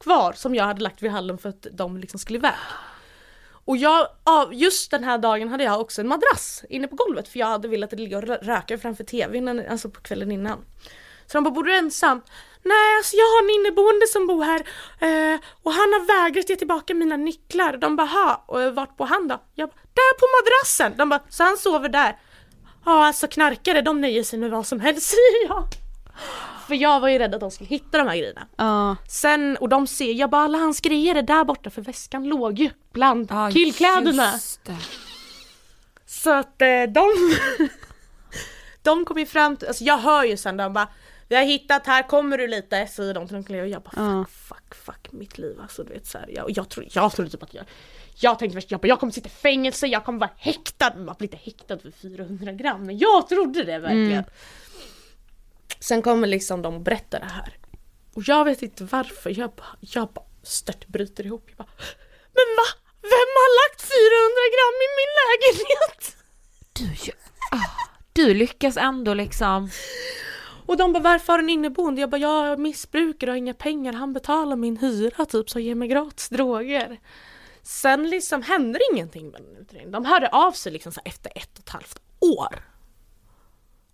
kvar 0.00 0.32
som 0.32 0.54
jag 0.54 0.64
hade 0.64 0.82
lagt 0.82 1.02
vid 1.02 1.10
hallen 1.10 1.38
för 1.38 1.48
att 1.48 1.66
de 1.72 1.96
liksom 1.96 2.18
skulle 2.18 2.38
iväg. 2.38 2.54
Och 3.64 3.76
jag, 3.76 4.08
just 4.52 4.90
den 4.90 5.04
här 5.04 5.18
dagen 5.18 5.48
hade 5.48 5.64
jag 5.64 5.80
också 5.80 6.00
en 6.00 6.08
madrass 6.08 6.64
inne 6.68 6.88
på 6.88 6.96
golvet 6.96 7.28
för 7.28 7.38
jag 7.38 7.46
hade 7.46 7.68
velat 7.68 7.92
ligga 7.92 8.18
och 8.18 8.24
röka 8.24 8.78
framför 8.78 9.04
tvn, 9.04 9.66
alltså 9.68 9.90
på 9.90 10.00
kvällen 10.00 10.32
innan. 10.32 10.64
Så 11.26 11.36
de 11.36 11.44
bara, 11.44 11.50
bor 11.50 11.64
du 11.64 11.76
ensam? 11.76 12.22
Nej, 12.64 12.96
alltså 12.98 13.16
jag 13.16 13.24
har 13.24 13.42
en 13.44 13.50
inneboende 13.50 14.06
som 14.06 14.26
bor 14.26 14.44
här 14.44 14.60
eh, 15.00 15.40
och 15.62 15.72
han 15.72 15.92
har 15.92 16.06
vägrat 16.06 16.50
ge 16.50 16.56
tillbaka 16.56 16.94
mina 16.94 17.16
nycklar. 17.16 17.76
De 17.76 17.96
bara, 17.96 18.06
ha, 18.06 18.44
och 18.46 18.74
vart 18.74 18.96
på 18.96 19.04
han 19.04 19.28
då? 19.28 19.42
Jag 19.54 19.68
bara, 19.68 19.80
där 19.94 20.18
på 20.20 20.26
madrassen! 20.36 20.98
De 20.98 21.08
bara, 21.08 21.20
så 21.28 21.42
han 21.44 21.56
sover 21.56 21.88
där? 21.88 22.16
Ja, 22.84 23.06
alltså 23.06 23.28
knarkare 23.28 23.80
de 23.82 24.00
nöjer 24.00 24.22
sig 24.22 24.38
med 24.38 24.50
vad 24.50 24.66
som 24.66 24.80
helst, 24.80 25.02
säger 25.10 25.48
jag. 25.48 25.64
För 26.66 26.74
jag 26.74 27.00
var 27.00 27.08
ju 27.08 27.18
rädd 27.18 27.34
att 27.34 27.40
de 27.40 27.50
skulle 27.50 27.68
hitta 27.68 27.98
de 27.98 28.08
här 28.08 28.16
grejerna. 28.16 28.46
Ja. 28.56 28.96
Sen, 29.08 29.56
och 29.56 29.68
de 29.68 29.86
ser, 29.86 30.12
jag 30.12 30.30
bara 30.30 30.42
alla 30.42 30.58
hans 30.58 30.80
grejer 30.80 31.14
är 31.14 31.22
där 31.22 31.44
borta 31.44 31.70
för 31.70 31.82
väskan 31.82 32.28
låg 32.28 32.58
ju 32.58 32.70
bland 32.92 33.30
Ja, 33.30 33.50
killkläderna. 33.52 34.32
Så 36.06 36.30
att 36.30 36.62
eh, 36.62 36.82
de, 36.88 37.10
de 38.82 39.04
kom 39.04 39.18
ju 39.18 39.26
fram 39.26 39.56
till, 39.56 39.68
alltså 39.68 39.84
jag 39.84 39.98
hör 39.98 40.24
ju 40.24 40.36
sen 40.36 40.56
de 40.56 40.72
bara 40.72 40.88
Vi 41.32 41.36
har 41.36 41.44
hittat 41.44 41.86
här, 41.86 42.08
kommer 42.08 42.38
du 42.38 42.46
lite? 42.46 42.86
Säger 42.86 43.14
de 43.14 43.26
till 43.26 43.36
de 43.36 43.44
kollegor 43.44 43.64
och 43.64 43.70
jag 43.70 43.82
bara 43.82 43.92
Ja. 43.96 44.24
fuck, 44.30 44.74
fuck, 44.74 44.84
fuck 44.84 45.12
mitt 45.12 45.38
liv 45.38 45.60
alltså 45.60 45.84
du 45.84 45.92
vet 45.92 46.06
såhär. 46.06 46.26
Jag, 46.28 46.50
jag, 46.50 46.68
tro, 46.68 46.84
jag 46.90 47.12
trodde 47.12 47.30
typ 47.30 47.42
att 47.42 47.54
jag 47.54 47.64
jag 48.14 48.38
tänkte 48.38 48.54
först, 48.60 48.70
jag, 48.70 48.80
bara, 48.80 48.88
jag 48.88 49.00
kommer 49.00 49.12
sitta 49.12 49.28
i 49.28 49.30
fängelse, 49.30 49.86
jag 49.86 50.04
kommer 50.04 50.18
vara 50.18 50.30
häktad. 50.36 50.94
Man 50.94 51.14
blir 51.18 51.28
inte 51.28 51.36
häktad 51.44 51.78
för 51.78 51.90
400 51.90 52.52
gram, 52.52 52.86
men 52.86 52.98
jag 52.98 53.28
trodde 53.28 53.64
det 53.64 53.78
verkligen. 53.78 54.24
Sen 55.80 56.02
kommer 56.02 56.26
liksom 56.28 56.62
de 56.62 56.74
och 56.74 56.80
berättar 56.80 57.20
det 57.20 57.26
här. 57.26 57.56
Och 58.14 58.22
jag 58.26 58.44
vet 58.44 58.62
inte 58.62 58.84
varför, 58.84 59.38
jag 59.38 59.50
bara, 59.50 59.76
jag 59.80 60.08
bara 60.08 60.26
stört 60.42 60.86
bryter 60.86 61.26
ihop. 61.26 61.44
Jag 61.48 61.56
bara, 61.56 61.72
men 62.32 62.48
va? 62.58 62.68
Vem 63.02 63.30
har 63.40 63.50
lagt 63.62 63.80
400 63.82 64.44
gram 64.54 64.76
i 64.86 64.88
min 64.98 65.12
lägenhet? 65.22 66.16
Du, 66.72 67.12
ah, 67.56 67.88
du 68.12 68.34
lyckas 68.34 68.76
ändå 68.76 69.14
liksom. 69.14 69.70
Och 70.72 70.78
de 70.78 70.92
bara 70.92 71.02
varför 71.02 71.32
har 71.32 71.38
en 71.38 71.48
inneboende? 71.48 72.00
Jag 72.00 72.10
bara 72.10 72.20
jag 72.20 72.58
missbrukar 72.58 73.26
och 73.26 73.30
har 73.30 73.38
inga 73.38 73.54
pengar. 73.54 73.92
Han 73.92 74.12
betalar 74.12 74.56
min 74.56 74.76
hyra 74.76 75.24
typ 75.24 75.50
så 75.50 75.58
ger 75.58 75.74
mig 75.74 75.88
gratis 75.88 76.28
droger. 76.28 77.00
Sen 77.62 78.10
liksom 78.10 78.42
hände 78.42 78.78
ingenting 78.92 79.30
med 79.30 79.42
den 79.42 79.56
utredningen. 79.56 79.92
De 79.92 80.04
hörde 80.04 80.28
av 80.28 80.52
sig 80.52 80.72
liksom 80.72 80.92
efter 81.04 81.32
ett 81.34 81.58
och 81.58 81.58
ett 81.58 81.68
halvt 81.68 82.00
år. 82.20 82.64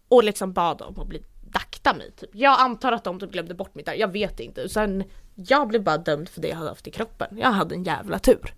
Och 0.09 0.25
liksom 0.25 0.53
bad 0.53 0.83
om 0.83 1.01
att 1.01 1.07
bli 1.07 1.23
dakta 1.51 1.95
mig 1.95 2.13
typ. 2.13 2.31
Jag 2.33 2.61
antar 2.61 2.93
att 2.93 3.05
de 3.05 3.21
typ 3.21 3.33
glömde 3.33 3.55
bort 3.55 3.75
mitt 3.75 3.87
där. 3.87 3.95
jag 3.95 4.13
vet 4.13 4.41
inte. 4.41 4.69
Sen 4.69 5.05
jag 5.35 5.69
blev 5.69 5.83
bara 5.83 5.99
dömd 5.99 6.29
för 6.29 6.41
det 6.41 6.49
jag 6.49 6.57
hade 6.57 6.69
haft 6.69 6.87
i 6.87 6.91
kroppen. 6.91 7.39
Jag 7.39 7.51
hade 7.51 7.75
en 7.75 7.85
jävla 7.85 8.19
tur. 8.19 8.55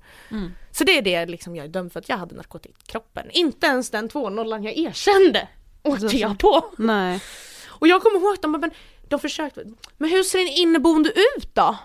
Så 0.70 0.84
det 0.84 0.98
är 0.98 1.02
det 1.02 1.26
liksom 1.26 1.56
jag 1.56 1.64
är 1.64 1.70
dömd 1.70 1.92
för 1.92 2.00
att 2.00 2.08
jag 2.08 2.16
hade 2.16 2.34
narkotika 2.34 2.78
i 2.84 2.90
kroppen. 2.90 3.30
Inte 3.30 3.66
ens 3.66 3.90
den 3.90 4.10
2-0 4.10 4.64
jag 4.64 4.78
erkände 4.78 5.48
åkte 5.82 6.16
jag 6.16 6.38
på. 6.38 6.64
Nej. 6.78 7.20
Och 7.80 7.88
jag 7.88 8.02
kommer 8.02 8.20
ihåg 8.20 8.34
att 8.34 8.42
de 8.42 8.52
bara, 8.52 8.58
men 8.58 8.70
de 9.08 9.20
försökte, 9.20 9.64
men 9.98 10.10
hur 10.10 10.22
ser 10.22 10.38
en 10.38 10.48
inneboende 10.48 11.08
ut 11.08 11.54
då? 11.54 11.76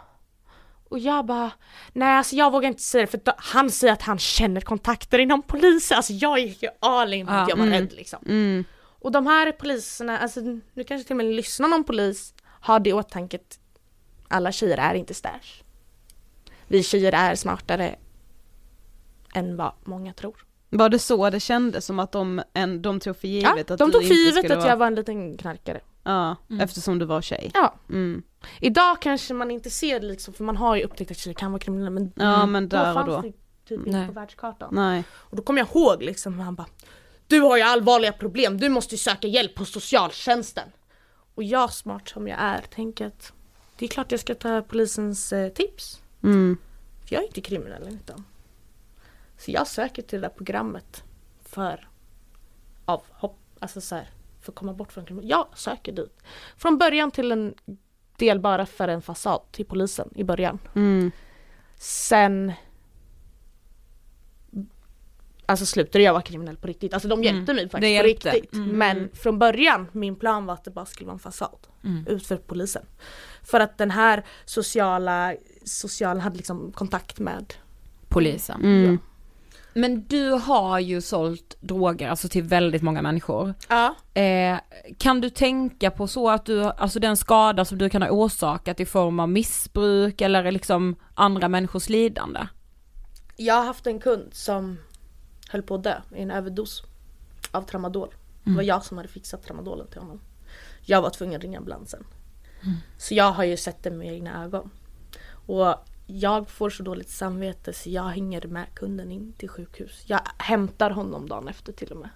Och 0.90 1.00
jag 1.00 1.26
bara, 1.26 1.52
nej 1.94 2.18
alltså 2.18 2.36
jag 2.36 2.52
vågar 2.52 2.68
inte 2.70 2.82
säga 2.82 3.06
det 3.06 3.12
för 3.12 3.22
han 3.38 3.72
säger 3.72 3.94
att 3.94 4.02
han 4.02 4.20
känner 4.20 4.62
kontakter 4.62 5.20
inom 5.20 5.42
polisen, 5.42 5.98
alltså 5.98 6.14
jag 6.14 6.40
gick 6.40 6.64
ju 6.64 6.70
all 6.80 7.14
in 7.14 7.28
för 7.28 7.34
att 7.34 7.50
jag 7.50 7.58
var 7.58 7.66
rädd 7.66 7.94
liksom. 7.94 8.20
Mm. 8.26 8.64
Och 9.00 9.12
de 9.12 9.28
här 9.28 9.52
poliserna, 9.52 10.20
alltså 10.20 10.40
nu 10.42 10.84
kanske 10.88 11.08
till 11.08 11.14
och 11.14 11.18
med 11.18 11.26
lyssnar 11.26 11.68
någon 11.68 11.84
polis, 11.84 12.34
har 12.44 12.80
det 12.80 12.90
i 12.90 12.94
åtanke 12.94 13.38
att 13.38 13.60
alla 14.28 14.52
tjejer 14.52 14.78
är 14.78 14.94
inte 14.94 15.14
stash. 15.14 15.64
Vi 16.68 16.84
tjejer 16.84 17.12
är 17.12 17.36
smartare 17.36 17.96
än 19.34 19.58
vad 19.58 19.74
många 19.84 20.14
tror. 20.14 20.46
Var 20.78 20.90
det 20.90 21.00
så 21.00 21.30
det 21.30 21.40
kändes 21.40 21.86
som 21.86 22.00
att 22.00 22.12
de, 22.12 22.42
en, 22.54 22.82
de 22.82 23.00
tog 23.00 23.16
för 23.18 23.28
Ja, 23.28 23.50
givet 23.50 23.72
att 23.72 23.80
de 23.80 23.92
tog 23.92 24.08
för 24.08 24.14
givet 24.14 24.52
att 24.52 24.58
vara... 24.58 24.70
jag 24.70 24.78
var 24.78 24.88
en 24.88 24.96
liten 24.96 25.38
knarkare. 25.38 25.82
Ja, 26.04 26.36
eftersom 26.62 27.00
du 27.00 27.06
var 27.06 27.22
tjej. 27.22 27.52
Ja. 27.54 27.76
Mm. 27.90 28.24
Idag 28.62 29.02
kanske 29.02 29.34
man 29.34 29.52
inte 29.52 29.70
ser 29.70 30.00
det 30.00 30.06
liksom, 30.06 30.34
för 30.34 30.44
man 30.44 30.58
har 30.58 30.76
ju 30.76 30.84
upptäckt 30.84 31.12
att 31.12 31.18
tjejer 31.18 31.34
kan 31.34 31.52
vara 31.52 31.60
kriminella 31.60 31.90
men, 31.90 32.12
Ja, 32.16 32.46
men 32.46 32.70
där 32.70 32.90
och 32.90 32.94
fanns 32.94 33.08
då. 33.08 33.22
det 33.22 33.34
typ 33.68 33.86
Nej. 33.86 34.02
inte 34.02 34.14
på 34.14 34.20
världskartan. 34.20 34.70
Nej. 34.72 35.04
Och 35.12 35.38
då 35.38 35.44
kommer 35.44 35.60
jag 35.60 35.68
ihåg 35.76 36.04
liksom 36.04 36.40
han 36.40 36.56
bara 36.56 36.68
Du 37.28 37.40
har 37.40 37.58
ju 37.58 37.64
allvarliga 37.64 38.12
problem, 38.12 38.58
du 38.58 38.70
måste 38.70 38.96
ju 38.96 39.00
söka 39.00 39.28
hjälp 39.28 39.58
hos 39.60 39.72
socialtjänsten. 39.72 40.70
Och 41.36 41.44
jag 41.44 41.74
smart 41.74 42.08
som 42.10 42.28
jag 42.28 42.38
är 42.40 42.62
tänker 42.62 43.08
att 43.08 43.34
det 43.78 43.86
är 43.86 43.90
klart 43.90 44.12
jag 44.12 44.20
ska 44.20 44.36
ta 44.36 44.62
polisens 44.62 45.34
eh, 45.34 45.50
tips. 45.50 46.02
Mm. 46.24 46.58
För 47.06 47.16
jag 47.16 47.24
är 47.24 47.28
inte 47.28 47.42
kriminell 47.42 47.88
utan. 47.88 48.24
Så 49.46 49.52
jag 49.52 49.68
söker 49.68 50.02
till 50.02 50.22
det 50.22 50.28
där 50.28 50.34
programmet 50.34 51.04
för 51.46 51.88
av 52.86 53.04
hopp, 53.10 53.40
alltså 53.60 53.82
så 53.82 53.96
här, 53.96 54.10
för 54.42 54.52
att 54.52 54.56
komma 54.56 54.74
bort 54.74 54.92
från 54.92 55.06
kriminalitet. 55.06 55.32
Jag 55.32 55.58
söker 55.58 55.92
dit. 55.92 56.24
Från 56.58 56.78
början 56.78 57.12
till 57.12 57.32
en 57.32 57.54
del 58.18 58.40
bara 58.40 58.66
för 58.66 58.88
en 58.88 59.02
fasad 59.02 59.42
till 59.52 59.66
polisen 59.66 60.10
i 60.16 60.24
början. 60.24 60.60
Mm. 60.76 61.12
Sen 61.78 62.54
Alltså 65.46 65.66
slutade 65.66 66.04
jag 66.04 66.14
vara 66.14 66.24
kriminell 66.24 66.58
på 66.58 66.68
riktigt. 66.68 66.94
Alltså 66.94 67.08
de 67.08 67.24
hjälpte 67.24 67.54
mig 67.54 67.70
faktiskt 67.70 68.02
på 68.02 68.08
riktigt. 68.08 68.54
Men 68.54 69.10
från 69.14 69.40
början, 69.40 69.88
min 69.92 70.16
plan 70.16 70.46
var 70.46 70.54
att 70.54 70.64
det 70.64 70.72
bara 70.72 70.86
skulle 70.86 71.06
vara 71.06 71.14
en 71.14 71.20
fasad. 71.20 71.68
Ut 72.08 72.28
för 72.28 72.38
polisen. 72.38 72.86
För 73.44 73.60
att 73.60 73.78
den 73.78 73.92
här 73.92 74.26
sociala, 74.46 75.36
socialen 75.64 76.22
hade 76.22 76.38
liksom 76.38 76.72
kontakt 76.72 77.20
med 77.20 77.54
Polisen. 78.08 78.64
Mm. 78.64 79.00
Men 79.78 80.04
du 80.08 80.30
har 80.30 80.80
ju 80.80 81.02
sålt 81.02 81.58
droger 81.60 82.10
alltså 82.10 82.28
till 82.28 82.44
väldigt 82.44 82.82
många 82.82 83.02
människor. 83.02 83.54
Ja. 83.70 83.96
Eh, 84.22 84.60
kan 84.98 85.22
du 85.22 85.30
tänka 85.30 85.92
på 85.92 86.08
så 86.08 86.30
att 86.30 86.46
du, 86.46 86.64
alltså 86.64 87.00
den 87.00 87.18
skada 87.18 87.66
som 87.66 87.78
du 87.78 87.90
kan 87.90 88.02
ha 88.02 88.10
orsakat 88.10 88.80
i 88.80 88.86
form 88.86 89.20
av 89.20 89.30
missbruk 89.30 90.22
eller 90.22 90.52
liksom 90.52 90.96
andra 91.14 91.48
människors 91.48 91.90
lidande? 91.90 92.48
Jag 93.36 93.56
har 93.56 93.66
haft 93.66 93.88
en 93.88 94.00
kund 94.00 94.30
som 94.32 94.78
höll 95.50 95.62
på 95.62 95.76
att 95.76 95.84
dö 95.84 96.02
i 96.16 96.22
en 96.22 96.32
överdos 96.32 96.84
av 97.52 97.62
tramadol. 97.62 98.10
Det 98.44 98.52
var 98.52 98.64
jag 98.64 98.84
som 98.86 98.98
hade 98.98 99.10
fixat 99.10 99.44
tramadolen 99.44 99.88
till 99.88 100.00
honom. 100.00 100.20
Jag 100.82 101.02
var 101.02 101.10
tvungen 101.10 101.36
att 101.36 101.44
ringa 101.44 101.58
ambulansen. 101.58 102.04
Så 102.98 103.14
jag 103.14 103.32
har 103.32 103.44
ju 103.44 103.58
sett 103.58 103.84
det 103.84 103.92
med 103.92 104.14
egna 104.14 104.44
ögon. 104.44 104.70
Och 105.48 105.76
jag 106.06 106.50
får 106.50 106.70
så 106.70 106.84
dåligt 106.84 107.10
samvete 107.10 107.74
så 107.74 107.90
jag 107.90 108.04
hänger 108.04 108.48
med 108.48 108.66
kunden 108.74 109.12
in 109.12 109.34
till 109.34 109.50
sjukhus. 109.50 110.04
Jag 110.06 110.22
hämtar 110.38 110.90
honom 110.90 111.30
dagen 111.30 111.48
efter 111.48 111.74
till 111.74 111.92
och 111.92 111.98
med. 111.98 112.10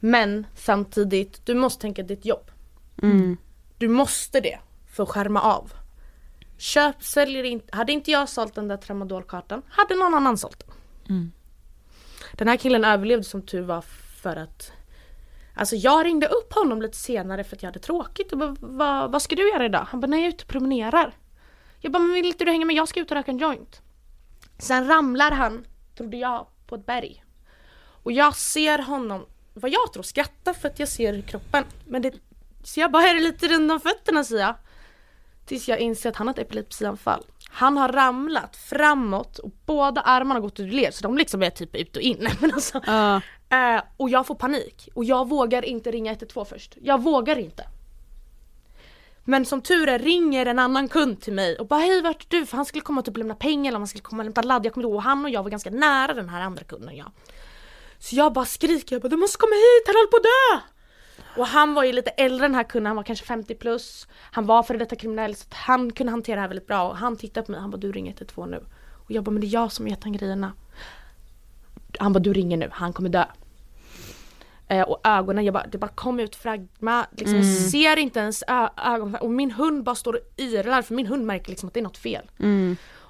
Men 0.00 0.46
samtidigt, 0.54 1.46
du 1.46 1.54
måste 1.54 1.80
tänka 1.80 2.02
ditt 2.02 2.24
jobb. 2.24 2.50
Mm. 3.02 3.36
Du 3.78 3.88
måste 3.88 4.40
det 4.40 4.58
för 4.90 5.02
att 5.02 5.08
skärma 5.08 5.40
av. 5.40 5.72
Köp, 6.58 7.02
säljer 7.02 7.44
inte, 7.44 7.76
hade 7.76 7.92
inte 7.92 8.10
jag 8.10 8.28
sålt 8.28 8.54
den 8.54 8.68
där 8.68 8.76
tramadolkartan, 8.76 9.62
hade 9.68 9.94
någon 9.94 10.14
annan 10.14 10.38
sålt 10.38 10.64
den. 10.66 10.76
Den 12.32 12.48
här 12.48 12.56
killen 12.56 12.84
överlevde 12.84 13.24
som 13.24 13.42
tur 13.42 13.62
var 13.62 13.80
för 14.22 14.36
att 14.36 14.72
Alltså 15.54 15.76
jag 15.76 16.06
ringde 16.06 16.26
upp 16.26 16.52
honom 16.52 16.82
lite 16.82 16.96
senare 16.96 17.44
för 17.44 17.56
att 17.56 17.62
jag 17.62 17.68
hade 17.68 17.78
tråkigt 17.78 18.32
och 18.32 18.38
bara, 18.38 18.56
vad, 18.60 19.12
vad 19.12 19.22
ska 19.22 19.36
du 19.36 19.50
göra 19.50 19.64
idag? 19.64 19.86
Han 19.90 20.00
bara, 20.00 20.06
nej 20.06 20.20
jag 20.20 20.26
är 20.26 20.34
ute 20.34 20.44
och 20.44 20.48
promenerar. 20.48 21.14
Jag 21.80 21.92
bara, 21.92 21.98
men 21.98 22.12
vill 22.12 22.26
inte 22.26 22.44
du 22.44 22.50
hänga 22.50 22.66
med? 22.66 22.76
Jag 22.76 22.88
ska 22.88 23.00
ut 23.00 23.10
och 23.10 23.16
röka 23.16 23.30
en 23.30 23.38
joint. 23.38 23.82
Sen 24.58 24.88
ramlar 24.88 25.30
han, 25.30 25.66
trodde 25.96 26.16
jag, 26.16 26.46
på 26.66 26.74
ett 26.74 26.86
berg. 26.86 27.24
Och 28.02 28.12
jag 28.12 28.36
ser 28.36 28.78
honom, 28.78 29.26
vad 29.54 29.70
jag 29.70 29.92
tror, 29.92 30.02
skratta 30.02 30.54
för 30.54 30.68
att 30.68 30.78
jag 30.78 30.88
ser 30.88 31.20
kroppen. 31.20 31.64
Men 31.86 32.02
det, 32.02 32.14
så 32.64 32.80
jag 32.80 32.90
bara, 32.90 33.02
är 33.02 33.14
det 33.14 33.20
lite 33.20 33.48
runt 33.48 33.72
om 33.72 33.80
fötterna 33.80 34.24
säger 34.24 34.42
jag. 34.42 34.54
Tills 35.46 35.68
jag 35.68 35.78
inser 35.78 36.10
att 36.10 36.16
han 36.16 36.26
har 36.26 36.34
ett 36.34 36.40
epilepsianfall. 36.40 37.24
Han 37.50 37.76
har 37.76 37.88
ramlat 37.88 38.56
framåt 38.56 39.38
och 39.38 39.50
båda 39.66 40.00
armarna 40.00 40.34
har 40.34 40.40
gått 40.40 40.60
ur 40.60 40.70
led 40.70 40.94
så 40.94 41.02
de 41.02 41.18
liksom 41.18 41.42
är 41.42 41.50
typ 41.50 41.76
ut 41.76 41.96
och 41.96 42.02
in. 42.02 42.28
Men 42.40 42.54
alltså, 42.54 42.78
eh, 43.48 43.82
och 43.96 44.10
jag 44.10 44.26
får 44.26 44.34
panik 44.34 44.88
och 44.94 45.04
jag 45.04 45.28
vågar 45.28 45.64
inte 45.64 45.90
ringa 45.90 46.12
112 46.12 46.44
först. 46.44 46.76
Jag 46.82 47.02
vågar 47.02 47.38
inte. 47.38 47.64
Men 49.30 49.44
som 49.44 49.62
tur 49.62 49.88
är 49.88 49.98
ringer 49.98 50.46
en 50.46 50.58
annan 50.58 50.88
kund 50.88 51.20
till 51.20 51.32
mig 51.32 51.58
och 51.58 51.66
bara 51.66 51.80
hej 51.80 52.02
vart 52.02 52.34
är 52.34 52.38
du? 52.38 52.46
För 52.46 52.56
han 52.56 52.66
skulle 52.66 52.82
komma 52.82 52.98
och 53.00 53.04
typ 53.04 53.16
lämna 53.16 53.34
pengar 53.34 53.70
eller 53.70 53.78
han 53.78 53.86
skulle 53.86 54.02
komma 54.02 54.22
och 54.22 54.24
lämna 54.24 54.42
ladd. 54.42 54.66
Jag 54.66 54.74
kommer 54.74 54.86
ihåg 54.86 54.94
och 54.94 55.02
han 55.02 55.24
och 55.24 55.30
jag 55.30 55.42
var 55.42 55.50
ganska 55.50 55.70
nära 55.70 56.14
den 56.14 56.28
här 56.28 56.40
andra 56.40 56.64
kunden 56.64 56.96
ja. 56.96 57.12
Så 57.98 58.16
jag 58.16 58.32
bara 58.32 58.44
skriker, 58.44 58.94
jag 58.94 59.02
bara 59.02 59.08
du 59.08 59.16
måste 59.16 59.38
komma 59.38 59.54
hit, 59.54 59.86
han 59.86 59.94
håller 59.96 60.10
på 60.10 60.16
att 60.16 60.22
dö! 60.22 60.60
Och 61.40 61.46
han 61.46 61.74
var 61.74 61.84
ju 61.84 61.92
lite 61.92 62.10
äldre 62.10 62.44
den 62.46 62.54
här 62.54 62.64
kunden, 62.64 62.86
han 62.86 62.96
var 62.96 63.02
kanske 63.02 63.26
50 63.26 63.54
plus. 63.54 64.08
Han 64.30 64.46
var 64.46 64.62
före 64.62 64.78
detta 64.78 64.96
kriminell 64.96 65.34
så 65.34 65.46
han 65.50 65.92
kunde 65.92 66.10
hantera 66.10 66.36
det 66.36 66.40
här 66.40 66.48
väldigt 66.48 66.66
bra 66.66 66.88
och 66.88 66.96
han 66.96 67.16
tittade 67.16 67.46
på 67.46 67.52
mig 67.52 67.60
han 67.60 67.70
bara 67.70 67.76
du 67.76 67.92
ringer 67.92 68.12
112 68.12 68.50
nu. 68.50 68.64
Och 69.04 69.10
jag 69.10 69.24
bara 69.24 69.30
men 69.30 69.40
det 69.40 69.46
är 69.46 69.54
jag 69.54 69.72
som 69.72 69.88
gett 69.88 70.04
han 70.04 70.12
grejerna. 70.12 70.52
Han 71.98 72.12
bara 72.12 72.20
du 72.20 72.32
ringer 72.32 72.56
nu, 72.56 72.68
han 72.72 72.92
kommer 72.92 73.08
dö. 73.08 73.24
Eh, 74.68 74.82
och 74.82 75.00
ögonen, 75.04 75.44
jag 75.44 75.54
bara, 75.54 75.66
det 75.66 75.78
bara 75.78 75.88
kom 75.90 76.20
ut 76.20 76.36
fragma, 76.36 77.06
liksom, 77.16 77.36
jag 77.36 77.46
ser 77.70 77.96
inte 77.98 78.20
ens 78.20 78.42
ö- 78.48 78.68
ögon 78.86 79.14
och 79.14 79.30
min 79.30 79.50
hund 79.50 79.84
bara 79.84 79.94
står 79.94 80.12
och 80.12 80.40
yrar 80.40 80.82
för 80.82 80.94
min 80.94 81.06
hund 81.06 81.26
märker 81.26 81.50
liksom 81.50 81.66
att 81.66 81.74
det 81.74 81.80
är 81.80 81.84
något 81.84 81.98
fel. 81.98 82.30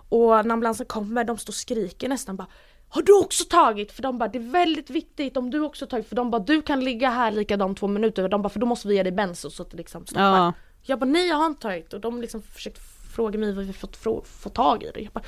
Och 0.08 0.28
när 0.46 0.52
ambulansen 0.52 0.86
kommer, 0.86 1.24
de 1.24 1.38
står 1.38 1.50
och 1.50 1.54
skriker 1.54 2.08
nästan 2.08 2.36
bara 2.36 2.46
Har 2.88 3.02
du 3.02 3.18
också 3.20 3.44
tagit? 3.44 3.92
För 3.92 4.02
de 4.02 4.18
bara 4.18 4.28
det 4.28 4.38
är 4.38 4.50
väldigt 4.50 4.90
viktigt 4.90 5.36
om 5.36 5.50
du 5.50 5.60
också 5.60 5.86
tagit 5.86 6.08
för 6.08 6.16
de 6.16 6.30
bara 6.30 6.42
du 6.42 6.62
kan 6.62 6.84
ligga 6.84 7.10
här 7.10 7.30
likadant 7.30 7.78
två 7.78 7.86
minuter 7.86 8.28
de 8.28 8.42
bara 8.42 8.48
för 8.48 8.60
då 8.60 8.66
måste 8.66 8.88
vi 8.88 8.94
ge 8.94 9.02
dig 9.02 9.12
benzo 9.12 9.50
så 9.50 9.62
att 9.62 9.70
det 9.70 9.76
liksom 9.76 10.06
stoppar. 10.06 10.22
Ja. 10.36 10.52
Jag 10.82 10.98
bara 10.98 11.06
nej 11.10 11.28
jag 11.28 11.36
har 11.36 11.46
inte 11.46 11.62
tagit 11.62 11.92
och 11.92 12.00
de 12.00 12.20
liksom 12.20 12.42
försökte 12.42 12.80
fråga 13.14 13.38
mig 13.38 13.52
vad 13.54 13.64
vi 13.64 13.72
fått 13.72 13.96
få 13.96 14.48
tag 14.54 14.82
i 14.82 14.90
det. 14.94 15.00
Jag 15.00 15.12
bara 15.12 15.24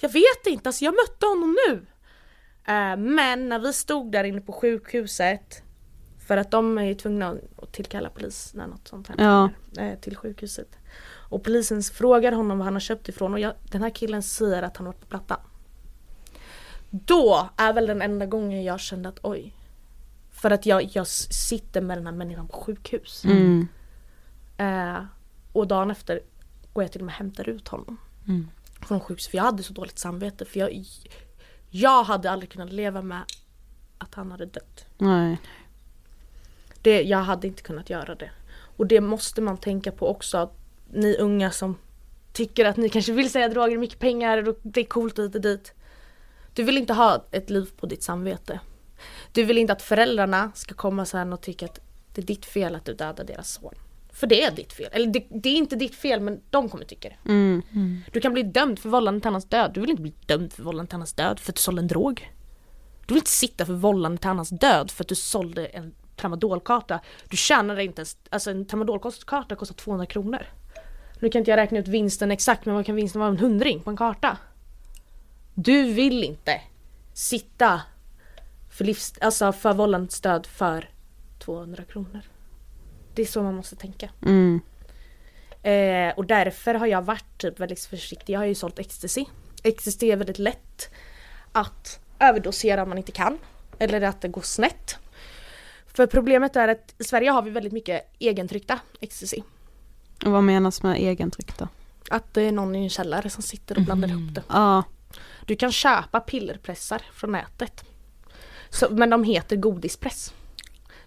Jag 0.00 0.08
vet 0.12 0.46
inte, 0.46 0.68
alltså 0.68 0.84
jag 0.84 0.94
mötte 0.94 1.26
honom 1.26 1.56
nu. 1.68 1.86
Eh, 2.64 2.96
men 2.96 3.48
när 3.48 3.58
vi 3.58 3.72
stod 3.72 4.12
där 4.12 4.24
inne 4.24 4.40
på 4.40 4.52
sjukhuset 4.52 5.62
för 6.26 6.36
att 6.36 6.50
de 6.50 6.78
är 6.78 6.82
ju 6.84 6.94
tvungna 6.94 7.36
att 7.62 7.72
tillkalla 7.72 8.08
polis 8.10 8.54
när 8.54 8.66
något 8.66 8.88
sånt 8.88 9.08
händer 9.08 9.24
Ja. 9.24 9.50
eh, 9.82 9.98
till 9.98 10.16
sjukhuset. 10.16 10.68
Och 11.30 11.44
polisen 11.44 11.82
frågar 11.82 12.32
honom 12.32 12.58
vad 12.58 12.64
han 12.64 12.74
har 12.74 12.80
köpt 12.80 13.08
ifrån 13.08 13.32
och 13.32 13.40
jag, 13.40 13.52
den 13.70 13.82
här 13.82 13.90
killen 13.90 14.22
säger 14.22 14.62
att 14.62 14.76
han 14.76 14.86
har 14.86 14.92
varit 14.92 15.00
på 15.00 15.06
Plattan. 15.06 15.40
Då 16.90 17.48
är 17.56 17.72
väl 17.72 17.86
den 17.86 18.02
enda 18.02 18.26
gången 18.26 18.64
jag 18.64 18.80
kände 18.80 19.08
att 19.08 19.18
oj. 19.22 19.54
För 20.30 20.50
att 20.50 20.66
jag, 20.66 20.82
jag 20.92 21.06
sitter 21.06 21.80
med 21.80 21.98
den 21.98 22.06
här 22.06 22.14
människan 22.14 22.48
på 22.48 22.52
sjukhus. 22.56 23.24
Mm. 23.24 23.68
Eh, 24.56 25.04
och 25.52 25.66
dagen 25.66 25.90
efter 25.90 26.20
går 26.72 26.84
jag 26.84 26.92
till 26.92 27.00
och 27.00 27.04
med 27.06 27.12
och 27.12 27.18
hämtar 27.18 27.48
ut 27.48 27.68
honom. 27.68 27.96
Från 28.80 29.00
sjukhus 29.00 29.28
för 29.28 29.36
jag 29.36 29.44
hade 29.44 29.62
så 29.62 29.72
dåligt 29.72 29.98
samvete 29.98 30.44
för 30.44 30.60
jag, 30.60 30.84
jag 31.74 32.04
hade 32.04 32.30
aldrig 32.30 32.50
kunnat 32.50 32.72
leva 32.72 33.02
med 33.02 33.22
att 33.98 34.14
han 34.14 34.30
hade 34.30 34.46
dött. 34.46 34.86
Nej. 34.98 35.40
Det, 36.82 37.02
jag 37.02 37.18
hade 37.18 37.46
inte 37.46 37.62
kunnat 37.62 37.90
göra 37.90 38.14
det. 38.14 38.30
Och 38.76 38.86
det 38.86 39.00
måste 39.00 39.40
man 39.40 39.56
tänka 39.56 39.92
på 39.92 40.08
också. 40.08 40.38
Att 40.38 40.56
ni 40.90 41.16
unga 41.16 41.50
som 41.50 41.78
tycker 42.32 42.64
att 42.64 42.76
ni 42.76 42.88
kanske 42.88 43.12
vill 43.12 43.30
säga 43.30 43.48
droger, 43.48 43.78
mycket 43.78 43.98
pengar 43.98 44.48
och 44.48 44.58
det 44.62 44.80
är 44.80 44.84
coolt 44.84 45.18
hit 45.18 45.34
och 45.34 45.40
dit. 45.40 45.74
Du 46.54 46.62
vill 46.62 46.78
inte 46.78 46.92
ha 46.92 47.24
ett 47.30 47.50
liv 47.50 47.70
på 47.80 47.86
ditt 47.86 48.02
samvete. 48.02 48.60
Du 49.32 49.44
vill 49.44 49.58
inte 49.58 49.72
att 49.72 49.82
föräldrarna 49.82 50.52
ska 50.54 50.74
komma 50.74 51.04
sen 51.04 51.32
och 51.32 51.40
tycka 51.40 51.66
att 51.66 51.80
det 52.14 52.20
är 52.20 52.26
ditt 52.26 52.44
fel 52.44 52.74
att 52.74 52.84
du 52.84 52.94
dödade 52.94 53.32
deras 53.32 53.50
son. 53.50 53.74
För 54.12 54.26
det 54.26 54.42
är 54.42 54.50
ditt 54.50 54.72
fel. 54.72 54.88
Eller 54.92 55.06
det, 55.06 55.26
det 55.30 55.48
är 55.48 55.56
inte 55.56 55.76
ditt 55.76 55.94
fel 55.94 56.20
men 56.20 56.40
de 56.50 56.68
kommer 56.68 56.84
tycka 56.84 57.08
det. 57.08 57.30
Mm. 57.30 57.62
Du 58.12 58.20
kan 58.20 58.32
bli 58.32 58.42
dömd 58.42 58.78
för 58.78 58.88
vållande 58.88 59.20
till 59.20 59.28
annans 59.28 59.44
död. 59.44 59.70
Du 59.74 59.80
vill 59.80 59.90
inte 59.90 60.02
bli 60.02 60.14
dömd 60.26 60.52
för 60.52 60.62
vållande 60.62 60.88
till 60.88 60.94
annans 60.94 61.12
död 61.12 61.40
för 61.40 61.52
att 61.52 61.56
du 61.56 61.62
sålde 61.62 61.82
en 61.82 61.88
drog. 61.88 62.32
Du 63.06 63.14
vill 63.14 63.20
inte 63.20 63.30
sitta 63.30 63.66
för 63.66 63.72
vållande 63.72 64.18
till 64.18 64.30
annans 64.30 64.48
död 64.48 64.90
för 64.90 65.04
att 65.04 65.08
du 65.08 65.14
sålde 65.14 65.66
en 65.66 65.94
tramadolkarta. 66.16 67.00
Du 67.28 67.36
tjänar 67.36 67.80
inte 67.80 68.00
ens, 68.00 68.16
alltså 68.30 68.50
en 68.50 68.66
tramadolkarta 68.66 69.56
kostar 69.56 69.74
200 69.74 70.06
kronor. 70.06 70.46
Nu 71.20 71.28
kan 71.28 71.38
inte 71.38 71.50
jag 71.50 71.58
räkna 71.58 71.78
ut 71.78 71.88
vinsten 71.88 72.30
exakt 72.30 72.66
men 72.66 72.74
vad 72.74 72.86
kan 72.86 72.94
vinsten 72.94 73.20
vara? 73.20 73.30
En 73.30 73.38
hundring 73.38 73.80
på 73.80 73.90
en 73.90 73.96
karta? 73.96 74.38
Du 75.54 75.92
vill 75.92 76.24
inte 76.24 76.60
sitta 77.14 77.82
för, 78.70 78.84
livs, 78.84 79.14
alltså 79.20 79.52
för 79.52 79.74
död 80.20 80.46
för 80.46 80.90
200 81.38 81.84
kronor. 81.84 82.20
Det 83.14 83.22
är 83.22 83.26
så 83.26 83.42
man 83.42 83.54
måste 83.54 83.76
tänka. 83.76 84.10
Mm. 84.22 84.60
Eh, 85.62 86.14
och 86.16 86.26
därför 86.26 86.74
har 86.74 86.86
jag 86.86 87.02
varit 87.02 87.38
typ 87.38 87.60
väldigt 87.60 87.84
försiktig. 87.84 88.32
Jag 88.32 88.40
har 88.40 88.46
ju 88.46 88.54
sålt 88.54 88.78
ecstasy. 88.78 89.24
Ecstasy 89.62 90.10
är 90.10 90.16
väldigt 90.16 90.38
lätt 90.38 90.90
att 91.52 92.00
överdosera 92.18 92.82
om 92.82 92.88
man 92.88 92.98
inte 92.98 93.12
kan. 93.12 93.38
Eller 93.78 94.00
att 94.00 94.20
det 94.20 94.28
går 94.28 94.42
snett. 94.42 94.96
För 95.86 96.06
problemet 96.06 96.56
är 96.56 96.68
att 96.68 96.94
i 96.98 97.04
Sverige 97.04 97.30
har 97.30 97.42
vi 97.42 97.50
väldigt 97.50 97.72
mycket 97.72 98.14
egentryckta 98.18 98.80
ecstasy. 99.00 99.42
Och 100.24 100.32
vad 100.32 100.42
menas 100.42 100.82
med 100.82 101.02
egentryck 101.02 101.58
då? 101.58 101.68
Att 102.10 102.34
det 102.34 102.42
är 102.42 102.52
någon 102.52 102.74
i 102.74 102.82
en 102.82 102.90
källare 102.90 103.30
som 103.30 103.42
sitter 103.42 103.76
och 103.78 103.82
blandar 103.82 104.08
ihop 104.08 104.34
det. 104.34 104.42
Ja. 104.48 104.82
Du 105.46 105.56
kan 105.56 105.72
köpa 105.72 106.20
pillerpressar 106.20 107.02
från 107.12 107.32
nätet. 107.32 107.84
Så, 108.70 108.88
men 108.90 109.10
de 109.10 109.24
heter 109.24 109.56
godispress. 109.56 110.34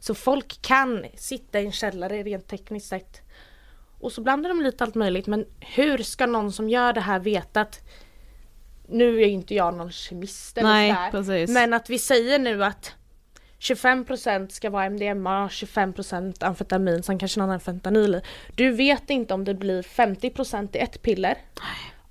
Så 0.05 0.15
folk 0.15 0.61
kan 0.61 1.05
sitta 1.15 1.61
i 1.61 1.65
en 1.65 1.71
källare 1.71 2.23
rent 2.23 2.47
tekniskt 2.47 2.87
sett. 2.87 3.21
Och 3.99 4.11
så 4.11 4.21
blandar 4.21 4.49
de 4.49 4.61
lite 4.61 4.83
allt 4.83 4.95
möjligt 4.95 5.27
men 5.27 5.45
hur 5.59 5.97
ska 5.97 6.25
någon 6.25 6.51
som 6.51 6.69
gör 6.69 6.93
det 6.93 7.01
här 7.01 7.19
veta 7.19 7.61
att 7.61 7.81
nu 8.87 9.21
är 9.21 9.27
inte 9.27 9.55
jag 9.55 9.73
någon 9.73 9.91
kemist 9.91 10.57
eller 10.57 10.69
Nej, 10.69 10.89
sådär. 10.89 11.11
precis. 11.11 11.49
Men 11.49 11.73
att 11.73 11.89
vi 11.89 11.99
säger 11.99 12.39
nu 12.39 12.63
att 12.63 12.95
25% 13.59 14.49
ska 14.49 14.69
vara 14.69 14.89
MDMA, 14.89 15.47
25% 15.47 16.45
amfetamin, 16.45 17.03
sen 17.03 17.19
kanske 17.19 17.39
någon 17.39 17.49
annan 17.49 17.59
fentanyl 17.59 18.15
i. 18.15 18.21
Du 18.55 18.71
vet 18.71 19.09
inte 19.09 19.33
om 19.33 19.45
det 19.45 19.53
blir 19.53 19.81
50% 19.81 20.75
i 20.75 20.79
ett 20.79 21.01
piller. 21.01 21.37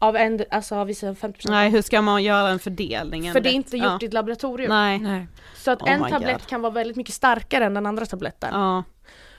Av 0.05 0.16
en, 0.16 0.44
alltså 0.51 0.74
av 0.74 0.86
vissa 0.86 1.12
50% 1.12 1.35
Nej, 1.44 1.70
hur 1.70 1.82
ska 1.82 2.02
man 2.02 2.22
göra 2.22 2.48
en 2.48 2.59
fördelning? 2.59 3.32
för 3.32 3.40
det 3.40 3.48
är 3.48 3.52
inte 3.52 3.76
gjort 3.76 3.86
ja. 3.86 3.98
i 4.02 4.06
ett 4.06 4.12
laboratorium. 4.12 4.68
Nej. 4.68 4.98
Nej. 4.98 5.26
Så 5.56 5.70
att 5.70 5.82
Oh 5.82 5.90
en 5.90 6.01
tablett 6.10 6.39
God. 6.39 6.47
kan 6.47 6.62
vara 6.62 6.72
väldigt 6.72 6.97
mycket 6.97 7.14
starkare 7.14 7.64
än 7.64 7.74
den 7.74 7.86
andra 7.86 8.06
tabletten. 8.06 8.51
Ja. 8.52 8.82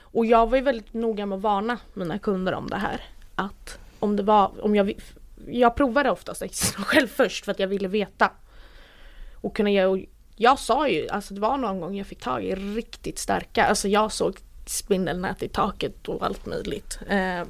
Och 0.00 0.26
jag 0.26 0.50
var 0.50 0.56
ju 0.56 0.62
väldigt 0.62 0.94
noga 0.94 1.26
med 1.26 1.36
att 1.36 1.42
varna 1.42 1.78
mina 1.94 2.18
kunder 2.18 2.54
om 2.54 2.66
det 2.70 2.76
här. 2.76 3.00
Att 3.34 3.78
om 3.98 4.16
det 4.16 4.22
var, 4.22 4.64
om 4.64 4.74
jag, 4.74 4.92
jag 5.46 5.76
provade 5.76 6.10
oftast 6.10 6.42
ecstasy 6.42 6.82
själv 6.82 7.08
först 7.08 7.44
för 7.44 7.52
att 7.52 7.58
jag 7.58 7.68
ville 7.68 7.88
veta. 7.88 8.30
Och 9.40 9.56
kunna 9.56 9.70
ge, 9.70 9.84
och 9.84 9.98
jag 10.36 10.58
sa 10.58 10.88
ju, 10.88 11.08
alltså 11.08 11.34
det 11.34 11.40
var 11.40 11.56
någon 11.56 11.80
gång 11.80 11.96
jag 11.96 12.06
fick 12.06 12.22
tag 12.22 12.44
i 12.44 12.54
riktigt 12.54 13.18
starka, 13.18 13.64
alltså 13.64 13.88
jag 13.88 14.12
såg 14.12 14.36
spindelnät 14.66 15.42
i 15.42 15.48
taket 15.48 16.08
och 16.08 16.24
allt 16.26 16.46
möjligt. 16.46 16.98
Eh, 17.08 17.42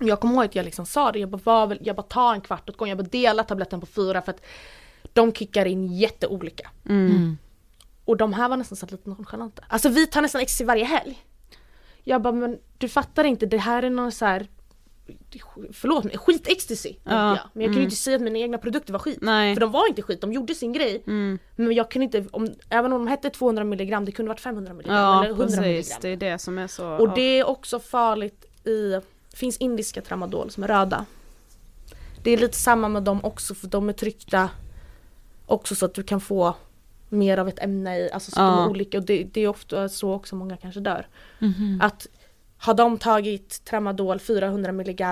jag 0.00 0.20
kommer 0.20 0.34
ihåg 0.34 0.44
att 0.44 0.54
jag 0.54 0.64
liksom 0.64 0.86
sa 0.86 1.12
det, 1.12 1.18
jag 1.18 1.28
bara, 1.28 1.66
väl, 1.66 1.78
jag 1.82 1.96
bara 1.96 2.02
ta 2.02 2.34
en 2.34 2.40
kvart 2.40 2.68
åt 2.70 2.76
gången, 2.76 2.98
jag 2.98 3.06
bara 3.06 3.10
dela 3.10 3.44
tabletten 3.44 3.80
på 3.80 3.86
fyra 3.86 4.22
för 4.22 4.30
att 4.30 4.44
de 5.12 5.32
kickar 5.32 5.66
in 5.66 5.92
jätteolika. 5.92 6.70
Mm. 6.88 7.38
Och 8.04 8.16
de 8.16 8.32
här 8.32 8.48
var 8.48 8.56
nästan 8.56 8.76
så 8.76 8.86
lite 8.86 9.08
nonchalanta. 9.08 9.64
Alltså 9.68 9.88
vi 9.88 10.06
tar 10.06 10.22
nästan 10.22 10.40
ecstasy 10.40 10.64
varje 10.64 10.84
helg. 10.84 11.24
Jag 12.02 12.22
bara 12.22 12.32
men 12.32 12.58
du 12.78 12.88
fattar 12.88 13.24
inte, 13.24 13.46
det 13.46 13.58
här 13.58 13.82
är 13.82 13.90
någon 13.90 14.12
så 14.12 14.24
här 14.24 14.46
Förlåt 15.72 16.04
mig, 16.04 16.18
skit-ecstasy 16.18 16.88
tänkte 16.88 17.10
Ja, 17.14 17.28
jag. 17.28 17.38
Men 17.52 17.62
jag 17.62 17.68
kunde 17.68 17.80
mm. 17.80 17.82
inte 17.82 17.96
säga 17.96 18.16
att 18.16 18.22
mina 18.22 18.38
egna 18.38 18.58
produkter 18.58 18.92
var 18.92 19.00
skit. 19.00 19.18
Nej. 19.22 19.54
För 19.54 19.60
de 19.60 19.70
var 19.70 19.88
inte 19.88 20.02
skit, 20.02 20.20
de 20.20 20.32
gjorde 20.32 20.54
sin 20.54 20.72
grej. 20.72 21.02
Mm. 21.06 21.38
Men 21.56 21.72
jag 21.72 21.90
kunde 21.90 22.04
inte, 22.04 22.26
om, 22.30 22.54
även 22.68 22.92
om 22.92 23.04
de 23.04 23.10
hette 23.10 23.30
200 23.30 23.64
mg, 23.64 24.00
det 24.06 24.12
kunde 24.12 24.28
varit 24.28 24.40
500 24.40 24.72
mg 24.72 24.86
Ja, 24.88 25.24
eller 25.24 25.34
100 25.34 25.46
precis. 25.46 25.90
mg. 25.90 25.98
Det 26.00 26.08
är 26.08 26.32
det 26.32 26.38
som 26.38 26.58
är 26.58 26.66
så... 26.66 26.90
Och 26.90 27.14
det 27.14 27.38
är 27.38 27.44
också 27.44 27.80
farligt 27.80 28.44
i, 28.64 29.00
det 29.34 29.38
finns 29.38 29.56
indiska 29.56 30.02
tramadol 30.02 30.50
som 30.50 30.62
är 30.62 30.68
röda. 30.68 31.06
Det 32.22 32.30
är 32.30 32.36
lite 32.38 32.56
samma 32.56 32.88
med 32.88 33.02
dem 33.02 33.24
också 33.24 33.54
för 33.54 33.66
de 33.68 33.88
är 33.88 33.92
tryckta 33.92 34.50
också 35.46 35.74
så 35.74 35.86
att 35.86 35.94
du 35.94 36.02
kan 36.02 36.20
få 36.20 36.54
mer 37.08 37.38
av 37.38 37.48
ett 37.48 37.58
ämne 37.58 37.98
i, 37.98 38.10
alltså 38.10 38.30
så 38.30 38.40
de 38.40 38.46
Ja. 38.46 38.64
är 38.64 38.68
olika 38.70 38.98
och 38.98 39.04
det, 39.04 39.24
det 39.24 39.40
är 39.40 39.48
ofta 39.48 39.88
så 39.88 40.12
också 40.12 40.36
många 40.36 40.56
kanske 40.56 40.80
dör. 40.80 41.06
Att 41.80 42.06
har 42.58 42.74
de 42.74 42.98
tagit 42.98 43.64
tramadol 43.64 44.20
400 44.20 44.70
mg 44.72 45.04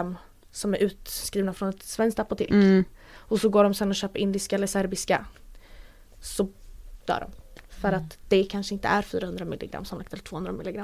som 0.53 0.75
är 0.75 0.79
utskrivna 0.79 1.53
från 1.55 1.69
ett 1.69 1.83
svenskt 1.83 2.19
apotek 2.19 2.51
Mm. 2.51 2.85
och 3.15 3.41
så 3.41 3.49
går 3.49 3.65
de 3.65 3.75
sen 3.75 3.89
och 3.89 3.97
köper 3.97 4.21
indiska 4.21 4.57
eller 4.57 4.67
serbiska 4.67 5.27
så 6.21 6.49
dör 7.07 7.21
de. 7.21 7.31
För 7.81 7.93
att 7.93 8.19
det 8.29 8.45
kanske 8.45 8.75
inte 8.75 8.89
är 8.89 9.03
400 9.03 9.45
mg 9.45 9.79
sannolikt 9.85 10.13
eller 10.13 10.23
200 10.23 10.53
mg. 10.53 10.83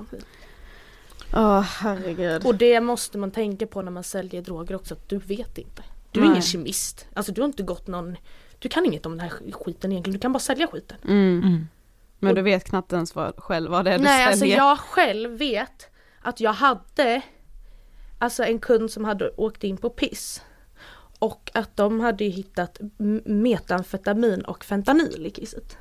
Åh 1.34 1.60
herregud. 1.60 2.46
Och 2.46 2.54
det 2.54 2.80
måste 2.80 3.18
man 3.18 3.30
tänka 3.30 3.66
på 3.66 3.82
när 3.82 3.90
man 3.90 4.04
säljer 4.04 4.42
droger 4.42 4.74
också, 4.76 4.94
att 4.94 5.08
du 5.08 5.18
vet 5.18 5.58
inte. 5.58 5.82
Du 6.12 6.20
är 6.20 6.24
Nej. 6.24 6.30
ingen 6.30 6.42
kemist. 6.42 7.06
Alltså 7.14 7.32
du 7.32 7.40
har 7.40 7.46
inte 7.46 7.62
gått 7.62 7.86
någon, 7.86 8.16
du 8.58 8.68
kan 8.68 8.86
inget 8.86 9.06
om 9.06 9.12
den 9.12 9.20
här 9.20 9.28
sk- 9.28 9.52
skiten 9.52 9.92
egentligen, 9.92 10.14
du 10.14 10.20
kan 10.20 10.32
bara 10.32 10.38
sälja 10.38 10.66
skiten. 10.66 10.96
Mm. 11.08 11.68
Men 12.18 12.34
du 12.34 12.42
vet 12.42 12.64
knappt 12.64 12.92
ens 12.92 13.14
vad, 13.14 13.36
själv 13.36 13.70
vad 13.70 13.84
det 13.84 13.90
är 13.92 13.98
du 13.98 14.04
Nej 14.04 14.24
alltså 14.24 14.38
säljer. 14.40 14.56
jag 14.56 14.78
själv 14.78 15.30
vet 15.38 15.86
att 16.22 16.40
jag 16.40 16.52
hade 16.52 17.22
Alltså 18.20 18.44
en 18.44 18.58
kund 18.58 18.90
som 18.90 19.04
hade 19.04 19.30
åkt 19.30 19.64
in 19.64 19.76
på 19.76 19.90
piss 19.90 20.42
Och 21.18 21.50
att 21.54 21.76
de 21.76 22.00
hade 22.00 22.24
hittat 22.24 22.78
metamfetamin 23.24 24.40
och 24.44 24.64
fentanyl 24.64 25.26
i 25.26 25.30
kisset 25.30 25.76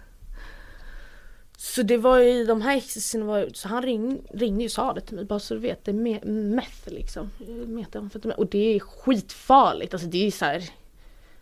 Så 1.60 1.82
det 1.84 1.98
var 1.98 2.20
ju 2.20 2.46
de 2.46 2.62
här 2.62 2.78
excesserna 2.78 3.26
var 3.26 3.50
så 3.54 3.68
han 3.68 3.84
ring, 3.84 4.22
ringde 4.34 4.62
ju 4.62 4.66
och 4.66 4.72
sa 4.72 4.94
det 4.94 5.02
till 5.02 5.16
mig 5.16 5.26
bara 5.26 5.40
så 5.40 5.54
du 5.54 5.60
vet 5.60 5.86
det 5.86 5.92
är 5.92 5.96
me- 5.96 6.26
meth 6.26 6.90
liksom. 6.90 7.30
Metamfetamin. 7.68 8.38
Och 8.38 8.48
det 8.48 8.76
är 8.76 8.80
skitfarligt 8.80 9.94
alltså 9.94 10.08
det 10.08 10.28
är 10.28 10.32
så 10.32 10.46
här, 10.46 10.64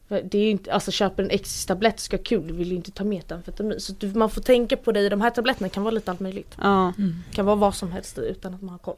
det 0.07 0.37
är 0.37 0.43
ju 0.43 0.49
inte, 0.49 0.73
alltså 0.73 0.91
köper 0.91 1.23
en 1.23 1.31
ecstasy-tablett 1.31 1.99
ska 1.99 2.17
kul, 2.17 2.47
du 2.47 2.53
vill 2.53 2.69
ju 2.69 2.75
inte 2.75 2.91
ta 2.91 3.03
metamfetamin. 3.03 3.79
Så 3.79 3.93
du, 3.99 4.13
man 4.13 4.29
får 4.29 4.41
tänka 4.41 4.77
på 4.77 4.91
det, 4.91 5.09
de 5.09 5.21
här 5.21 5.29
tabletterna 5.29 5.69
kan 5.69 5.83
vara 5.83 5.91
lite 5.93 6.11
allt 6.11 6.19
möjligt. 6.19 6.55
Ja. 6.61 6.93
Kan 7.31 7.45
vara 7.45 7.55
vad 7.55 7.75
som 7.75 7.91
helst 7.91 8.17
utan 8.17 8.53
att 8.53 8.61
man 8.61 8.69
har 8.69 8.79
koll. 8.79 8.97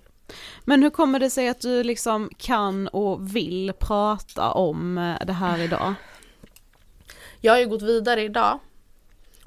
Men 0.65 0.83
hur 0.83 0.89
kommer 0.89 1.19
det 1.19 1.29
sig 1.29 1.49
att 1.49 1.61
du 1.61 1.83
liksom 1.83 2.29
kan 2.37 2.87
och 2.87 3.35
vill 3.35 3.73
prata 3.79 4.51
om 4.51 4.97
eh, 4.97 5.25
det 5.25 5.33
här 5.33 5.59
idag? 5.59 5.93
Jag 7.41 7.53
har 7.53 7.59
ju 7.59 7.67
gått 7.67 7.81
vidare 7.81 8.21
idag 8.23 8.59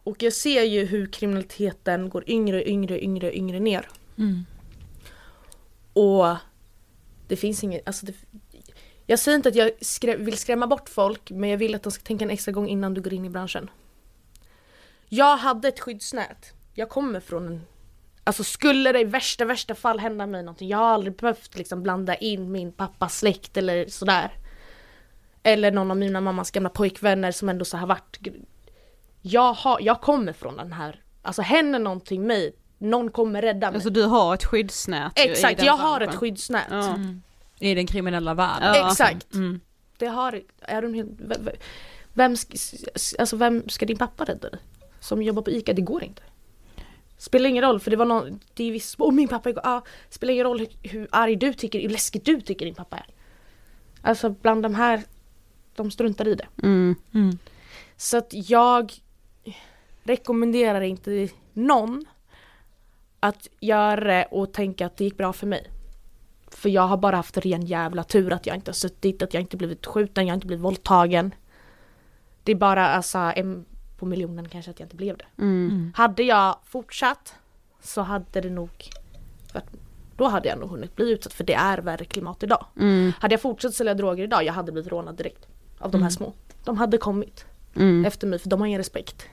och 0.04 0.22
jag 0.22 0.32
ser 0.32 0.62
ju 0.62 0.84
hur 0.84 1.06
kriminaliteten 1.06 2.08
går 2.08 2.30
yngre, 2.30 2.68
yngre, 2.68 3.04
yngre, 3.04 3.36
yngre 3.36 3.60
ner. 3.60 3.88
Och 5.92 6.36
det 7.28 7.36
finns 7.36 7.64
inget, 7.64 7.86
alltså 7.86 8.06
det, 8.06 8.14
jag 9.06 9.18
säger 9.18 9.36
inte 9.36 9.48
att 9.48 9.54
jag 9.54 9.70
skrä, 9.80 10.16
vill 10.16 10.38
skrämma 10.38 10.66
bort 10.66 10.88
folk 10.88 11.30
men 11.30 11.50
jag 11.50 11.58
vill 11.58 11.74
att 11.74 11.82
de 11.82 11.92
ska 11.92 12.02
tänka 12.02 12.24
en 12.24 12.30
extra 12.30 12.52
gång 12.52 12.68
innan 12.68 12.94
du 12.94 13.00
går 13.00 13.12
in 13.12 13.24
i 13.24 13.30
branschen. 13.30 13.70
Jag 15.08 15.36
hade 15.36 15.68
ett 15.68 15.80
skyddsnät. 15.80 16.52
Jag 16.74 16.88
kommer 16.88 17.20
från 17.20 17.46
en 17.46 17.60
Alltså 18.24 18.44
skulle 18.44 18.92
det 18.92 19.00
i 19.00 19.04
värsta 19.04 19.44
värsta 19.44 19.74
fall 19.74 19.98
hända 19.98 20.26
mig 20.26 20.42
någonting, 20.42 20.68
jag 20.68 20.78
har 20.78 20.84
aldrig 20.84 21.16
behövt 21.16 21.56
liksom 21.56 21.82
blanda 21.82 22.14
in 22.14 22.52
min 22.52 22.72
pappas 22.72 23.18
släkt 23.18 23.56
eller 23.56 23.86
sådär. 23.86 24.32
Eller 25.42 25.70
någon 25.70 25.90
av 25.90 25.96
mina 25.96 26.20
mammas 26.20 26.50
gamla 26.50 26.68
pojkvänner 26.68 27.32
som 27.32 27.48
ändå 27.48 27.64
så 27.64 27.76
har 27.76 27.86
varit 27.86 28.18
jag, 29.22 29.52
har, 29.52 29.78
jag 29.80 30.00
kommer 30.00 30.32
från 30.32 30.56
den 30.56 30.72
här, 30.72 31.02
alltså 31.22 31.42
händer 31.42 31.78
någonting 31.78 32.26
mig, 32.26 32.52
någon 32.78 33.10
kommer 33.10 33.42
rädda 33.42 33.70
mig. 33.70 33.74
Alltså 33.74 33.90
du 33.90 34.02
har 34.02 34.34
ett 34.34 34.44
skyddsnät 34.44 35.12
Exakt, 35.16 35.62
jag 35.62 35.76
har 35.76 36.00
ett 36.00 36.14
skyddsnät. 36.14 36.66
Ja. 36.70 36.98
I 37.58 37.74
den 37.74 37.86
kriminella 37.86 38.34
världen. 38.34 38.74
Ja. 38.74 38.90
Exakt. 38.90 39.34
Mm. 39.34 39.60
Det 39.98 40.06
har, 40.06 40.42
är 40.60 40.82
de, 40.82 41.16
vem, 42.12 42.34
sk- 42.34 43.14
alltså 43.18 43.36
vem 43.36 43.68
ska 43.68 43.86
din 43.86 43.98
pappa 43.98 44.24
rädda 44.24 44.50
dig? 44.50 44.60
Som 45.00 45.22
jobbar 45.22 45.42
på 45.42 45.50
ICA, 45.50 45.72
det 45.72 45.82
går 45.82 46.04
inte. 46.04 46.22
Spelar 47.18 47.48
ingen 47.48 47.64
roll 47.64 47.80
för 47.80 47.90
det 47.90 47.96
var 47.96 48.06
någon, 48.06 48.40
det 48.54 48.64
är 48.64 48.72
visst, 48.72 48.94
åh 48.98 49.12
min 49.12 49.28
pappa 49.28 49.50
är 49.50 49.66
ah, 49.66 49.82
spelar 50.10 50.32
ingen 50.32 50.44
roll 50.44 50.58
hur, 50.58 50.90
hur 50.90 51.08
arg 51.12 51.36
du 51.36 51.52
tycker, 51.52 51.80
hur 51.80 51.88
läskig 51.88 52.24
du 52.24 52.40
tycker 52.40 52.66
din 52.66 52.74
pappa 52.74 52.96
är. 52.96 53.06
Alltså 54.02 54.28
bland 54.30 54.62
de 54.62 54.74
här, 54.74 55.02
de 55.76 55.90
struntar 55.90 56.28
i 56.28 56.34
det. 56.34 56.46
Mm. 56.62 56.96
Så 57.96 58.16
att 58.16 58.28
jag 58.32 58.92
rekommenderar 60.02 60.80
inte 60.80 61.28
någon 61.52 62.04
att 63.20 63.48
göra 63.60 64.04
det 64.04 64.26
och 64.30 64.52
tänka 64.52 64.86
att 64.86 64.96
det 64.96 65.04
gick 65.04 65.16
bra 65.16 65.32
för 65.32 65.46
mig. 65.46 65.70
För 66.50 66.68
jag 66.68 66.82
har 66.82 66.96
bara 66.96 67.16
haft 67.16 67.36
ren 67.38 67.62
jävla 67.66 68.04
tur 68.04 68.32
att 68.32 68.46
jag 68.46 68.56
inte 68.56 68.68
har 68.68 68.74
suttit, 68.74 69.22
att 69.22 69.34
jag 69.34 69.40
inte 69.40 69.56
blivit 69.56 69.86
skjuten, 69.86 70.26
jag 70.26 70.32
har 70.32 70.34
inte 70.36 70.46
blivit 70.46 70.64
våldtagen. 70.64 71.34
Det 72.44 72.52
är 72.52 72.56
bara 72.56 72.88
alltså 72.88 73.18
en 73.18 73.64
på 73.98 74.06
miljonen 74.06 74.48
kanske 74.48 74.70
att 74.70 74.80
jag 74.80 74.86
inte 74.86 74.96
blev 74.96 75.16
det. 75.16 75.24
Mm. 75.38 75.92
Hade 75.96 76.22
jag 76.22 76.56
fortsatt 76.64 77.34
så 77.82 78.00
hade 78.00 78.40
det 78.40 78.50
nog 78.50 78.70
då 80.16 80.28
hade 80.28 80.48
jag 80.48 80.58
nog 80.58 80.70
hunnit 80.70 80.96
bli 80.96 81.10
utsatt 81.12 81.32
för 81.32 81.44
det 81.44 81.54
är 81.54 81.78
värre 81.78 82.04
klimat 82.04 82.42
idag. 82.42 82.66
Mm. 82.76 83.12
Hade 83.20 83.32
jag 83.34 83.40
fortsatt 83.40 83.74
sälja 83.74 83.94
droger 83.94 84.24
idag, 84.24 84.44
jag 84.44 84.52
hade 84.52 84.72
blivit 84.72 84.92
rånad 84.92 85.16
direkt. 85.16 85.46
Av 85.78 85.90
de 85.90 86.02
här 86.02 86.10
små. 86.10 86.32
De 86.64 86.76
hade 86.76 86.98
kommit 86.98 87.44
Mm. 87.76 88.04
efter 88.04 88.26
mig 88.26 88.38
för 88.38 88.48
de 88.48 88.60
har 88.60 88.66
ingen 88.66 88.78
respekt. 88.78 89.26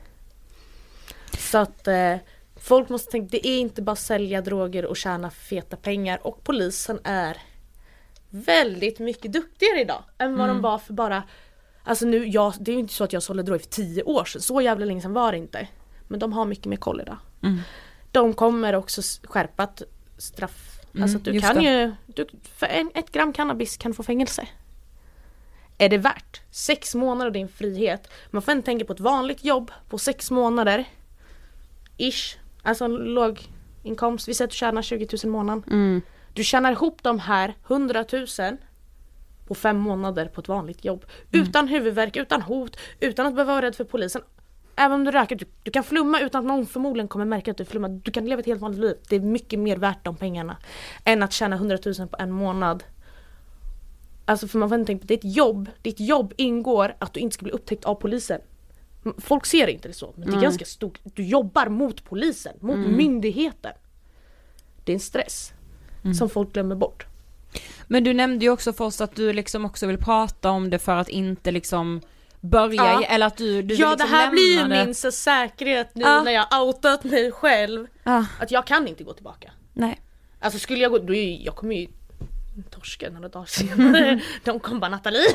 Så 1.38 1.58
att 1.58 1.88
eh, 1.88 2.16
folk 2.56 2.90
måste 2.90 3.12
tänka, 3.12 3.28
det 3.32 3.48
är 3.48 3.60
inte 3.60 3.82
bara 3.82 3.96
sälja 3.96 4.42
droger 4.42 4.86
och 4.86 4.98
tjäna 4.98 5.30
feta 5.32 5.78
pengar 5.78 6.28
och 6.28 6.44
polisen 6.44 7.00
är 7.04 7.38
väldigt 8.30 9.00
mycket 9.00 9.34
duktigare 9.34 9.82
idag 9.82 10.04
än 10.18 10.38
vad 10.38 10.50
de 10.50 10.62
var 10.62 10.78
för 10.78 10.94
bara 10.94 11.24
Alltså 11.84 12.06
nu, 12.06 12.26
jag, 12.28 12.54
det 12.60 12.72
är 12.72 12.74
ju 12.74 12.80
inte 12.80 12.94
så 12.94 13.04
att 13.04 13.14
jag 13.14 13.24
sålde 13.24 13.44
droger 13.44 13.60
för 13.60 13.68
tio 13.70 14.04
år 14.04 14.26
sedan, 14.26 14.42
så 14.42 14.62
jävla 14.62 14.86
länge 14.86 15.02
sedan 15.02 15.14
var 15.14 15.32
det 15.32 15.38
inte. 15.38 15.68
Men 16.08 16.20
de 16.20 16.34
har 16.34 16.46
mycket 16.46 16.66
mer 16.66 16.78
koll 16.78 17.02
idag. 17.02 17.18
De 18.12 18.34
kommer 18.34 18.76
också 18.76 19.02
s- 19.02 19.22
skärpa 19.24 19.64
ett 19.64 19.82
straff. 20.18 20.80
alltså 21.02 21.18
att 21.18 21.24
du 21.24 21.32
kan 21.42 21.56
det. 21.56 21.62
ju, 21.72 21.92
du, 22.06 22.28
för 22.56 22.66
en, 22.66 22.92
ett 22.96 23.12
gram 23.12 23.34
cannabis 23.34 23.78
kan 23.78 23.92
du 23.92 23.96
få 23.96 24.04
fängelse. 24.04 24.48
Är 25.78 25.90
det 25.90 25.98
värt 25.98 26.42
sex 26.52 26.96
månader 26.96 27.26
av 27.26 27.34
din 27.34 27.48
frihet? 27.48 28.08
Man 28.32 28.42
får 28.42 28.52
inte 28.52 28.66
tänka 28.66 28.86
på 28.86 28.94
ett 28.94 29.00
vanligt 29.00 29.44
jobb 29.44 29.72
på 29.90 29.98
sex 29.98 30.32
månader. 30.32 30.86
Ish. 31.98 32.38
Alltså 32.64 32.86
en 32.86 32.96
låg 32.96 33.48
inkomst. 33.84 34.28
Vi 34.28 34.34
säger 34.34 34.48
att 34.48 34.52
du 34.52 34.58
tjänar 34.58 34.82
20 34.82 35.08
000 35.14 35.20
i 35.24 35.28
månaden. 35.28 35.64
Mm. 35.68 36.02
Du 36.34 36.44
tjänar 36.44 36.72
ihop 36.72 37.04
de 37.04 37.20
här 37.20 37.56
100 37.68 38.06
000 38.14 38.58
på 39.48 39.56
fem 39.56 39.78
månader 39.78 40.26
på 40.26 40.42
ett 40.42 40.48
vanligt 40.48 40.86
jobb. 40.86 41.06
Utan 41.32 41.68
huvudvärk, 41.68 42.16
utan 42.16 42.42
hot, 42.42 42.78
utan 43.00 43.26
att 43.26 43.36
behöva 43.36 43.54
vara 43.54 43.66
rädd 43.66 43.76
för 43.76 43.84
polisen. 43.84 44.22
Även 44.76 44.92
om 44.92 45.04
du 45.04 45.12
röker, 45.12 45.36
du, 45.36 45.46
du 45.64 45.72
kan 45.72 45.84
flumma 45.84 46.20
utan 46.20 46.40
att 46.40 46.48
någon 46.48 46.66
förmodligen 46.66 47.08
kommer 47.08 47.26
märka 47.26 47.52
att 47.52 47.58
du 47.58 47.66
flummar. 47.66 47.90
Du 47.90 48.12
kan 48.12 48.26
leva 48.26 48.40
ett 48.40 48.46
helt 48.46 48.62
vanligt 48.62 48.80
liv. 48.80 48.96
Det 49.10 49.16
är 49.16 49.20
mycket 49.20 49.60
mer 49.60 49.78
värt 49.78 50.06
de 50.06 50.16
pengarna. 50.16 50.58
Än 51.04 51.24
att 51.24 51.34
tjäna 51.34 51.56
100 51.56 51.78
000 51.86 52.08
på 52.08 52.18
en 52.20 52.32
månad. 52.32 52.84
Alltså 54.26 54.48
för 54.48 54.60
man 54.60 54.70
får 54.70 54.78
inte 54.80 54.88
tänka 54.88 55.02
på 55.02 55.08
det 55.08 55.14
är 55.14 55.18
ett 55.18 55.36
jobb. 55.36 55.70
Ditt 55.82 56.00
jobb 56.00 56.34
ingår 56.38 56.96
att 57.00 57.14
du 57.14 57.20
inte 57.20 57.34
ska 57.34 57.44
bli 57.44 57.52
upptäckt 57.52 57.86
av 57.86 57.96
polisen. 57.96 58.42
Folk 59.18 59.46
ser 59.46 59.68
inte 59.68 59.88
det 59.88 59.94
så, 59.94 60.14
men 60.18 60.30
det 60.32 60.38
är 60.38 60.42
ganska 60.42 60.66
stort. 60.66 61.00
Du 61.04 61.24
jobbar 61.26 61.68
mot 61.70 62.04
polisen, 62.04 62.54
mot 62.60 62.78
myndigheten. 62.78 63.72
Det 64.84 64.92
är 64.92 64.94
en 64.94 65.00
stress 65.00 65.54
som 66.18 66.30
folk 66.30 66.54
glömmer 66.54 66.76
bort. 66.76 67.06
Men 67.88 68.04
du 68.04 68.14
nämnde 68.14 68.46
ju 68.46 68.52
också 68.52 68.74
först 68.74 69.02
att 69.02 69.16
du 69.16 69.34
liksom 69.34 69.66
också 69.66 69.88
vill 69.88 69.98
prata 69.98 70.50
om 70.50 70.70
det 70.70 70.80
för 70.80 70.96
att 70.96 71.10
inte 71.10 71.52
liksom 71.52 72.02
börja, 72.42 72.76
Ja. 72.84 73.04
eller 73.04 73.26
att 73.28 73.38
du, 73.38 73.62
du 73.62 73.76
Ja 73.76 73.90
liksom 73.92 74.08
det 74.08 74.16
här 74.16 74.32
blir 74.32 74.58
ju 74.58 74.64
det. 74.68 74.86
min 74.86 74.96
så 74.96 75.12
säkerhet 75.12 75.96
nu 75.96 76.02
Ja. 76.02 76.24
när 76.24 76.32
jag 76.32 76.64
outat 76.68 77.04
mig 77.04 77.32
själv. 77.32 77.88
Ja, 78.04 78.26
Att 78.40 78.52
jag 78.52 78.68
kan 78.68 78.88
inte 78.88 79.04
gå 79.04 79.14
tillbaka. 79.14 79.52
nej. 79.74 80.02
Alltså 80.40 80.60
skulle 80.60 80.80
jag 80.82 80.92
gå, 80.92 80.98
då 80.98 81.14
jag 81.14 81.56
kommer 81.56 81.76
ju 81.76 81.88
torska 82.64 83.10
några 83.10 83.28
dagar 83.30 83.46
senare. 83.46 84.20
De 84.44 84.60
kom 84.60 84.80
bara 84.80 84.90
Nathalie, 84.92 85.28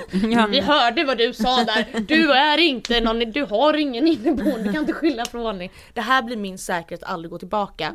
vi 0.50 0.60
hörde 0.60 1.04
vad 1.04 1.18
du 1.18 1.32
sa 1.32 1.64
där. 1.64 2.00
Du 2.00 2.32
är 2.32 2.58
inte 2.58 3.00
någon, 3.00 3.18
du 3.18 3.42
har 3.44 3.74
ingen 3.76 4.06
inneboende, 4.08 4.62
du 4.62 4.72
kan 4.72 4.80
inte 4.80 4.92
skylla 4.92 5.24
från 5.24 5.58
dig. 5.58 5.70
Det 5.92 6.00
här 6.00 6.22
blir 6.22 6.36
min 6.36 6.58
säkerhet 6.58 7.02
att 7.02 7.10
aldrig 7.10 7.30
gå 7.30 7.38
tillbaka. 7.38 7.94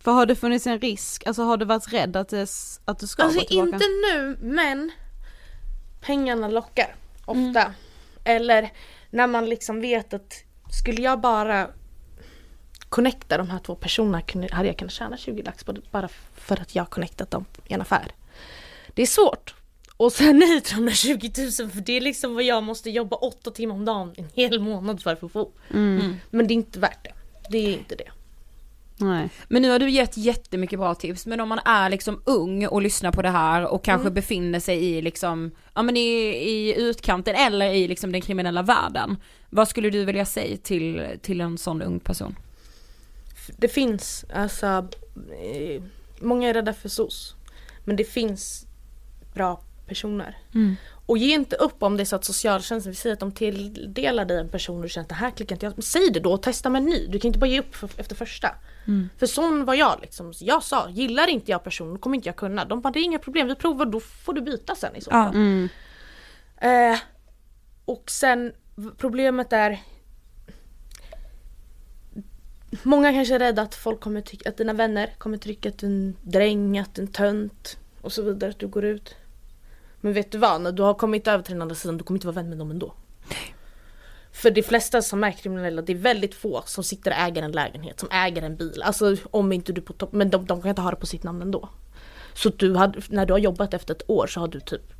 För 0.00 0.12
har 0.12 0.26
det 0.26 0.34
funnits 0.36 0.66
en 0.66 0.78
risk, 0.80 1.26
alltså 1.26 1.42
har 1.42 1.56
du 1.56 1.64
varit 1.64 1.92
rädd 1.92 2.16
att, 2.16 2.28
det, 2.28 2.48
att 2.84 2.98
du 2.98 3.06
ska 3.06 3.22
Alltså 3.22 3.40
gå 3.40 3.46
tillbaka? 3.46 3.68
inte 3.68 3.86
nu 3.86 4.36
men 4.40 4.90
pengarna 6.00 6.48
lockar 6.48 6.94
ofta. 7.24 7.72
Eller 8.24 8.72
när 9.10 9.26
man 9.26 9.46
liksom 9.48 9.80
vet 9.80 10.14
att 10.14 10.34
skulle 10.70 11.02
jag 11.02 11.20
bara 11.20 11.68
connecta 12.88 13.38
de 13.38 13.50
här 13.50 13.58
två 13.58 13.74
personerna 13.74 14.22
hade 14.52 14.68
jag 14.68 14.76
kunnat 14.78 14.92
tjäna 14.92 15.16
20 15.16 15.42
lax 15.42 15.64
på 15.64 15.72
det 15.72 15.80
bara 15.90 16.08
för 16.34 16.60
att 16.60 16.74
jag 16.74 16.82
har 16.82 16.88
connectat 16.88 17.30
dem 17.30 17.44
i 17.66 17.74
en 17.74 17.80
affär. 17.80 18.12
Det 18.94 19.02
är 19.02 19.06
svårt. 19.06 19.54
Och 19.96 20.12
nej 20.20 20.60
till 20.64 20.76
de 20.76 20.84
där 20.86 20.92
20 20.92 21.32
000 21.62 21.70
för 21.70 21.80
det 21.80 21.92
är 21.96 22.00
liksom 22.00 22.34
vad 22.34 22.44
jag 22.44 22.62
måste 22.62 22.90
jobba 22.90 23.16
åtta 23.16 23.50
timmar 23.50 23.74
om 23.74 23.84
dagen 23.84 24.14
en 24.16 24.28
hel 24.34 24.60
månad 24.60 25.02
för 25.02 25.12
att 25.12 25.32
få. 25.32 25.50
Mm. 25.74 26.16
Men 26.30 26.46
det 26.46 26.52
är 26.54 26.56
inte 26.56 26.78
värt 26.78 27.04
det. 27.04 27.12
Det 27.50 27.58
är 27.58 27.72
inte 27.72 27.94
det. 27.94 28.10
Nej. 28.98 29.28
Men 29.48 29.62
nu 29.62 29.70
har 29.70 29.78
du 29.78 29.90
gett 29.90 30.16
jättemycket 30.16 30.78
bra 30.78 30.94
tips, 30.94 31.26
men 31.26 31.40
om 31.40 31.48
man 31.48 31.58
är 31.64 31.90
liksom 31.90 32.22
ung 32.24 32.66
och 32.66 32.82
lyssnar 32.82 33.12
på 33.12 33.22
det 33.22 33.30
här 33.30 33.66
och 33.66 33.84
kanske 33.84 34.06
Mm. 34.06 34.14
befinner 34.14 34.60
sig 34.60 34.84
i 34.84 35.02
liksom, 35.02 35.50
ja 35.74 35.82
men 35.82 35.96
i, 35.96 36.08
i 36.26 36.74
utkanten 36.76 37.34
eller 37.34 37.72
i 37.74 37.88
liksom 37.88 38.12
den 38.12 38.20
kriminella 38.20 38.62
världen. 38.62 39.16
Vad 39.50 39.68
skulle 39.68 39.90
du 39.90 40.04
vilja 40.04 40.24
säga 40.24 40.56
till, 40.56 41.06
till 41.22 41.40
en 41.40 41.58
sån 41.58 41.82
ung 41.82 42.00
person? 42.00 42.36
Det 43.56 43.68
finns, 43.68 44.24
alltså, 44.32 44.66
eh, 44.66 45.82
många 46.20 46.48
är 46.48 46.54
rädda 46.54 46.72
för 46.72 46.88
SOS. 46.88 47.34
Men 47.84 47.96
det 47.96 48.04
finns 48.04 48.66
bra 49.34 49.60
personer. 49.86 50.38
Och 51.06 51.18
ge 51.18 51.34
inte 51.34 51.56
upp 51.56 51.82
om 51.82 51.96
det 51.96 52.02
är 52.02 52.04
så 52.04 52.16
att 52.16 52.24
socialtjänsten, 52.24 52.92
vi 52.92 52.96
säger 52.96 53.12
att 53.14 53.20
de 53.20 53.32
tilldelar 53.32 54.24
dig 54.24 54.38
en 54.38 54.48
person 54.48 54.76
och 54.76 54.82
du 54.82 54.88
känner 54.88 55.04
att 55.04 55.08
det 55.08 55.14
här 55.14 55.30
klickar 55.30 55.54
inte 55.54 55.66
jag. 55.66 55.72
Men 55.76 55.82
säg 55.82 56.10
det 56.10 56.20
då 56.20 56.32
och 56.32 56.42
testa 56.42 56.70
med 56.70 56.82
en 56.82 56.86
ny. 56.86 57.06
Du 57.06 57.18
kan 57.18 57.26
inte 57.26 57.38
bara 57.38 57.50
ge 57.50 57.60
upp 57.60 57.74
för, 57.74 57.90
efter 57.96 58.14
första. 58.16 58.54
För 59.18 59.26
sån 59.26 59.64
var 59.64 59.74
jag 59.74 59.98
liksom. 60.02 60.32
Jag 60.40 60.62
sa, 60.62 60.88
gillar 60.90 61.28
inte 61.28 61.50
jag 61.50 61.64
personen 61.64 61.98
kommer 61.98 62.16
inte 62.16 62.28
jag 62.28 62.36
kunna. 62.36 62.64
De 62.64 62.80
bara, 62.80 62.90
det 62.90 62.98
är 62.98 63.04
inga 63.04 63.18
problem, 63.18 63.46
vi 63.46 63.54
provar, 63.54 63.86
då 63.86 64.00
får 64.00 64.32
du 64.32 64.40
byta 64.40 64.74
sen 64.74 64.96
i 64.96 65.00
så 65.00 65.10
fall. 65.10 65.34
Mm. 65.34 65.68
Eh, 66.60 66.98
och 67.84 68.10
sen 68.10 68.52
problemet 68.96 69.52
är 69.52 69.80
Många 72.82 73.12
kanske 73.12 73.34
är 73.34 73.38
rädda 73.38 73.62
att 73.62 73.74
folk 73.74 74.00
kommer 74.00 74.20
tycka, 74.20 74.48
att 74.48 74.56
dina 74.56 74.72
vänner 74.72 75.14
kommer 75.18 75.38
tycka 75.38 75.68
att 75.68 75.78
du 75.78 75.86
är 75.86 75.90
en 75.90 76.16
dräng, 76.22 76.78
att 76.78 76.94
du 76.94 77.02
är 77.02 77.06
en 77.06 77.12
tönt 77.12 77.78
och 78.00 78.12
så 78.12 78.22
vidare, 78.22 78.50
att 78.50 78.58
du 78.58 78.68
går 78.68 78.84
ut. 78.84 79.14
Men 80.00 80.12
vet 80.12 80.32
du 80.32 80.38
vad, 80.38 80.60
när 80.60 80.72
du 80.72 80.82
har 80.82 80.94
kommit 80.94 81.28
över 81.28 81.44
till 81.44 81.52
den 81.52 81.62
andra 81.62 81.74
sidan, 81.74 81.98
du 81.98 82.04
kommer 82.04 82.16
inte 82.18 82.26
vara 82.26 82.34
vän 82.34 82.48
med 82.48 82.58
dem 82.58 82.70
ändå. 82.70 82.94
För 84.32 84.50
de 84.50 84.62
flesta 84.62 85.02
som 85.02 85.24
är 85.24 85.32
kriminella, 85.32 85.82
det 85.82 85.92
är 85.92 85.96
väldigt 85.96 86.34
få 86.34 86.62
som 86.66 86.84
sitter 86.84 87.10
och 87.10 87.16
äger 87.16 87.42
en 87.42 87.52
lägenhet, 87.52 88.00
som 88.00 88.08
äger 88.12 88.42
en 88.42 88.56
bil. 88.56 88.82
Alltså 88.82 89.16
om 89.30 89.52
inte 89.52 89.72
du 89.72 89.80
på 89.80 89.92
topp, 89.92 90.12
men 90.12 90.30
de, 90.30 90.46
de 90.46 90.62
kan 90.62 90.68
inte 90.68 90.82
ha 90.82 90.90
det 90.90 90.96
på 90.96 91.06
sitt 91.06 91.22
namn 91.22 91.42
ändå. 91.42 91.68
Så 92.34 92.48
du 92.48 92.76
hade, 92.76 93.00
när 93.08 93.26
du 93.26 93.32
har 93.32 93.38
jobbat 93.38 93.74
efter 93.74 93.94
ett 93.94 94.10
år 94.10 94.26
så 94.26 94.40
har 94.40 94.48
du 94.48 94.60
typ 94.60 94.92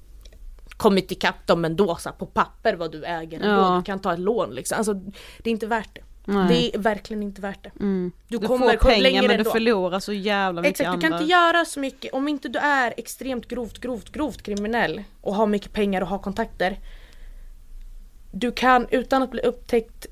kommit 0.76 1.12
ikapp 1.12 1.46
dem 1.46 1.64
ändå 1.64 1.96
så 1.96 2.08
här, 2.08 2.16
på 2.16 2.26
papper 2.26 2.74
vad 2.74 2.92
du 2.92 3.04
äger 3.04 3.40
ändå. 3.40 3.62
Ja. 3.62 3.76
Du 3.76 3.82
kan 3.82 3.98
ta 3.98 4.12
ett 4.12 4.18
lån 4.18 4.54
liksom. 4.54 4.78
Alltså 4.78 4.94
det 4.94 5.50
är 5.50 5.52
inte 5.52 5.66
värt 5.66 5.94
det. 5.94 6.00
Nej. 6.28 6.48
Det 6.48 6.76
är 6.76 6.78
verkligen 6.78 7.22
inte 7.22 7.40
värt 7.40 7.62
det. 7.62 7.70
Mm. 7.80 8.12
Du, 8.28 8.38
Du, 8.38 8.46
kommer 8.46 8.76
får 8.78 8.88
pengar 8.88 9.22
men 9.22 9.28
du 9.28 9.34
ändå. 9.34 9.50
förlorar 9.50 10.00
så 10.00 10.12
jävla 10.12 10.62
mycket 10.62 10.80
Exakt, 10.80 10.96
du 10.96 11.00
kan 11.00 11.12
andra. 11.12 11.22
inte 11.24 11.32
göra 11.32 11.64
så 11.64 11.80
mycket 11.80 12.12
om 12.14 12.28
inte 12.28 12.48
du 12.48 12.58
är 12.58 12.94
extremt 12.96 13.48
grovt, 13.48 13.78
grovt, 13.78 14.12
grovt 14.12 14.42
kriminell 14.42 15.02
och 15.20 15.34
har 15.34 15.46
mycket 15.46 15.72
pengar 15.72 16.00
och 16.00 16.08
har 16.08 16.18
kontakter. 16.18 16.78
Du 18.32 18.52
kan, 18.52 18.86
utan 18.90 19.22
att 19.22 19.30
bli 19.30 19.40
upptäckt, 19.40 20.06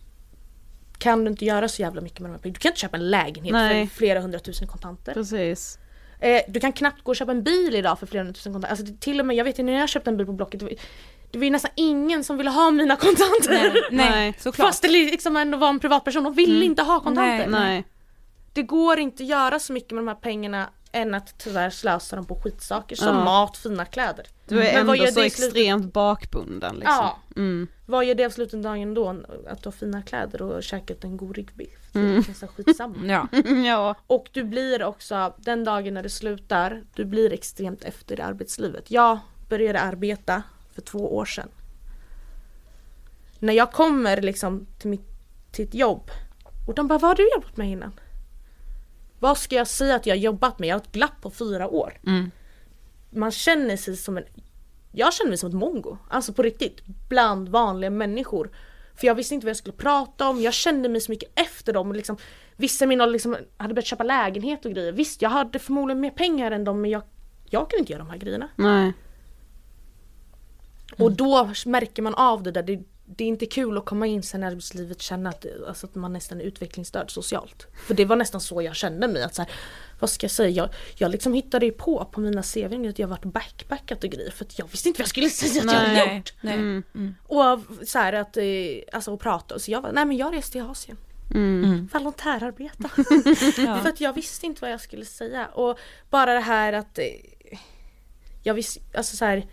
kan 0.99 1.25
du 1.25 1.31
inte 1.31 1.45
göra 1.45 1.69
så 1.69 1.83
jävla 1.83 2.01
mycket 2.01 2.21
med 2.21 2.31
de 2.31 2.33
här 2.33 2.39
pengarna. 2.39 2.55
Du 2.55 2.61
kan 2.61 2.71
inte 2.71 2.81
köpa 2.81 2.97
en 2.97 3.11
lägenhet 3.11 3.53
Nej. 3.53 3.87
för 3.87 3.97
flera 3.97 4.21
hundratusen 4.21 4.69
kontanter. 4.69 5.15
Precis. 5.15 5.79
Eh, 6.21 6.41
du 6.49 6.61
kan 6.61 6.73
knappt 6.73 7.03
gå 7.05 7.13
och 7.13 7.17
köpa 7.17 7.33
en 7.33 7.43
bil 7.43 7.75
idag 7.75 7.99
för 7.99 8.07
flera 8.07 8.23
hundratusen 8.23 8.53
kontanter. 8.53 8.83
Alltså 8.83 8.95
till 9.01 9.21
och 9.21 9.27
med, 9.27 9.37
jag 9.37 9.45
vet 9.45 9.59
ju 9.59 9.63
när 9.63 9.73
jag 9.73 9.89
köpte 9.89 10.11
en 10.11 10.17
bil 10.17 10.27
på 10.27 10.33
Blocket, 10.33 10.63
det 11.35 11.39
var, 11.39 11.45
ju 11.45 11.51
nästan 11.51 11.71
ingen 11.75 12.25
som 12.25 12.37
ville 12.37 12.51
ha 12.51 12.71
mina 12.71 12.97
kontanter. 12.97 13.51
Nej, 13.51 13.83
nej, 13.91 14.11
Nej. 14.11 14.37
såklart. 14.39 14.69
Fast 14.69 14.83
det 14.83 14.89
liksom 14.89 15.37
ändå 15.37 15.59
var 15.59 15.69
en 15.69 15.81
privatperson, 15.81 16.25
de 16.25 16.33
ville 16.33 16.65
inte 16.65 16.83
ha 16.83 17.01
kontanter. 17.01 17.47
Nej. 17.47 17.85
Det 18.53 18.63
går 18.63 18.99
inte 18.99 19.23
att 19.23 19.29
göra 19.29 19.59
så 19.59 19.73
mycket 19.73 19.91
med 19.91 19.99
de 20.05 20.09
här 20.09 20.15
pengarna 20.15 20.71
än 20.93 21.15
att 21.15 21.39
tyvärr 21.39 21.71
slösa 21.71 22.17
dem 22.17 22.25
på 22.25 22.35
skitsaker 22.35 22.97
som 22.97 23.09
Ja. 23.17 23.25
mat, 23.25 23.57
fina 23.57 23.85
kläder. 23.85 24.27
Du 24.49 24.63
är 24.63 24.85
Men 24.85 25.01
ändå 25.01 25.07
så 25.13 25.21
extremt 25.21 25.93
bakbunden 25.93 26.75
liksom. 26.77 26.95
Ja. 26.95 27.19
Mm. 27.37 27.69
Vad 27.87 28.05
gör 28.05 28.15
det 28.15 28.25
av 28.25 28.31
slutdagen 28.31 28.95
då? 28.95 29.09
Att 29.49 29.63
du 29.63 29.67
har 29.67 29.73
fina 29.73 30.03
kläder 30.03 30.43
och 30.43 30.63
käkat 30.63 31.05
en 31.05 31.17
god 31.17 31.37
ryggbiff? 31.37 31.95
Mm. 31.95 32.23
Det 32.27 32.43
är 32.43 32.47
skitsamma. 32.47 32.95
Ja. 33.05 33.29
ja. 33.67 33.95
Och 34.07 34.29
du 34.33 34.45
blir 34.45 34.83
också, 34.83 35.35
den 35.39 35.65
dagen 35.65 35.95
när 35.95 36.03
det 36.03 36.11
slutar, 36.11 36.83
du 36.95 37.05
blir 37.05 37.33
extremt 37.33 37.85
efter 37.85 38.19
i 38.19 38.23
arbetslivet. 38.23 38.91
Jag 38.91 39.19
började 39.49 39.81
arbeta 39.81 40.43
för 40.75 40.83
två 40.83 41.17
år 41.17 41.25
sedan. 41.25 41.49
När 43.39 43.53
jag 43.53 43.73
kommer 43.73 44.23
liksom 44.23 44.67
till 44.79 44.91
mitt 44.91 45.15
till 45.55 45.65
ett 45.65 45.75
jobb 45.75 46.11
och 46.67 46.75
de 46.75 46.89
bara, 46.89 46.99
vad 46.99 47.09
har 47.09 47.15
du 47.15 47.31
jobbat 47.35 47.57
med 47.57 47.71
innan? 47.71 47.93
Vad 49.19 49.39
ska 49.39 49.57
jag 49.57 49.69
säga 49.69 49.95
att 49.95 50.07
jag 50.07 50.15
har 50.15 50.21
jobbat 50.21 50.59
med? 50.59 50.69
Jag 50.69 50.75
har 50.75 50.81
ett 50.81 50.93
glapp 50.93 51.21
på 51.23 51.31
fyra 51.31 51.69
år. 51.69 52.01
Mm. 52.07 52.31
Man 53.11 53.31
känner 53.31 53.77
sig 53.77 53.97
som 53.97 54.17
en, 54.17 54.25
jag 54.93 55.15
känner 55.15 55.29
mig 55.29 55.39
som 55.39 55.49
ett 55.49 55.55
mongo. 55.55 55.99
Alltså 56.09 56.33
på 56.33 56.43
riktigt, 56.43 56.83
bland 57.09 57.49
vanliga 57.49 57.91
människor. 57.91 58.51
För 58.95 59.07
jag 59.07 59.15
visste 59.15 59.35
inte 59.35 59.47
vad 59.47 59.51
jag 59.51 59.57
skulle 59.57 59.77
prata 59.77 60.29
om, 60.29 60.41
jag 60.41 60.55
kände 60.55 60.89
mig 60.89 61.01
så 61.01 61.13
mycket 61.13 61.41
efter 61.41 61.73
dem. 61.73 61.93
Liksom, 61.93 62.17
vissa 62.57 62.87
mina 62.87 63.07
liksom 63.07 63.37
hade 63.57 63.75
börjat 63.75 63.87
köpa 63.87 64.05
lägenhet 64.05 64.65
och 64.65 64.71
grejer. 64.71 64.93
Visst, 64.93 65.23
jag 65.23 65.31
hade 65.31 65.59
förmodligen 65.59 66.01
mer 66.01 66.11
pengar 66.11 66.51
än 66.51 66.65
dem 66.65 66.81
men 66.81 66.91
jag, 66.91 67.03
jag 67.51 67.71
kan 67.71 67.79
inte 67.79 67.93
göra 67.93 68.03
de 68.03 68.11
här 68.11 68.19
grejerna. 68.19 68.49
Nej. 68.57 68.93
Och 70.99 71.13
då 71.13 71.51
märker 71.67 72.03
man 72.03 72.15
av 72.15 72.43
det 72.43 72.51
där. 72.51 72.63
Det, 72.63 72.81
det 73.07 73.25
är 73.25 73.29
inte 73.29 73.47
kul 73.47 73.79
att 73.79 73.85
komma 73.85 74.07
in 74.07 74.23
sen 74.23 74.43
i 74.43 74.47
arbetslivet 74.47 74.97
och 74.97 75.03
känna 75.03 75.31
att, 75.31 75.47
alltså 75.69 75.87
att 75.87 75.95
man 75.95 76.13
nästan 76.13 76.41
är 76.41 76.45
utvecklingsstörd 76.45 77.11
socialt. 77.11 77.67
För 77.87 77.95
det 77.95 78.05
var 78.05 78.17
nästan 78.17 78.41
så 78.41 78.63
jag 78.63 78.77
kände 78.77 79.09
mig. 79.09 79.23
Att 79.23 79.35
så 79.35 79.43
här, 79.43 79.51
vad 80.01 80.11
ska 80.11 80.25
jag 80.25 80.31
säga? 80.31 80.51
Jag, 80.51 80.69
jag 80.97 81.11
liksom 81.11 81.35
hittade 81.35 81.67
ju 81.67 81.73
på 81.73 82.05
på 82.05 82.21
mina 82.21 82.43
CV 82.43 82.89
att 82.89 82.99
jag 82.99 83.09
varit 83.09 83.25
backpackat 83.25 84.05
och 84.05 84.11
grejer. 84.11 84.31
För 84.31 84.45
att 84.45 84.59
jag 84.59 84.69
visste 84.71 84.89
inte 84.89 84.99
vad 84.99 85.05
jag 85.05 85.11
skulle 85.11 85.31
säga 85.31 85.63
att 85.63 85.73
jag 85.73 85.81
hade 85.81 85.93
Nej, 85.93 86.17
gjort. 86.17 86.33
nej. 86.41 86.55
Mm. 86.55 87.15
Och 87.27 87.61
så 87.87 87.99
här 87.99 88.13
att, 88.13 88.37
eh, 88.37 88.45
alltså 88.93 89.15
att 89.15 89.21
prata. 89.21 89.59
Så 89.59 89.71
jag 89.71 89.81
var, 89.81 89.93
nej 89.93 90.05
men 90.05 90.17
jag 90.17 90.35
reste 90.35 90.59
i 90.59 90.61
Asien. 90.61 90.97
Mm. 91.35 91.89
Volontärarbeta. 91.93 92.89
För 93.83 93.89
att 93.89 94.01
jag 94.01 94.13
visste 94.13 94.47
inte 94.47 94.61
vad 94.61 94.73
jag 94.73 94.81
skulle 94.81 95.05
säga. 95.05 95.47
Och 95.47 95.79
bara 96.11 96.35
det 96.35 96.41
här 96.41 96.73
att 96.73 96.99
eh, 96.99 97.05
jag 98.43 98.55
visste, 98.55 98.81
alltså 98.95 99.17
så 99.17 99.25
här 99.25 99.47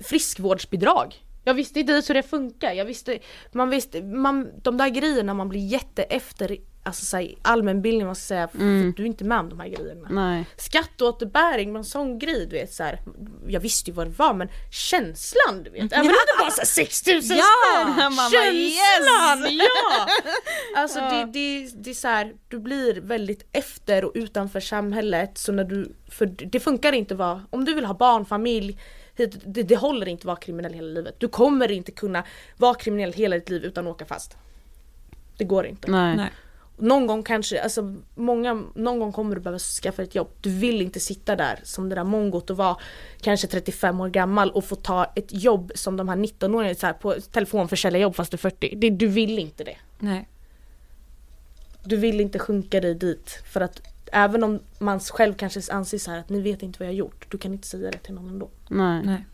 friskvårdsbidrag. 0.00 1.24
Jag 1.44 1.54
visste 1.54 1.80
inte 1.80 1.92
ens 1.92 2.10
hur 2.10 2.14
det 2.14 2.22
funkar. 2.22 2.72
Jag 2.72 2.84
visste, 2.84 3.18
man 3.52 3.70
visste, 3.70 4.02
man, 4.02 4.48
de 4.62 4.76
där 4.76 4.88
grejerna 4.88 5.34
man 5.34 5.48
blir 5.48 5.66
jätte 5.66 6.02
efter, 6.02 6.56
alltså 6.82 7.04
så 7.04 7.16
här, 7.16 7.34
allmänbildning 7.42 8.06
man 8.06 8.14
ska 8.16 8.22
säga, 8.22 8.48
för 8.48 8.58
du 8.96 9.02
är 9.02 9.06
inte 9.06 9.24
med 9.24 9.38
om 9.40 9.48
de 9.48 9.60
här 9.60 9.68
grejerna. 9.68 10.08
Nej. 10.10 10.44
Skatteåterbäring, 10.56 11.76
en 11.76 11.84
sån 11.84 12.18
grej 12.18 12.46
du 12.46 12.56
vet 12.56 12.72
så 12.72 12.82
här. 12.82 13.00
Jag 13.48 13.60
visste 13.60 13.90
ju 13.90 13.94
vad 13.94 14.06
det 14.06 14.18
var 14.18 14.34
men 14.34 14.48
känslan 14.72 15.62
du 15.64 15.70
vet, 15.70 15.82
även 15.92 16.06
om 16.06 16.12
det 16.12 16.40
bara 16.42 16.50
så 16.50 16.60
här 16.60 16.66
6000 16.66 17.36
Ja! 17.36 17.44
spänn! 17.84 18.12
Känslan! 18.30 19.56
Ja! 19.56 20.06
Alltså 20.76 21.00
det, 21.00 21.30
det, 21.32 21.68
det 21.84 21.90
är 21.90 21.94
så 21.94 22.08
här, 22.08 22.34
du 22.48 22.58
blir 22.58 23.00
väldigt 23.00 23.48
efter 23.52 24.04
och 24.04 24.12
utanför 24.14 24.60
samhället 24.60 25.38
så 25.38 25.52
när 25.52 25.64
du, 25.64 25.92
för 26.10 26.26
det 26.26 26.60
funkar 26.60 26.92
inte 26.92 27.14
att 27.14 27.18
vara, 27.18 27.44
om 27.50 27.64
du 27.64 27.74
vill 27.74 27.84
ha 27.84 27.94
barn, 27.94 28.24
familj, 28.24 28.78
hit- 29.18 29.40
det, 29.46 29.62
det 29.62 29.76
håller 29.76 30.08
inte 30.08 30.20
att 30.20 30.24
vara 30.24 30.36
kriminell 30.36 30.72
hela 30.72 30.88
livet. 30.88 31.14
Du 31.18 31.28
kommer 31.28 31.70
inte 31.70 31.92
kunna 31.92 32.24
vara 32.56 32.74
kriminell 32.74 33.12
hela 33.12 33.36
ditt 33.36 33.48
liv 33.48 33.64
utan 33.64 33.86
att 33.86 33.90
åka 33.94 34.04
fast. 34.04 34.36
Det 35.36 35.44
går 35.44 35.66
inte. 35.66 35.90
Nej. 35.90 36.16
Nej. 36.16 36.30
Någon 36.80 37.06
gång 37.06 37.22
kanske, 37.22 37.62
alltså 37.62 37.94
många, 38.14 38.62
någon 38.74 38.98
gång 38.98 39.12
kommer 39.12 39.34
du 39.34 39.40
behöva 39.40 39.58
skaffa 39.58 40.02
ett 40.02 40.14
jobb. 40.14 40.28
Du 40.40 40.50
vill 40.50 40.82
inte 40.82 41.00
sitta 41.00 41.36
där 41.36 41.60
som 41.64 41.88
det 41.88 41.94
där 41.94 42.04
mongot 42.04 42.50
och 42.50 42.56
vara 42.56 42.76
kanske 43.20 43.46
35 43.46 44.00
år 44.00 44.08
gammal 44.08 44.50
och 44.50 44.64
få 44.64 44.74
ta 44.76 45.04
ett 45.16 45.42
jobb 45.42 45.72
som 45.74 45.96
de 45.96 46.08
här 46.08 46.16
19-åringarna 46.16 46.74
så 46.74 46.86
här, 46.86 46.92
på 46.92 47.14
telefonförsäljarjobb 47.20 48.16
fast 48.16 48.30
du 48.30 48.34
är 48.34 48.38
40. 48.38 48.74
Det, 48.76 48.90
du 48.90 49.06
vill 49.06 49.38
inte 49.38 49.64
det. 49.64 49.76
Nej. 49.98 50.28
Du 51.84 51.96
vill 51.96 52.20
inte 52.20 52.38
sjunka 52.38 52.80
dig 52.80 52.94
dit 52.94 53.42
för 53.52 53.60
att 53.60 53.82
även 54.12 54.44
om 54.44 54.60
man 54.78 55.00
själv 55.00 55.34
kanske 55.34 55.72
anser 55.72 55.98
så 55.98 56.10
här 56.10 56.18
att 56.18 56.28
ni 56.28 56.40
vet 56.40 56.62
inte 56.62 56.78
vad 56.78 56.86
jag 56.86 56.92
har 56.92 56.98
gjort, 56.98 57.26
du 57.30 57.38
kan 57.38 57.52
inte 57.52 57.68
säga 57.68 57.90
det 57.90 57.98
till 57.98 58.14
någon 58.14 58.28
ändå. 58.28 58.50
Nej. 58.68 59.02
Nej. 59.04 59.26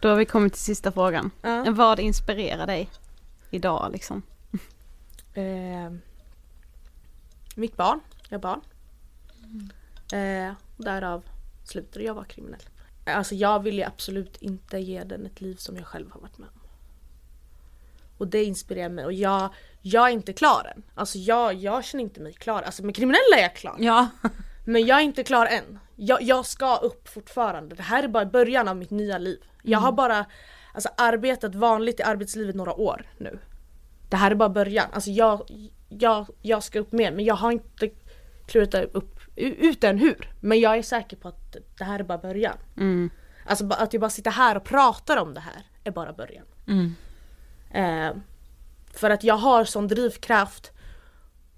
Då 0.00 0.08
har 0.08 0.16
vi 0.16 0.24
kommit 0.24 0.52
till 0.52 0.62
sista 0.62 0.92
frågan. 0.92 1.30
Ja. 1.42 1.64
Vad 1.70 2.00
inspirerar 2.00 2.66
dig 2.66 2.90
idag 3.50 3.92
liksom? 3.92 4.22
Eh, 5.34 5.92
mitt 7.54 7.76
barn, 7.76 8.00
jag 8.28 8.38
har 8.38 8.42
barn. 8.42 8.60
Eh, 10.12 10.52
därav 10.76 11.22
slutade 11.64 12.04
jag 12.04 12.14
vara 12.14 12.24
kriminell. 12.24 12.62
Alltså 13.06 13.34
jag 13.34 13.62
vill 13.62 13.78
ju 13.78 13.82
absolut 13.82 14.36
inte 14.36 14.78
ge 14.78 15.04
den 15.04 15.26
ett 15.26 15.40
liv 15.40 15.54
som 15.54 15.76
jag 15.76 15.86
själv 15.86 16.10
har 16.10 16.20
varit 16.20 16.38
med 16.38 16.48
om. 16.48 16.60
Och 18.18 18.28
det 18.28 18.44
inspirerar 18.44 18.88
mig 18.88 19.04
och 19.04 19.12
jag, 19.12 19.54
jag 19.86 20.08
är 20.08 20.12
inte 20.12 20.32
klar 20.32 20.72
än. 20.76 20.82
Alltså 20.94 21.18
jag, 21.18 21.54
jag 21.54 21.84
känner 21.84 22.04
inte 22.04 22.20
mig 22.20 22.32
klar. 22.32 22.62
Alltså 22.62 22.84
med 22.84 22.96
kriminella 22.96 23.36
är 23.38 23.42
jag 23.42 23.56
klar. 23.56 23.76
Ja. 23.78 24.08
Men 24.64 24.86
jag 24.86 24.98
är 24.98 25.02
inte 25.02 25.24
klar 25.24 25.46
än. 25.46 25.78
Jag, 25.96 26.22
jag 26.22 26.46
ska 26.46 26.76
upp 26.76 27.08
fortfarande. 27.08 27.74
Det 27.74 27.82
här 27.82 28.02
är 28.02 28.08
bara 28.08 28.26
början 28.26 28.68
av 28.68 28.76
mitt 28.76 28.90
nya 28.90 29.18
liv. 29.18 29.40
Jag 29.62 29.78
har 29.78 29.92
bara 29.92 30.26
alltså, 30.74 30.88
arbetat 30.96 31.54
vanligt 31.54 32.00
i 32.00 32.02
arbetslivet 32.02 32.54
några 32.54 32.74
år 32.74 33.06
nu. 33.18 33.38
Det 34.10 34.16
här 34.16 34.30
är 34.30 34.34
bara 34.34 34.48
början. 34.48 34.86
Alltså 34.92 35.10
jag, 35.10 35.42
jag, 35.88 36.26
jag 36.42 36.62
ska 36.62 36.78
upp 36.78 36.92
mer 36.92 37.12
men 37.12 37.24
jag 37.24 37.34
har 37.34 37.52
inte 37.52 37.90
klurat 38.46 38.74
upp 38.74 39.20
ut 39.36 39.84
än 39.84 39.98
hur. 39.98 40.32
Men 40.40 40.60
jag 40.60 40.76
är 40.78 40.82
säker 40.82 41.16
på 41.16 41.28
att 41.28 41.56
det 41.78 41.84
här 41.84 41.98
är 41.98 42.04
bara 42.04 42.18
början. 42.18 42.56
Mm. 42.76 43.10
Alltså 43.46 43.68
att 43.70 43.92
jag 43.92 44.00
bara 44.00 44.10
sitter 44.10 44.30
här 44.30 44.56
och 44.56 44.64
pratar 44.64 45.16
om 45.16 45.34
det 45.34 45.40
här 45.40 45.62
är 45.84 45.90
bara 45.90 46.12
början. 46.12 46.46
Eh, 47.70 48.12
för 48.98 49.10
att 49.10 49.24
jag 49.24 49.36
har 49.36 49.64
sån 49.64 49.88
drivkraft 49.88 50.70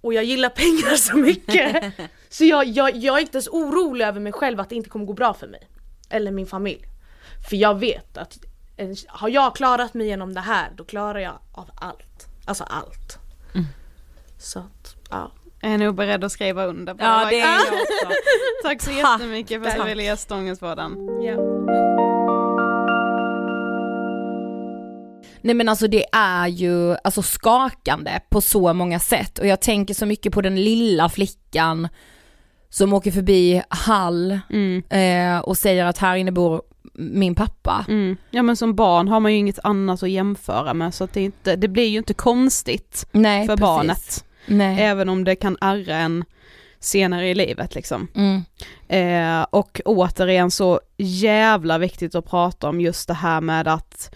och 0.00 0.14
jag 0.14 0.24
gillar 0.24 0.48
pengar 0.48 0.96
så 0.96 1.16
mycket. 1.16 1.92
så 2.28 2.44
jag, 2.44 2.66
jag, 2.66 2.96
jag 2.96 3.16
är 3.16 3.20
inte 3.20 3.36
ens 3.36 3.48
orolig 3.48 4.04
över 4.04 4.20
mig 4.20 4.32
själv 4.32 4.60
att 4.60 4.68
det 4.68 4.74
inte 4.74 4.90
kommer 4.90 5.04
gå 5.06 5.12
bra 5.12 5.34
för 5.34 5.46
mig. 5.46 5.68
Eller 6.10 6.30
min 6.30 6.46
familj. 6.46 6.84
För 7.48 7.56
jag 7.56 7.78
vet 7.78 8.16
att 8.18 8.38
en- 8.76 8.96
har 9.08 9.28
jag 9.28 9.56
klarat 9.56 9.94
mig 9.94 10.06
genom 10.06 10.34
det 10.34 10.40
här 10.40 10.70
då 10.76 10.84
klarar 10.84 11.18
jag 11.18 11.38
av 11.52 11.70
allt. 11.74 12.26
Alltså 12.46 12.64
allt. 12.64 13.18
Så 14.38 14.58
att, 14.58 14.96
ja. 15.10 15.32
Jag 15.60 15.72
är 15.72 15.78
nog 15.78 15.94
beredd 15.94 16.24
att 16.24 16.32
skriva 16.32 16.64
under 16.66 16.94
på 16.94 17.04
Ja 17.04 17.26
det. 17.30 17.40
är 17.40 17.54
jag 17.54 17.60
också. 17.60 18.12
Tack 18.62 18.82
så 18.82 18.90
jättemycket 18.90 19.62
för 19.62 19.70
att 19.70 19.76
du 19.76 19.84
ville 19.84 20.02
gästa 20.02 20.34
Ångestpodden. 20.34 20.96
ja. 21.22 22.07
Nej 25.42 25.54
men 25.54 25.68
alltså 25.68 25.88
det 25.88 26.04
är 26.12 26.46
ju 26.46 26.96
alltså 27.04 27.22
skakande 27.22 28.20
på 28.30 28.40
så 28.40 28.72
många 28.72 28.98
sätt 28.98 29.38
och 29.38 29.46
jag 29.46 29.60
tänker 29.60 29.94
så 29.94 30.06
mycket 30.06 30.32
på 30.32 30.40
den 30.40 30.64
lilla 30.64 31.08
flickan 31.08 31.88
som 32.70 32.92
åker 32.92 33.10
förbi 33.10 33.62
Hall 33.68 34.38
Mm. 34.50 34.82
eh, 34.90 35.38
och 35.40 35.56
säger 35.58 35.84
att 35.84 35.98
här 35.98 36.16
inne 36.16 36.32
bor 36.32 36.62
min 36.94 37.34
pappa. 37.34 37.84
Mm. 37.88 38.16
Ja 38.30 38.42
men 38.42 38.56
som 38.56 38.74
barn 38.74 39.08
har 39.08 39.20
man 39.20 39.32
ju 39.32 39.38
inget 39.38 39.58
annat 39.62 40.02
att 40.02 40.10
jämföra 40.10 40.74
med 40.74 40.94
så 40.94 41.08
det, 41.12 41.22
inte, 41.22 41.56
det 41.56 41.68
blir 41.68 41.86
ju 41.88 41.98
inte 41.98 42.14
konstigt 42.14 43.06
Nej, 43.12 43.46
för 43.46 43.56
precis. 43.56 43.60
barnet. 43.60 44.24
Nej. 44.46 44.82
Även 44.82 45.08
om 45.08 45.24
det 45.24 45.36
kan 45.36 45.56
ärra 45.60 45.96
en 45.96 46.24
senare 46.80 47.28
i 47.28 47.34
livet 47.34 47.74
liksom. 47.74 48.08
Mm. 48.14 48.42
Eh, 48.88 49.46
och 49.50 49.80
återigen 49.84 50.50
så 50.50 50.80
jävla 50.96 51.78
viktigt 51.78 52.14
att 52.14 52.30
prata 52.30 52.68
om 52.68 52.80
just 52.80 53.08
det 53.08 53.14
här 53.14 53.40
med 53.40 53.68
att 53.68 54.14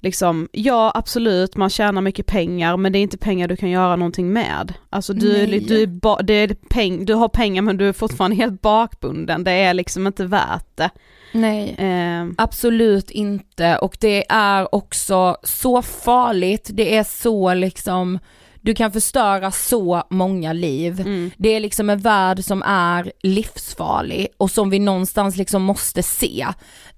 liksom, 0.00 0.48
ja 0.52 0.92
absolut 0.94 1.56
man 1.56 1.70
tjänar 1.70 2.02
mycket 2.02 2.26
pengar 2.26 2.76
men 2.76 2.92
det 2.92 2.98
är 2.98 3.02
inte 3.02 3.18
pengar 3.18 3.48
du 3.48 3.56
kan 3.56 3.70
göra 3.70 3.96
någonting 3.96 4.32
med. 4.32 4.74
Alltså 4.90 5.12
du, 5.12 5.32
Nej. 5.32 5.60
du, 5.60 5.82
är 5.82 6.22
det 6.22 6.34
är 6.34 6.54
peng, 6.54 7.04
du 7.04 7.14
har 7.14 7.28
pengar 7.28 7.62
men 7.62 7.76
du 7.76 7.88
är 7.88 7.92
fortfarande 7.92 8.36
helt 8.36 8.62
bakbunden, 8.62 9.44
det 9.44 9.52
är 9.52 9.74
liksom 9.74 10.06
inte 10.06 10.24
värt 10.24 10.76
det. 10.76 10.90
Nej. 11.32 11.74
Eh, 11.78 12.26
Absolut 12.38 13.10
inte 13.10 13.78
och 13.78 13.96
det 14.00 14.24
är 14.28 14.74
också 14.74 15.36
så 15.42 15.82
farligt, 15.82 16.70
det 16.72 16.96
är 16.96 17.04
så 17.04 17.54
liksom, 17.54 18.18
du 18.60 18.74
kan 18.74 18.92
förstöra 18.92 19.50
så 19.50 20.02
många 20.10 20.52
liv. 20.52 21.00
mm, 21.00 21.30
Det 21.36 21.48
är 21.48 21.60
liksom 21.60 21.90
en 21.90 21.98
värld 21.98 22.44
som 22.44 22.62
är 22.66 23.12
livsfarlig 23.22 24.26
och 24.36 24.50
som 24.50 24.70
vi 24.70 24.78
någonstans 24.78 25.36
liksom 25.36 25.62
måste 25.62 26.02
se. 26.02 26.46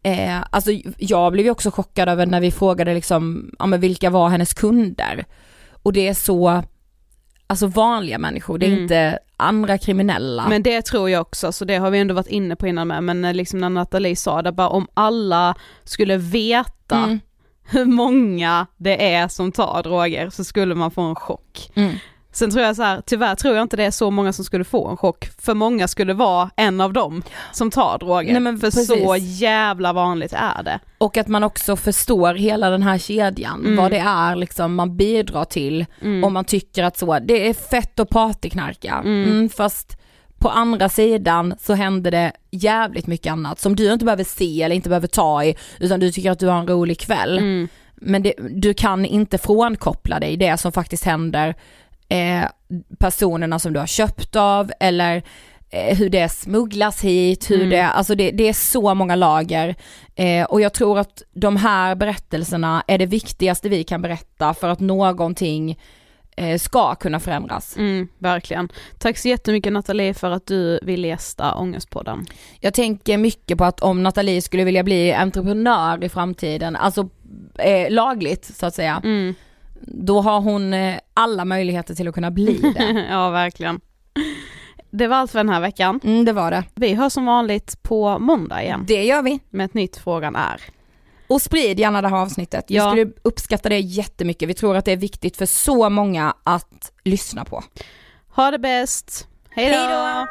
Eh, 0.02 0.38
alltså 0.50 0.70
jag 0.98 1.32
blev 1.32 1.44
ju 1.46 1.50
också 1.50 1.70
chockad 1.70 2.08
över 2.08 2.26
när 2.26 2.40
vi 2.40 2.50
frågade 2.50 2.94
liksom, 2.94 3.50
ja 3.58 3.66
men 3.66 3.80
vilka 3.80 4.10
var 4.10 4.28
hennes 4.28 4.54
kunder? 4.54 5.24
Och 5.82 5.92
det 5.92 6.08
är 6.08 6.14
så, 6.14 6.62
alltså 7.46 7.66
vanliga 7.66 8.18
människor, 8.18 8.58
det 8.58 8.66
är 8.66 8.70
Mm. 8.70 8.82
inte 8.82 9.18
andra 9.36 9.78
kriminella. 9.78 10.46
Men 10.48 10.62
det 10.62 10.82
tror 10.82 11.10
jag 11.10 11.20
också, 11.20 11.52
så 11.52 11.64
det 11.64 11.76
har 11.76 11.90
vi 11.90 11.98
ändå 11.98 12.14
varit 12.14 12.26
inne 12.26 12.56
på 12.56 12.66
innan 12.66 12.88
med, 12.88 13.04
men 13.04 13.36
liksom 13.36 13.58
när 13.60 13.68
Nathalie 13.68 14.16
sa 14.16 14.42
det, 14.42 14.52
bara 14.52 14.68
om 14.68 14.86
alla 14.94 15.54
skulle 15.84 16.16
veta 16.16 16.96
Mm. 16.96 17.20
Hur 17.64 17.84
många 17.84 18.66
det 18.76 19.14
är 19.14 19.28
som 19.28 19.52
tar 19.52 19.82
droger 19.82 20.30
så 20.30 20.44
skulle 20.44 20.74
man 20.74 20.90
få 20.90 21.02
en 21.02 21.14
chock. 21.14 21.70
Mm. 21.74 21.94
Sen 22.34 22.50
tror 22.50 22.64
jag 22.64 22.76
så 22.76 22.82
här, 22.82 23.02
tyvärr 23.06 23.34
tror 23.34 23.54
jag 23.54 23.62
inte 23.62 23.76
det 23.76 23.84
är 23.84 23.90
så 23.90 24.10
många 24.10 24.32
som 24.32 24.44
skulle 24.44 24.64
få 24.64 24.88
en 24.88 24.96
chock, 24.96 25.28
för 25.40 25.54
många 25.54 25.88
skulle 25.88 26.12
vara 26.14 26.50
en 26.56 26.80
av 26.80 26.92
dem 26.92 27.22
som 27.52 27.70
tar 27.70 27.98
droger. 27.98 28.32
Nej, 28.32 28.40
men 28.40 28.58
för 28.58 28.66
precis. 28.66 28.86
så 28.86 29.16
jävla 29.18 29.92
vanligt 29.92 30.32
är 30.32 30.62
det. 30.62 30.78
Och 30.98 31.16
att 31.16 31.28
man 31.28 31.44
också 31.44 31.76
förstår 31.76 32.34
hela 32.34 32.70
den 32.70 32.82
här 32.82 32.98
kedjan, 32.98 33.60
Mm. 33.60 33.76
vad 33.76 33.90
det 33.90 33.98
är 33.98 34.36
liksom 34.36 34.74
man 34.74 34.96
bidrar 34.96 35.44
till 35.44 35.86
Mm. 36.02 36.24
om 36.24 36.32
man 36.32 36.44
tycker 36.44 36.84
att 36.84 36.98
så, 36.98 37.18
det 37.18 37.48
är 37.48 37.54
fett 37.54 38.00
att 38.00 38.08
partyknarka. 38.10 38.94
Mm. 39.04 39.24
Mm, 39.30 39.48
fast 39.48 39.96
på 40.42 40.48
andra 40.48 40.88
sidan 40.88 41.54
så 41.60 41.74
händer 41.74 42.10
det 42.10 42.32
jävligt 42.50 43.06
mycket 43.06 43.32
annat 43.32 43.60
som 43.60 43.76
du 43.76 43.92
inte 43.92 44.04
behöver 44.04 44.24
se 44.24 44.62
eller 44.62 44.76
inte 44.76 44.88
behöver 44.88 45.08
ta 45.08 45.44
i, 45.44 45.56
utan 45.80 46.00
du 46.00 46.12
tycker 46.12 46.30
att 46.30 46.38
du 46.38 46.46
har 46.46 46.58
en 46.58 46.66
rolig 46.66 47.00
kväll. 47.00 47.38
Mm. 47.38 47.68
Men 47.94 48.22
det, 48.22 48.34
du 48.50 48.74
kan 48.74 49.04
inte 49.04 49.38
frånkoppla 49.38 50.20
dig 50.20 50.36
det 50.36 50.60
som 50.60 50.72
faktiskt 50.72 51.04
händer 51.04 51.54
eh, 52.08 52.44
personerna 52.98 53.58
som 53.58 53.72
du 53.72 53.80
har 53.80 53.86
köpt 53.86 54.36
av 54.36 54.72
eller 54.80 55.22
eh, 55.70 55.96
hur 55.96 56.10
det 56.10 56.28
smugglas 56.28 57.04
hit, 57.04 57.50
hur 57.50 57.56
Mm. 57.56 57.70
det, 57.70 57.84
alltså 57.84 58.14
det, 58.14 58.30
det 58.30 58.48
är 58.48 58.52
så 58.52 58.94
många 58.94 59.14
lager. 59.14 59.74
Eh, 60.14 60.44
och 60.44 60.60
jag 60.60 60.72
tror 60.72 60.98
att 60.98 61.22
de 61.32 61.56
här 61.56 61.94
berättelserna 61.94 62.84
är 62.86 62.98
det 62.98 63.06
viktigaste 63.06 63.68
vi 63.68 63.84
kan 63.84 64.02
berätta 64.02 64.54
för 64.54 64.68
att 64.68 64.80
någonting 64.80 65.78
ska 66.58 66.94
kunna 66.94 67.20
förändras. 67.20 67.76
Mm, 67.76 68.08
verkligen. 68.18 68.68
Tack 68.98 69.18
så 69.18 69.28
jättemycket 69.28 69.72
Nathalie 69.72 70.14
för 70.14 70.30
att 70.30 70.46
du 70.46 70.80
ville 70.82 71.08
gästa 71.08 71.54
Ångestpodden. 71.54 72.24
Jag 72.60 72.74
tänker 72.74 73.18
mycket 73.18 73.58
på 73.58 73.64
att 73.64 73.80
om 73.80 74.02
Nathalie 74.02 74.42
skulle 74.42 74.64
vilja 74.64 74.82
bli 74.82 75.12
entreprenör 75.12 76.04
i 76.04 76.08
framtiden, 76.08 76.76
alltså 76.76 77.08
eh, 77.58 77.90
lagligt 77.90 78.44
så 78.44 78.66
att 78.66 78.74
säga, 78.74 79.00
Mm. 79.04 79.34
då 79.80 80.20
har 80.20 80.40
hon 80.40 80.74
eh, 80.74 80.96
alla 81.14 81.44
möjligheter 81.44 81.94
till 81.94 82.08
att 82.08 82.14
kunna 82.14 82.30
bli 82.30 82.72
det. 82.76 83.06
ja, 83.10 83.30
verkligen. 83.30 83.80
Det 84.90 85.06
var 85.06 85.16
allt 85.16 85.30
för 85.30 85.38
den 85.38 85.48
här 85.48 85.60
veckan. 85.60 86.00
Mm, 86.04 86.24
det 86.24 86.32
var 86.32 86.50
det. 86.50 86.64
Vi 86.74 86.94
hörs 86.94 87.12
som 87.12 87.26
vanligt 87.26 87.82
på 87.82 88.18
måndag 88.18 88.62
igen 88.62 88.84
Det 88.88 89.04
gör 89.04 89.22
vi. 89.22 89.40
med 89.50 89.64
ett 89.66 89.74
nytt 89.74 89.96
Frågan 89.96 90.36
är. 90.36 90.60
Och 91.32 91.42
sprid 91.42 91.80
gärna 91.80 92.02
det 92.02 92.08
här 92.08 92.16
avsnittet. 92.16 92.64
Vi 92.68 92.74
Ja. 92.74 92.90
skulle 92.90 93.10
uppskatta 93.22 93.68
det 93.68 93.78
jättemycket. 93.78 94.48
Vi 94.48 94.54
tror 94.54 94.76
att 94.76 94.84
det 94.84 94.92
är 94.92 94.96
viktigt 94.96 95.36
för 95.36 95.46
så 95.46 95.90
många 95.90 96.34
att 96.44 96.92
lyssna 97.04 97.44
på. 97.44 97.64
Ha 98.34 98.50
det 98.50 98.58
bäst. 98.58 99.28
Hej 99.50 99.70
då! 99.70 99.76
Hej 99.76 99.88
då! 99.88 100.26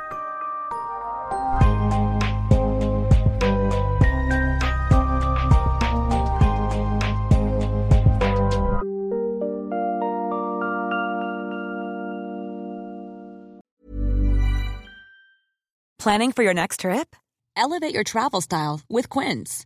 Planning 16.03 16.31
for 16.33 16.43
your 16.43 16.53
next 16.53 16.79
trip? 16.81 17.15
Elevate 17.55 17.93
your 17.93 18.03
travel 18.03 18.41
style 18.41 18.81
with 18.89 19.09
Quince. 19.09 19.65